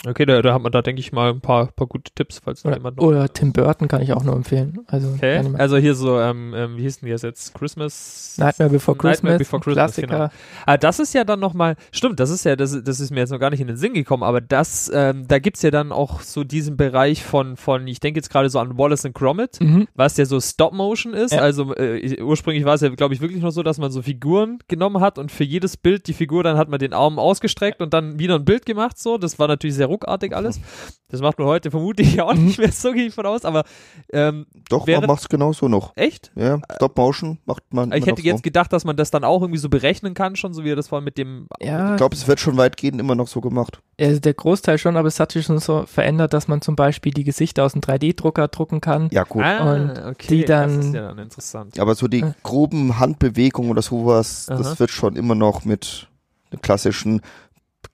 Okay, 0.06 0.26
da, 0.26 0.42
da 0.42 0.54
hat 0.54 0.62
man 0.62 0.72
da, 0.72 0.82
denke 0.82 1.00
ich 1.00 1.14
mal, 1.14 1.30
ein 1.32 1.40
paar, 1.40 1.68
paar 1.68 1.88
gute 1.88 2.12
Tipps, 2.14 2.40
falls 2.44 2.62
da 2.64 2.70
Oder, 2.70 2.78
jemand 2.78 2.98
noch. 2.98 3.04
oder 3.06 3.32
Tim 3.32 3.54
Burton 3.54 3.88
kann 3.88 4.02
ich 4.02 4.12
auch 4.12 4.24
nur 4.24 4.36
empfehlen. 4.36 4.80
Also 4.88 5.10
Okay, 5.14 5.42
also 5.58 5.78
hier 5.78 5.96
so, 5.96 6.20
ähm, 6.20 6.54
ähm, 6.56 6.76
wie 6.78 6.82
hieß 6.82 7.00
denn 7.00 7.08
die 7.08 7.12
jetzt? 7.16 7.54
Christmas? 7.54 8.36
Nightmare 8.38 8.70
Before 8.70 8.98
Nightmare 8.98 9.38
Christmas, 9.38 9.38
Before 9.38 9.60
ein 9.60 9.64
Christmas, 9.64 9.94
Klassiker. 9.94 10.08
genau. 10.08 10.30
Ah, 10.66 10.78
das 10.78 11.00
ist 11.00 11.14
ja 11.14 11.24
dann 11.24 11.40
nochmal, 11.40 11.76
stimmt, 11.92 12.20
das 12.20 12.30
ist 12.32 12.44
ja, 12.44 12.56
das, 12.58 12.84
das 12.84 13.00
ist 13.00 13.12
mir 13.12 13.22
jetzt 13.22 13.30
noch 13.32 13.40
gar 13.40 13.50
nicht 13.50 13.62
in 13.62 13.68
den 13.68 13.78
Sinn 13.78 13.94
gekommen, 13.94 14.24
aber 14.24 14.42
das, 14.42 14.92
ähm, 14.94 15.26
da 15.28 15.40
gibt's 15.40 15.62
ja 15.62 15.72
dann 15.72 15.92
auch 15.94 16.20
so 16.22 16.44
diesen 16.44 16.76
Bereich 16.76 17.24
von, 17.24 17.56
von 17.56 17.88
ich 17.88 18.02
denke 18.02 18.18
jetzt 18.18 18.30
gerade 18.30 18.50
so 18.50 18.60
an 18.60 18.78
Wallace 18.78 19.06
and 19.06 19.16
Gromit, 19.16 19.60
Mhm. 19.62 19.88
was 19.96 20.18
ja 20.18 20.26
so 20.26 20.40
Stop-Motion 20.42 21.14
ist. 21.14 21.32
Ja. 21.32 21.40
Also 21.40 21.74
äh, 21.76 21.96
ich- 21.98 22.22
ursprünglich 22.22 22.66
war 22.66 22.74
es 22.76 22.82
ja, 22.82 22.90
glaube 22.90 23.14
ich, 23.14 23.22
wirklich 23.22 23.42
nur 23.42 23.52
so, 23.52 23.64
dass 23.64 23.78
man 23.78 23.90
so 23.92 24.02
Figuren 24.02 24.60
genommen 24.68 25.00
hat 25.02 25.18
und 25.18 25.32
für 25.32 25.46
jedes 25.46 25.78
Bild 25.78 26.08
die 26.08 26.14
Figur, 26.14 26.44
dann 26.44 26.58
hat 26.58 26.68
man 26.68 26.80
den 26.80 26.92
Arm 26.94 27.20
ausgestreckt 27.20 27.82
und 27.82 27.94
dann 27.94 28.20
wieder 28.20 28.36
ein 28.36 28.44
Bild 28.46 28.66
gemacht, 28.66 28.98
so. 29.00 29.18
Das 29.18 29.40
war 29.40 29.48
natürlich 29.48 29.76
sehr 29.76 29.88
ruckartig 29.94 30.36
alles. 30.36 30.60
Das 31.10 31.22
macht 31.22 31.38
man 31.38 31.48
heute 31.48 31.70
vermutlich 31.70 32.20
auch 32.22 32.34
nicht 32.34 32.58
mehr 32.58 32.72
so, 32.72 32.92
gehe 32.92 33.06
ich 33.08 33.14
von 33.14 33.26
aus, 33.28 33.46
aber 33.46 33.64
ähm, 34.12 34.48
Doch, 34.70 34.88
Wäre- 34.88 35.02
man 35.02 35.08
macht's 35.10 35.30
genauso 35.30 35.68
noch. 35.68 35.94
echt? 35.96 36.32
Ja, 36.36 36.60
Stop 36.76 36.98
Motion 36.98 37.38
macht 37.46 37.64
man. 37.72 37.92
Ich 37.92 38.06
hätte 38.08 38.22
noch 38.22 38.26
jetzt 38.26 38.38
so. 38.38 38.42
gedacht, 38.42 38.74
dass 38.74 38.84
man 38.84 38.96
das 38.98 39.12
dann 39.12 39.24
auch 39.24 39.42
irgendwie 39.42 39.60
so 39.60 39.70
berechnen 39.70 40.16
kann, 40.16 40.36
schon 40.36 40.54
so 40.54 40.64
wie 40.64 40.72
er 40.72 40.76
das 40.76 40.88
vorhin 40.88 41.04
mit 41.06 41.18
dem 41.20 41.48
Ja, 41.62 41.92
Ich 41.92 41.98
glaube, 41.98 42.16
es 42.16 42.28
wird 42.28 42.40
schon 42.40 42.58
weitgehend 42.58 43.00
immer 43.00 43.14
noch 43.16 43.28
so 43.28 43.42
gemacht. 43.42 43.80
Also 44.00 44.20
der 44.20 44.34
Großteil 44.34 44.80
schon, 44.80 44.98
aber 44.98 45.08
es 45.08 45.20
hat 45.20 45.32
sich 45.34 45.46
schon 45.46 45.60
so 45.60 45.86
verändert, 45.86 46.34
dass 46.34 46.48
man 46.48 46.62
zum 46.62 46.76
Beispiel 46.76 47.12
die 47.14 47.24
Gesichter 47.24 47.64
aus 47.64 47.74
dem 47.74 47.82
3D-Drucker 47.82 48.48
drucken 48.48 48.82
kann. 48.82 49.10
Ja, 49.12 49.24
gut. 49.24 49.44
Und 49.44 50.18
die 50.30 50.46
dann- 50.46 50.78
Das 50.78 50.86
ist 50.88 50.94
ja 50.96 51.08
dann 51.10 51.20
interessant. 51.20 51.80
Aber 51.80 51.94
so 51.94 52.08
die 52.08 52.20
Ja. 52.22 52.34
groben 52.42 52.98
Handbewegungen 53.00 53.70
oder 53.70 53.84
sowas, 53.84 54.48
Aha. 54.50 54.58
das 54.58 54.80
wird 54.80 54.90
schon 54.90 55.16
immer 55.16 55.36
noch 55.36 55.64
mit 55.64 56.08
klassischen 56.62 57.22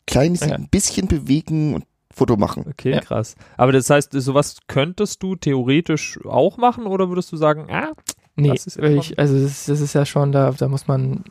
kleines 0.10 0.42
Ja. 0.42 0.56
ein 0.56 0.68
bisschen 0.70 1.08
bewegen 1.08 1.74
und 1.76 1.86
Foto 2.14 2.36
machen. 2.38 2.66
Okay, 2.70 2.92
Ja. 2.94 3.00
krass. 3.02 3.36
Aber 3.58 3.72
das 3.72 3.90
heißt, 3.90 4.12
sowas 4.14 4.58
könntest 4.68 5.22
du 5.24 5.36
theoretisch 5.36 6.20
auch 6.26 6.58
machen 6.58 6.86
oder 6.88 7.10
würdest 7.10 7.32
du 7.32 7.38
sagen, 7.38 7.68
ah, 7.70 7.92
Nee, 8.36 8.50
Das 8.52 8.68
ist 8.68 8.78
ja 8.78 8.86
ich, 8.86 9.20
also 9.20 9.38
das, 9.38 9.66
das 9.66 9.82
ist 9.82 9.94
ja 9.94 10.06
schon, 10.06 10.32
da, 10.32 10.52
da 10.52 10.70
muss 10.70 10.88
man 10.88 11.26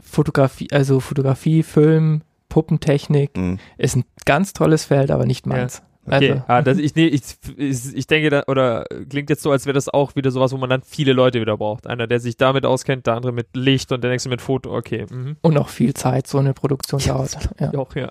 Fotografie, 0.00 0.68
also 0.72 0.98
Fotografie, 0.98 1.62
Film, 1.62 2.22
Puppentechnik 2.48 3.36
Mhm. 3.36 3.58
ist 3.78 3.96
ein 3.96 4.04
ganz 4.24 4.52
tolles 4.52 4.84
Feld, 4.84 5.10
aber 5.12 5.24
nicht 5.24 5.46
meins. 5.46 5.82
Okay. 6.06 6.30
Also, 6.32 6.42
ah, 6.48 6.62
das, 6.62 6.78
ich, 6.78 6.94
nee, 6.94 7.06
ich, 7.06 7.22
ich, 7.56 8.06
denke, 8.06 8.30
da, 8.30 8.44
oder 8.46 8.84
klingt 9.08 9.30
jetzt 9.30 9.42
so, 9.42 9.50
als 9.50 9.66
wäre 9.66 9.74
das 9.74 9.88
auch 9.88 10.16
wieder 10.16 10.30
sowas, 10.30 10.52
wo 10.52 10.56
man 10.56 10.70
dann 10.70 10.82
viele 10.82 11.12
Leute 11.12 11.40
wieder 11.40 11.56
braucht. 11.56 11.86
Einer, 11.86 12.06
der 12.06 12.20
sich 12.20 12.36
damit 12.36 12.66
auskennt, 12.66 13.06
der 13.06 13.14
andere 13.14 13.32
mit 13.32 13.48
Licht 13.54 13.92
und 13.92 14.02
der 14.02 14.10
nächste 14.10 14.28
mit 14.28 14.40
Foto. 14.40 14.76
Okay. 14.76 15.06
Mhm. 15.10 15.36
und 15.42 15.56
auch 15.58 15.68
viel 15.68 15.94
Zeit 15.94 16.26
so 16.26 16.38
eine 16.38 16.54
Produktion 16.54 17.00
Ja, 17.00 17.14
dauert. 17.14 17.38
Ja. 17.60 17.70
Ja, 17.72 17.78
auch, 17.78 17.94
ja. 17.94 18.10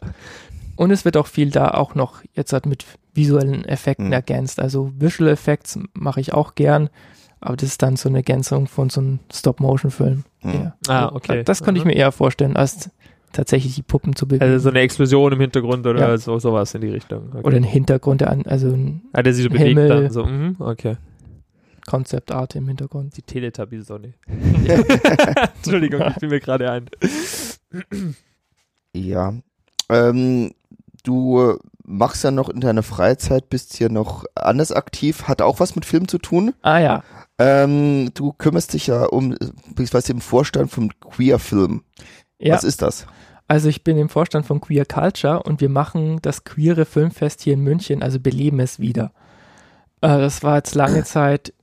Und 0.75 0.91
es 0.91 1.05
wird 1.05 1.17
auch 1.17 1.27
viel 1.27 1.51
da 1.51 1.71
auch 1.71 1.95
noch 1.95 2.21
jetzt 2.33 2.53
halt 2.53 2.65
mit 2.65 2.85
visuellen 3.13 3.65
Effekten 3.65 4.07
Mhm. 4.07 4.13
ergänzt. 4.13 4.59
Also 4.59 4.91
Visual 4.97 5.29
Effects 5.29 5.77
mache 5.93 6.21
ich 6.21 6.33
auch 6.33 6.55
gern, 6.55 6.89
aber 7.39 7.55
das 7.57 7.69
ist 7.69 7.81
dann 7.81 7.97
so 7.97 8.09
eine 8.09 8.19
Ergänzung 8.19 8.67
von 8.67 8.89
so 8.89 9.01
einem 9.01 9.19
Stop-Motion-Film. 9.31 10.23
Mhm. 10.43 10.53
Ja. 10.53 10.75
Ah, 10.87 11.11
okay. 11.13 11.43
Das 11.43 11.61
könnte 11.63 11.79
ich 11.79 11.85
mir 11.85 11.95
eher 11.95 12.11
vorstellen, 12.11 12.55
als 12.55 12.89
tatsächlich 13.33 13.75
die 13.75 13.83
Puppen 13.83 14.15
zu 14.15 14.27
bewegen. 14.27 14.43
Also 14.43 14.59
so 14.59 14.69
eine 14.69 14.79
Explosion 14.79 15.31
im 15.33 15.39
Hintergrund 15.39 15.85
oder 15.87 15.99
Ja. 16.11 16.17
so, 16.17 16.37
sowas 16.39 16.73
in 16.75 16.81
die 16.81 16.89
Richtung. 16.89 17.29
Okay. 17.33 17.43
Oder 17.47 17.57
ein 17.57 17.63
Hintergrund, 17.63 18.21
der 18.21 18.29
an, 18.31 18.43
also 18.45 18.67
ein 18.71 19.01
ah, 19.13 19.21
der 19.23 19.33
sich 19.33 19.43
so 19.43 19.49
bewegt 19.49 19.67
Himmel. 19.67 19.87
dann. 19.87 20.11
So, 20.11 20.25
mhm, 20.25 20.55
okay. 20.59 20.97
Konzeptart 21.87 22.55
im 22.55 22.67
Hintergrund. 22.67 23.17
Die 23.17 23.21
Teletubby-Sonne. 23.23 24.13
Entschuldigung, 25.55 26.01
ich 26.09 26.15
bin 26.17 26.29
mir 26.29 26.39
gerade 26.39 26.69
ein. 26.71 26.85
Ja. 28.93 29.33
Ähm, 29.89 30.51
du 31.03 31.39
äh, 31.41 31.57
machst 31.85 32.23
ja 32.23 32.31
noch 32.31 32.49
in 32.49 32.61
deiner 32.61 32.83
Freizeit, 32.83 33.49
bist 33.49 33.75
hier 33.75 33.89
noch 33.89 34.25
anders 34.35 34.71
aktiv, 34.71 35.23
hat 35.27 35.41
auch 35.41 35.59
was 35.59 35.75
mit 35.75 35.85
Film 35.85 36.07
zu 36.07 36.17
tun. 36.17 36.53
Ah 36.61 36.79
ja, 36.79 37.03
Ähm, 37.39 38.11
du 38.13 38.33
kümmerst 38.33 38.73
dich 38.73 38.87
ja 38.87 39.03
um, 39.05 39.35
beziehungsweise 39.69 40.11
im 40.13 40.21
Vorstand 40.21 40.71
vom 40.71 40.91
Queer 40.99 41.39
Film. 41.39 41.83
ja. 42.39 42.53
Was 42.55 42.63
ist 42.63 42.81
das? 42.81 43.07
Also 43.51 43.67
ich 43.67 43.83
bin 43.83 43.97
im 43.97 44.07
Vorstand 44.07 44.45
von 44.45 44.61
Queer 44.61 44.85
Culture 44.85 45.43
und 45.43 45.59
wir 45.59 45.67
machen 45.67 46.19
das 46.21 46.45
queere 46.45 46.85
Filmfest 46.85 47.41
hier 47.41 47.55
in 47.55 47.59
München, 47.59 48.01
also 48.01 48.17
beleben 48.17 48.61
es 48.61 48.79
wieder. 48.79 49.11
Äh, 49.99 50.19
das 50.19 50.41
war 50.41 50.55
jetzt 50.55 50.73
lange 50.73 51.03
Zeit 51.03 51.53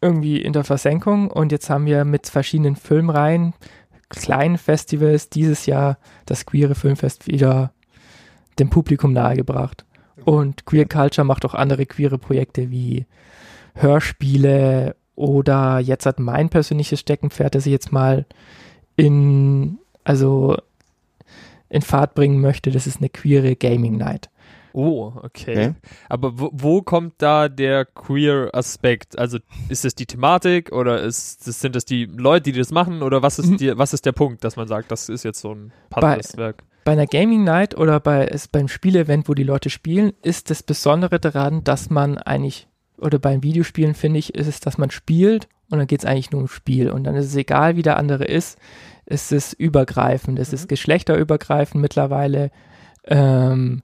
irgendwie 0.00 0.40
in 0.40 0.52
der 0.52 0.62
Versenkung 0.62 1.28
und 1.28 1.50
jetzt 1.50 1.70
haben 1.70 1.86
wir 1.86 2.04
mit 2.04 2.28
verschiedenen 2.28 2.76
Filmreihen, 2.76 3.52
kleinen 4.10 4.58
Festivals 4.58 5.28
dieses 5.28 5.66
Jahr 5.66 5.98
das 6.24 6.46
queere 6.46 6.76
Filmfest 6.76 7.26
wieder 7.26 7.72
dem 8.60 8.70
Publikum 8.70 9.12
nahegebracht. 9.12 9.84
Und 10.24 10.66
Queer 10.66 10.86
Culture 10.86 11.24
macht 11.24 11.44
auch 11.44 11.54
andere 11.54 11.86
queere 11.86 12.18
Projekte 12.18 12.70
wie 12.70 13.06
Hörspiele 13.74 14.94
oder 15.16 15.80
jetzt 15.80 16.06
hat 16.06 16.20
mein 16.20 16.48
persönliches 16.48 17.00
Steckenpferd, 17.00 17.56
das 17.56 17.66
ich 17.66 17.72
jetzt 17.72 17.90
mal 17.90 18.24
in, 18.94 19.80
also 20.04 20.56
in 21.76 21.82
Fahrt 21.82 22.14
bringen 22.14 22.40
möchte, 22.40 22.70
das 22.70 22.86
ist 22.86 22.98
eine 22.98 23.08
queere 23.08 23.54
Gaming 23.56 23.96
Night. 23.96 24.28
Oh, 24.72 25.12
okay. 25.22 25.68
Okay. 25.68 25.74
Aber 26.10 26.38
wo, 26.38 26.50
wo 26.52 26.82
kommt 26.82 27.14
da 27.18 27.48
der 27.48 27.86
Queer-Aspekt? 27.86 29.18
Also 29.18 29.38
ist 29.68 29.84
es 29.84 29.94
die 29.94 30.04
Thematik 30.06 30.70
oder 30.72 31.00
ist, 31.02 31.46
das, 31.46 31.60
sind 31.60 31.74
das 31.76 31.84
die 31.84 32.04
Leute, 32.04 32.52
die 32.52 32.58
das 32.58 32.70
machen 32.72 33.02
oder 33.02 33.22
was 33.22 33.38
ist, 33.38 33.46
Mhm. 33.50 33.56
die, 33.56 33.78
was 33.78 33.92
ist 33.94 34.04
der 34.04 34.12
Punkt, 34.12 34.44
dass 34.44 34.56
man 34.56 34.68
sagt, 34.68 34.90
das 34.90 35.08
ist 35.08 35.22
jetzt 35.24 35.40
so 35.40 35.52
ein 35.54 35.72
Bei- 35.90 36.00
passendes 36.00 36.36
Werk? 36.36 36.62
Bei 36.84 36.92
einer 36.92 37.06
Gaming 37.06 37.42
Night 37.42 37.76
oder 37.76 37.98
bei, 38.00 38.26
es, 38.26 38.46
beim 38.48 38.68
Spielevent, 38.68 39.28
wo 39.28 39.34
die 39.34 39.42
Leute 39.42 39.70
spielen, 39.70 40.12
ist 40.22 40.50
das 40.50 40.62
Besondere 40.62 41.18
daran, 41.18 41.64
dass 41.64 41.90
man 41.90 42.18
eigentlich, 42.18 42.68
oder 42.98 43.18
beim 43.18 43.42
Videospielen 43.42 43.94
finde 43.94 44.18
ich, 44.20 44.34
ist 44.34 44.46
es, 44.46 44.60
dass 44.60 44.78
man 44.78 44.90
spielt 44.90 45.48
und 45.70 45.78
dann 45.78 45.88
geht 45.88 46.00
es 46.00 46.04
eigentlich 46.04 46.30
nur 46.30 46.40
ums 46.42 46.52
Spiel. 46.52 46.90
Und 46.90 47.02
dann 47.04 47.16
ist 47.16 47.26
es 47.26 47.34
egal, 47.34 47.76
wie 47.76 47.82
der 47.82 47.96
andere 47.96 48.24
ist, 48.24 48.56
es 49.06 49.32
ist 49.32 49.52
übergreifend, 49.52 50.38
es 50.38 50.52
ist 50.52 50.68
geschlechterübergreifend 50.68 51.80
mittlerweile. 51.80 52.50
Ähm, 53.04 53.82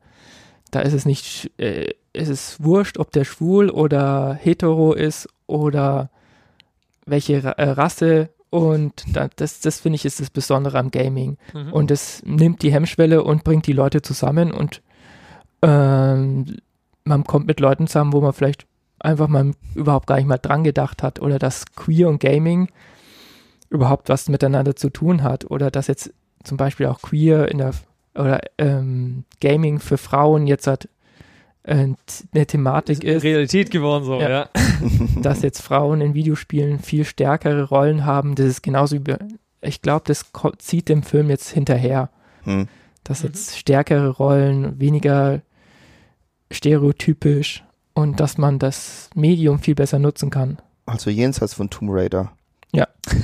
da 0.71 0.81
ist 0.81 0.93
es 0.93 1.07
nicht, 1.07 1.51
äh, 1.59 1.91
es 2.13 2.29
ist 2.29 2.63
wurscht, 2.63 2.99
ob 2.99 3.13
der 3.13 3.25
schwul 3.25 3.71
oder 3.71 4.35
hetero 4.35 4.93
ist 4.93 5.29
oder 5.47 6.11
welche 7.07 7.43
Ra 7.45 7.53
äh, 7.53 7.71
Rasse. 7.71 8.31
Und 8.51 9.05
da, 9.13 9.29
das, 9.37 9.61
das 9.61 9.81
finde 9.81 9.97
ich 9.97 10.05
ist 10.05 10.21
das 10.21 10.29
Besondere 10.29 10.79
am 10.79 10.91
Gaming. 10.91 11.39
Mhm. 11.55 11.73
Und 11.73 11.91
es 11.91 12.23
nimmt 12.25 12.63
die 12.63 12.73
Hemmschwelle 12.73 13.23
und 13.23 13.45
bringt 13.45 13.67
die 13.67 13.73
Leute 13.73 14.03
zusammen 14.03 14.53
und 14.53 14.83
ähm, 15.63 16.57
man 17.05 17.25
kommt 17.25 17.47
mit 17.47 17.61
Leuten 17.61 17.87
zusammen, 17.87 18.13
wo 18.13 18.21
man 18.21 18.33
vielleicht 18.33 18.67
einfach 18.99 19.29
mal 19.29 19.53
überhaupt 19.75 20.07
gar 20.07 20.17
nicht 20.17 20.27
mal 20.27 20.39
dran 20.39 20.65
gedacht 20.65 21.03
hat 21.03 21.21
oder 21.21 21.39
dass 21.39 21.65
Queer 21.75 22.09
und 22.09 22.21
Gaming 22.21 22.69
überhaupt 23.73 24.09
was 24.09 24.29
miteinander 24.29 24.77
zu 24.77 24.91
tun 24.91 25.23
hat 25.23 25.51
oder 25.51 25.71
dass 25.71 25.87
jetzt 25.87 26.13
zum 26.45 26.57
Beispiel 26.57 26.87
auch 26.87 27.01
Queer 27.03 27.49
in 27.51 27.59
der 27.59 27.73
oder 28.15 28.41
ähm, 28.59 29.25
Gaming 29.41 29.79
für 29.81 29.97
Frauen 29.97 30.47
jetzt 30.47 30.67
hat 30.67 30.89
äh, 31.63 31.89
eine 32.35 32.47
Thematik 32.47 33.03
ist, 33.05 33.23
Realität 33.23 33.71
geworden 33.71 34.05
so, 34.05 34.21
Ja. 34.21 34.29
ja. 34.29 34.49
dass 35.23 35.43
jetzt 35.43 35.63
Frauen 35.63 36.01
in 36.01 36.13
Videospielen 36.15 36.81
viel 36.81 37.05
stärkere 37.05 37.63
Rollen 37.69 38.05
haben. 38.05 38.35
Das 38.35 38.47
ist 38.47 38.63
genauso 38.63 38.97
wie, 39.07 39.15
ich 39.63 39.81
glaube, 39.81 40.03
das 40.07 40.27
zieht 40.59 40.89
dem 40.89 41.03
Film 41.03 41.31
jetzt 41.31 41.49
hinterher 41.51 42.11
Hm. 42.43 42.67
dass 43.05 43.23
Mhm. 43.23 43.29
jetzt 43.29 43.57
stärkere 43.57 44.09
Rollen, 44.11 44.79
weniger 44.81 45.41
stereotypisch 46.51 47.65
und 47.95 48.21
dass 48.21 48.39
man 48.39 48.59
das 48.59 49.11
Medium 49.15 49.59
viel 49.59 49.75
besser 49.75 49.99
nutzen 49.99 50.31
kann. 50.31 50.59
Also 50.87 51.11
jenseits 51.11 51.55
von 51.55 51.71
Tomb 51.71 51.91
Raider. 51.93 52.33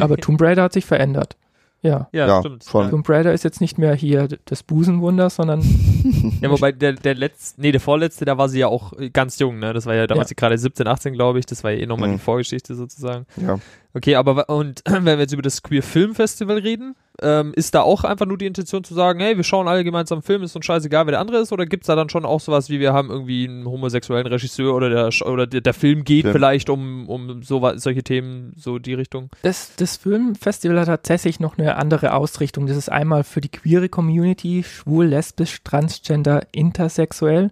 Aber 0.00 0.16
Tomb 0.18 0.40
Raider 0.42 0.62
hat 0.64 0.72
sich 0.72 0.84
verändert. 0.86 1.36
Ja. 1.80 2.08
Ja, 2.12 2.26
Ja, 2.26 2.40
stimmt. 2.40 2.64
schon. 2.64 2.84
Ja. 2.86 2.90
Tomb 2.90 3.08
Raider 3.08 3.32
ist 3.32 3.44
jetzt 3.44 3.60
nicht 3.60 3.78
mehr 3.78 3.94
hier 3.94 4.26
das 4.46 4.64
Busenwunder, 4.64 5.30
sondern 5.30 5.62
ja, 6.40 6.50
wobei 6.50 6.72
der, 6.72 6.94
der 6.94 7.14
letzte, 7.14 7.60
nee, 7.60 7.70
der 7.70 7.80
vorletzte, 7.80 8.24
da 8.24 8.36
war 8.36 8.48
sie 8.48 8.58
ja 8.58 8.66
auch 8.66 8.92
ganz 9.12 9.38
jung, 9.38 9.60
ne? 9.60 9.72
Das 9.72 9.86
war 9.86 9.94
ja 9.94 10.08
damals 10.08 10.30
Ja. 10.30 10.34
gerade 10.36 10.58
17, 10.58 10.88
18, 10.88 11.12
glaube 11.12 11.38
ich. 11.38 11.46
Das 11.46 11.62
war 11.62 11.70
ja 11.70 11.78
eh 11.78 11.86
nochmal 11.86 12.08
Mhm. 12.08 12.14
die 12.14 12.18
Vorgeschichte 12.18 12.74
sozusagen. 12.74 13.26
Ja. 13.36 13.60
Okay, 13.98 14.14
aber 14.14 14.48
und 14.48 14.80
wenn 14.88 15.04
wir 15.04 15.18
jetzt 15.18 15.32
über 15.32 15.42
das 15.42 15.60
Queer 15.60 15.82
Film 15.82 16.14
Festival 16.14 16.58
reden, 16.58 16.94
ähm, 17.20 17.52
ist 17.56 17.74
da 17.74 17.82
auch 17.82 18.04
einfach 18.04 18.26
nur 18.26 18.38
die 18.38 18.46
Intention 18.46 18.84
zu 18.84 18.94
sagen, 18.94 19.18
hey, 19.18 19.36
wir 19.36 19.42
schauen 19.42 19.66
alle 19.66 19.82
gemeinsam 19.82 20.18
einen 20.18 20.22
Film, 20.22 20.44
ist 20.44 20.54
uns 20.54 20.64
scheißegal, 20.64 21.06
wer 21.06 21.12
der 21.12 21.20
andere 21.20 21.38
ist, 21.38 21.50
oder 21.50 21.66
gibt's 21.66 21.88
da 21.88 21.96
dann 21.96 22.08
schon 22.08 22.24
auch 22.24 22.38
sowas 22.38 22.70
wie 22.70 22.78
wir 22.78 22.92
haben 22.92 23.10
irgendwie 23.10 23.48
einen 23.48 23.66
homosexuellen 23.66 24.28
Regisseur 24.28 24.72
oder 24.72 24.88
der 24.88 25.08
Sch- 25.08 25.24
oder 25.24 25.48
der, 25.48 25.62
der 25.62 25.74
Film 25.74 26.04
geht 26.04 26.22
Film. 26.22 26.32
vielleicht 26.32 26.70
um, 26.70 27.08
um 27.08 27.42
so, 27.42 27.68
solche 27.74 28.04
Themen, 28.04 28.52
so 28.56 28.78
die 28.78 28.94
Richtung? 28.94 29.30
das, 29.42 29.74
das 29.74 29.96
Filmfestival 29.96 30.78
hat 30.78 30.86
tatsächlich 30.86 31.40
noch 31.40 31.58
eine 31.58 31.74
andere 31.74 32.14
Ausrichtung. 32.14 32.68
Das 32.68 32.76
ist 32.76 32.92
einmal 32.92 33.24
für 33.24 33.40
die 33.40 33.50
queere 33.50 33.88
Community, 33.88 34.62
schwul, 34.62 35.06
lesbisch, 35.06 35.64
transgender, 35.64 36.42
intersexuell. 36.52 37.50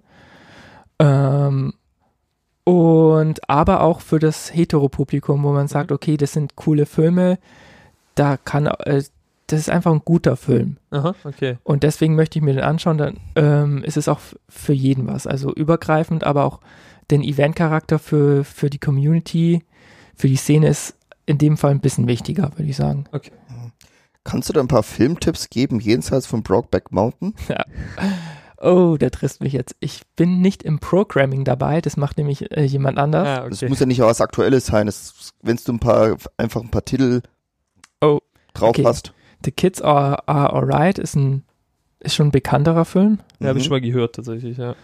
Ähm, 1.01 1.75
und 2.67 3.49
aber 3.49 3.83
auch 3.83 4.01
für 4.01 4.19
das 4.19 4.53
Heteropublikum, 4.53 5.41
wo 5.45 5.53
man 5.53 5.69
sagt, 5.69 5.93
okay, 5.93 6.17
das 6.17 6.33
sind 6.33 6.57
coole 6.57 6.85
Filme, 6.85 7.39
da 8.17 8.37
kann, 8.37 8.67
äh, 8.67 9.05
das 9.47 9.61
ist 9.61 9.71
einfach 9.71 9.93
ein 9.93 10.03
guter 10.05 10.37
Film. 10.37 10.79
Aha, 10.91 11.15
okay. 11.23 11.59
Und 11.63 11.85
deswegen 11.85 12.17
möchte 12.17 12.41
ich 12.41 12.45
mir 12.45 12.55
den 12.55 12.65
anschauen, 12.65 12.99
dann 12.99 13.21
ähm, 13.37 13.85
ist 13.85 13.97
es 13.97 14.09
auch 14.09 14.19
für 14.49 14.73
jeden 14.73 15.07
was. 15.07 15.29
Also 15.29 15.55
übergreifend, 15.55 16.25
aber 16.25 16.45
auch 16.45 16.59
den 17.13 17.23
Event-Charakter 17.23 18.01
für, 18.01 18.43
für 18.43 18.69
die 18.69 18.81
Community, 18.81 19.63
für 20.17 20.27
die 20.27 20.35
Szene 20.35 20.67
ist 20.67 20.97
in 21.25 21.39
dem 21.39 21.57
Fall 21.57 21.71
ein 21.71 21.81
bisschen 21.81 22.09
wichtiger, 22.09 22.51
würde 22.57 22.69
ich 22.69 22.77
sagen. 22.77 23.05
Kannst 24.25 24.49
du 24.49 24.53
da 24.53 24.61
ein 24.61 24.67
paar 24.67 24.83
Filmtipps 24.83 25.51
geben, 25.51 25.79
jenseits 25.79 26.27
von 26.27 26.43
Brokeback 26.43 26.91
Mountain? 26.91 27.35
Oh, 28.61 28.97
der 28.99 29.11
trifft 29.11 29.43
mich 29.43 29.53
jetzt. 29.53 29.77
Ich 29.81 30.03
bin 30.17 30.41
nicht 30.41 30.63
im 30.63 30.79
Programming 30.79 31.45
dabei, 31.45 31.81
das 31.81 31.97
macht 31.97 32.17
nämlich 32.19 32.51
äh, 32.51 32.65
jemand 32.65 32.99
anders. 32.99 33.27
Ah, 33.29 33.49
Das 33.49 33.59
okay. 33.63 33.69
muss 33.69 33.81
ja 33.81 33.87
nicht 33.87 34.03
auch 34.03 34.07
was 34.09 34.21
Aktuelles 34.21 34.67
sein. 34.67 34.91
Wenn 35.43 35.57
du 35.63 35.73
ein 35.73 35.79
paar, 35.79 36.17
einfach 36.39 36.63
ein 36.63 36.71
paar 36.71 36.85
Titel 36.85 37.21
Oh, 38.01 38.21
drauf 38.55 38.71
okay. 38.71 38.85
hast. 38.85 39.13
The 39.45 39.51
Kids 39.53 39.83
Are, 39.83 40.27
Are 40.29 40.53
Alright 40.53 40.99
ist 40.99 41.15
ein 41.17 41.45
ist 42.01 42.15
schon 42.15 42.29
ein 42.29 42.33
bekannterer 42.33 42.85
Film, 42.85 43.19
Ja, 43.41 43.49
habe 43.49 43.59
ich 43.59 43.65
Mhm. 43.65 43.69
schon 43.69 43.77
mal 43.77 43.81
gehört 43.81 44.15
tatsächlich, 44.17 44.59
ja. 44.59 44.75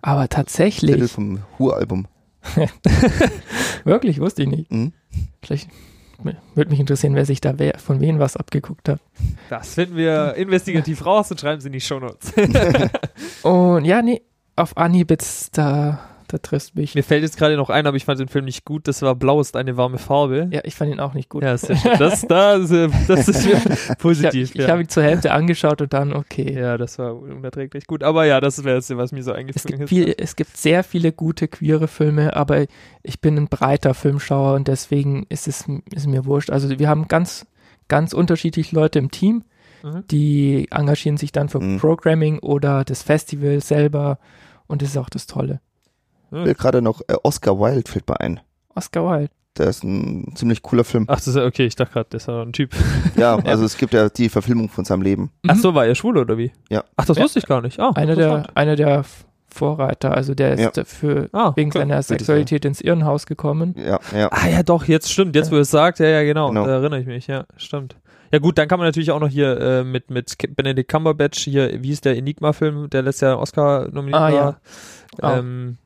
aber 0.00 0.22
Titel 0.22 0.36
tatsächlich, 0.36 1.10
vom 1.10 1.40
Hu-Album. 1.58 2.06
wirklich, 3.84 4.18
wusste 4.20 4.42
ich 4.42 4.48
nicht. 4.48 4.70
Mhm. 4.72 4.92
Vielleicht 5.42 5.68
würde 6.54 6.70
mich 6.70 6.80
interessieren, 6.80 7.14
wer 7.14 7.26
sich 7.26 7.40
da 7.40 7.58
wer, 7.58 7.78
von 7.78 8.00
wem 8.00 8.18
was 8.18 8.36
abgeguckt 8.36 8.88
hat. 8.88 9.00
Das 9.50 9.74
finden 9.74 9.96
wir 9.96 10.34
investigativ 10.34 11.04
raus 11.04 11.30
und 11.30 11.40
schreiben 11.40 11.60
sie 11.60 11.68
in 11.68 11.72
die 11.72 11.80
Shownotes. 11.80 12.32
Und 13.42 13.84
ja, 13.84 14.02
nee, 14.02 14.22
auf 14.56 14.76
Anhieb 14.76 15.10
jetzt, 15.10 15.58
da, 15.58 15.98
da 16.32 16.38
trifft 16.38 16.74
mich. 16.74 16.94
Mir 16.94 17.04
fällt 17.04 17.22
jetzt 17.22 17.36
gerade 17.36 17.56
noch 17.56 17.70
ein, 17.70 17.86
aber 17.86 17.96
ich 17.96 18.04
fand 18.04 18.18
den 18.18 18.28
Film 18.28 18.44
nicht 18.46 18.64
gut. 18.64 18.88
Das 18.88 19.02
war 19.02 19.14
Blau 19.14 19.40
ist 19.40 19.54
eine 19.56 19.76
warme 19.76 19.98
Farbe. 19.98 20.48
Ja, 20.50 20.60
ich 20.64 20.74
fand 20.74 20.90
ihn 20.90 20.98
auch 20.98 21.14
nicht 21.14 21.28
gut. 21.28 21.42
Ja, 21.44 21.56
sehr 21.56 21.76
schön. 21.76 21.92
Das, 21.98 22.22
das, 22.26 22.70
äh, 22.70 22.88
das 23.06 23.28
ist 23.28 23.46
mir 23.46 23.52
ich 23.72 23.88
habe 23.88 23.96
positiv. 23.96 24.54
ja. 24.54 24.68
hab 24.68 24.80
ihn 24.80 24.88
zur 24.88 25.02
Hälfte 25.02 25.32
angeschaut 25.32 25.80
und 25.82 25.92
dann, 25.92 26.12
okay. 26.12 26.52
ja, 26.58 26.76
das 26.78 26.98
war 26.98 27.14
unerträglich 27.16 27.86
gut. 27.86 28.02
Aber 28.02 28.24
ja, 28.24 28.40
das 28.40 28.64
wäre 28.64 28.76
jetzt, 28.76 28.96
was 28.96 29.12
mir 29.12 29.22
so 29.22 29.32
Es 29.32 29.36
eingefallen 29.36 29.78
gibt, 29.78 29.82
ist. 29.82 29.88
viel, 29.88 30.14
es 30.18 30.36
gibt 30.36 30.56
sehr 30.56 30.82
viele 30.82 31.12
gute 31.12 31.46
queere 31.48 31.86
Filme, 31.86 32.34
aber 32.34 32.64
ich 33.02 33.20
bin 33.20 33.36
ein 33.36 33.48
breiter 33.48 33.94
Filmschauer 33.94 34.54
und 34.54 34.68
deswegen 34.68 35.26
ist 35.28 35.46
es 35.46 35.66
ist 35.94 36.06
mir 36.06 36.24
wurscht. 36.24 36.50
Also 36.50 36.78
wir 36.78 36.88
haben 36.88 37.08
ganz, 37.08 37.46
ganz 37.88 38.12
unterschiedliche 38.12 38.74
Leute 38.74 38.98
im 38.98 39.10
Team, 39.10 39.44
Mhm. 39.84 40.04
die 40.12 40.68
engagieren 40.70 41.16
sich 41.16 41.32
dann 41.32 41.48
für 41.48 41.58
Mhm. 41.60 41.78
Programming 41.78 42.38
oder 42.38 42.84
das 42.84 43.02
Festival 43.02 43.60
selber 43.60 44.18
und 44.68 44.80
das 44.80 44.90
ist 44.90 44.96
auch 44.96 45.10
das 45.10 45.26
Tolle. 45.26 45.60
Will 46.32 46.54
gerade 46.54 46.82
noch 46.82 47.00
äh, 47.08 47.14
Oscar 47.22 47.58
Wilde 47.60 47.88
fällt 47.90 48.08
mir 48.08 48.20
ein. 48.20 48.40
Oscar 48.74 49.04
Wilde. 49.10 49.30
Der 49.58 49.66
ist 49.66 49.84
ein 49.84 50.32
ziemlich 50.34 50.62
cooler 50.62 50.82
Film. 50.82 51.04
Ach, 51.08 51.16
das 51.16 51.26
ist 51.28 51.36
okay, 51.36 51.66
ich 51.66 51.76
dachte 51.76 51.92
gerade, 51.92 52.06
das 52.10 52.26
war 52.26 52.42
ein 52.42 52.52
Typ. 52.54 52.70
Ja, 53.16 53.36
also 53.36 53.64
es 53.66 53.76
gibt 53.76 53.92
ja 53.92 54.08
die 54.08 54.30
Verfilmung 54.30 54.70
von 54.70 54.86
seinem 54.86 55.02
Leben. 55.02 55.30
Ach 55.46 55.54
Mhm. 55.54 55.60
so, 55.60 55.74
war 55.74 55.84
er 55.86 55.94
schwul 55.94 56.16
oder 56.16 56.38
wie? 56.38 56.52
Ja. 56.70 56.84
Ach, 56.96 57.04
das 57.04 57.18
Ja. 57.18 57.24
wusste 57.24 57.38
ich 57.38 57.46
gar 57.46 57.60
nicht. 57.60 57.78
Ah, 57.78 57.90
Einer 57.94 58.16
der, 58.16 58.46
einer 58.54 58.76
der 58.76 59.04
Vorreiter, 59.48 60.14
also 60.16 60.34
der 60.34 60.54
ist 60.54 60.60
Ja. 60.60 60.70
dafür 60.70 61.28
Ah, 61.32 61.52
wegen 61.54 61.70
klar. 61.70 61.82
seiner 61.82 62.02
Sexualität 62.02 62.64
ins 62.64 62.80
Irrenhaus 62.80 63.26
gekommen. 63.26 63.74
Ja, 63.76 64.00
ja. 64.16 64.28
Ah 64.32 64.48
ja, 64.48 64.62
doch, 64.62 64.86
jetzt 64.86 65.12
stimmt. 65.12 65.36
Jetzt, 65.36 65.50
wo 65.52 65.56
ihr 65.56 65.60
es 65.60 65.70
sagt, 65.70 65.98
ja, 65.98 66.06
ja, 66.06 66.22
genau. 66.22 66.48
Genau. 66.48 66.64
Da 66.64 66.72
erinnere 66.72 67.00
ich 67.00 67.06
mich, 67.06 67.26
ja, 67.26 67.44
stimmt. 67.58 67.96
Ja 68.32 68.38
gut, 68.38 68.56
dann 68.56 68.66
kann 68.66 68.78
man 68.78 68.88
natürlich 68.88 69.10
auch 69.10 69.20
noch 69.20 69.28
hier 69.28 69.60
äh, 69.60 69.84
mit, 69.84 70.10
mit 70.10 70.34
Benedict 70.56 70.90
Cumberbatch 70.90 71.40
hier, 71.44 71.82
wie 71.82 71.90
ist 71.90 72.06
der 72.06 72.16
Enigma-Film, 72.16 72.88
der 72.88 73.02
letztes 73.02 73.20
Jahr 73.20 73.38
Oscar 73.38 73.88
nominiert 73.92 74.18
Ah, 74.22 74.30
ja. 74.30 74.44
war. 75.20 75.30
Auch. 75.34 75.38
Ähm, 75.40 75.76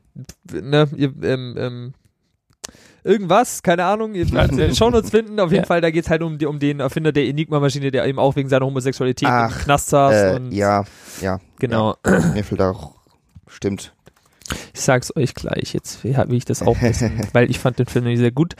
ne, 0.51 0.87
ihr, 0.95 1.13
ähm, 1.23 1.55
ähm, 1.57 1.93
irgendwas, 3.03 3.63
keine 3.63 3.85
Ahnung, 3.85 4.15
ihr 4.15 4.29
werdet 4.31 4.51
es 4.51 4.57
in 4.57 4.63
den 4.67 4.75
Shownotes 4.75 5.09
finden. 5.09 5.39
Auf 5.39 5.51
jeden 5.51 5.63
Ja. 5.63 5.67
Fall, 5.67 5.81
da 5.81 5.89
geht 5.91 6.03
es 6.03 6.09
halt 6.09 6.21
um, 6.21 6.37
die, 6.37 6.45
um 6.45 6.59
den 6.59 6.79
Erfinder 6.79 7.11
der 7.11 7.25
Enigma-Maschine, 7.25 7.91
der 7.91 8.05
eben 8.05 8.19
auch 8.19 8.35
wegen 8.35 8.49
seiner 8.49 8.65
Homosexualität 8.65 9.29
Ach, 9.29 9.51
im 9.55 9.63
Knast 9.63 9.89
saß. 9.89 10.13
Äh, 10.13 10.35
und 10.35 10.51
ja, 10.51 10.83
ja. 11.21 11.39
Genau. 11.59 11.95
Ja. 12.05 12.19
Mir 12.33 12.43
fällt 12.43 12.61
auch. 12.61 12.95
Stimmt. 13.47 13.93
Ich 14.73 14.81
sag's 14.81 15.15
euch 15.15 15.33
gleich 15.33 15.73
jetzt, 15.73 16.03
wie, 16.03 16.15
wie 16.15 16.37
ich 16.37 16.45
das 16.45 16.61
auch 16.61 16.81
wissen, 16.81 17.21
weil 17.33 17.49
ich 17.49 17.59
fand 17.59 17.79
den 17.79 17.85
Film 17.87 18.05
nämlich 18.05 18.19
sehr 18.19 18.31
gut. 18.31 18.55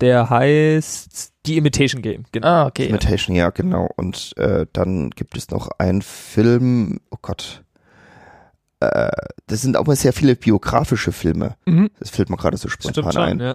Der 0.00 0.30
heißt 0.30 1.32
The 1.46 1.56
Imitation 1.56 2.02
Game. 2.02 2.24
Genau. 2.32 2.46
Ah, 2.46 2.66
okay. 2.66 2.86
Imitation, 2.86 3.36
ja, 3.36 3.50
genau. 3.50 3.88
Und 3.96 4.36
äh, 4.36 4.66
dann 4.72 5.10
gibt 5.10 5.36
es 5.36 5.50
noch 5.50 5.70
einen 5.78 6.02
Film, 6.02 7.00
oh 7.10 7.18
Gott. 7.22 7.62
Äh, 8.82 9.10
das 9.46 9.62
sind 9.62 9.76
auch 9.76 9.86
mal 9.86 9.96
sehr 9.96 10.12
viele 10.12 10.34
biografische 10.36 11.12
Filme. 11.12 11.56
Mhm. 11.66 11.90
Das 11.98 12.10
fällt 12.10 12.30
mir 12.30 12.36
gerade 12.36 12.56
so 12.56 12.68
Stimmt 12.68 12.94
spontan 12.96 13.12
schon, 13.12 13.22
ein. 13.22 13.40
ja. 13.40 13.54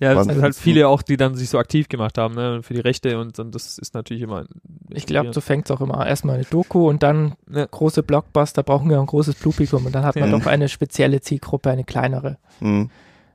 Ja, 0.00 0.10
es 0.12 0.16
Waren- 0.16 0.30
sind 0.30 0.42
halt 0.42 0.56
viele 0.56 0.88
auch, 0.88 1.02
die 1.02 1.16
dann 1.16 1.36
sich 1.36 1.48
so 1.48 1.58
aktiv 1.58 1.88
gemacht 1.88 2.18
haben, 2.18 2.34
ne, 2.34 2.60
für 2.64 2.74
die 2.74 2.80
Rechte 2.80 3.20
und, 3.20 3.38
und 3.38 3.54
das 3.54 3.78
ist 3.78 3.94
natürlich 3.94 4.22
immer. 4.24 4.46
Ich 4.90 5.06
glaube, 5.06 5.32
so 5.32 5.40
fängt 5.40 5.66
es 5.66 5.70
auch 5.70 5.80
immer. 5.80 6.00
an. 6.00 6.08
Erstmal 6.08 6.36
eine 6.36 6.44
Doku 6.44 6.88
und 6.88 7.04
dann 7.04 7.34
Ja. 7.48 7.66
große 7.66 8.02
Blockbuster 8.02 8.64
brauchen 8.64 8.90
wir 8.90 8.98
ein 8.98 9.06
großes 9.06 9.36
Publikum 9.36 9.86
und 9.86 9.94
dann 9.94 10.02
hat 10.04 10.16
man 10.16 10.32
Ja. 10.32 10.38
doch 10.38 10.46
eine 10.46 10.68
spezielle 10.68 11.20
Zielgruppe, 11.20 11.70
eine 11.70 11.84
kleinere. 11.84 12.38
Hm. 12.58 12.90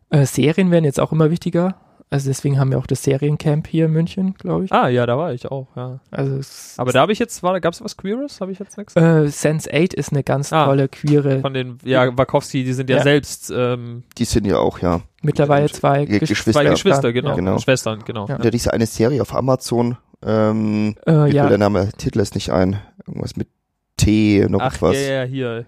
Äh, 0.10 0.26
Serien 0.26 0.70
werden 0.72 0.84
jetzt 0.84 1.00
auch 1.00 1.14
immer 1.14 1.32
wichtiger. 1.32 1.76
Also 2.10 2.30
deswegen 2.30 2.58
haben 2.58 2.72
wir 2.72 2.78
auch 2.78 2.88
das 2.88 3.04
Seriencamp 3.04 3.68
hier 3.68 3.86
in 3.88 3.92
München, 3.92 4.34
glaube 4.36 4.64
ich. 4.64 4.72
Ah, 4.72 4.88
ja, 4.88 5.06
da 5.06 5.18
war 5.18 5.34
ich 5.34 5.46
auch, 5.52 5.68
ja. 5.76 6.00
Also 6.10 6.38
es, 6.38 6.76
Aber 6.78 6.94
da 6.94 7.02
habe 7.02 7.12
ich 7.12 7.20
jetzt, 7.20 7.44
war, 7.44 7.60
gab 7.60 7.74
es 7.74 7.84
was 7.84 7.98
Queeres? 7.98 8.40
Habe 8.40 8.54
ich 8.54 8.60
jetzt 8.60 8.78
nichts? 8.78 8.96
äh, 8.96 9.28
Sense 9.28 9.70
8 9.74 9.94
ist 9.94 10.14
eine 10.14 10.24
ganz 10.24 10.54
Ah. 10.54 10.66
tolle, 10.68 10.88
queere, 10.88 11.42
Von 11.42 11.54
den, 11.54 11.80
ja, 11.84 12.18
Wachowski, 12.18 12.64
die 12.64 12.72
sind 12.72 12.90
ja, 12.90 12.98
Ja. 12.98 13.04
selbst 13.04 13.52
ähm, 13.54 14.04
Die 14.18 14.24
sind 14.24 14.48
ja 14.48 14.58
auch, 14.58 14.80
ja. 14.80 15.02
mittlerweile 15.22 15.70
zwei 15.70 16.06
Ge- 16.06 16.16
Gesch- 16.18 16.30
Geschwister. 16.30 16.52
zwei 16.54 16.64
Ja, 16.64 16.72
Geschwister, 16.72 17.12
genau. 17.12 17.36
genau. 17.36 17.58
Schwestern, 17.60 18.00
genau. 18.06 18.26
Ja. 18.28 18.40
Ja, 18.42 18.52
diese 18.52 18.72
eine 18.74 18.86
Serie 18.86 19.22
auf 19.22 19.36
Amazon, 19.36 19.98
ähm, 20.26 20.96
Äh, 21.06 21.12
fällt 21.12 21.34
der 21.34 21.50
ja, 21.52 21.58
Name, 21.58 21.90
Titel 21.98 22.20
ist 22.22 22.36
nicht 22.36 22.52
ein. 22.52 22.80
Irgendwas 23.06 23.36
mit 23.36 23.50
T, 23.98 24.46
noch 24.50 24.62
Ach, 24.62 24.82
was. 24.82 24.96
ja, 24.96 25.02
ja, 25.02 25.24
hier. 25.24 25.66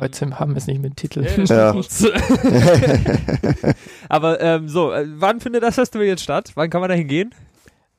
Heute 0.00 0.38
haben 0.38 0.52
wir 0.52 0.58
es 0.58 0.66
nicht 0.66 0.80
mit 0.80 0.96
Titel. 0.96 1.24
Ja, 1.24 1.72
Ja. 1.72 1.74
Aber 4.08 4.40
ähm, 4.40 4.68
so, 4.68 4.92
äh, 4.92 5.06
wann 5.16 5.40
findet 5.40 5.62
das 5.62 5.74
Festival 5.76 6.06
jetzt 6.06 6.22
statt? 6.22 6.52
Wann 6.54 6.70
kann 6.70 6.80
man 6.80 6.90
da 6.90 6.96
hingehen? 6.96 7.34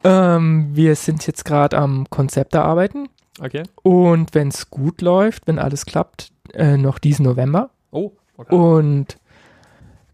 ähm, 0.06 0.70
wir 0.74 0.96
sind 0.96 1.26
jetzt 1.28 1.46
gerade 1.46 1.78
am 1.78 2.10
Konzept 2.10 2.54
erarbeiten 2.56 3.08
Okay. 3.40 3.64
und 3.84 4.36
wenn 4.36 4.50
es 4.50 4.70
gut 4.70 5.02
läuft, 5.02 5.48
wenn 5.48 5.60
alles 5.60 5.86
klappt, 5.86 6.32
äh, 6.54 6.76
noch 6.78 7.00
diesen 7.00 7.24
November. 7.26 7.70
Oh, 7.92 8.12
okay. 8.38 8.54
Und 8.54 9.18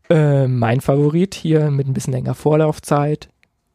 äh, 0.10 0.48
mein 0.48 0.82
Favorit 0.82 1.34
hier 1.34 1.72
mit 1.72 1.88
ein 1.88 1.94
bisschen 1.94 2.14
länger 2.14 2.36
Vorlaufzeit, 2.36 3.30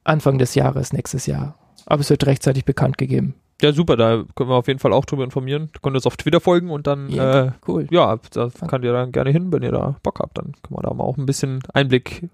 Anfang 0.04 0.38
des 0.38 0.54
Jahres, 0.54 0.92
nächstes 0.92 1.26
Jahr. 1.26 1.56
Aber 1.86 2.00
es 2.00 2.10
wird 2.10 2.26
rechtzeitig 2.26 2.64
bekannt 2.64 2.96
gegeben. 2.96 3.34
Ja, 3.64 3.72
super, 3.72 3.96
da 3.96 4.24
können 4.34 4.50
wir 4.50 4.54
auf 4.56 4.66
jeden 4.68 4.78
Fall 4.78 4.92
auch 4.92 5.04
drüber 5.04 5.24
informieren. 5.24 5.70
Ihr 5.74 5.80
könnt 5.80 5.96
uns 5.96 6.06
auf 6.06 6.16
Twitter 6.16 6.40
folgen 6.40 6.70
und 6.70 6.86
dann, 6.86 7.08
Ja, 7.08 7.44
äh, 7.46 7.52
Cool. 7.66 7.86
ja, 7.90 8.16
da 8.32 8.48
könnt 8.68 8.84
ihr 8.84 8.92
dann 8.92 9.10
gerne 9.10 9.30
hin, 9.30 9.52
wenn 9.52 9.62
ihr 9.62 9.72
da 9.72 9.96
Bock 10.02 10.20
habt. 10.20 10.36
Dann 10.38 10.52
können 10.62 10.76
wir 10.78 10.82
da 10.82 10.92
mal 10.92 11.04
auch 11.04 11.16
ein 11.16 11.26
bisschen 11.26 11.60
Einblick. 11.72 12.28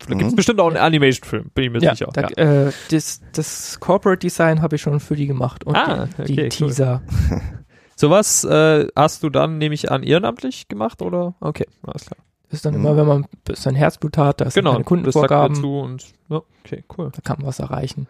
Da 0.00 0.14
gibt 0.14 0.22
es 0.22 0.32
Mhm. 0.32 0.36
bestimmt 0.36 0.60
auch 0.60 0.68
einen 0.68 0.76
Animation-Film, 0.76 1.50
bin 1.54 1.64
ich 1.64 1.70
mir 1.72 1.80
Ja, 1.80 1.94
sicher. 1.94 2.10
da, 2.12 2.22
Äh, 2.28 2.70
das, 2.90 3.20
das 3.32 3.80
Corporate 3.80 4.18
Design 4.20 4.60
habe 4.62 4.76
ich 4.76 4.82
schon 4.82 5.00
für 5.00 5.16
die 5.16 5.26
gemacht 5.26 5.64
und 5.64 5.74
Ah, 5.74 6.06
die, 6.18 6.24
die 6.24 6.32
okay, 6.34 6.42
cool. 6.44 6.48
Teaser. 6.68 7.02
Sowas 7.96 8.44
äh, 8.44 8.86
hast 8.94 9.22
du 9.22 9.30
dann, 9.30 9.58
nehme 9.58 9.74
ich 9.74 9.90
an, 9.90 10.02
ehrenamtlich 10.02 10.68
gemacht 10.68 11.00
oder? 11.02 11.34
Okay, 11.40 11.66
alles 11.82 12.04
klar. 12.06 12.18
Das 12.50 12.58
ist 12.58 12.66
dann 12.66 12.74
Mhm. 12.74 12.80
immer, 12.80 12.96
wenn 12.96 13.06
man 13.06 13.26
sein 13.54 13.74
Herzblut 13.74 14.18
hat, 14.18 14.40
da 14.40 14.44
sind 14.50 14.62
Genau, 14.62 14.72
keine 14.72 14.82
das 14.82 14.86
sagt 14.86 14.88
Kundenvorgaben, 14.88 15.54
dazu 15.56 15.80
und 15.80 16.04
ja, 16.28 16.42
okay, 16.64 16.84
cool. 16.96 17.10
da 17.12 17.20
kann 17.22 17.38
man 17.38 17.46
was 17.48 17.58
erreichen. 17.58 18.06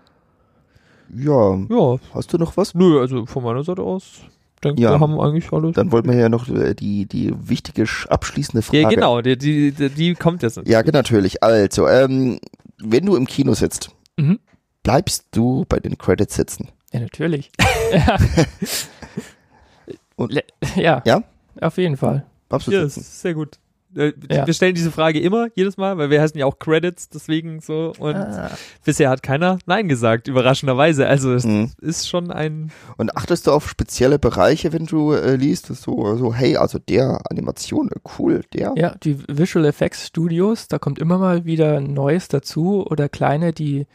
Ja, 1.15 1.55
Ja, 1.69 1.97
hast 2.15 2.33
du 2.33 2.39
noch 2.39 2.57
was? 2.57 2.75
nö, 2.75 3.01
also 3.01 3.27
von 3.27 3.43
meiner 3.45 3.63
Seite 3.65 3.83
aus, 3.83 4.21
denke 4.63 4.81
Ja. 4.83 4.93
wir 4.93 5.01
haben 5.01 5.19
eigentlich 5.21 5.53
alles. 5.53 5.75
Dann 5.75 5.93
wollten 5.93 6.09
wir 6.11 6.17
ja 6.17 6.29
noch 6.29 6.49
äh, 6.49 6.75
die, 6.75 7.07
die 7.07 7.33
wichtige 7.49 7.85
sch- 7.85 8.07
abschließende 8.09 8.63
Frage. 8.63 8.83
ja, 8.83 8.89
genau, 8.89 9.21
die, 9.23 9.37
die, 9.37 9.73
die, 9.73 10.15
kommt 10.15 10.43
jetzt. 10.43 10.61
Ja, 10.67 10.83
genau, 10.83 10.99
natürlich. 10.99 11.43
Also, 11.43 11.87
ähm, 11.89 12.39
wenn 12.79 13.07
du 13.07 13.17
im 13.17 13.27
Kino 13.27 13.55
sitzt, 13.55 13.91
Mhm. 14.19 14.39
bleibst 14.83 15.27
du 15.33 15.65
bei 15.69 15.79
den 15.81 15.99
Credits 15.99 16.35
sitzen? 16.37 16.69
Ja, 16.93 17.01
natürlich. 17.01 17.51
ja. 17.93 18.17
Und- 20.17 20.33
ja. 20.77 21.03
Ja? 21.05 21.23
Auf 21.61 21.79
jeden 21.79 21.97
Fall. 21.97 22.25
Bleibst 22.49 22.69
du 22.69 22.73
Ja, 22.73 22.83
sitzen? 22.85 23.01
ist 23.01 23.21
sehr 23.21 23.35
gut. 23.35 23.59
Äh, 23.97 24.13
Ja. 24.31 24.47
Wir 24.47 24.55
stellen 24.55 24.75
diese 24.75 24.91
Frage 24.91 25.19
immer, 25.21 25.49
jedes 25.55 25.77
Mal, 25.77 25.97
weil 25.99 26.11
wir 26.11 26.21
heißen 26.21 26.39
ja 26.39 26.47
auch 26.47 26.59
Credits, 26.59 27.09
deswegen 27.09 27.61
so. 27.61 27.93
Und 27.99 28.15
Ah. 28.15 28.51
bisher 28.85 29.11
hat 29.11 29.23
keiner 29.23 29.59
Nein 29.67 29.89
gesagt, 29.89 30.29
überraschenderweise. 30.29 31.07
Also 31.07 31.33
es 31.35 31.45
Mhm. 31.45 31.71
ist 31.81 32.09
schon 32.09 32.31
ein. 32.31 32.71
Und 32.97 33.17
achtest 33.17 33.47
du 33.47 33.53
auf 33.53 33.69
spezielle 33.69 34.19
Bereiche, 34.19 34.73
wenn 34.73 34.87
du 34.87 35.13
äh, 35.13 35.37
liest? 35.37 35.67
So, 35.67 36.17
so, 36.17 36.35
hey, 36.35 36.57
also 36.57 36.79
der 36.79 37.21
Animation, 37.31 37.91
cool, 38.19 38.43
der. 38.53 38.73
Ja, 38.77 38.95
die 39.03 39.19
Visual 39.29 39.65
Effects 39.65 40.07
Studios, 40.07 40.69
da 40.69 40.79
kommt 40.79 40.99
immer 40.99 41.19
mal 41.19 41.45
wieder 41.45 41.81
Neues 41.81 42.29
dazu 42.29 42.87
oder 42.87 43.09
kleine, 43.09 43.53
die, 43.53 43.87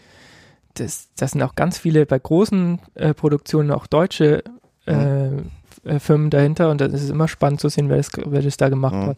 das, 0.74 1.10
das 1.18 1.32
sind 1.32 1.44
auch 1.44 1.56
ganz 1.56 1.78
viele 1.78 2.06
bei 2.06 2.18
großen 2.18 2.80
äh, 2.96 3.14
Produktionen 3.14 3.72
auch 3.72 3.88
deutsche 3.88 4.44
äh, 4.88 5.28
äh, 5.84 6.00
Firmen 6.00 6.30
dahinter 6.30 6.70
und 6.72 6.82
das 6.82 6.94
ist 6.94 7.10
immer 7.10 7.28
spannend 7.28 7.60
zu 7.60 7.70
sehen, 7.70 7.90
wer 7.90 7.98
das, 7.98 8.10
wer 8.26 8.42
das 8.42 8.58
da 8.58 8.70
gemacht 8.70 8.96
Mhm. 8.96 9.06
hat. 9.08 9.18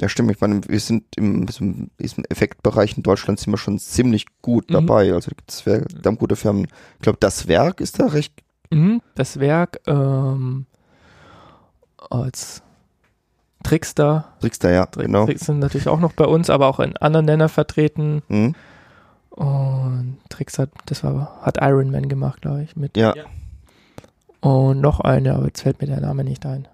Ja, 0.00 0.08
stimmt. 0.08 0.30
Ich 0.30 0.40
meine, 0.40 0.60
wir 0.66 0.80
sind 0.80 1.04
im, 1.16 1.46
im, 1.60 1.90
diesem 2.00 2.24
Effektbereich 2.30 2.96
in 2.96 3.02
Deutschland 3.02 3.38
sind 3.38 3.52
wir 3.52 3.58
schon 3.58 3.78
ziemlich 3.78 4.26
gut 4.42 4.68
Mhm. 4.70 4.74
dabei. 4.74 5.12
Also 5.12 5.30
da 5.30 5.36
gibt 5.36 5.50
es 5.50 5.60
verdammt 5.60 6.18
gute 6.18 6.36
Firmen. 6.36 6.66
Ich 6.96 7.02
glaube, 7.02 7.18
das 7.20 7.48
Werk 7.48 7.80
ist 7.80 8.00
da 8.00 8.06
recht. 8.06 8.32
Mhm, 8.70 9.02
das 9.14 9.40
Werk 9.40 9.80
ähm, 9.86 10.66
als 12.10 12.62
Trickster, 13.62 14.28
Trickster, 14.40 14.70
ja, 14.70 14.86
Trick, 14.86 15.06
genau. 15.06 15.26
Tricks 15.26 15.44
sind 15.44 15.58
natürlich 15.58 15.88
auch 15.88 16.00
noch 16.00 16.12
bei 16.14 16.24
uns, 16.24 16.48
aber 16.48 16.66
auch 16.68 16.80
in 16.80 16.96
anderen 16.96 17.26
Ländern 17.26 17.48
vertreten. 17.50 18.22
Mhm. 18.28 18.54
Und 19.30 20.18
Tricks 20.30 20.58
hat, 20.58 20.70
das 20.86 21.04
war, 21.04 21.38
hat 21.42 21.58
Iron 21.60 21.90
Man 21.90 22.08
gemacht, 22.08 22.40
glaube 22.42 22.62
ich, 22.62 22.74
mit. 22.76 22.96
Ja. 22.96 23.14
Ja. 23.14 23.24
Und 24.40 24.80
noch 24.80 25.00
eine, 25.00 25.34
aber 25.34 25.46
jetzt 25.46 25.60
fällt 25.62 25.80
mir 25.82 25.86
der 25.88 26.00
Name 26.00 26.24
nicht 26.24 26.46
ein. 26.46 26.66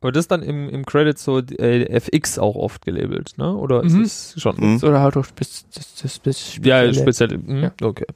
Aber 0.00 0.12
das 0.12 0.24
ist 0.24 0.30
dann 0.30 0.42
im, 0.42 0.68
im 0.70 0.86
Credit 0.86 1.18
so 1.18 1.38
äh, 1.40 1.82
FX 1.90 2.38
auch 2.38 2.54
oft 2.56 2.84
gelabelt, 2.86 3.34
ne? 3.36 3.54
Oder 3.54 3.82
ist 3.84 3.92
Mhm. 3.92 4.02
es 4.02 4.34
schon? 4.38 4.56
Mhm. 4.58 4.76
Oder 4.82 5.00
halt 5.00 5.16
auch 5.18 5.26
das, 5.36 5.66
das, 5.74 5.94
das, 5.96 6.22
das 6.22 6.56
Ja, 6.62 6.90
speziell. 6.92 7.36
Mhm. 7.38 7.62
Ja. 7.64 7.72
Okay. 7.82 8.06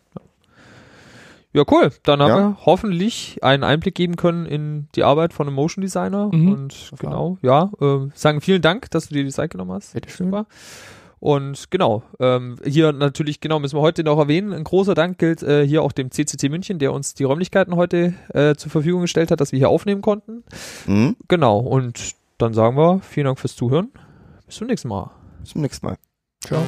Ja, 1.52 1.62
cool. 1.70 1.90
Dann 2.02 2.20
haben 2.20 2.28
Ja. 2.31 2.36
wir 2.39 2.56
hoffentlich 2.66 3.39
einen 3.44 3.62
Einblick 3.62 3.94
geben 3.94 4.16
können 4.16 4.44
in 4.44 4.89
die 4.97 5.05
Arbeit 5.05 5.32
von 5.32 5.47
einem 5.47 5.55
Motion 5.55 5.82
Designer. 5.82 6.31
Mhm. 6.32 6.52
Und 6.52 6.90
genau, 6.98 7.39
ja, 7.43 7.70
äh, 7.81 8.09
sagen 8.15 8.40
vielen 8.40 8.61
Dank, 8.62 8.90
dass 8.90 9.09
du 9.09 9.15
dir 9.15 9.23
die 9.23 9.31
Zeit 9.31 9.51
genommen 9.51 9.70
hast. 9.73 9.94
Bitte 9.94 10.09
schön. 10.11 10.27
Super. 10.31 10.47
Und 11.24 11.70
genau, 11.70 12.02
ähm, 12.20 12.56
hier 12.66 12.92
natürlich, 12.92 13.40
genau, 13.40 13.59
müssen 13.59 13.78
wir 13.78 13.80
heute 13.80 14.05
noch 14.05 14.18
erwähnen. 14.18 14.52
Ein 14.52 14.62
großer 14.62 14.94
Dank 14.94 15.16
gilt 15.16 15.42
äh, 15.42 15.66
hier 15.66 15.82
auch 15.82 15.92
dem 15.92 16.10
CCC 16.10 16.51
München, 16.51 16.78
der 16.78 16.92
uns 16.92 17.14
die 17.14 17.24
Räumlichkeiten 17.24 17.76
heute 17.76 18.12
äh, 18.34 18.55
zur 18.56 18.70
Verfügung 18.70 19.01
gestellt 19.01 19.30
hat, 19.30 19.40
dass 19.40 19.51
wir 19.51 19.59
hier 19.59 19.70
aufnehmen 19.70 20.02
konnten. 20.02 20.44
Mhm. 20.86 21.16
Genau, 21.26 21.60
und 21.60 22.14
dann 22.36 22.52
sagen 22.52 22.76
wir 22.76 23.01
vielen 23.01 23.24
Dank 23.24 23.38
fürs 23.38 23.56
Zuhören. 23.56 23.88
Bis 24.44 24.56
zum 24.56 24.66
nächsten 24.66 24.88
Mal. 24.88 25.12
Bis 25.40 25.52
zum 25.52 25.62
nächsten 25.62 25.86
Mal. 25.86 25.96
Ciao. 26.44 26.62